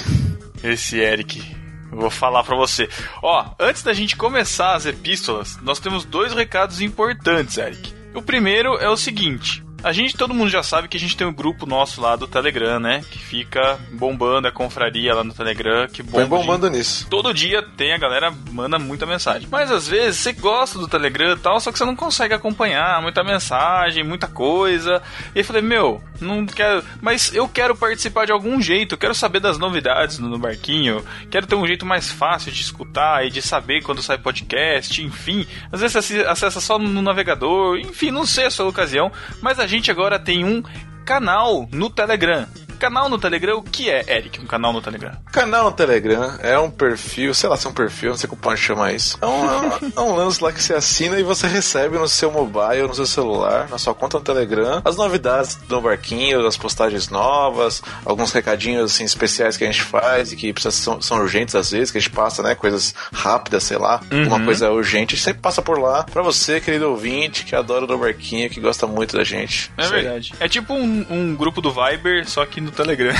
Esse 0.63 0.99
Eric. 0.99 1.55
Vou 1.91 2.09
falar 2.09 2.43
pra 2.43 2.55
você. 2.55 2.89
Ó, 3.21 3.45
antes 3.59 3.83
da 3.83 3.93
gente 3.93 4.15
começar 4.15 4.73
as 4.73 4.87
epístolas, 4.87 5.59
nós 5.61 5.79
temos 5.79 6.05
dois 6.05 6.33
recados 6.33 6.81
importantes, 6.81 7.55
Eric. 7.59 7.93
O 8.15 8.21
primeiro 8.21 8.77
é 8.77 8.89
o 8.89 8.97
seguinte. 8.97 9.63
A 9.83 9.91
gente, 9.91 10.15
todo 10.15 10.33
mundo 10.33 10.49
já 10.49 10.63
sabe 10.63 10.87
que 10.87 10.95
a 10.95 10.99
gente 10.99 11.17
tem 11.17 11.27
um 11.27 11.33
grupo 11.33 11.65
nosso 11.65 11.99
lá 11.99 12.15
do 12.15 12.25
Telegram, 12.25 12.79
né? 12.79 13.03
Que 13.11 13.19
fica 13.19 13.77
bombando 13.91 14.47
a 14.47 14.51
confraria 14.51 15.13
lá 15.13 15.25
no 15.25 15.33
Telegram, 15.33 15.87
que 15.87 16.01
bomba 16.01 16.19
Vem 16.19 16.27
bombando 16.27 16.69
nisso. 16.69 17.05
Todo 17.09 17.33
dia 17.33 17.61
tem 17.75 17.91
a 17.91 17.97
galera 17.97 18.33
manda 18.51 18.79
muita 18.79 19.05
mensagem. 19.05 19.47
Mas 19.51 19.69
às 19.69 19.87
vezes 19.87 20.19
você 20.19 20.31
gosta 20.31 20.79
do 20.79 20.87
Telegram 20.87 21.33
e 21.33 21.37
tal, 21.37 21.59
só 21.59 21.69
que 21.69 21.77
você 21.77 21.83
não 21.83 21.97
consegue 21.97 22.33
acompanhar 22.33 23.01
muita 23.01 23.23
mensagem, 23.25 24.05
muita 24.05 24.25
coisa. 24.25 25.01
E 25.35 25.39
eu 25.39 25.43
falei, 25.45 25.61
meu, 25.61 26.01
não 26.21 26.45
quero. 26.45 26.83
Mas 27.01 27.33
eu 27.33 27.47
quero 27.47 27.75
participar 27.75 28.25
de 28.25 28.31
algum 28.31 28.61
jeito, 28.61 28.97
quero 28.97 29.13
saber 29.13 29.41
das 29.41 29.57
novidades 29.57 30.17
no, 30.17 30.39
barquinho, 30.39 31.03
quero 31.29 31.45
ter 31.45 31.55
um 31.55 31.67
jeito 31.67 31.85
mais 31.85 32.09
fácil 32.09 32.51
de 32.51 32.61
escutar 32.61 33.25
e 33.25 33.29
de 33.29 33.41
saber 33.41 33.81
quando 33.81 34.01
sai 34.01 34.17
podcast, 34.17 35.03
enfim. 35.03 35.45
Às 35.71 35.81
vezes 35.81 35.93
você 35.93 36.21
acessa 36.21 36.61
só 36.61 36.79
no 36.79 37.01
navegador, 37.01 37.77
enfim, 37.77 38.11
não 38.11 38.25
sei 38.25 38.45
a 38.45 38.51
sua 38.51 38.67
ocasião, 38.67 39.11
mas 39.41 39.59
a 39.59 39.67
gente 39.67 39.72
agora 39.91 40.19
tem 40.19 40.43
um 40.45 40.63
canal 41.05 41.67
no 41.71 41.89
Telegram. 41.89 42.45
Canal 42.79 43.09
no 43.09 43.17
Telegram, 43.17 43.57
o 43.57 43.63
que 43.63 43.89
é, 43.89 44.03
Eric, 44.17 44.39
um 44.41 44.45
canal 44.45 44.73
no 44.73 44.81
Telegram? 44.81 45.11
Canal 45.31 45.65
no 45.65 45.71
Telegram 45.71 46.37
é 46.41 46.57
um 46.59 46.69
perfil, 46.69 47.33
sei 47.33 47.49
lá 47.49 47.55
se 47.57 47.65
é 47.67 47.69
um 47.69 47.73
perfil, 47.73 48.11
não 48.11 48.17
sei 48.17 48.29
como 48.29 48.41
pode 48.41 48.59
chamar 48.59 48.93
isso. 48.93 49.17
É 49.21 49.25
um, 49.25 49.91
é 49.95 50.01
um- 50.01 50.15
lance 50.15 50.43
lá 50.43 50.51
que 50.51 50.61
você 50.61 50.73
assina 50.73 51.19
e 51.19 51.23
você 51.23 51.47
recebe 51.47 51.97
no 51.97 52.07
seu 52.07 52.31
mobile, 52.31 52.87
no 52.87 52.93
seu 52.95 53.05
celular, 53.05 53.67
na 53.69 53.77
sua 53.77 53.93
conta 53.95 54.17
no 54.19 54.23
Telegram, 54.23 54.81
as 54.85 54.95
novidades 54.95 55.55
do 55.55 55.81
barquinho, 55.81 56.45
as 56.45 56.55
postagens 56.57 57.09
novas, 57.09 57.81
alguns 58.05 58.31
recadinhos 58.31 58.91
assim, 58.91 59.03
especiais 59.05 59.57
que 59.57 59.63
a 59.63 59.67
gente 59.67 59.81
faz 59.83 60.31
e 60.31 60.35
que 60.35 60.53
são, 60.71 61.01
são 61.01 61.17
urgentes 61.19 61.55
às 61.55 61.71
vezes, 61.71 61.89
que 61.91 61.97
a 61.97 62.01
gente 62.01 62.11
passa, 62.11 62.43
né? 62.43 62.53
Coisas 62.55 62.93
rápidas, 63.11 63.63
sei 63.63 63.77
lá, 63.77 64.01
Uhum. 64.11 64.27
uma 64.27 64.39
coisa 64.43 64.69
urgente, 64.71 65.13
a 65.13 65.17
gente 65.17 65.23
sempre 65.25 65.41
passa 65.41 65.61
por 65.61 65.79
lá 65.79 66.03
pra 66.03 66.21
você, 66.21 66.59
querido 66.59 66.89
ouvinte, 66.89 67.43
que 67.45 67.55
adora 67.55 67.85
o 67.85 67.87
do 67.87 67.97
barquinho, 67.97 68.49
que 68.49 68.59
gosta 68.59 68.85
muito 68.85 69.17
da 69.17 69.23
gente. 69.23 69.71
É 69.77 69.87
verdade. 69.87 70.33
É 70.39 70.47
tipo 70.47 70.73
um, 70.73 71.05
um 71.09 71.35
grupo 71.35 71.61
do 71.61 71.71
Viber, 71.71 72.27
só 72.29 72.45
que 72.45 72.59
no 72.61 72.71
Telegram. 72.73 73.13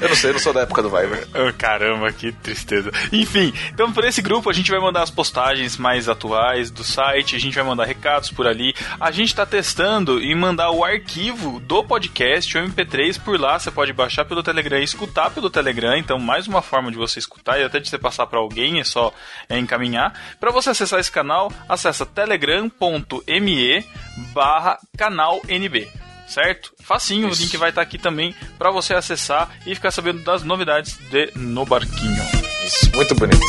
Eu 0.00 0.08
não 0.08 0.16
sei, 0.16 0.30
eu 0.30 0.34
não 0.34 0.40
sou 0.40 0.52
da 0.52 0.60
época 0.62 0.82
do 0.82 0.90
Viber. 0.90 1.26
Oh, 1.36 1.52
caramba, 1.52 2.10
que 2.12 2.32
tristeza. 2.32 2.90
Enfim, 3.12 3.52
então 3.72 3.92
por 3.92 4.04
esse 4.04 4.22
grupo 4.22 4.48
a 4.48 4.52
gente 4.52 4.70
vai 4.70 4.80
mandar 4.80 5.02
as 5.02 5.10
postagens 5.10 5.76
mais 5.76 6.08
atuais 6.08 6.70
do 6.70 6.82
site, 6.82 7.36
a 7.36 7.38
gente 7.38 7.54
vai 7.54 7.64
mandar 7.64 7.84
recados 7.84 8.30
por 8.30 8.46
ali. 8.46 8.74
A 8.98 9.10
gente 9.10 9.34
tá 9.34 9.44
testando 9.44 10.18
em 10.20 10.34
mandar 10.34 10.70
o 10.70 10.84
arquivo 10.84 11.60
do 11.60 11.84
podcast, 11.84 12.56
o 12.56 12.62
MP3, 12.62 13.20
por 13.20 13.38
lá. 13.38 13.58
Você 13.58 13.70
pode 13.70 13.92
baixar 13.92 14.24
pelo 14.24 14.42
Telegram 14.42 14.78
e 14.78 14.84
escutar 14.84 15.30
pelo 15.30 15.50
Telegram. 15.50 15.96
Então, 15.96 16.18
mais 16.18 16.46
uma 16.46 16.62
forma 16.62 16.90
de 16.90 16.96
você 16.96 17.18
escutar 17.18 17.60
e 17.60 17.64
até 17.64 17.78
de 17.78 17.88
você 17.88 17.98
passar 17.98 18.26
para 18.26 18.38
alguém, 18.38 18.80
é 18.80 18.84
só 18.84 19.12
é, 19.48 19.58
encaminhar. 19.58 20.18
Para 20.40 20.50
você 20.50 20.70
acessar 20.70 21.00
esse 21.00 21.12
canal, 21.12 21.52
acessa 21.68 22.06
telegram.me 22.06 23.84
barra 24.32 24.78
canal 24.96 25.40
NB 25.48 26.05
certo? 26.26 26.72
Facinho, 26.80 27.28
o 27.28 27.34
link 27.34 27.56
vai 27.56 27.70
estar 27.70 27.82
aqui 27.82 27.98
também 27.98 28.34
para 28.58 28.70
você 28.70 28.94
acessar 28.94 29.50
e 29.66 29.74
ficar 29.74 29.90
sabendo 29.90 30.22
das 30.22 30.42
novidades 30.42 30.98
de 31.10 31.30
No 31.36 31.64
Barquinho. 31.64 32.22
Isso, 32.64 32.90
muito 32.94 33.14
bonito. 33.14 33.40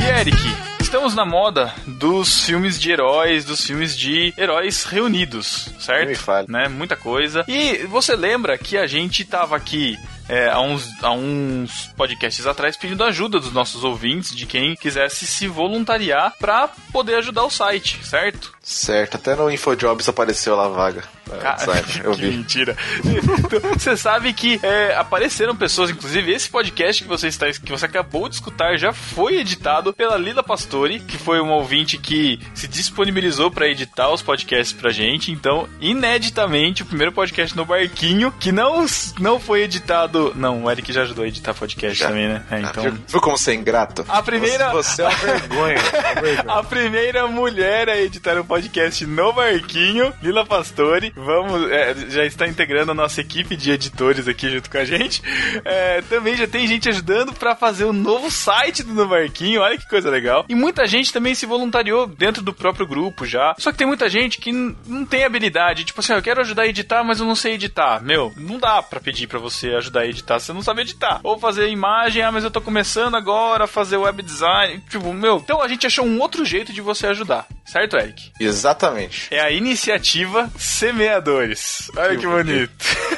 E 0.00 0.20
Eric, 0.20 0.36
estamos 0.80 1.14
na 1.14 1.24
moda 1.24 1.72
dos 1.86 2.44
filmes 2.44 2.78
de 2.78 2.90
heróis, 2.90 3.44
dos 3.44 3.64
filmes 3.64 3.96
de 3.96 4.34
heróis 4.36 4.84
reunidos, 4.84 5.70
certo? 5.78 6.08
Né? 6.50 6.68
Muita 6.68 6.96
coisa. 6.96 7.44
E 7.48 7.86
você 7.86 8.16
lembra 8.16 8.58
que 8.58 8.76
a 8.76 8.86
gente 8.86 9.24
tava 9.24 9.56
aqui 9.56 9.96
é, 10.28 10.48
há, 10.48 10.60
uns, 10.60 10.88
há 11.02 11.12
uns 11.12 11.88
podcasts 11.96 12.46
atrás 12.46 12.76
pedindo 12.76 13.04
ajuda 13.04 13.40
dos 13.40 13.52
nossos 13.52 13.84
ouvintes, 13.84 14.34
de 14.34 14.46
quem 14.46 14.74
quisesse 14.74 15.26
se 15.26 15.46
voluntariar 15.46 16.34
para 16.38 16.68
poder 16.92 17.16
ajudar 17.16 17.44
o 17.44 17.50
site, 17.50 18.04
certo? 18.04 18.52
Certo, 18.62 19.16
até 19.16 19.34
no 19.34 19.50
InfoJobs 19.50 20.08
apareceu 20.08 20.54
lá 20.54 20.66
a 20.66 20.68
vaga. 20.68 21.02
É, 21.32 21.36
Cara, 21.38 21.58
site, 21.58 22.00
eu 22.04 22.12
que 22.12 22.20
vi. 22.22 22.36
mentira. 22.36 22.76
Então, 23.04 23.60
você 23.72 23.96
sabe 23.96 24.32
que 24.32 24.60
é, 24.62 24.94
apareceram 24.96 25.56
pessoas, 25.56 25.90
inclusive 25.90 26.32
esse 26.32 26.48
podcast 26.48 27.02
que 27.02 27.08
você, 27.08 27.26
está, 27.26 27.50
que 27.50 27.70
você 27.70 27.86
acabou 27.86 28.28
de 28.28 28.36
escutar 28.36 28.76
já 28.76 28.92
foi 28.92 29.36
editado 29.38 29.92
pela 29.92 30.16
Lila 30.16 30.42
Pastori, 30.44 31.00
que 31.00 31.18
foi 31.18 31.40
uma 31.40 31.54
ouvinte 31.56 31.98
que 31.98 32.38
se 32.54 32.68
disponibilizou 32.68 33.50
para 33.50 33.66
editar 33.66 34.08
os 34.10 34.22
podcasts 34.22 34.72
pra 34.72 34.90
gente. 34.90 35.32
Então, 35.32 35.68
ineditamente, 35.80 36.82
o 36.82 36.86
primeiro 36.86 37.12
podcast 37.12 37.56
no 37.56 37.64
Barquinho, 37.64 38.30
que 38.38 38.52
não, 38.52 38.84
não 39.18 39.40
foi 39.40 39.62
editado. 39.62 40.32
Não, 40.36 40.64
o 40.64 40.70
Eric 40.70 40.92
já 40.92 41.02
ajudou 41.02 41.24
a 41.24 41.28
editar 41.28 41.52
podcast 41.54 41.98
Já. 41.98 42.08
também, 42.08 42.28
né? 42.28 42.44
É, 42.50 42.60
então. 42.60 42.82
Viu, 42.84 42.98
viu 43.08 43.20
como 43.20 43.36
você 43.36 43.50
é 43.52 43.54
ingrato? 43.54 44.04
A 44.08 44.22
primeira. 44.22 44.70
Você, 44.70 44.96
você 44.96 45.02
é 45.02 45.08
uma 45.08 45.16
vergonha. 45.16 45.78
uma 45.80 46.20
vergonha. 46.22 46.58
A 46.58 46.62
primeira 46.62 47.26
mulher 47.26 47.88
a 47.88 47.96
editar 47.96 48.38
um 48.38 48.44
podcast 48.52 49.06
no 49.06 49.32
Barquinho, 49.32 50.12
Lila 50.22 50.44
Pastore. 50.44 51.10
Vamos, 51.16 51.70
é, 51.70 51.94
já 52.10 52.22
está 52.26 52.46
integrando 52.46 52.90
a 52.90 52.94
nossa 52.94 53.22
equipe 53.22 53.56
de 53.56 53.70
editores 53.70 54.28
aqui 54.28 54.50
junto 54.50 54.70
com 54.70 54.76
a 54.76 54.84
gente. 54.84 55.22
É, 55.64 56.02
também 56.02 56.36
já 56.36 56.46
tem 56.46 56.66
gente 56.66 56.86
ajudando 56.86 57.32
para 57.32 57.56
fazer 57.56 57.84
o 57.84 57.94
novo 57.94 58.30
site 58.30 58.82
do 58.82 58.92
No 58.92 59.08
Barquinho. 59.08 59.62
Olha 59.62 59.78
que 59.78 59.88
coisa 59.88 60.10
legal. 60.10 60.44
E 60.50 60.54
muita 60.54 60.86
gente 60.86 61.10
também 61.10 61.34
se 61.34 61.46
voluntariou 61.46 62.06
dentro 62.06 62.42
do 62.42 62.52
próprio 62.52 62.86
grupo 62.86 63.24
já. 63.24 63.54
Só 63.56 63.72
que 63.72 63.78
tem 63.78 63.86
muita 63.86 64.10
gente 64.10 64.36
que 64.36 64.52
não 64.52 65.06
tem 65.06 65.24
habilidade. 65.24 65.84
Tipo 65.84 66.00
assim, 66.00 66.12
eu 66.12 66.20
quero 66.20 66.42
ajudar 66.42 66.64
a 66.64 66.68
editar, 66.68 67.02
mas 67.02 67.20
eu 67.20 67.26
não 67.26 67.34
sei 67.34 67.54
editar. 67.54 68.02
Meu, 68.02 68.34
não 68.36 68.58
dá 68.58 68.82
pra 68.82 69.00
pedir 69.00 69.28
pra 69.28 69.38
você 69.38 69.68
ajudar 69.76 70.00
a 70.00 70.06
editar 70.06 70.38
você 70.38 70.52
não 70.52 70.60
sabe 70.60 70.82
editar. 70.82 71.20
Ou 71.22 71.38
fazer 71.38 71.70
imagem, 71.70 72.22
ah, 72.22 72.30
mas 72.30 72.44
eu 72.44 72.50
tô 72.50 72.60
começando 72.60 73.14
agora 73.14 73.64
a 73.64 73.66
fazer 73.66 73.96
web 73.96 74.22
design. 74.22 74.82
Tipo, 74.90 75.10
meu, 75.14 75.38
então 75.38 75.62
a 75.62 75.68
gente 75.68 75.86
achou 75.86 76.04
um 76.04 76.20
outro 76.20 76.44
jeito 76.44 76.70
de 76.70 76.82
você 76.82 77.06
ajudar. 77.06 77.46
Certo, 77.64 77.96
Eric? 77.96 78.30
Exatamente. 78.44 79.28
É 79.30 79.40
a 79.40 79.50
iniciativa 79.50 80.50
Semeadores. 80.58 81.90
Olha 81.96 82.16
que 82.16 82.26
bonito. 82.26 82.72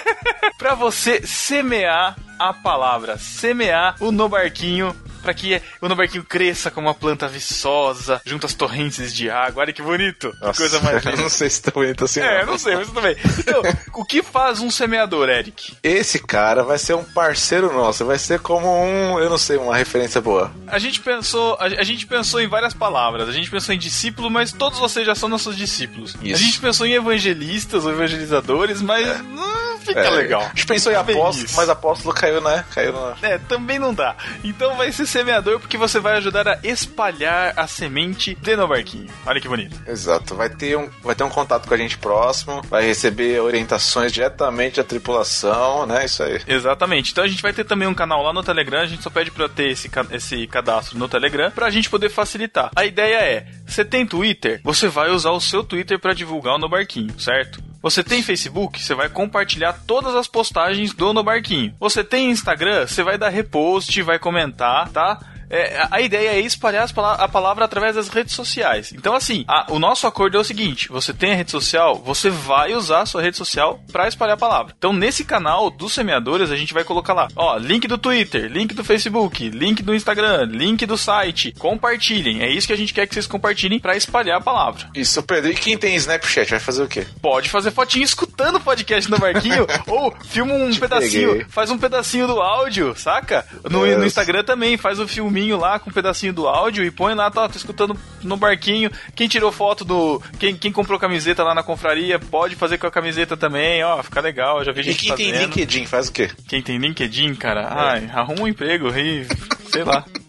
pra 0.59 0.75
você 0.75 1.27
semear 1.27 2.17
a 2.39 2.53
palavra, 2.53 3.17
semear 3.19 3.97
o 4.01 4.11
No 4.11 4.29
Barquinho 4.29 4.95
pra 5.25 5.35
que 5.35 5.61
o 5.81 5.89
no 5.89 5.97
barquinho 5.97 6.23
cresça 6.23 6.71
como 6.71 6.87
uma 6.87 6.95
planta 6.95 7.27
viçosa, 7.27 8.21
junto 8.25 8.47
às 8.47 8.55
torrentes 8.55 9.15
de 9.15 9.31
água. 9.31 9.63
Olha 9.63 9.73
que 9.73 9.83
bonito. 9.83 10.31
Que 10.33 10.45
Nossa, 10.45 10.61
coisa 10.61 10.81
mais 10.81 11.03
eu 11.05 11.11
linda. 11.11 11.23
não 11.23 11.29
sei 11.31 11.49
se 11.51 11.63
tá 11.63 11.71
bonito 11.71 12.05
assim. 12.05 12.21
É, 12.21 12.45
não 12.45 12.59
sei, 12.59 12.77
mas 12.77 12.87
tudo 12.89 13.01
bem. 13.01 13.17
Então, 13.39 13.63
o 13.95 14.05
que 14.05 14.23
faz 14.23 14.61
um 14.61 14.71
semeador, 14.71 15.29
Eric? 15.29 15.77
Esse 15.83 16.19
cara 16.19 16.63
vai 16.63 16.79
ser 16.79 16.95
um 16.95 17.05
parceiro 17.05 17.73
nosso, 17.73 18.05
vai 18.05 18.19
ser 18.19 18.39
como 18.41 18.69
um, 18.69 19.19
eu 19.19 19.31
não 19.31 19.39
sei, 19.39 19.57
uma 19.57 19.77
referência 19.77 20.21
boa. 20.21 20.53
A 20.67 20.79
gente 20.79 21.01
pensou, 21.01 21.57
a, 21.59 21.65
a 21.65 21.83
gente 21.83 22.07
pensou 22.07 22.41
em 22.41 22.47
várias 22.47 22.75
palavras. 22.75 23.29
A 23.29 23.33
gente 23.33 23.51
pensou 23.51 23.75
em 23.75 23.79
discípulo, 23.79 24.31
mas 24.31 24.53
todos 24.53 24.79
vocês 24.79 25.07
já 25.07 25.15
são 25.15 25.29
nossos 25.29 25.57
discípulos. 25.57 26.15
Isso. 26.23 26.35
A 26.35 26.47
gente 26.47 26.61
pensou 26.61 26.87
em 26.87 26.93
evangelistas 26.95 27.85
ou 27.85 27.91
evangelizadores, 27.93 28.83
mas 28.83 29.07
não 29.23 29.74
fica 29.85 30.01
É, 30.01 30.11
legal. 30.11 30.43
A 30.43 30.49
gente 30.49 30.67
pensou 30.67 30.93
em 30.93 30.97
apóstolo, 30.97 31.49
mas 31.57 31.69
apóstolo 31.69 32.15
caiu, 32.15 32.41
né? 32.41 32.65
Caiu 32.75 32.93
na. 32.93 33.17
É, 33.23 33.39
também 33.39 33.79
não 33.79 33.93
dá. 33.95 34.17
Então 34.43 34.77
vai 34.77 34.91
ser 34.93 35.07
semeador 35.07 35.61
porque 35.61 35.77
você 35.77 36.01
vai 36.01 36.17
ajudar 36.17 36.47
a 36.49 36.59
espalhar 36.63 37.53
a 37.57 37.67
semente 37.67 38.35
de 38.41 38.57
no 38.57 38.67
barquinho. 38.69 39.09
Olha 39.27 39.41
que 39.41 39.49
bonito. 39.49 39.81
Exato, 39.87 40.35
vai 40.35 40.49
ter, 40.49 40.77
um, 40.77 40.89
vai 41.03 41.15
ter 41.15 41.25
um 41.25 41.29
contato 41.29 41.67
com 41.69 41.75
a 41.75 41.77
gente 41.77 41.99
próximo, 41.99 42.63
vai 42.69 42.85
receber 42.85 43.41
orientações 43.41 44.13
diretamente 44.13 44.77
da 44.77 44.85
tripulação, 44.85 45.87
né? 45.87 46.05
Isso 46.05 46.23
aí. 46.23 46.41
Exatamente. 46.47 47.13
Então 47.13 47.25
a 47.25 47.29
gente 47.29 47.43
vai 47.43 47.53
ter 47.53 47.65
também 47.65 47.89
um 47.89 47.95
canal 47.95 48.23
lá 48.23 48.33
no 48.33 48.43
Telegram. 48.43 48.81
A 48.81 48.87
gente 48.87 49.03
só 49.03 49.11
pede 49.11 49.31
pra 49.31 49.49
ter 49.49 49.71
esse, 49.71 49.91
esse 50.13 50.47
cadastro 50.47 50.99
no 50.99 51.09
Telegram 51.09 51.51
pra 51.51 51.71
gente 51.71 51.91
poder 51.91 52.09
facilitar. 52.11 52.71
A 52.77 52.85
ideia 52.85 53.17
é: 53.17 53.47
você 53.67 53.85
tem 53.85 54.07
Twitter? 54.07 54.61
Você 54.63 54.89
vai 54.89 55.11
usar 55.11 55.31
o 55.31 55.41
seu 55.41 55.65
Twitter 55.65 55.99
pra 55.99 56.15
divulgar 56.15 56.55
o 56.55 56.59
No 56.59 56.69
Barquinho, 56.69 57.19
certo? 57.19 57.63
Você 57.85 58.03
tem 58.03 58.23
Facebook? 58.23 58.83
Você 58.83 58.95
vai 58.95 59.11
compartilhar 59.11 59.75
todas 59.87 60.15
as 60.15 60.27
postagens 60.27 60.95
do 60.95 61.13
No 61.13 61.23
Barquinho. 61.23 61.75
Você 61.79 62.03
tem 62.03 62.31
Instagram? 62.31 62.87
Você 62.87 63.03
vai 63.03 63.19
dar 63.19 63.29
repost, 63.29 64.01
vai 64.01 64.19
comentar, 64.19 64.89
tá? 64.89 65.21
É, 65.51 65.87
a- 65.91 66.01
ideia 66.01 66.31
é 66.31 66.41
espalhar 66.41 66.87
a 67.19 67.29
palavra 67.29 67.65
através 67.65 67.95
das 67.97 68.09
redes 68.09 68.35
sociais. 68.35 68.93
Então, 68.93 69.15
assim, 69.15 69.45
a- 69.49 69.67
o 69.71 69.79
nosso 69.79 70.07
acordo 70.07 70.37
é 70.37 70.41
o 70.41 70.45
seguinte: 70.45 70.89
você 70.89 71.13
tem 71.13 71.33
a 71.33 71.35
rede 71.37 71.51
social, 71.51 71.97
você 71.97 72.31
vai 72.31 72.75
usar 72.75 73.03
a 73.03 73.07
sua 73.07 73.23
rede 73.23 73.37
social 73.37 73.81
para 73.93 74.07
espalhar 74.09 74.35
a 74.35 74.39
palavra. 74.39 74.75
Então, 74.77 74.93
nesse 74.93 75.25
canal 75.25 75.71
dos 75.71 75.93
semeadores, 75.93 76.51
a 76.51 76.57
gente 76.57 76.75
vai 76.75 76.85
colocar 76.85 77.13
lá, 77.15 77.29
ó, 77.37 77.57
link 77.57 77.87
do 77.87 77.97
Twitter, 77.99 78.51
link 78.51 78.75
do 78.75 78.85
Facebook, 78.85 79.49
link 79.51 79.83
do 79.83 79.95
Instagram, 79.95 80.45
link 80.51 80.85
do 80.87 80.97
site. 80.97 81.53
Compartilhem. 81.59 82.43
É 82.43 82.51
isso 82.51 82.67
que 82.67 82.73
a 82.73 82.77
gente 82.77 82.93
quer 82.95 83.07
que 83.07 83.15
vocês 83.15 83.27
compartilhem 83.27 83.79
para 83.79 83.97
espalhar 83.97 84.39
a 84.39 84.41
palavra. 84.41 84.89
Isso, 84.95 85.23
Pedro. 85.23 85.51
E 85.51 85.55
quem 85.55 85.77
tem 85.77 85.95
Snapchat 85.97 86.51
vai 86.51 86.61
fazer 86.61 86.83
o 86.83 86.89
quê? 86.89 87.07
Pode 87.21 87.49
fazer 87.49 87.71
fotinho 87.71 88.05
escutando 88.05 88.57
o 88.57 88.61
podcast 88.61 89.11
no 89.11 89.19
barquinho 89.19 89.67
ou 89.87 90.15
filma 90.25 90.55
um 90.55 90.75
pedacinho, 90.75 91.31
peguei. 91.33 91.47
faz 91.49 91.71
um 91.71 91.79
pedacinho 91.79 92.27
do 92.27 92.41
áudio, 92.41 92.95
saca? 92.97 93.47
No, 93.71 93.87
no 93.87 94.07
Instagram 94.07 94.45
também, 94.45 94.77
faz 94.77 94.99
um 94.99 95.07
filminho 95.35 95.57
lá 95.57 95.81
com 95.81 95.91
um 95.91 95.93
pedacinho 95.93 96.33
do 96.33 96.47
áudio 96.47 96.85
e 96.85 96.91
põe 96.91 97.15
lá, 97.15 97.29
tá, 97.31 97.49
tô 97.49 97.57
escutando 97.57 97.97
no 98.23 98.37
barquinho. 98.37 98.91
Quem 99.15 99.27
tirou 99.27 99.51
foto 99.51 99.85
do. 99.85 100.23
Quem, 100.39 100.57
quem 100.57 100.71
comprou 100.71 100.99
camiseta 100.99 101.43
lá 101.43 101.55
na 101.55 101.63
confraria, 101.63 102.19
pode 102.21 102.55
fazer 102.55 102.79
com 102.79 102.87
a 102.87 102.91
camiseta 102.91 103.37
também, 103.37 103.83
ó, 103.83 104.01
fica 104.03 104.21
legal, 104.21 104.65
já 104.65 104.71
vi 104.71 104.81
E 104.81 104.85
gente 104.85 105.07
quem 105.07 105.15
tem 105.17 105.33
fazendo. 105.33 105.47
LinkedIn 105.47 105.87
faz 105.87 106.09
o 106.09 106.13
quê? 106.13 106.31
Quem 106.47 106.63
tem 106.63 106.79
LinkedIn, 106.79 107.35
cara, 107.35 107.69
ai, 107.69 108.09
arruma 108.15 108.43
um 108.43 108.49
emprego 108.49 108.89
e 108.97 109.27
sei 109.71 109.83
lá. 109.83 110.05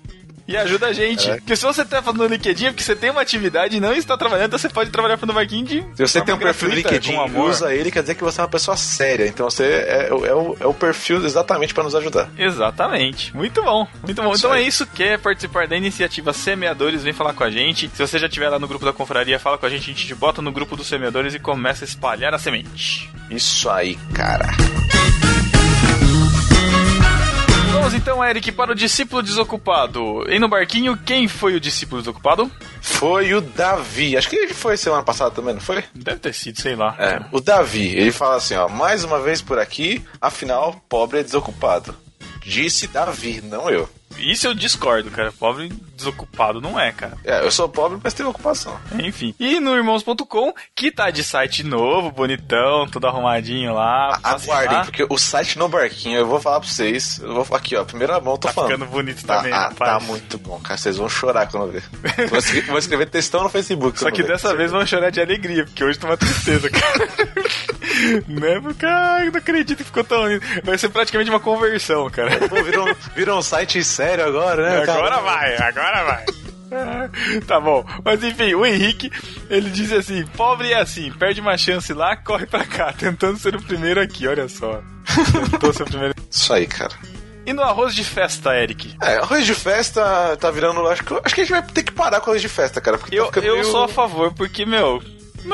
E 0.48 0.56
ajuda 0.56 0.88
a 0.88 0.94
gente. 0.94 1.30
É. 1.30 1.36
Porque 1.38 1.56
se 1.56 1.64
você 1.64 1.84
tá 1.84 2.02
fazendo 2.02 2.28
LinkedIn, 2.28 2.66
é 2.66 2.70
porque 2.70 2.84
você 2.84 2.96
tem 2.96 3.10
uma 3.10 3.22
atividade 3.22 3.78
e 3.78 3.80
não 3.80 3.94
está 3.94 4.18
trabalhando, 4.18 4.48
então 4.48 4.60
você 4.60 4.70
pode 4.70 4.92
trabalhar 4.92 5.18
para 5.18 5.30
o 5.30 5.34
barquinho 5.34 5.66
de. 5.66 5.82
Se 5.96 6.08
você 6.08 6.22
tem 6.22 6.34
um 6.34 6.38
perfil 6.38 6.70
no 6.70 6.76
gratuita, 6.76 6.96
LinkedIn 6.96 7.36
e 7.36 7.40
usa 7.40 7.74
ele, 7.74 7.92
quer 7.92 8.02
dizer 8.02 8.16
que 8.16 8.24
você 8.24 8.40
é 8.40 8.44
uma 8.44 8.50
pessoa 8.50 8.78
séria. 8.78 9.26
Então 9.26 9.50
você 9.50 9.64
é, 9.64 10.08
é 10.10 10.14
o, 10.14 10.58
é 10.60 10.66
o 10.66 10.74
perfil 10.74 11.24
exatamente 11.26 11.74
para 11.74 11.84
nos 11.84 11.96
ajudar. 11.96 12.30
Exatamente. 12.38 13.36
Muito 13.36 13.64
bom. 13.64 13.88
Muito 14.04 14.22
bom. 14.22 14.34
Então 14.36 14.54
é 14.54 14.62
isso. 14.62 14.86
Quer 14.86 15.20
participar 15.20 15.68
da 15.68 15.76
iniciativa 15.76 16.32
Semeadores, 16.32 17.04
vem 17.04 17.14
falar 17.14 17.34
com 17.34 17.44
a 17.44 17.50
gente. 17.50 17.90
Se 17.94 18.06
você 18.06 18.20
já 18.20 18.28
estiver 18.28 18.50
lá 18.50 18.60
no 18.60 18.68
grupo 18.68 18.86
da 18.86 18.94
confraria, 18.94 19.40
fala 19.40 19.58
com 19.58 19.66
a 19.66 19.70
gente. 19.70 19.84
A 19.84 19.94
gente 19.94 20.06
te 20.06 20.16
bota 20.16 20.42
no 20.42 20.52
grupo 20.52 20.76
dos 20.76 20.88
semeadores 20.88 21.34
e 21.34 21.40
começa 21.40 21.84
a 21.84 21.88
espalhar 21.88 22.34
a 22.34 22.38
semente. 22.38 23.10
Isso 23.30 23.70
aí, 23.70 23.98
cara. 24.14 24.46
Vamos 27.86 28.00
então, 28.02 28.26
Eric, 28.26 28.52
para 28.52 28.72
o 28.72 28.76
discípulo 28.76 29.22
desocupado. 29.22 30.26
E 30.28 30.40
no 30.40 30.50
barquinho, 30.50 30.98
quem 30.98 31.28
foi 31.28 31.54
o 31.54 31.60
discípulo 31.60 32.02
desocupado? 32.02 32.50
Foi 32.82 33.32
o 33.36 33.40
Davi. 33.40 34.18
Acho 34.18 34.28
que 34.28 34.38
ele 34.38 34.56
foi 34.56 34.76
semana 34.76 35.04
passada 35.04 35.30
também, 35.30 35.54
não 35.54 35.62
foi? 35.62 35.84
Deve 35.94 36.18
ter 36.18 36.34
sido, 36.34 36.60
sei 36.60 36.76
lá. 36.76 36.96
É, 36.98 37.24
o 37.32 37.40
Davi, 37.40 37.90
ele 37.90 38.12
fala 38.12 38.38
assim, 38.38 38.56
ó, 38.56 38.68
mais 38.68 39.04
uma 39.04 39.22
vez 39.22 39.40
por 39.40 39.60
aqui, 39.60 40.04
afinal, 40.20 40.84
pobre 40.90 41.20
é 41.20 41.24
desocupado. 41.24 41.96
Disse 42.44 42.88
Davi, 42.88 43.40
não 43.44 43.70
eu. 43.70 43.88
Isso 44.18 44.48
eu 44.48 44.56
discordo, 44.56 45.12
cara. 45.12 45.32
Pobre 45.32 45.72
desocupado 45.96 46.60
não 46.62 46.80
é, 46.80 46.92
cara. 46.92 47.18
É, 47.24 47.40
eu 47.46 47.52
sou 47.52 47.68
pobre, 47.70 48.00
mas 48.04 48.14
tenho 48.14 48.30
ocupação. 48.30 48.78
Enfim. 49.00 49.34
E 49.40 49.60
no 49.60 49.76
irmãos.com, 49.76 50.54
que 50.76 50.92
tá 50.92 51.10
de 51.10 51.24
site 51.24 51.64
novo, 51.64 52.12
bonitão, 52.12 52.88
tudo 52.88 53.08
arrumadinho 53.08 53.74
lá. 53.74 54.20
Passem 54.22 54.52
Aguardem, 54.52 54.78
lá. 54.78 54.84
porque 54.86 55.06
o 55.10 55.18
site 55.18 55.58
no 55.58 55.68
barquinho, 55.70 56.20
eu 56.20 56.28
vou 56.28 56.40
falar 56.42 56.60
pra 56.60 56.70
vocês. 56.70 57.20
Eu 57.20 57.44
vou 57.44 57.58
aqui, 57.58 57.76
ó, 57.76 57.84
primeira 57.84 58.20
mão, 58.20 58.38
tô 58.38 58.48
Tá 58.48 58.54
falando. 58.54 58.72
ficando 58.74 58.90
bonito 58.92 59.26
Tá, 59.26 59.38
também, 59.38 59.54
ah, 59.54 59.70
rapaz. 59.70 59.92
tá 59.92 60.00
muito 60.02 60.38
bom, 60.38 60.60
cara. 60.60 60.78
Vocês 60.78 60.98
vão 60.98 61.08
chorar 61.10 61.48
quando 61.48 61.72
ver. 61.72 61.84
Vou 62.30 62.38
escrever, 62.40 62.68
vou 62.70 62.78
escrever 62.80 63.10
textão 63.10 63.44
no 63.44 63.50
Facebook. 63.50 64.00
Só 64.00 64.12
que 64.12 64.22
ver. 64.22 64.30
dessa 64.34 64.56
vez 64.56 64.72
vão 64.72 64.86
chorar 64.86 65.10
de 65.10 65.22
alegria, 65.22 65.64
porque 65.66 65.84
hoje 65.84 65.98
tá 65.98 66.08
uma 66.08 66.18
tristeza, 66.18 66.70
cara. 66.70 67.10
né? 68.28 68.60
Porque, 68.62 68.86
ai, 68.86 69.30
não 69.30 69.38
acredito 69.38 69.78
que 69.78 69.84
ficou 69.84 70.04
tão 70.04 70.28
lindo. 70.28 70.44
Vai 70.64 70.78
ser 70.78 70.90
praticamente 70.90 71.30
uma 71.30 71.40
conversão, 71.40 72.10
cara. 72.10 72.48
Pô, 72.50 72.62
virou, 72.64 72.88
um- 72.90 72.96
virou 73.16 73.40
um 73.40 73.42
site 73.42 73.84
sério 73.84 74.26
agora, 74.26 74.62
né? 74.64 74.82
Agora 74.84 75.10
cara? 75.16 75.22
vai, 75.22 75.56
agora 75.58 75.85
vai. 76.04 76.26
Tá 77.48 77.60
bom, 77.60 77.86
mas 78.04 78.22
enfim, 78.24 78.54
o 78.56 78.66
Henrique 78.66 79.10
ele 79.50 79.70
diz 79.70 79.92
assim: 79.94 80.26
pobre 80.36 80.74
é 80.74 80.82
assim, 80.82 81.12
perde 81.12 81.40
uma 81.40 81.58
chance 81.58 81.94
lá, 81.94 82.18
corre 82.18 82.46
pra 82.48 82.66
cá, 82.66 82.92
tentando 82.92 83.38
ser 83.38 83.56
o 83.56 83.62
primeiro 83.62 84.02
aqui, 84.02 84.28
olha 84.28 84.50
só. 84.50 84.82
Tentou 85.52 85.72
ser 85.72 85.84
o 85.84 85.86
primeiro. 85.86 86.14
Isso 86.30 86.52
aí, 86.52 86.66
cara. 86.68 86.92
E 87.46 87.54
no 87.54 87.62
arroz 87.62 87.94
de 87.94 88.04
festa, 88.04 88.56
Eric? 88.58 88.96
É, 89.02 89.18
arroz 89.18 89.46
de 89.46 89.54
festa 89.54 90.36
tá 90.38 90.50
virando. 90.50 90.86
Acho 90.88 91.04
que, 91.04 91.14
acho 91.24 91.36
que 91.36 91.42
a 91.42 91.44
gente 91.46 91.54
vai 91.54 91.62
ter 91.62 91.84
que 91.84 91.92
parar 91.92 92.20
com 92.20 92.32
arroz 92.32 92.42
de 92.42 92.50
festa, 92.50 92.82
cara. 92.82 92.98
Porque 92.98 93.16
Eu, 93.16 93.28
tá 93.28 93.40
eu 93.40 93.54
meio- 93.58 93.66
sou 93.66 93.84
a 93.84 93.88
favor, 93.88 94.34
porque, 94.34 94.66
meu, 94.66 95.02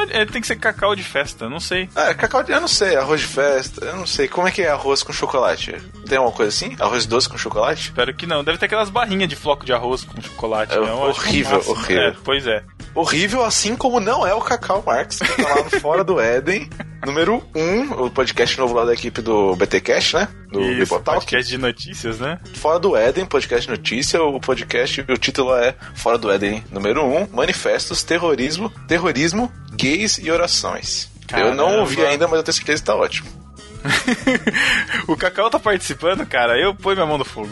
é, 0.09 0.25
tem 0.25 0.41
que 0.41 0.47
ser 0.47 0.55
cacau 0.55 0.95
de 0.95 1.03
festa, 1.03 1.49
não 1.49 1.59
sei. 1.59 1.89
É, 1.95 2.13
cacau, 2.13 2.43
de- 2.43 2.51
eu 2.51 2.61
não 2.61 2.67
sei, 2.67 2.95
arroz 2.95 3.21
de 3.21 3.27
festa, 3.27 3.83
eu 3.85 3.95
não 3.95 4.05
sei. 4.07 4.27
Como 4.27 4.47
é 4.47 4.51
que 4.51 4.61
é 4.61 4.69
arroz 4.69 5.03
com 5.03 5.11
chocolate? 5.13 5.75
Tem 6.07 6.17
uma 6.19 6.31
coisa 6.31 6.49
assim? 6.49 6.75
Arroz 6.79 7.05
doce 7.05 7.27
com 7.29 7.37
chocolate? 7.37 7.81
Espero 7.89 8.13
que 8.13 8.25
não. 8.25 8.43
Deve 8.43 8.57
ter 8.57 8.65
aquelas 8.65 8.89
barrinhas 8.89 9.29
de 9.29 9.35
floco 9.35 9.65
de 9.65 9.73
arroz 9.73 10.03
com 10.03 10.21
chocolate, 10.21 10.73
É 10.73 10.79
né? 10.79 10.85
Acho 10.91 11.01
horrível, 11.03 11.57
máximo. 11.57 11.75
horrível. 11.75 12.01
É, 12.03 12.15
pois 12.23 12.47
é. 12.47 12.63
Horrível, 12.93 13.45
assim 13.45 13.75
como 13.75 13.99
não 13.99 14.27
é 14.27 14.33
o 14.33 14.41
Cacau 14.41 14.83
Marx, 14.85 15.19
que 15.19 15.41
tá 15.41 15.55
lá 15.55 15.63
no 15.63 15.69
Fora 15.79 16.03
do 16.03 16.19
Éden. 16.19 16.69
Número 17.05 17.41
1, 17.55 17.59
um, 17.59 18.05
o 18.05 18.11
podcast 18.11 18.57
novo 18.59 18.73
lá 18.75 18.85
da 18.85 18.93
equipe 18.93 19.21
do 19.21 19.55
BTcast, 19.55 20.15
né? 20.17 20.27
Do 20.51 20.61
Isso, 20.61 20.79
Bibotalk. 20.79 21.21
podcast 21.21 21.49
de 21.49 21.57
notícias, 21.57 22.19
né? 22.19 22.37
Fora 22.55 22.77
do 22.77 22.95
Éden, 22.95 23.25
podcast 23.25 23.65
de 23.65 23.71
notícia. 23.71 24.21
O 24.21 24.39
podcast, 24.39 25.01
o 25.07 25.17
título 25.17 25.55
é 25.55 25.73
Fora 25.95 26.17
do 26.17 26.29
Éden, 26.31 26.63
número 26.71 27.03
1, 27.03 27.17
um, 27.23 27.27
Manifestos, 27.31 28.03
Terrorismo, 28.03 28.69
Terrorismo, 28.87 29.51
Gays 29.73 30.17
e 30.17 30.29
Orações. 30.29 31.09
Eu 31.33 31.55
não 31.55 31.79
ouvi 31.79 31.95
Caramba. 31.95 32.11
ainda, 32.11 32.27
mas 32.27 32.37
eu 32.37 32.43
tenho 32.43 32.53
certeza 32.55 32.81
que 32.81 32.85
tá 32.85 32.95
ótimo. 32.95 33.40
o 35.07 35.15
Cacau 35.15 35.49
tá 35.49 35.59
participando, 35.59 36.25
cara, 36.25 36.59
eu 36.59 36.73
ponho 36.73 36.95
minha 36.95 37.07
mão 37.07 37.17
no 37.17 37.25
fogo. 37.25 37.49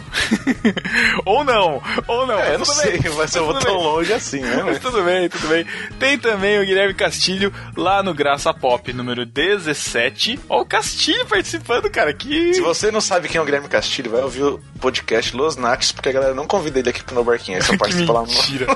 ou 1.26 1.44
não, 1.44 1.82
ou 2.08 2.28
não. 2.28 2.40
É, 2.40 2.54
eu 2.54 2.60
não 2.60 2.66
sei, 2.66 3.00
bem, 3.00 3.12
mas 3.16 3.36
eu 3.36 3.46
vou 3.46 3.60
tão 3.60 3.76
bem. 3.76 3.84
longe 3.84 4.14
assim, 4.14 4.42
né? 4.42 4.64
Mas 4.64 4.80
tudo 4.80 5.02
bem, 5.04 5.30
tudo 5.30 5.48
bem. 5.48 5.66
Tem 6.00 6.18
também 6.18 6.60
o 6.60 6.66
Guilherme 6.66 6.94
Castilho 6.94 7.54
lá 7.76 8.04
no 8.04 8.14
Graça 8.14 8.54
Pop 8.54 8.92
número 8.94 9.26
17. 9.26 10.40
Ó, 10.50 10.62
o 10.62 10.66
Castilho 10.66 11.26
participando, 11.26 11.90
cara, 11.90 12.14
que. 12.14 12.54
Se 12.54 12.62
você 12.62 12.92
não 12.92 13.02
sabe 13.02 13.28
quem 13.28 13.40
é 13.40 13.42
o 13.42 13.46
Guilherme 13.46 13.68
Castilho, 13.68 14.12
vai 14.12 14.22
ouvir 14.22 14.44
o 14.44 14.60
podcast 14.80 15.36
Los 15.36 15.56
Nates, 15.56 15.92
porque 15.92 16.10
a 16.10 16.14
galera 16.14 16.34
não 16.34 16.46
convida 16.46 16.80
ele 16.80 16.90
aqui 16.90 17.04
pro 17.04 17.16
No 17.16 17.24
Barquinho. 17.24 17.58
Ele 17.58 17.66
só 17.66 17.76
participa 17.78 18.14
lá 18.14 18.22
no. 18.22 18.28
Mentira. 18.28 18.68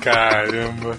Caramba. 0.00 0.96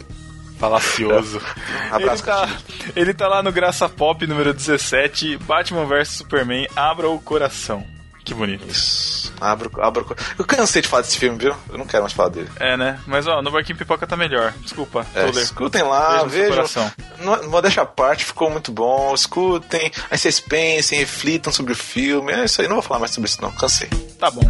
Falacioso. 0.66 1.42
Abraço, 1.92 2.24
ele, 2.24 2.32
tá, 2.32 2.50
ele 2.96 3.14
tá 3.14 3.28
lá 3.28 3.44
no 3.44 3.52
Graça 3.52 3.88
Pop 3.88 4.26
número 4.26 4.54
17, 4.54 5.38
Batman 5.38 5.86
vs 5.86 6.08
Superman, 6.10 6.68
Abra 6.76 7.10
o 7.10 7.20
Coração. 7.20 7.86
Que 8.24 8.34
bonito. 8.34 8.66
Isso. 8.68 9.32
Abro, 9.40 9.70
abro. 9.80 10.16
Eu 10.40 10.44
cansei 10.46 10.82
de 10.82 10.88
falar 10.88 11.04
desse 11.04 11.16
filme, 11.20 11.38
viu? 11.38 11.56
Eu 11.70 11.78
não 11.78 11.86
quero 11.86 12.02
mais 12.02 12.12
falar 12.14 12.30
dele. 12.30 12.50
É, 12.60 12.76
né? 12.76 13.00
Mas 13.06 13.28
ó, 13.28 13.40
no 13.40 13.52
Barquinho 13.52 13.78
Pipoca 13.78 14.08
tá 14.08 14.18
melhor. 14.18 14.52
Desculpa, 14.62 15.06
É, 15.14 15.30
escutem 15.30 15.84
lá, 15.84 16.24
vejam. 16.24 16.92
No- 17.20 17.48
Modéstia 17.50 17.84
à 17.84 17.86
parte, 17.86 18.26
ficou 18.26 18.50
muito 18.50 18.72
bom. 18.72 19.14
Escutem, 19.14 19.92
aí 20.10 20.18
vocês 20.18 20.40
pensem, 20.40 20.98
reflitam 20.98 21.54
sobre 21.54 21.74
o 21.74 21.76
filme. 21.76 22.34
É 22.34 22.46
isso 22.46 22.60
aí, 22.62 22.68
não 22.68 22.78
vou 22.78 22.82
falar 22.84 23.00
mais 23.02 23.12
sobre 23.12 23.30
isso, 23.30 23.40
não. 23.44 23.52
Cansei. 23.52 23.90
Tá 24.20 24.32
bom. 24.32 24.50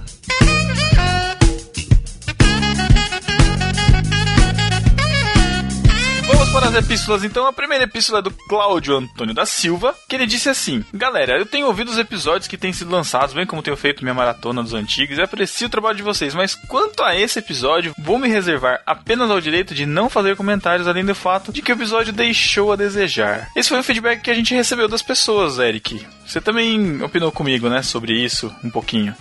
Para 6.55 6.69
as 6.69 6.75
epístolas, 6.75 7.25
então. 7.25 7.45
A 7.45 7.51
primeira 7.51 7.83
epístola 7.83 8.19
é 8.19 8.21
do 8.21 8.31
Cláudio 8.31 8.95
Antônio 8.95 9.35
da 9.35 9.45
Silva, 9.45 9.93
que 10.07 10.15
ele 10.15 10.25
disse 10.25 10.47
assim: 10.47 10.85
Galera, 10.93 11.37
eu 11.37 11.45
tenho 11.45 11.67
ouvido 11.67 11.91
os 11.91 11.97
episódios 11.97 12.47
que 12.47 12.57
têm 12.57 12.71
sido 12.71 12.89
lançados, 12.89 13.33
bem 13.33 13.45
como 13.45 13.61
tenho 13.61 13.75
feito 13.75 14.03
minha 14.03 14.13
maratona 14.13 14.63
dos 14.63 14.73
antigos, 14.73 15.17
e 15.17 15.21
aprecio 15.21 15.67
o 15.67 15.69
trabalho 15.69 15.97
de 15.97 16.03
vocês, 16.03 16.33
mas 16.33 16.55
quanto 16.55 17.03
a 17.03 17.13
esse 17.13 17.39
episódio, 17.39 17.93
vou 17.97 18.17
me 18.17 18.29
reservar 18.29 18.81
apenas 18.85 19.29
ao 19.29 19.41
direito 19.41 19.75
de 19.75 19.85
não 19.85 20.09
fazer 20.09 20.37
comentários, 20.37 20.87
além 20.87 21.03
do 21.03 21.13
fato 21.13 21.51
de 21.51 21.61
que 21.61 21.73
o 21.73 21.75
episódio 21.75 22.13
deixou 22.13 22.71
a 22.71 22.77
desejar. 22.77 23.49
Esse 23.53 23.67
foi 23.67 23.79
o 23.79 23.83
feedback 23.83 24.21
que 24.21 24.31
a 24.31 24.35
gente 24.35 24.55
recebeu 24.55 24.87
das 24.87 25.01
pessoas, 25.01 25.59
Eric. 25.59 26.07
Você 26.25 26.39
também 26.39 27.03
opinou 27.03 27.33
comigo, 27.33 27.67
né, 27.67 27.81
sobre 27.81 28.13
isso 28.13 28.53
um 28.63 28.69
pouquinho. 28.69 29.13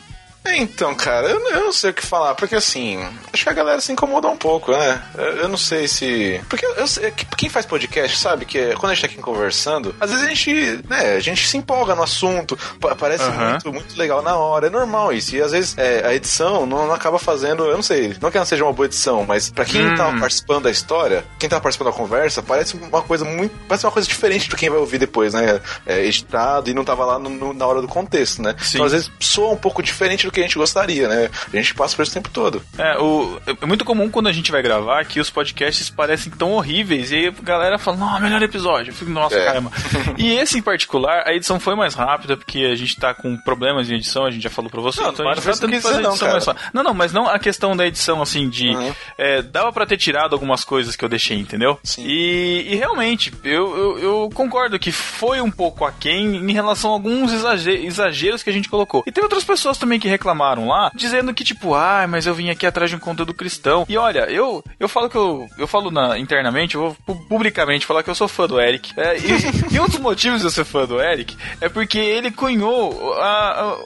Então, 0.46 0.94
cara, 0.94 1.28
eu, 1.28 1.40
eu 1.50 1.60
não 1.64 1.72
sei 1.72 1.90
o 1.90 1.94
que 1.94 2.04
falar, 2.06 2.34
porque 2.34 2.54
assim, 2.54 2.98
acho 3.32 3.42
que 3.42 3.48
a 3.48 3.52
galera 3.52 3.80
se 3.80 3.90
incomodou 3.90 4.30
um 4.30 4.36
pouco, 4.36 4.72
né? 4.72 5.02
Eu, 5.16 5.24
eu 5.38 5.48
não 5.48 5.56
sei 5.56 5.88
se. 5.88 6.40
Porque 6.48 6.64
eu, 6.66 6.74
que- 7.12 7.24
quem 7.36 7.48
faz 7.48 7.64
podcast 7.66 8.18
sabe 8.18 8.44
que 8.44 8.74
quando 8.74 8.92
a 8.92 8.94
gente 8.94 9.00
tá 9.00 9.12
aqui 9.12 9.22
conversando, 9.22 9.94
às 9.98 10.10
vezes 10.10 10.24
a 10.24 10.28
gente, 10.28 10.80
né, 10.88 11.14
a 11.16 11.20
gente 11.20 11.46
se 11.48 11.56
empolga 11.56 11.94
no 11.94 12.02
assunto, 12.02 12.56
pa- 12.78 12.94
parece 12.94 13.24
Aham. 13.24 13.50
muito, 13.52 13.72
muito 13.72 13.98
legal 13.98 14.22
na 14.22 14.36
hora, 14.36 14.66
é 14.66 14.70
normal 14.70 15.12
isso. 15.12 15.34
E 15.34 15.40
às 15.42 15.52
vezes 15.52 15.76
é, 15.78 16.06
a 16.06 16.14
edição 16.14 16.66
não, 16.66 16.86
não 16.86 16.94
acaba 16.94 17.18
fazendo, 17.18 17.64
eu 17.64 17.74
não 17.74 17.82
sei, 17.82 18.14
não 18.20 18.30
que 18.30 18.38
não 18.38 18.44
seja 18.44 18.64
uma 18.64 18.72
boa 18.72 18.86
edição, 18.86 19.24
mas 19.26 19.50
pra 19.50 19.64
quem 19.64 19.84
Hum. 19.92 19.94
tá 19.96 20.12
participando 20.20 20.64
da 20.64 20.70
história, 20.70 21.24
quem 21.38 21.48
tá 21.48 21.58
participando 21.58 21.90
da 21.90 21.96
conversa, 21.96 22.42
parece 22.42 22.76
uma 22.76 23.02
coisa 23.02 23.24
muito. 23.24 23.54
Parece 23.66 23.86
uma 23.86 23.92
coisa 23.92 24.06
diferente 24.06 24.48
do 24.50 24.56
quem 24.56 24.68
vai 24.70 24.78
ouvir 24.78 24.98
depois, 24.98 25.32
né? 25.34 25.58
É, 25.86 26.04
editado 26.04 26.68
e 26.70 26.74
não 26.74 26.84
tava 26.84 27.04
lá 27.04 27.18
no- 27.18 27.30
no- 27.30 27.54
na 27.54 27.66
hora 27.66 27.80
do 27.80 27.88
contexto, 27.88 28.42
né? 28.42 28.54
Sim. 28.60 28.76
Então 28.76 28.86
às 28.86 28.92
vezes 28.92 29.10
soa 29.18 29.50
um 29.50 29.56
pouco 29.56 29.82
diferente 29.82 30.26
do 30.26 30.33
que 30.34 30.40
a 30.40 30.42
gente 30.44 30.58
gostaria, 30.58 31.08
né? 31.08 31.30
A 31.52 31.56
gente 31.56 31.74
passa 31.74 31.94
por 31.96 32.02
isso 32.02 32.10
o 32.12 32.14
tempo 32.14 32.28
todo. 32.30 32.62
É, 32.78 32.98
o, 32.98 33.40
é 33.62 33.66
muito 33.66 33.84
comum 33.84 34.08
quando 34.10 34.28
a 34.28 34.32
gente 34.32 34.50
vai 34.52 34.62
gravar 34.62 35.04
que 35.04 35.20
os 35.20 35.30
podcasts 35.30 35.88
parecem 35.88 36.32
tão 36.32 36.52
horríveis 36.52 37.10
e 37.12 37.16
aí 37.16 37.26
a 37.28 37.42
galera 37.42 37.78
fala, 37.78 37.96
não, 37.96 38.20
melhor 38.20 38.42
episódio. 38.42 38.90
Eu 38.90 38.94
fico, 38.94 39.10
nossa, 39.10 39.36
É. 39.36 39.44
caramba. 39.44 39.70
e 40.18 40.32
esse 40.34 40.58
em 40.58 40.62
particular, 40.62 41.22
a 41.26 41.34
edição 41.34 41.58
foi 41.60 41.74
mais 41.74 41.94
rápida 41.94 42.36
porque 42.36 42.58
a 42.70 42.74
gente 42.74 42.96
tá 42.96 43.14
com 43.14 43.36
problemas 43.38 43.90
em 43.90 43.94
edição, 43.94 44.24
a 44.26 44.30
gente 44.30 44.42
já 44.42 44.50
falou 44.50 44.70
pra 44.70 44.80
você. 44.80 45.00
Não, 45.02 45.10
então 45.10 45.28
a 45.28 45.34
gente 45.34 45.44
tá 45.44 45.52
tentando 45.52 45.80
fazer 45.82 46.00
não, 46.02 46.10
edição 46.10 46.28
mais 46.30 46.44
cara. 46.44 46.56
fácil. 46.58 46.70
Não, 46.74 46.82
não, 46.82 46.94
mas 46.94 47.12
não 47.12 47.28
a 47.28 47.38
questão 47.38 47.76
da 47.76 47.86
edição, 47.86 48.20
assim, 48.22 48.48
de. 48.48 48.68
Uhum. 48.68 48.94
é, 49.18 49.42
dava 49.42 49.72
pra 49.72 49.86
ter 49.86 49.96
tirado 49.96 50.32
algumas 50.34 50.64
coisas 50.64 50.96
que 50.96 51.04
eu 51.04 51.08
deixei, 51.08 51.38
entendeu? 51.38 51.78
E, 51.98 52.66
e 52.70 52.74
realmente, 52.76 53.32
eu, 53.44 53.76
eu, 53.76 53.98
eu 53.98 54.30
concordo 54.34 54.78
que 54.78 54.90
foi 54.92 55.40
um 55.40 55.50
pouco 55.50 55.84
aquém 55.84 56.36
em 56.36 56.52
relação 56.52 56.90
a 56.90 56.94
alguns 56.94 57.32
exage- 57.32 57.84
exageros 57.86 58.42
que 58.42 58.50
a 58.50 58.52
gente 58.52 58.68
colocou. 58.68 59.02
E 59.06 59.12
tem 59.12 59.22
outras 59.22 59.44
pessoas 59.44 59.78
também 59.78 59.98
que 60.00 60.08
reclamaram 60.08 60.23
lá, 60.32 60.90
dizendo 60.94 61.34
que, 61.34 61.44
tipo, 61.44 61.74
ah, 61.74 62.06
mas 62.08 62.26
eu 62.26 62.34
vim 62.34 62.50
aqui 62.50 62.66
atrás 62.66 62.88
de 62.90 62.96
um 62.96 63.00
conteúdo 63.00 63.34
cristão. 63.34 63.84
E 63.88 63.96
olha, 63.98 64.20
eu, 64.30 64.62
eu 64.80 64.88
falo 64.88 65.10
que 65.10 65.16
eu, 65.16 65.46
eu 65.58 65.66
falo 65.66 65.90
na, 65.90 66.18
internamente, 66.18 66.74
eu 66.76 66.80
vou 66.80 66.96
pu- 67.06 67.28
publicamente 67.28 67.84
falar 67.86 68.02
que 68.02 68.10
eu 68.10 68.14
sou 68.14 68.28
fã 68.28 68.46
do 68.46 68.60
Eric. 68.60 68.92
É, 68.98 69.16
e, 69.18 69.74
e 69.74 69.80
um 69.80 69.86
dos 69.86 69.98
motivos 69.98 70.40
de 70.40 70.46
eu 70.46 70.50
ser 70.50 70.64
fã 70.64 70.86
do 70.86 71.00
Eric 71.00 71.36
é 71.60 71.68
porque 71.68 71.98
ele 71.98 72.30
cunhou 72.30 73.14
a- 73.14 73.50
a- 73.72 73.78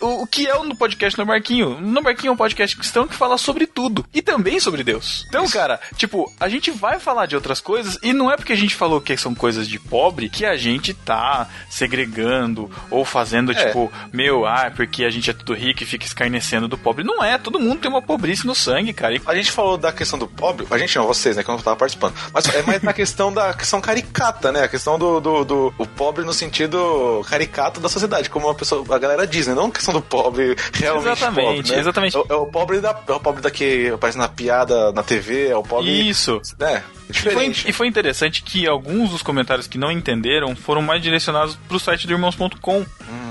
o, 0.00 0.22
o 0.22 0.26
que 0.26 0.46
é 0.46 0.54
o 0.54 0.74
podcast 0.74 1.18
no 1.18 1.26
Marquinho. 1.26 1.80
No 1.80 2.02
Marquinho 2.02 2.30
é 2.30 2.32
um 2.32 2.36
podcast 2.36 2.76
cristão 2.76 3.06
que 3.06 3.14
fala 3.14 3.36
sobre 3.38 3.66
tudo. 3.66 4.04
E 4.12 4.20
também 4.22 4.58
sobre 4.60 4.82
Deus. 4.84 5.24
Então, 5.28 5.46
cara, 5.48 5.80
tipo, 5.96 6.30
a 6.38 6.48
gente 6.48 6.70
vai 6.70 6.98
falar 7.00 7.26
de 7.26 7.34
outras 7.34 7.60
coisas 7.60 7.98
e 8.02 8.12
não 8.12 8.30
é 8.30 8.36
porque 8.36 8.52
a 8.52 8.56
gente 8.56 8.74
falou 8.74 9.00
que 9.00 9.16
são 9.16 9.34
coisas 9.34 9.66
de 9.68 9.78
pobre 9.78 10.28
que 10.28 10.44
a 10.44 10.56
gente 10.56 10.92
tá 10.94 11.48
segregando 11.68 12.70
ou 12.90 13.04
fazendo, 13.04 13.52
É. 13.52 13.66
tipo, 13.66 13.90
meu, 14.12 14.46
ah, 14.46 14.64
é 14.66 14.70
porque 14.70 15.04
a 15.04 15.10
gente 15.10 15.30
é 15.30 15.32
tudo 15.32 15.54
rico 15.54 15.82
e 15.82 15.86
fica 15.86 16.04
escarnecendo 16.06 16.68
do 16.68 16.78
pobre. 16.78 17.02
Não 17.04 17.22
é, 17.22 17.36
todo 17.38 17.58
mundo 17.58 17.80
tem 17.80 17.90
uma 17.90 18.02
pobrice 18.02 18.46
no 18.46 18.54
sangue, 18.54 18.92
cara. 18.92 19.14
E 19.14 19.20
A 19.26 19.34
gente 19.34 19.50
falou 19.50 19.76
da 19.76 19.92
questão 19.92 20.18
do 20.18 20.26
pobre, 20.28 20.66
a 20.70 20.78
gente 20.78 20.96
não, 20.96 21.06
vocês, 21.06 21.36
né, 21.36 21.42
que 21.42 21.50
eu 21.50 21.54
não 21.56 21.62
tava 21.62 21.76
participando. 21.76 22.14
Mas 22.32 22.46
é 22.54 22.62
mais 22.62 22.82
na 22.82 22.92
questão 22.92 23.32
da 23.32 23.52
questão 23.54 23.80
caricata, 23.80 24.52
né? 24.52 24.64
A 24.64 24.68
questão 24.68 24.98
do, 24.98 25.20
do, 25.20 25.44
do- 25.44 25.74
o 25.78 25.86
pobre 25.86 26.24
no 26.24 26.32
sentido 26.32 27.24
caricato 27.28 27.80
da 27.80 27.88
sociedade, 27.88 28.28
como 28.30 28.48
a 28.48 28.54
pessoa, 28.54 28.84
a 28.94 28.98
galera 28.98 29.26
diz, 29.26 29.46
né? 29.46 29.54
Não 29.54 29.69
questão 29.72 29.94
do 29.94 30.02
pobre 30.02 30.56
realmente 30.74 31.06
Exatamente, 31.08 31.56
pobre, 31.58 31.72
né? 31.72 31.78
exatamente. 31.78 32.16
É, 32.16 32.20
o- 32.20 32.26
é 32.30 32.34
o 32.34 32.46
pobre 32.46 32.80
da, 32.80 33.00
é 33.08 33.12
o 33.12 33.20
pobre 33.20 33.42
da 33.42 33.50
que 33.50 33.88
aparece 33.88 34.18
na 34.18 34.28
piada 34.28 34.92
na 34.92 35.02
TV, 35.02 35.48
é 35.48 35.56
o 35.56 35.62
pobre. 35.62 35.90
Isso. 36.08 36.40
É, 36.60 36.82
E 37.08 37.12
foi, 37.14 37.30
diferente. 37.32 37.68
e 37.68 37.72
foi 37.72 37.86
interessante 37.86 38.42
que 38.42 38.66
alguns 38.66 39.10
dos 39.10 39.22
comentários 39.22 39.66
que 39.66 39.78
não 39.78 39.90
entenderam 39.90 40.54
foram 40.56 40.82
mais 40.82 41.02
direcionados 41.02 41.56
pro 41.68 41.78
site 41.78 42.06
do 42.06 42.12
irmãos.com, 42.12 42.84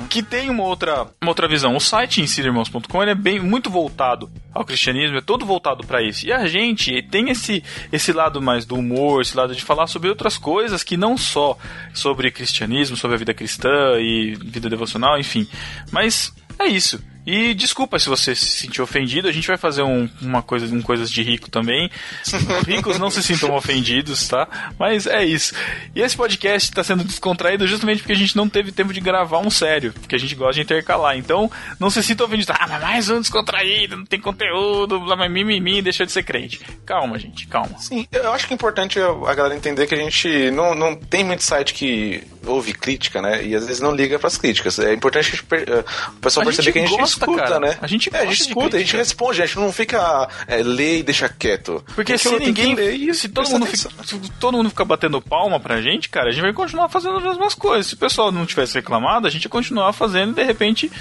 que 0.10 0.24
tem 0.24 0.50
uma 0.50 0.64
outra, 0.64 1.08
uma 1.22 1.32
outra 1.32 1.48
visão. 1.48 1.76
O 1.76 1.80
site 1.80 2.22
em 2.22 2.28
si 2.28 2.42
do 2.42 2.48
irmãos.com 2.48 3.04
é 3.04 3.14
bem 3.16 3.40
muito 3.40 3.70
voltado 3.70 4.30
ao 4.60 4.66
cristianismo, 4.66 5.18
é 5.18 5.22
todo 5.22 5.46
voltado 5.46 5.88
para 5.88 6.02
isso. 6.02 6.26
E 6.28 6.34
a 6.34 6.46
gente 6.46 7.02
tem 7.04 7.30
esse 7.30 7.64
esse 7.94 8.12
lado 8.12 8.42
mais 8.42 8.66
do 8.66 8.76
humor, 8.76 9.22
esse 9.22 9.36
lado 9.36 9.56
de 9.56 9.64
falar 9.64 9.88
sobre 9.88 10.10
outras 10.10 10.38
coisas 10.38 10.84
que 10.84 10.98
não 10.98 11.18
só 11.18 11.58
sobre 11.94 12.30
cristianismo, 12.30 12.98
sobre 12.98 13.16
a 13.16 13.18
vida 13.18 13.34
cristã 13.34 13.98
e 14.00 14.36
vida 14.36 14.70
devocional, 14.70 15.18
enfim. 15.18 15.48
Mas 15.92 16.34
é 16.60 16.68
isso. 16.68 17.02
E 17.32 17.54
desculpa 17.54 18.00
se 18.00 18.10
você 18.10 18.34
se 18.34 18.48
sentiu 18.48 18.84
ofendido, 18.84 19.28
a 19.28 19.32
gente 19.32 19.48
vai 19.48 19.56
fazer 19.56 19.84
um, 19.84 20.10
uma 20.20 20.42
coisa, 20.42 20.66
um 20.76 20.82
coisas 20.82 21.12
de 21.12 21.22
rico 21.22 21.48
também. 21.48 21.88
Ricos 22.66 22.98
não 22.98 23.12
se 23.12 23.22
sintam 23.22 23.54
ofendidos, 23.54 24.28
tá? 24.28 24.48
Mas 24.80 25.06
é 25.06 25.24
isso. 25.24 25.54
E 25.96 26.02
esse 26.02 26.18
podcast 26.18 26.72
está 26.72 26.84
sendo 26.84 27.04
descontraído 27.04 27.68
justamente 27.68 28.00
porque 28.00 28.14
a 28.14 28.16
gente 28.16 28.36
não 28.36 28.50
teve 28.50 28.72
tempo 28.72 28.92
de 28.92 29.00
gravar 29.00 29.38
um 29.38 29.52
sério, 29.52 29.94
porque 29.94 30.16
a 30.16 30.18
gente 30.18 30.34
gosta 30.34 30.56
de 30.56 30.62
intercalar. 30.62 31.18
Então, 31.18 31.52
não 31.80 31.92
se 31.92 32.02
sintam 32.02 32.26
ofendidos. 32.26 32.56
Ah, 32.60 32.66
mas 32.68 32.82
mais 32.82 33.10
um 33.12 33.22
descontraído, 33.22 33.96
não 33.96 34.06
tem 34.06 34.20
conteúdo, 34.20 35.00
blá, 35.00 35.16
blá, 35.16 35.30
mimimi, 35.30 35.84
deixa 35.84 36.08
de 36.08 36.12
ser 36.12 36.24
crente. 36.24 36.60
Calma, 36.84 37.20
gente, 37.20 37.46
calma. 37.46 37.78
Sim, 37.78 38.08
eu 38.12 38.34
acho 38.34 38.48
que 38.48 38.54
é 38.54 38.56
importante 38.56 39.00
a 39.00 39.36
galera 39.36 39.56
entender 39.56 39.86
que 39.86 39.94
a 39.94 40.00
gente 40.00 40.50
não, 40.50 40.74
não 40.74 40.96
tem 40.96 41.24
muito 41.24 41.44
site 41.44 41.76
que 41.76 42.24
ouve 42.46 42.74
crítica, 42.74 43.22
né? 43.22 43.46
E 43.46 43.56
às 43.56 43.66
vezes 43.66 43.82
não 43.82 43.94
liga 43.94 44.18
pras 44.18 44.38
críticas. 44.38 44.80
É 44.80 44.94
importante 44.94 45.44
eh, 45.52 45.84
o 46.10 46.20
pessoal 46.20 46.46
perceber 46.46 46.72
que 46.72 46.80
a 46.80 46.88
gente 46.88 47.19
gosta, 47.26 47.42
escuta, 47.44 47.60
cara. 47.60 47.74
né? 47.74 47.78
A 47.82 47.88
gente 47.88 48.10
é, 48.14 48.20
a 48.20 48.26
gente 48.26 48.42
escuta, 48.42 48.78
a 48.78 48.80
gente 48.80 48.96
responde, 48.96 49.42
a 49.42 49.46
gente 49.46 49.58
não 49.60 49.72
fica 49.72 50.28
é, 50.48 50.58
lê 50.64 51.00
e 51.00 51.04
deixa 51.04 51.28
quieto. 51.30 51.84
Porque 51.96 52.14
Tem 52.14 52.18
se 52.18 52.40
ninguém. 52.40 52.76
ler 52.76 52.94
e 52.96 53.14
Se 53.14 53.30
todo, 53.30 53.50
mundo 53.50 53.66
atenção. 53.66 53.92
fica, 53.92 54.04
se 54.04 54.32
todo 54.40 54.58
mundo 54.58 54.70
ficar 54.70 54.86
batendo 54.86 55.22
palma 55.22 55.60
pra 55.60 55.82
gente, 55.82 56.10
cara, 56.10 56.30
a 56.30 56.32
gente 56.32 56.42
vai 56.42 56.54
continuar 56.54 56.90
fazendo 56.90 57.18
as 57.18 57.24
mesmas 57.24 57.54
coisas. 57.54 57.88
Se 57.88 57.94
o 57.94 57.98
pessoal 57.98 58.32
não 58.32 58.46
tivesse 58.46 58.76
reclamado, 58.76 59.28
a 59.28 59.30
gente 59.30 59.44
ia 59.44 59.50
continuar 59.50 59.92
fazendo 59.94 60.32
e 60.32 60.36
de 60.36 60.44
repente. 60.44 60.92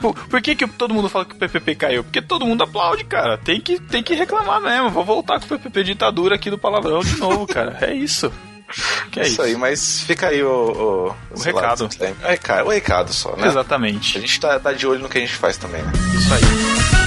Por, 0.00 0.14
por 0.14 0.40
que, 0.42 0.54
que 0.54 0.66
todo 0.66 0.94
mundo 0.94 1.08
fala 1.08 1.24
que 1.24 1.34
o 1.34 1.38
PPP 1.38 1.74
caiu? 1.74 2.04
Porque 2.04 2.22
todo 2.22 2.46
mundo 2.46 2.62
aplaude, 2.62 3.04
cara. 3.04 3.36
Tem 3.38 3.60
que, 3.60 3.80
tem 3.80 4.02
que 4.02 4.14
reclamar 4.14 4.60
mesmo. 4.60 4.90
Vou 4.90 5.04
voltar 5.04 5.38
com 5.40 5.46
o 5.46 5.48
PPP 5.58 5.84
ditadura 5.84 6.34
aqui 6.34 6.50
do 6.50 6.58
palavrão 6.58 7.00
de 7.00 7.16
novo, 7.18 7.46
cara. 7.46 7.76
É 7.80 7.92
isso. 7.94 8.32
Que 9.10 9.20
é 9.20 9.22
isso, 9.22 9.32
isso. 9.32 9.42
aí, 9.42 9.56
mas 9.56 10.00
fica 10.02 10.28
aí 10.28 10.42
o, 10.42 11.14
O 11.30 11.38
lá, 11.38 11.44
recado. 11.44 11.84
o 11.86 12.28
recado. 12.28 12.66
O 12.66 12.70
recado 12.70 13.12
só, 13.12 13.34
né? 13.36 13.46
Exatamente. 13.48 14.18
A 14.18 14.20
gente 14.20 14.38
tá, 14.40 14.58
tá 14.60 14.72
de 14.72 14.86
olho 14.86 15.00
no 15.00 15.08
que 15.08 15.18
a 15.18 15.20
gente 15.20 15.34
faz 15.34 15.56
também, 15.56 15.82
né? 15.82 15.92
Isso 16.14 16.34
aí. 16.34 16.97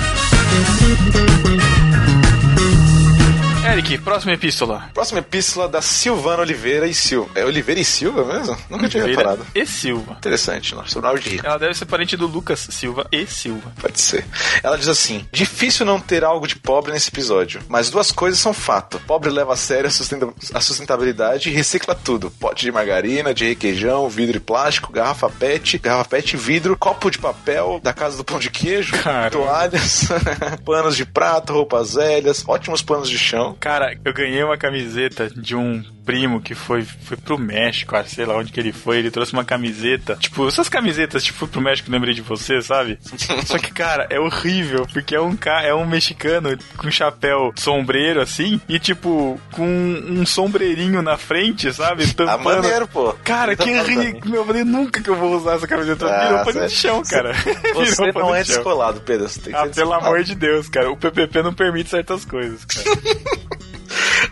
Eric, 3.64 4.00
próxima 4.00 4.34
epístola. 4.34 4.90
Próxima 4.94 5.20
epístola 5.20 5.68
da 5.70 5.82
Silvana 5.82 6.42
Oliveira 6.42 6.88
e 6.88 6.94
Silva. 6.94 7.30
É 7.36 7.46
Oliveira 7.46 7.80
e 7.80 7.86
Silva 7.86 8.26
mesmo? 8.26 8.58
Nunca 8.70 8.90
tinha 8.90 9.04
Oliveira 9.04 9.32
reparado. 9.32 9.48
E 9.56 9.66
Silva. 9.66 10.14
Interessante, 10.18 10.76
não. 10.76 10.86
Sobrenome 10.88 11.20
de 11.22 11.30
rico. 11.30 11.46
Ela 11.46 11.58
deve 11.58 11.74
ser 11.76 11.86
parente 11.86 12.18
do 12.18 12.28
Lucas 12.28 12.68
Silva 12.72 13.08
e 13.12 13.26
Silva. 13.28 13.72
Pode 13.80 14.02
ser. 14.02 14.26
Ela 14.62 14.78
diz 14.78 14.88
assim: 14.90 15.26
difícil 15.32 15.86
não 15.86 16.00
ter 16.02 16.24
algo 16.24 16.48
de 16.48 16.56
pobre 16.58 16.92
nesse 16.92 17.10
episódio, 17.10 17.62
mas 17.70 17.90
duas 17.90 18.12
coisas 18.12 18.40
são 18.40 18.52
fato. 18.54 19.00
Pobre 19.08 19.30
leva 19.30 19.54
a 19.54 19.58
sério 19.58 19.88
a, 19.88 19.92
sustenta- 19.92 20.34
a 20.54 20.60
sustentabilidade 20.60 21.50
e 21.50 21.54
recicla 21.54 21.96
tudo: 21.96 22.30
pote 22.32 22.66
de 22.66 22.72
margarina, 22.72 23.34
de 23.34 23.48
requeijão, 23.48 24.10
vidro 24.10 24.38
e 24.38 24.42
plástico, 24.42 24.92
garrafa 24.92 25.30
PET, 25.30 25.78
garrafa 25.78 26.10
PET, 26.10 26.36
vidro, 26.36 26.76
copo 26.78 27.10
de 27.10 27.20
papel 27.20 27.80
da 27.82 27.94
casa 27.94 28.18
do 28.18 28.24
pão 28.26 28.40
de 28.40 28.50
queijo, 28.50 28.94
toalhas, 29.32 30.08
panos 30.66 30.98
de 30.98 31.06
prato, 31.06 31.54
roupas 31.54 31.94
velhas, 31.94 32.44
ótimos 32.48 32.82
panos 32.82 33.08
de 33.10 33.18
chão. 33.18 33.56
Cara, 33.62 33.96
eu 34.04 34.12
ganhei 34.12 34.44
uma 34.44 34.58
camiseta 34.58 35.30
de 35.30 35.56
um 35.56 35.84
primo 36.04 36.42
que 36.42 36.56
foi, 36.56 36.82
foi 36.82 37.16
pro 37.16 37.38
México, 37.38 37.96
ah, 37.96 38.04
sei 38.04 38.26
lá 38.26 38.36
onde 38.36 38.52
que 38.52 38.60
ele 38.60 38.72
foi. 38.74 38.98
Ele 38.98 39.12
trouxe 39.12 39.34
uma 39.34 39.46
camiseta. 39.46 40.16
Tipo, 40.16 40.48
essas 40.48 40.68
camisetas, 40.68 41.24
tipo, 41.24 41.38
fui 41.38 41.48
pro 41.48 41.62
México, 41.62 41.92
lembrei 41.92 42.16
de 42.16 42.22
você, 42.22 42.60
sabe? 42.60 42.98
Só 43.46 43.60
que, 43.60 43.72
cara, 43.72 44.08
é 44.10 44.20
horrível, 44.20 44.88
porque 44.92 45.14
é 45.14 45.22
um, 45.22 45.36
ca... 45.36 45.62
é 45.62 45.76
um 45.76 45.86
mexicano 45.86 46.58
com 46.76 46.90
chapéu 46.90 47.54
sombreiro, 47.56 48.20
assim, 48.20 48.60
e 48.68 48.80
tipo, 48.80 49.40
com 49.52 49.64
um 49.64 50.26
sombreirinho 50.26 51.04
na 51.04 51.16
frente, 51.16 51.72
sabe? 51.72 52.04
Ah, 52.04 52.14
Tampando. 52.16 52.64
maneiro, 52.64 52.88
pô. 52.88 53.14
Cara, 53.24 53.56
que 53.56 53.70
ridículo. 53.82 54.38
Eu 54.38 54.46
falei, 54.46 54.64
nunca 54.64 55.02
que 55.02 55.10
eu 55.10 55.16
vou 55.16 55.36
usar 55.36 55.58
essa 55.58 55.68
camiseta. 55.68 56.08
Ah, 56.08 56.26
Virou 56.32 56.46
pano 56.46 56.68
de 56.68 56.74
chão, 56.74 57.04
cara. 57.04 57.32
Você 57.76 58.12
não 58.12 58.34
é 58.34 58.44
descolado, 58.44 59.02
Pedro. 59.02 59.30
Você 59.30 59.40
tem 59.40 59.54
que 59.54 59.60
Ah, 59.60 59.68
pelo 59.68 59.94
amor 59.94 60.24
de 60.24 60.34
Deus, 60.34 60.68
cara. 60.68 60.90
O 60.92 60.98
PPP 60.98 61.44
não 61.44 61.54
permite 61.54 61.92
certas 61.92 62.26
coisas, 62.26 62.66
cara. 62.66 63.51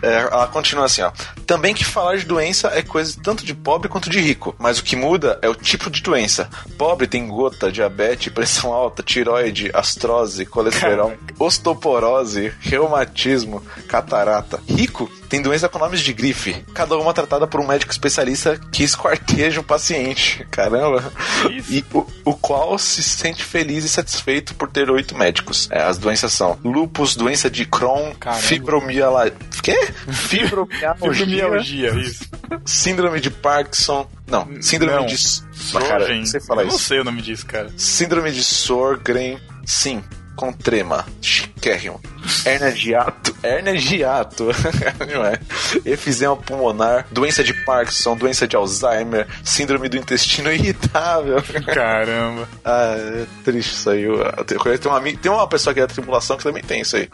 É, 0.02 0.14
ela 0.30 0.46
continua 0.46 0.84
assim, 0.84 1.02
ó. 1.02 1.10
Também 1.46 1.74
que 1.74 1.84
falar 1.84 2.16
de 2.16 2.26
doença 2.26 2.68
é 2.74 2.82
coisa 2.82 3.18
tanto 3.22 3.44
de 3.44 3.54
pobre 3.54 3.88
quanto 3.88 4.10
de 4.10 4.20
rico, 4.20 4.54
mas 4.58 4.78
o 4.78 4.84
que 4.84 4.96
muda 4.96 5.38
é 5.42 5.48
o 5.48 5.54
tipo 5.54 5.90
de 5.90 6.02
doença. 6.02 6.48
Pobre 6.78 7.06
tem 7.06 7.26
gota, 7.26 7.70
diabetes, 7.72 8.32
pressão 8.32 8.72
alta, 8.72 9.02
tiroide, 9.02 9.70
astrose, 9.74 10.46
colesterol, 10.46 11.12
osteoporose, 11.38 12.52
reumatismo, 12.60 13.60
catarata. 13.88 14.60
Rico 14.68 15.10
tem 15.30 15.40
doença 15.40 15.68
com 15.68 15.78
nomes 15.78 16.00
de 16.00 16.12
grife, 16.12 16.64
cada 16.74 16.98
uma 16.98 17.14
tratada 17.14 17.46
por 17.46 17.60
um 17.60 17.66
médico 17.66 17.92
especialista 17.92 18.60
que 18.72 18.82
esquarteja 18.82 19.60
o 19.60 19.64
paciente. 19.64 20.44
Caramba. 20.50 21.12
E 21.48 21.84
o, 21.94 22.04
o 22.24 22.34
qual 22.34 22.76
se 22.76 23.00
sente 23.00 23.44
feliz 23.44 23.84
e 23.84 23.88
satisfeito 23.88 24.56
por 24.56 24.68
ter 24.68 24.90
oito 24.90 25.16
médicos. 25.16 25.68
É, 25.70 25.82
as 25.82 25.98
doenças 25.98 26.32
são 26.32 26.58
lupus, 26.64 27.14
doença 27.14 27.48
de 27.48 27.64
Crohn, 27.64 28.12
fibromialgia. 28.40 29.32
Quê? 29.62 29.92
Fibromialgia. 30.10 30.96
Fibromialgia, 31.14 31.90
isso. 32.00 32.24
Síndrome 32.64 33.20
de 33.20 33.30
Parkinson. 33.30 34.10
Não, 34.26 34.48
síndrome 34.60 34.96
Não. 34.96 35.06
de. 35.06 35.16
Sorgen. 35.16 35.88
Cara, 35.88 36.26
você 36.26 36.40
fala 36.40 36.62
Eu 36.62 36.66
não 36.66 36.74
isso. 36.74 36.84
sei 36.84 36.98
o 37.00 37.04
nome 37.04 37.22
disso, 37.22 37.46
cara. 37.46 37.70
Síndrome 37.76 38.32
de 38.32 38.42
Sorgren, 38.42 39.38
sim, 39.64 40.02
com 40.40 40.50
trema, 40.54 41.04
chiquérrimo. 41.20 42.00
Hernia 42.46 42.72
de 42.72 42.90
hiato, 42.92 43.36
hernia 43.44 43.76
de 43.76 43.98
não 45.12 45.22
é? 45.22 45.38
Efisema 45.84 46.34
pulmonar, 46.34 47.06
doença 47.10 47.44
de 47.44 47.52
Parkinson, 47.52 48.16
doença 48.16 48.48
de 48.48 48.56
Alzheimer, 48.56 49.26
síndrome 49.44 49.86
do 49.90 49.98
intestino 49.98 50.50
irritável. 50.50 51.42
Caramba. 51.74 52.48
Ah, 52.64 52.94
é 52.96 53.26
triste 53.44 53.74
isso 53.74 53.90
aí. 53.90 54.06
Tem 54.46 54.90
uma, 54.90 55.00
tem 55.02 55.30
uma 55.30 55.46
pessoa 55.46 55.72
aqui 55.72 55.82
da 55.82 55.86
tripulação 55.86 56.38
que 56.38 56.42
também 56.42 56.62
tem 56.62 56.80
isso 56.80 56.96
aí. 56.96 57.10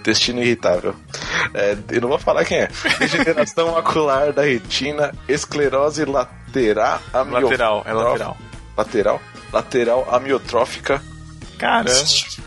Intestino 0.00 0.42
irritável. 0.42 0.94
É, 1.54 1.74
eu 1.90 2.02
não 2.02 2.08
vou 2.10 2.18
falar 2.18 2.44
quem 2.44 2.58
é. 2.58 2.68
Degeneração 2.98 3.72
macular 3.72 4.30
da 4.30 4.42
retina, 4.42 5.14
esclerose 5.26 6.04
lateral. 6.04 7.00
Lateral, 7.14 7.82
é 7.86 7.92
lateral. 7.94 8.36
Lateral? 8.76 9.22
Lateral 9.50 10.06
amiotrófica. 10.10 11.00
Caramba. 11.62 11.90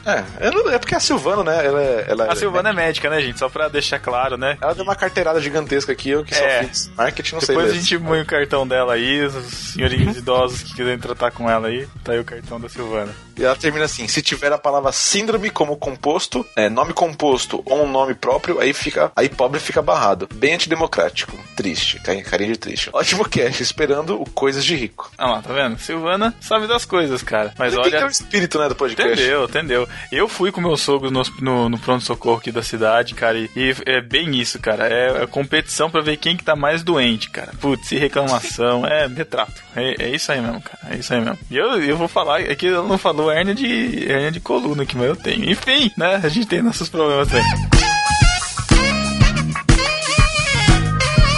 É, 0.05 0.47
eu 0.47 0.51
não- 0.51 0.69
é 0.69 0.77
porque 0.77 0.93
a 0.93 0.99
Silvana, 0.99 1.41
né? 1.43 1.65
Ela, 1.65 1.81
é- 1.81 2.05
ela 2.09 2.31
A 2.31 2.35
Silvana 2.35 2.69
é 2.69 2.73
médica, 2.73 3.09
né, 3.09 3.21
gente? 3.21 3.39
Só 3.39 3.47
pra 3.47 3.69
deixar 3.69 3.97
claro, 3.97 4.35
né? 4.37 4.57
Ela 4.59 4.75
deu 4.75 4.83
uma 4.83 4.95
carteirada 4.95 5.39
gigantesca 5.39 5.93
aqui, 5.93 6.09
eu 6.09 6.23
que 6.25 6.35
só 6.35 6.43
É. 6.43 6.63
fiz 6.65 6.91
marketing, 6.97 7.35
não 7.35 7.41
sei 7.41 7.55
Depois 7.55 7.71
a 7.71 7.75
gente 7.75 7.97
põe 7.97 8.19
o 8.21 8.25
cartão 8.25 8.67
dela 8.67 8.93
aí, 8.93 9.23
os 9.25 9.33
senhorinhos 9.45 10.17
idosos 10.17 10.63
que 10.63 10.73
quiserem 10.75 10.99
tratar 10.99 11.31
com 11.31 11.49
ela 11.49 11.69
aí, 11.69 11.87
tá 12.03 12.11
aí 12.11 12.19
o 12.19 12.25
cartão 12.25 12.59
da 12.59 12.67
Silvana. 12.67 13.15
E 13.37 13.43
ela 13.43 13.55
termina 13.55 13.85
assim: 13.85 14.07
se 14.07 14.21
tiver 14.21 14.51
a 14.51 14.57
palavra 14.57 14.91
síndrome 14.91 15.49
como 15.49 15.75
composto, 15.77 16.45
é, 16.55 16.69
nome 16.69 16.93
composto 16.93 17.61
ou 17.65 17.83
um 17.83 17.91
nome 17.91 18.13
próprio, 18.13 18.59
aí 18.59 18.73
fica. 18.73 19.11
Aí 19.15 19.29
pobre 19.29 19.59
fica 19.59 19.81
barrado. 19.81 20.27
Bem 20.33 20.53
antidemocrático. 20.55 21.37
Triste, 21.55 21.99
cari- 22.01 22.21
carinho 22.23 22.53
de 22.53 22.59
triste. 22.59 22.89
Ótimo 22.93 23.27
cast, 23.27 23.61
esperando 23.63 24.21
o 24.21 24.29
Coisas 24.29 24.63
de 24.65 24.75
Rico. 24.75 25.11
Ah 25.17 25.27
lá, 25.31 25.41
tá 25.41 25.53
vendo? 25.53 25.77
Silvana 25.79 26.33
sabe 26.41 26.67
das 26.67 26.85
coisas, 26.85 27.23
cara. 27.23 27.53
Mas 27.57 27.73
ter 27.73 27.79
olha. 27.79 28.05
o 28.05 28.09
espírito, 28.09 28.59
né, 28.59 28.67
do 28.69 28.75
podcast. 28.75 29.13
Entendeu, 29.13 29.43
entendeu. 29.45 29.89
Eu 30.11 30.27
fui 30.27 30.51
com 30.51 30.59
meu 30.61 30.75
sogro 30.77 31.09
no, 31.11 31.21
no, 31.39 31.69
no 31.69 31.77
pronto-socorro 31.79 32.37
aqui 32.37 32.51
da 32.51 32.61
cidade, 32.63 33.13
cara, 33.15 33.37
e, 33.37 33.49
e 33.55 33.75
é 33.85 34.01
bem 34.01 34.35
isso, 34.39 34.59
cara. 34.59 34.87
É 34.87 35.23
a 35.23 35.27
competição 35.27 35.89
pra 35.89 36.01
ver 36.01 36.17
quem 36.17 36.35
que 36.35 36.43
tá 36.43 36.55
mais 36.55 36.83
doente, 36.83 37.29
cara. 37.29 37.51
Putz, 37.61 37.91
e 37.91 37.97
reclamação, 37.97 38.85
é 38.85 39.07
retrato. 39.07 39.63
É, 39.75 40.03
é 40.05 40.09
isso 40.09 40.31
aí 40.31 40.41
mesmo, 40.41 40.61
cara. 40.61 40.93
É 40.93 40.97
isso 40.97 41.13
aí 41.13 41.21
mesmo. 41.21 41.37
E 41.49 41.55
eu, 41.57 41.81
eu 41.83 41.97
vou 41.97 42.07
falar, 42.07 42.41
é 42.41 42.55
que 42.55 42.67
ela 42.67 42.87
não 42.87 42.97
falou 42.97 43.24
hérnia 43.31 43.55
de, 43.55 44.11
hérnia 44.11 44.31
de 44.31 44.39
coluna 44.39 44.85
mas 44.93 45.07
eu 45.07 45.15
tenho. 45.15 45.49
Enfim, 45.49 45.91
né? 45.97 46.19
A 46.23 46.29
gente 46.29 46.47
tem 46.47 46.61
nossos 46.61 46.89
problemas 46.89 47.33
aí. 47.33 47.43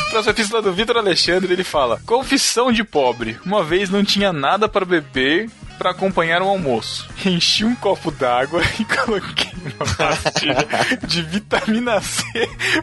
Próxima 0.10 0.32
epístola 0.32 0.62
do 0.62 0.74
Vitor 0.74 0.98
Alexandre, 0.98 1.54
ele 1.54 1.64
fala: 1.64 2.02
Confissão 2.06 2.72
de 2.72 2.84
pobre. 2.84 3.38
Uma 3.46 3.64
vez 3.64 3.90
não 3.90 4.04
tinha 4.04 4.34
nada 4.34 4.68
para 4.68 4.86
beber 4.86 5.50
para 5.78 5.92
acompanhar 5.92 6.42
o 6.42 6.48
almoço. 6.48 7.08
Enchi 7.26 7.64
um 7.66 7.76
copo 7.76 8.12
d'água 8.12 8.62
e 8.80 8.86
coloquei 8.86 9.52
uma 9.76 9.86
pastilha 9.96 10.68
de 11.08 11.22
vitamina 11.22 12.02
C 12.02 12.24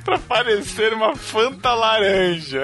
para 0.05 0.19
parecer 0.19 0.93
uma 0.93 1.15
Fanta 1.17 1.73
laranja. 1.75 2.63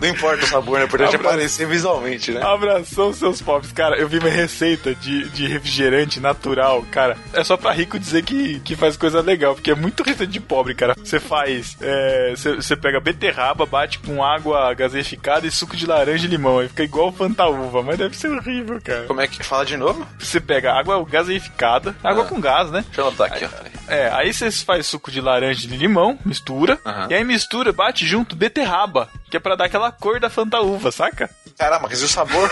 Não 0.00 0.08
importa 0.08 0.44
o 0.44 0.48
sabor, 0.48 0.78
né? 0.78 0.84
Importante 0.84 1.12
é 1.12 1.16
Abra- 1.16 1.28
aparecer 1.30 1.66
visualmente, 1.66 2.30
né? 2.32 2.42
Abração, 2.42 3.12
seus 3.12 3.40
pobres. 3.42 3.72
Cara, 3.72 3.96
eu 3.96 4.08
vi 4.08 4.18
uma 4.18 4.28
receita 4.28 4.94
de, 4.94 5.28
de 5.30 5.46
refrigerante 5.46 6.20
natural. 6.20 6.84
Cara, 6.90 7.16
é 7.32 7.44
só 7.44 7.56
pra 7.56 7.72
rico 7.72 7.98
dizer 7.98 8.22
que, 8.22 8.60
que 8.60 8.74
faz 8.76 8.96
coisa 8.96 9.20
legal, 9.20 9.54
porque 9.54 9.70
é 9.70 9.74
muito 9.74 10.02
receita 10.02 10.26
de 10.32 10.40
pobre, 10.40 10.74
cara. 10.74 10.94
Você 11.02 11.20
faz. 11.20 11.76
é, 11.80 12.30
Você 12.34 12.56
você 12.56 12.76
pega 12.76 13.00
beterraba, 13.00 13.64
bate 13.66 13.98
com 13.98 14.22
água 14.24 14.72
gaseificada 14.74 15.46
e 15.46 15.50
suco 15.50 15.76
de 15.76 15.86
laranja 15.86 16.26
e 16.26 16.30
limão. 16.30 16.58
Aí 16.58 16.68
fica 16.68 16.82
igual 16.84 17.12
Fanta 17.12 17.46
uva, 17.46 17.82
mas 17.82 17.98
deve 17.98 18.16
ser 18.16 18.28
horrível, 18.30 18.80
cara. 18.82 19.04
Como 19.06 19.19
é 19.20 19.26
que 19.26 19.42
fala 19.44 19.64
de 19.64 19.76
novo? 19.76 20.06
Você 20.18 20.40
pega 20.40 20.72
água 20.72 21.04
gaseificada, 21.08 21.94
água 22.02 22.24
Ah. 22.24 22.26
com 22.28 22.40
gás, 22.40 22.70
né? 22.70 22.82
Deixa 22.86 23.00
eu 23.00 23.08
anotar 23.08 23.26
aqui, 23.32 23.44
ó. 23.44 23.48
É, 23.92 24.08
aí 24.12 24.32
você 24.32 24.50
faz 24.52 24.86
suco 24.86 25.10
de 25.10 25.20
laranja 25.20 25.64
e 25.64 25.68
de 25.68 25.76
limão, 25.76 26.18
mistura, 26.24 26.78
e 27.08 27.14
aí 27.14 27.24
mistura, 27.24 27.72
bate 27.72 28.06
junto 28.06 28.36
beterraba, 28.36 29.08
que 29.30 29.36
é 29.36 29.40
pra 29.40 29.56
dar 29.56 29.64
aquela 29.64 29.90
cor 29.90 30.20
da 30.20 30.30
Fanta 30.30 30.60
uva, 30.60 30.92
saca? 30.92 31.28
Caramba, 31.58 31.88
mas 31.90 32.00
e 32.00 32.04
o 32.04 32.08
sabor? 32.08 32.48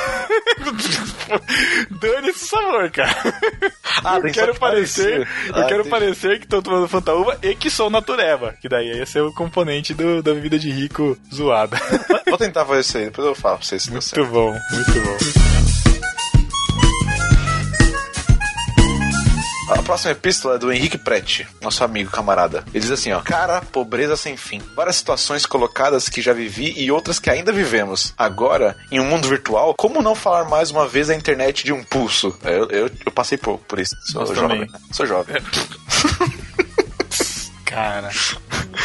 Dane 1.91 2.29
esse 2.31 2.47
sabor, 2.47 2.91
cara. 2.91 3.15
Ah, 4.05 4.17
eu 4.17 4.23
tem 4.23 4.33
quero 4.33 4.53
que 4.55 4.61
parecer, 4.61 5.21
eu 5.47 5.55
Ah, 5.55 5.65
quero 5.65 5.81
entendi. 5.81 5.89
parecer 5.91 6.41
que 6.41 6.47
tô 6.47 6.61
tomando 6.61 6.89
Fanta 6.89 7.13
uva 7.15 7.39
e 7.43 7.55
que 7.55 7.71
sou 7.71 7.89
natureba, 7.89 8.55
que 8.61 8.69
daí 8.69 8.89
ia 8.97 9.07
ser 9.07 9.23
o 9.23 9.33
componente 9.33 9.95
do- 9.95 10.23
da 10.23 10.35
bebida 10.35 10.59
de 10.59 10.71
rico 10.71 11.17
zoada. 11.33 11.77
Vou 12.27 12.37
tentar 12.39 12.65
fazer 12.67 12.81
isso 12.81 12.99
aí, 12.99 13.05
depois 13.07 13.27
eu 13.29 13.35
falo 13.35 13.57
pra 13.59 13.67
vocês 13.67 13.83
se 13.83 13.91
certo. 14.03 14.19
Muito 14.19 14.33
bom, 14.33 14.53
muito 14.73 14.93
bom. 15.01 15.58
Próxima 19.89 20.13
epístola 20.13 20.57
é 20.57 20.59
do 20.59 20.71
Henrique 20.71 20.99
Prete, 20.99 21.49
nosso 21.63 21.83
amigo, 21.83 22.11
camarada. 22.11 22.63
Ele 22.75 22.81
diz 22.81 22.91
assim, 22.91 23.11
ó. 23.11 23.23
Cara, 23.23 23.63
pobreza 23.63 24.19
sem 24.19 24.37
fim. 24.37 24.61
Várias 24.77 24.97
situações 24.97 25.47
colocadas 25.47 26.11
que 26.11 26.21
já 26.21 26.35
vivi 26.35 26.75
e 26.77 26.93
outras 26.93 27.19
que 27.19 27.31
ainda 27.31 27.51
vivemos. 27.51 28.13
Agora, 28.19 28.77
em 28.93 29.01
um 29.01 29.07
mundo 29.07 29.27
virtual, 29.27 29.75
como 29.75 30.03
não 30.03 30.15
falar 30.15 30.45
mais 30.45 30.71
uma 30.71 30.87
vez 30.87 31.09
a 31.09 31.15
internet 31.15 31.65
de 31.65 31.73
um 31.73 31.83
pulso? 31.83 32.37
Eu, 32.45 32.69
eu, 32.69 32.91
eu 33.07 33.13
passei 33.13 33.39
por, 33.39 33.57
por 33.61 33.79
isso. 33.79 33.97
Sou 34.03 34.27
jovem. 34.27 34.43
também. 34.43 34.61
né? 34.71 34.79
Sou 34.93 35.07
jovem. 35.07 35.37
Cara. 37.65 38.11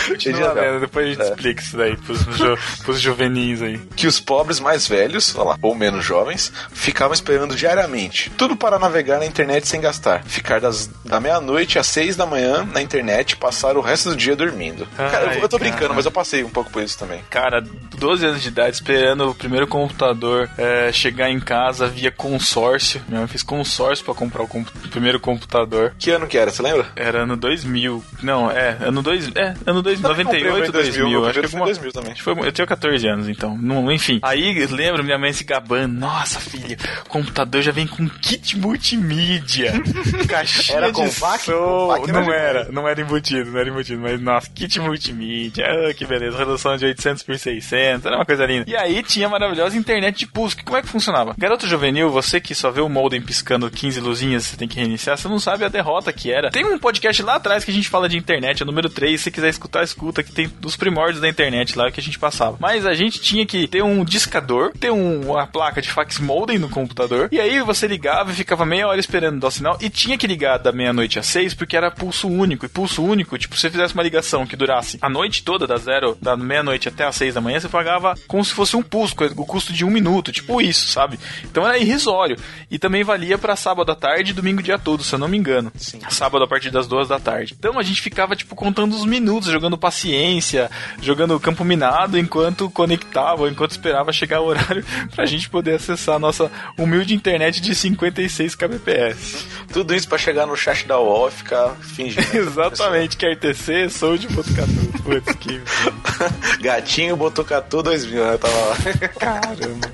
Continua 0.07 0.53
lendo, 0.53 0.79
depois 0.81 1.05
a 1.05 1.09
gente 1.09 1.21
É. 1.21 1.25
explica 1.29 1.61
isso 1.61 1.77
daí 1.77 1.97
pros, 1.97 2.19
jo, 2.37 2.57
pros 2.83 2.99
juvenis 3.01 3.61
aí. 3.61 3.77
que 3.95 4.07
os 4.07 4.19
pobres 4.19 4.59
mais 4.59 4.87
velhos, 4.87 5.33
lá, 5.35 5.57
ou 5.61 5.75
menos 5.75 6.03
jovens, 6.05 6.51
ficavam 6.71 7.13
esperando 7.13 7.55
diariamente. 7.55 8.29
Tudo 8.37 8.55
para 8.55 8.77
navegar 8.79 9.19
na 9.19 9.25
internet 9.25 9.67
sem 9.67 9.79
gastar. 9.81 10.23
Ficar 10.25 10.59
das, 10.59 10.89
da 11.05 11.19
meia-noite 11.19 11.77
às 11.79 11.87
seis 11.87 12.15
da 12.15 12.25
manhã 12.25 12.67
na 12.71 12.81
internet 12.81 13.31
e 13.31 13.35
passar 13.35 13.77
o 13.77 13.81
resto 13.81 14.09
do 14.09 14.15
dia 14.15 14.35
dormindo. 14.35 14.87
Cara, 14.97 15.35
eu, 15.35 15.41
eu 15.41 15.49
tô 15.49 15.55
Ai, 15.57 15.61
brincando, 15.61 15.81
cara. 15.83 15.93
mas 15.93 16.05
eu 16.05 16.11
passei 16.11 16.43
um 16.43 16.49
pouco 16.49 16.69
por 16.71 16.81
isso 16.83 16.97
também. 16.97 17.21
Cara, 17.29 17.61
12 17.61 18.25
anos 18.25 18.41
de 18.41 18.47
idade, 18.49 18.75
esperando 18.75 19.29
o 19.29 19.35
primeiro 19.35 19.67
computador 19.67 20.49
é, 20.57 20.91
chegar 20.91 21.29
em 21.29 21.39
casa 21.39 21.87
via 21.87 22.11
consórcio. 22.11 23.01
Minha 23.07 23.19
mãe 23.21 23.27
fez 23.27 23.43
consórcio 23.43 24.03
pra 24.05 24.13
comprar 24.13 24.41
o, 24.43 24.45
o 24.45 24.87
primeiro 24.89 25.19
computador. 25.19 25.93
Que 25.97 26.11
ano 26.11 26.27
que 26.27 26.37
era, 26.37 26.51
você 26.51 26.61
lembra? 26.61 26.87
Era 26.95 27.23
ano 27.23 27.35
2000. 27.37 28.03
Não, 28.21 28.49
é, 28.51 28.77
ano 28.81 29.01
2000. 29.01 29.33
É, 29.35 29.53
ano 29.65 29.81
2000, 29.81 29.92
Eu 29.92 29.92
comprei 29.92 29.92
o 29.92 29.92
98, 30.01 30.43
meu 30.43 30.65
em 30.65 30.71
2000, 30.71 30.71
2000. 30.71 31.09
meu 31.09 31.29
Acho 31.29 31.41
que 31.41 31.47
foi 31.47 31.59
em 31.59 31.61
alguma... 31.61 31.65
2000 31.65 31.91
também. 31.93 32.15
Foi- 32.15 32.47
eu 32.47 32.51
tinha 32.51 32.67
14 32.67 33.07
anos, 33.07 33.29
então. 33.29 33.57
Não, 33.57 33.91
enfim. 33.91 34.19
Aí 34.21 34.65
lembro 34.67 35.03
minha 35.03 35.17
mãe 35.17 35.31
se 35.33 35.43
gabando. 35.43 35.93
Nossa, 35.99 36.39
filha, 36.39 36.77
o 37.05 37.09
computador 37.09 37.61
já 37.61 37.71
vem 37.71 37.87
com 37.87 38.07
kit 38.09 38.57
multimídia. 38.57 39.73
Caixinha 40.27 40.77
Era 40.77 40.91
com 40.91 41.05
de 41.07 41.19
VAC? 41.19 41.43
som. 41.45 41.87
VAC 41.87 42.09
era 42.09 42.21
Não 42.21 42.33
era, 42.33 42.71
não 42.71 42.87
era 42.87 43.01
embutido, 43.01 43.51
não 43.51 43.59
era 43.59 43.69
embutido. 43.69 44.01
Mas, 44.01 44.21
nossa, 44.21 44.49
kit 44.49 44.79
multimídia. 44.79 45.65
Ah, 45.65 45.93
que 45.93 46.05
beleza. 46.05 46.37
Redução 46.37 46.75
de 46.77 46.85
800 46.85 47.23
por 47.23 47.37
600. 47.37 48.05
Era 48.05 48.15
uma 48.15 48.25
coisa 48.25 48.45
linda. 48.45 48.65
E 48.69 48.75
aí 48.75 49.01
tinha 49.03 49.27
a 49.27 49.29
maravilhosa 49.29 49.77
internet 49.77 50.19
de 50.19 50.27
pulso. 50.27 50.55
Como 50.63 50.77
é 50.77 50.81
que 50.81 50.87
funcionava? 50.87 51.35
Garoto 51.37 51.67
juvenil, 51.67 52.09
você 52.09 52.39
que 52.39 52.53
só 52.55 52.71
vê 52.71 52.81
o 52.81 52.89
modem 52.89 53.21
piscando 53.21 53.69
15 53.69 53.99
luzinhas, 53.99 54.45
você 54.45 54.57
tem 54.57 54.67
que 54.67 54.75
reiniciar, 54.77 55.17
você 55.17 55.27
não 55.27 55.39
sabe 55.39 55.63
a 55.65 55.69
derrota 55.69 56.11
que 56.13 56.31
era. 56.31 56.49
Tem 56.51 56.65
um 56.65 56.77
podcast 56.77 57.21
lá 57.23 57.35
atrás 57.35 57.63
que 57.63 57.71
a 57.71 57.73
gente 57.73 57.89
fala 57.89 58.07
de 58.09 58.17
internet, 58.17 58.61
é 58.61 58.63
o 58.63 58.67
número 58.67 58.89
3. 58.89 59.19
Se 59.19 59.25
você 59.25 59.31
quiser 59.31 59.49
escutar, 59.49 59.82
escuta, 59.83 60.23
que 60.23 60.31
tem 60.31 60.49
dos 60.59 60.75
primórdios 60.75 61.21
da 61.21 61.27
internet 61.29 61.77
lá 61.77 61.91
que 61.91 61.99
a 61.99 62.03
gente 62.03 62.19
passava. 62.19 62.57
Mas 62.59 62.85
a 62.85 62.93
gente 62.93 63.19
tinha 63.19 63.45
que 63.45 63.67
ter 63.67 63.83
um 63.83 64.03
discador, 64.03 64.71
ter 64.79 64.91
um- 64.91 65.31
uma 65.31 65.47
placa 65.47 65.81
de 65.81 65.89
fax 65.89 66.19
modem 66.19 66.57
no 66.57 66.69
computador, 66.69 67.29
e 67.31 67.39
aí 67.39 67.59
você 67.61 67.87
ligava 67.87 68.31
e 68.31 68.35
ficava 68.35 68.65
meia 68.65 68.87
hora 68.87 68.99
esperando 68.99 69.39
dar 69.39 69.47
o 69.47 69.51
sinal, 69.51 69.77
e 69.81 69.89
tinha 69.89 70.17
que 70.17 70.27
ligar 70.27 70.57
da 70.59 70.71
meia-noite 70.71 71.19
às 71.19 71.27
seis, 71.27 71.53
porque 71.53 71.75
era 71.77 71.91
pulso 71.91 72.27
único. 72.27 72.65
E 72.65 72.69
pulso 72.69 73.03
único, 73.03 73.37
tipo, 73.37 73.55
se 73.55 73.61
você 73.61 73.69
fizesse 73.71 73.93
uma 73.93 74.03
ligação 74.03 74.45
que 74.45 74.55
durasse 74.55 74.97
a 75.01 75.09
noite 75.09 75.43
toda, 75.43 75.67
da 75.67 75.77
zero, 75.77 76.17
da 76.21 76.35
meia-noite 76.37 76.87
até 76.87 77.05
às 77.05 77.15
seis 77.15 77.33
da 77.33 77.41
manhã, 77.41 77.59
você 77.59 77.69
pagava 77.69 78.15
como 78.27 78.43
se 78.43 78.53
fosse 78.53 78.75
um 78.75 78.81
pulso, 78.83 79.15
com 79.15 79.25
o 79.25 79.45
custo 79.45 79.73
de 79.73 79.85
um 79.85 79.89
minuto, 79.89 80.31
tipo 80.31 80.61
isso, 80.61 80.87
sabe? 80.87 81.19
Então 81.43 81.65
era 81.67 81.77
irrisório. 81.77 82.37
E 82.69 82.79
também 82.79 83.03
valia 83.03 83.37
pra 83.37 83.55
sábado 83.55 83.91
à 83.91 83.95
tarde 83.95 84.31
e 84.31 84.33
domingo 84.33 84.61
dia 84.63 84.77
todo, 84.79 85.03
se 85.03 85.13
eu 85.13 85.19
não 85.19 85.27
me 85.27 85.37
engano. 85.37 85.71
Sábado 86.09 86.43
a 86.43 86.47
partir 86.47 86.69
das 86.71 86.87
duas 86.87 87.07
da 87.07 87.19
tarde. 87.19 87.55
Então 87.57 87.77
a 87.79 87.83
gente 87.83 88.01
ficava, 88.01 88.35
tipo, 88.35 88.55
contando 88.55 88.95
os 88.95 89.05
minutos, 89.05 89.49
jogando 89.49 89.72
tomando 89.73 89.77
paciência, 89.77 90.69
jogando 91.01 91.39
campo 91.39 91.63
minado 91.63 92.17
enquanto 92.17 92.69
conectava, 92.69 93.49
enquanto 93.49 93.71
esperava 93.71 94.11
chegar 94.11 94.41
o 94.41 94.45
horário 94.45 94.85
pra 95.15 95.25
gente 95.25 95.49
poder 95.49 95.75
acessar 95.75 96.15
a 96.15 96.19
nossa 96.19 96.51
humilde 96.77 97.13
internet 97.13 97.61
de 97.61 97.73
56 97.75 98.55
kbps. 98.55 99.45
Tudo 99.71 99.93
isso 99.93 100.07
pra 100.07 100.17
chegar 100.17 100.45
no 100.45 100.55
chat 100.55 100.87
da 100.87 100.99
UOL 100.99 101.27
e 101.27 101.31
ficar 101.31 101.69
fingindo. 101.81 102.21
Exatamente, 102.35 103.17
que 103.17 103.25
é 103.25 103.33
RTC, 103.33 103.89
sou 103.89 104.17
de 104.17 104.27
Botucatu. 104.27 104.71
Putz, 105.03 105.35
que... 105.35 105.61
Gatinho 106.61 107.17
Botucatu 107.17 107.83
2000, 107.83 108.23
né? 108.23 108.37
Tava 108.37 108.57
lá. 108.57 108.75
Caramba. 109.19 109.91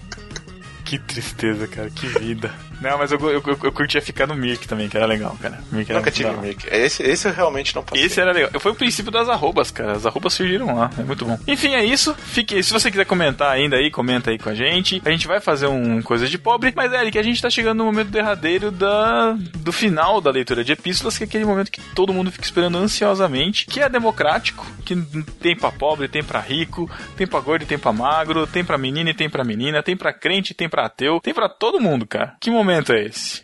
Que 0.85 0.97
tristeza, 0.99 1.67
cara, 1.67 1.89
que 1.89 2.07
vida. 2.07 2.51
Não, 2.81 2.97
mas 2.97 3.11
eu, 3.11 3.19
eu, 3.19 3.43
eu, 3.45 3.59
eu 3.63 3.71
curtia 3.71 4.01
ficar 4.01 4.27
no 4.27 4.35
Mirk 4.35 4.67
também, 4.67 4.87
que 4.87 4.97
era 4.97 5.05
legal, 5.05 5.37
cara. 5.41 5.59
Mirk 5.71 5.91
Nunca 5.91 6.11
tive. 6.11 6.31
Mirk. 6.37 6.67
Esse, 6.71 7.03
esse 7.03 7.27
eu 7.27 7.33
realmente 7.33 7.75
não 7.75 7.83
passei. 7.83 8.05
Esse 8.05 8.19
era 8.19 8.31
legal. 8.31 8.49
Foi 8.59 8.71
o 8.71 8.75
princípio 8.75 9.11
das 9.11 9.27
arrobas, 9.27 9.71
cara. 9.71 9.93
As 9.93 10.05
arrobas 10.05 10.33
surgiram 10.33 10.75
lá. 10.75 10.89
É 10.97 11.03
muito 11.03 11.25
bom. 11.25 11.37
Enfim, 11.47 11.73
é 11.75 11.83
isso. 11.83 12.13
Fique, 12.15 12.61
se 12.63 12.71
você 12.71 12.89
quiser 12.89 13.05
comentar 13.05 13.51
ainda 13.51 13.75
aí, 13.75 13.91
comenta 13.91 14.31
aí 14.31 14.37
com 14.37 14.49
a 14.49 14.55
gente. 14.55 15.01
A 15.05 15.09
gente 15.09 15.27
vai 15.27 15.39
fazer 15.39 15.67
um 15.67 16.01
coisa 16.01 16.27
de 16.27 16.37
pobre. 16.37 16.73
Mas, 16.75 16.91
Eric, 16.93 17.17
a 17.17 17.23
gente 17.23 17.41
tá 17.41 17.49
chegando 17.49 17.79
no 17.79 17.85
momento 17.85 18.09
derradeiro 18.09 18.71
da, 18.71 19.35
do 19.57 19.71
final 19.71 20.21
da 20.21 20.31
leitura 20.31 20.63
de 20.63 20.71
epístolas, 20.71 21.17
que 21.17 21.23
é 21.23 21.27
aquele 21.27 21.45
momento 21.45 21.71
que 21.71 21.81
todo 21.93 22.13
mundo 22.13 22.31
fica 22.31 22.45
esperando 22.45 22.77
ansiosamente, 22.77 23.65
que 23.65 23.81
é 23.81 23.89
democrático, 23.89 24.65
que 24.85 24.95
tem 25.41 25.55
pra 25.55 25.71
pobre, 25.71 26.07
tem 26.07 26.23
pra 26.23 26.39
rico, 26.39 26.89
tem 27.17 27.27
pra 27.27 27.39
gordo 27.39 27.63
e 27.63 27.65
tem 27.65 27.77
pra 27.77 27.91
magro, 27.91 28.47
tem 28.47 28.63
pra 28.63 28.77
menina 28.77 29.09
e 29.09 29.13
tem 29.13 29.29
pra 29.29 29.43
menina, 29.43 29.83
tem 29.83 29.97
pra 29.97 30.13
crente 30.13 30.51
e 30.51 30.55
tem 30.55 30.69
pra 30.69 30.85
ateu, 30.85 31.19
tem 31.21 31.33
pra 31.33 31.49
todo 31.49 31.79
mundo, 31.79 32.05
cara. 32.07 32.35
Que 32.39 32.49
momento 32.49 32.68
é 32.69 33.05
esse? 33.05 33.41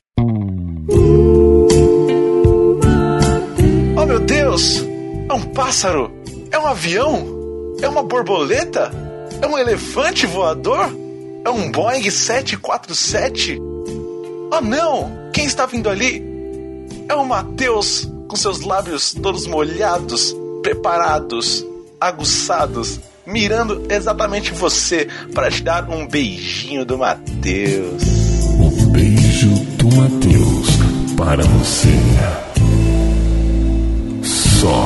Oh 3.98 4.06
meu 4.06 4.20
Deus! 4.20 4.86
É 5.28 5.34
um 5.34 5.42
pássaro? 5.42 6.12
É 6.52 6.60
um 6.60 6.68
avião? 6.68 7.76
É 7.82 7.90
uma 7.90 8.04
borboleta? 8.04 8.92
É 9.42 9.48
um 9.48 9.58
elefante 9.58 10.26
voador? 10.26 10.90
É 11.44 11.50
um 11.50 11.72
Boeing 11.72 12.10
747? 12.10 13.60
Oh 14.52 14.62
não! 14.62 15.12
Quem 15.34 15.46
está 15.46 15.66
vindo 15.66 15.90
ali? 15.90 16.24
É 17.10 17.16
o 17.16 17.26
Mateus 17.26 18.10
com 18.28 18.36
seus 18.36 18.62
lábios 18.62 19.14
todos 19.14 19.46
molhados, 19.48 20.36
preparados, 20.62 21.66
aguçados, 22.00 23.00
mirando 23.26 23.86
exatamente 23.90 24.52
você 24.52 25.08
para 25.34 25.52
te 25.52 25.62
dar 25.62 25.90
um 25.90 26.08
beijinho 26.08 26.86
do 26.86 26.98
Mateus. 26.98 28.35
Para 31.26 31.44
você. 31.44 31.90
Só 34.22 34.86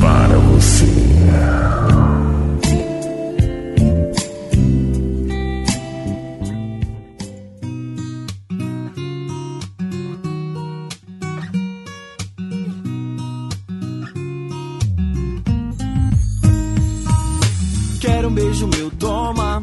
para 0.00 0.36
você. 0.38 0.86
Quero 18.00 18.28
um 18.28 18.34
beijo 18.34 18.66
meu, 18.66 18.90
toma. 18.98 19.62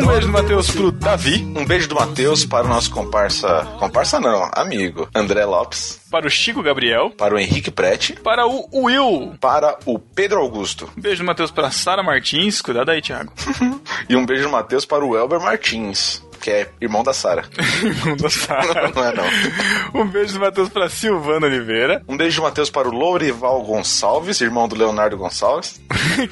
Um 0.00 0.06
beijo 0.06 0.26
do 0.28 0.32
Matheus 0.32 0.70
pro 0.70 0.92
Davi. 0.92 1.44
Um 1.56 1.64
beijo 1.64 1.88
do 1.88 1.94
Matheus 1.96 2.44
para 2.44 2.64
o 2.64 2.68
nosso 2.68 2.90
comparsa. 2.90 3.66
Comparsa 3.78 4.20
não, 4.20 4.48
amigo. 4.54 5.08
André 5.14 5.44
Lopes. 5.44 6.00
Para 6.10 6.26
o 6.26 6.30
Chico 6.30 6.62
Gabriel. 6.62 7.10
Para 7.10 7.34
o 7.34 7.38
Henrique 7.38 7.70
Prete. 7.70 8.12
Para 8.14 8.46
o 8.46 8.68
Will. 8.72 9.34
Para 9.40 9.76
o 9.84 9.98
Pedro 9.98 10.40
Augusto. 10.40 10.88
Um 10.96 11.00
beijo 11.00 11.22
do 11.22 11.26
Matheus 11.26 11.50
para 11.50 11.70
Sara 11.70 12.02
Martins. 12.02 12.62
Cuidado 12.62 12.90
aí, 12.90 13.02
Thiago. 13.02 13.32
E 14.08 14.16
um 14.16 14.24
beijo 14.24 14.44
do 14.44 14.50
Matheus 14.50 14.86
para 14.86 15.04
o 15.04 15.16
Elber 15.16 15.40
Martins. 15.40 16.22
Que 16.40 16.50
é 16.50 16.68
irmão 16.80 17.02
da 17.02 17.12
Sara. 17.12 17.44
irmão 17.82 18.16
da 18.16 18.30
Sara. 18.30 18.90
Não 18.94 19.04
é 19.04 19.14
não. 19.14 20.00
Um 20.00 20.06
beijo 20.08 20.34
do 20.34 20.40
Matheus 20.40 20.68
para 20.68 20.88
Silvana 20.88 21.46
Oliveira. 21.46 22.02
Um 22.08 22.16
beijo 22.16 22.40
do 22.40 22.44
Matheus 22.44 22.70
para 22.70 22.88
o 22.88 22.92
Lourival 22.92 23.60
Gonçalves, 23.62 24.40
irmão 24.40 24.68
do 24.68 24.76
Leonardo 24.76 25.16
Gonçalves. 25.18 25.80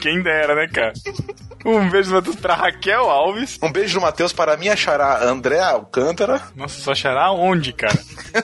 Quem 0.00 0.22
dera, 0.22 0.54
né, 0.54 0.68
cara? 0.68 0.92
Um 1.66 1.90
beijo 1.90 2.22
pra 2.40 2.54
Raquel 2.54 3.10
Alves. 3.10 3.58
Um 3.60 3.72
beijo 3.72 3.98
do 3.98 4.02
Matheus 4.02 4.32
para 4.32 4.54
a 4.54 4.56
minha 4.56 4.76
xará 4.76 5.24
André 5.24 5.58
Alcântara. 5.58 6.40
Nossa, 6.54 6.80
só 6.80 6.94
xará 6.94 7.32
onde, 7.32 7.72
cara? 7.72 7.98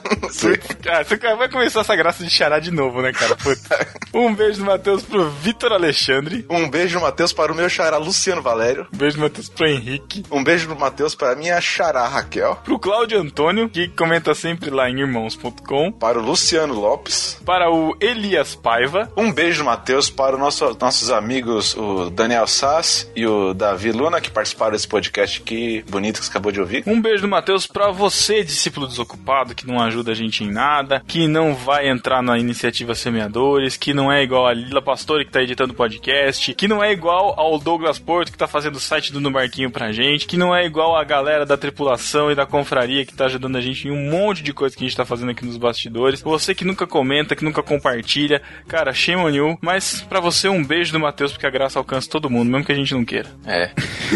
ah, 0.91 1.03
você 1.05 1.17
vai 1.37 1.49
começar 1.49 1.79
essa 1.79 1.95
graça 1.95 2.21
de 2.21 2.29
xará 2.29 2.59
de 2.59 2.69
novo, 2.69 3.01
né, 3.01 3.13
cara? 3.13 3.37
Puta. 3.37 3.87
Um 4.13 4.35
beijo 4.35 4.59
do 4.59 4.65
Matheus 4.65 5.03
pro 5.03 5.29
Vitor 5.29 5.71
Alexandre. 5.71 6.45
Um 6.49 6.69
beijo 6.69 6.99
do 6.99 7.01
Matheus 7.01 7.31
para 7.31 7.53
o 7.53 7.55
meu 7.55 7.69
xará 7.69 7.95
Luciano 7.95 8.41
Valério. 8.41 8.87
Um 8.93 8.97
beijo 8.97 9.15
do 9.15 9.23
Matheus 9.23 9.47
pro 9.47 9.67
Henrique. 9.67 10.23
Um 10.29 10.43
beijo 10.43 10.67
do 10.67 10.75
Matheus 10.75 11.15
para 11.15 11.31
a 11.31 11.35
minha 11.35 11.61
xará 11.61 12.05
Raquel. 12.05 12.57
Pro 12.57 12.77
Cláudio 12.77 13.21
Antônio, 13.21 13.69
que 13.69 13.87
comenta 13.87 14.35
sempre 14.35 14.69
lá 14.69 14.89
em 14.89 14.99
irmãos.com. 14.99 15.93
Para 15.93 16.19
o 16.19 16.21
Luciano 16.21 16.73
Lopes. 16.73 17.41
Para 17.45 17.71
o 17.71 17.95
Elias 18.01 18.53
Paiva. 18.53 19.09
Um 19.15 19.31
beijo 19.31 19.63
do 19.63 19.65
Matheus 19.65 20.09
para 20.09 20.35
os 20.35 20.41
nosso, 20.41 20.77
nossos 20.77 21.09
amigos, 21.09 21.73
o 21.77 22.09
Daniel 22.09 22.47
Sass 22.47 23.12
e 23.15 23.25
o 23.25 23.53
Davi 23.53 23.91
Luna, 23.91 24.21
que 24.21 24.31
participaram 24.31 24.71
desse 24.71 24.87
podcast 24.87 25.41
aqui, 25.41 25.83
bonito 25.89 26.19
que 26.19 26.25
você 26.25 26.31
acabou 26.31 26.51
de 26.51 26.59
ouvir. 26.59 26.83
Um 26.85 27.01
beijo 27.01 27.21
do 27.21 27.27
Matheus 27.27 27.67
pra 27.67 27.91
você, 27.91 28.43
discípulo 28.43 28.87
desocupado, 28.87 29.55
que 29.55 29.67
não 29.67 29.79
ajuda 29.79 30.11
a 30.11 30.15
gente 30.15 30.43
em 30.43 30.51
nada, 30.51 31.03
que 31.07 31.27
não 31.27 31.53
vai 31.53 31.89
entrar 31.89 32.21
na 32.21 32.37
iniciativa 32.37 32.95
Semeadores, 32.95 33.77
que 33.77 33.93
não 33.93 34.11
é 34.11 34.23
igual 34.23 34.47
a 34.47 34.53
Lila 34.53 34.81
Pastore, 34.81 35.25
que 35.25 35.31
tá 35.31 35.41
editando 35.41 35.73
podcast, 35.73 36.53
que 36.53 36.67
não 36.67 36.83
é 36.83 36.91
igual 36.91 37.39
ao 37.39 37.59
Douglas 37.59 37.99
Porto, 37.99 38.31
que 38.31 38.37
tá 38.37 38.47
fazendo 38.47 38.75
o 38.75 38.79
site 38.79 39.11
do 39.11 39.21
No 39.21 39.31
Barquinho 39.31 39.71
pra 39.71 39.91
gente, 39.91 40.25
que 40.25 40.37
não 40.37 40.55
é 40.55 40.65
igual 40.65 40.95
a 40.95 41.03
galera 41.03 41.45
da 41.45 41.57
tripulação 41.57 42.31
e 42.31 42.35
da 42.35 42.45
confraria, 42.45 43.05
que 43.05 43.13
tá 43.13 43.25
ajudando 43.25 43.57
a 43.57 43.61
gente 43.61 43.87
em 43.87 43.91
um 43.91 44.09
monte 44.09 44.43
de 44.43 44.53
coisa 44.53 44.75
que 44.75 44.83
a 44.83 44.87
gente 44.87 44.97
tá 44.97 45.05
fazendo 45.05 45.31
aqui 45.31 45.45
nos 45.45 45.57
bastidores. 45.57 46.21
Você 46.21 46.55
que 46.55 46.65
nunca 46.65 46.87
comenta, 46.87 47.35
que 47.35 47.43
nunca 47.43 47.61
compartilha, 47.61 48.41
cara, 48.67 48.93
shame 48.93 49.21
on 49.21 49.29
you. 49.29 49.57
Mas 49.61 50.01
pra 50.01 50.19
você, 50.19 50.47
um 50.47 50.63
beijo 50.63 50.91
do 50.91 50.99
Matheus, 50.99 51.31
porque 51.31 51.47
a 51.47 51.51
graça 51.51 51.79
alcança 51.79 52.09
todo 52.09 52.29
mundo, 52.29 52.49
mesmo 52.49 52.65
que 52.65 52.71
a 52.71 52.75
gente 52.75 52.93
não 52.93 53.02
queira. 53.05 53.29
É. 53.45 53.71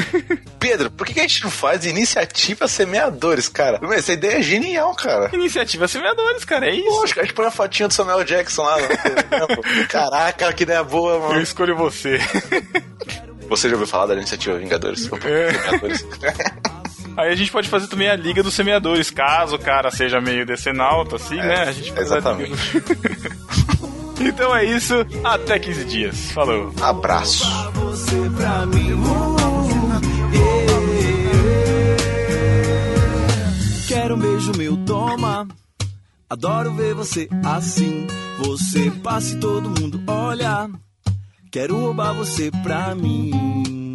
Pedro, 0.60 0.90
por 0.92 1.06
que 1.06 1.20
a 1.20 1.24
gente 1.24 1.44
não 1.44 1.52
faz 1.52 1.86
iniciativa 1.86 2.68
semeadores, 2.68 3.48
cara? 3.48 3.80
Essa 3.94 4.14
ideia 4.14 4.40
é 4.40 4.42
genial, 4.42 4.94
cara. 4.96 5.30
Iniciativa 5.34 5.88
semeadores, 5.88 6.44
cara, 6.46 6.68
é 6.68 6.76
isso. 6.76 6.90
Lógico, 6.90 7.20
a 7.20 7.24
gente 7.24 7.34
põe 7.34 7.46
a 7.46 7.52
fotinha 7.52 7.88
do 7.88 7.94
Samuel 7.94 8.24
Jackson 8.24 8.64
lá. 8.64 8.78
né? 8.78 8.88
Caraca, 9.88 10.52
que 10.54 10.64
ideia 10.64 10.84
boa, 10.84 11.20
mano. 11.20 11.36
Eu 11.36 11.42
escolho 11.44 11.76
você. 11.76 12.20
Você 13.50 13.70
já 13.70 13.76
ouviu 13.76 13.88
falar 13.88 14.08
da 14.08 14.14
iniciativa 14.16 14.58
Vingadores? 14.58 15.10
É. 15.24 15.52
Vingadores. 15.54 16.06
Aí 17.16 17.30
a 17.32 17.36
gente 17.36 17.50
pode 17.50 17.70
fazer 17.70 17.88
também 17.88 18.10
a 18.10 18.16
Liga 18.18 18.44
dos 18.44 18.54
Semeadores, 18.54 19.10
caso 19.10 19.56
o 19.56 19.60
cara 19.60 19.90
seja 19.90 20.20
meio 20.20 20.46
decenalto, 20.46 21.16
assim, 21.16 21.38
né? 21.38 21.62
A 21.64 21.72
gente 21.72 21.94
faz 21.94 22.12
a 22.12 22.18
exatamente. 22.18 22.52
Liga 22.74 22.94
do- 22.94 23.67
então 24.20 24.56
é 24.56 24.66
isso, 24.66 24.94
até 25.24 25.60
15 25.60 25.86
dias. 25.86 26.32
Falou. 26.32 26.74
Abraço. 26.82 27.46
Quero 33.88 34.16
um 34.16 34.20
beijo 34.20 34.52
meu, 34.58 34.78
toma. 34.86 35.48
Adoro 36.30 36.74
ver 36.74 36.94
você 36.94 37.30
assim. 37.44 38.08
Você 38.40 38.92
passa 38.92 39.36
e 39.36 39.40
todo 39.40 39.70
mundo 39.70 40.02
olha. 40.08 40.70
Quero 41.52 41.80
roubar 41.80 42.14
você 42.14 42.52
pra 42.64 42.94
mim. 42.94 43.87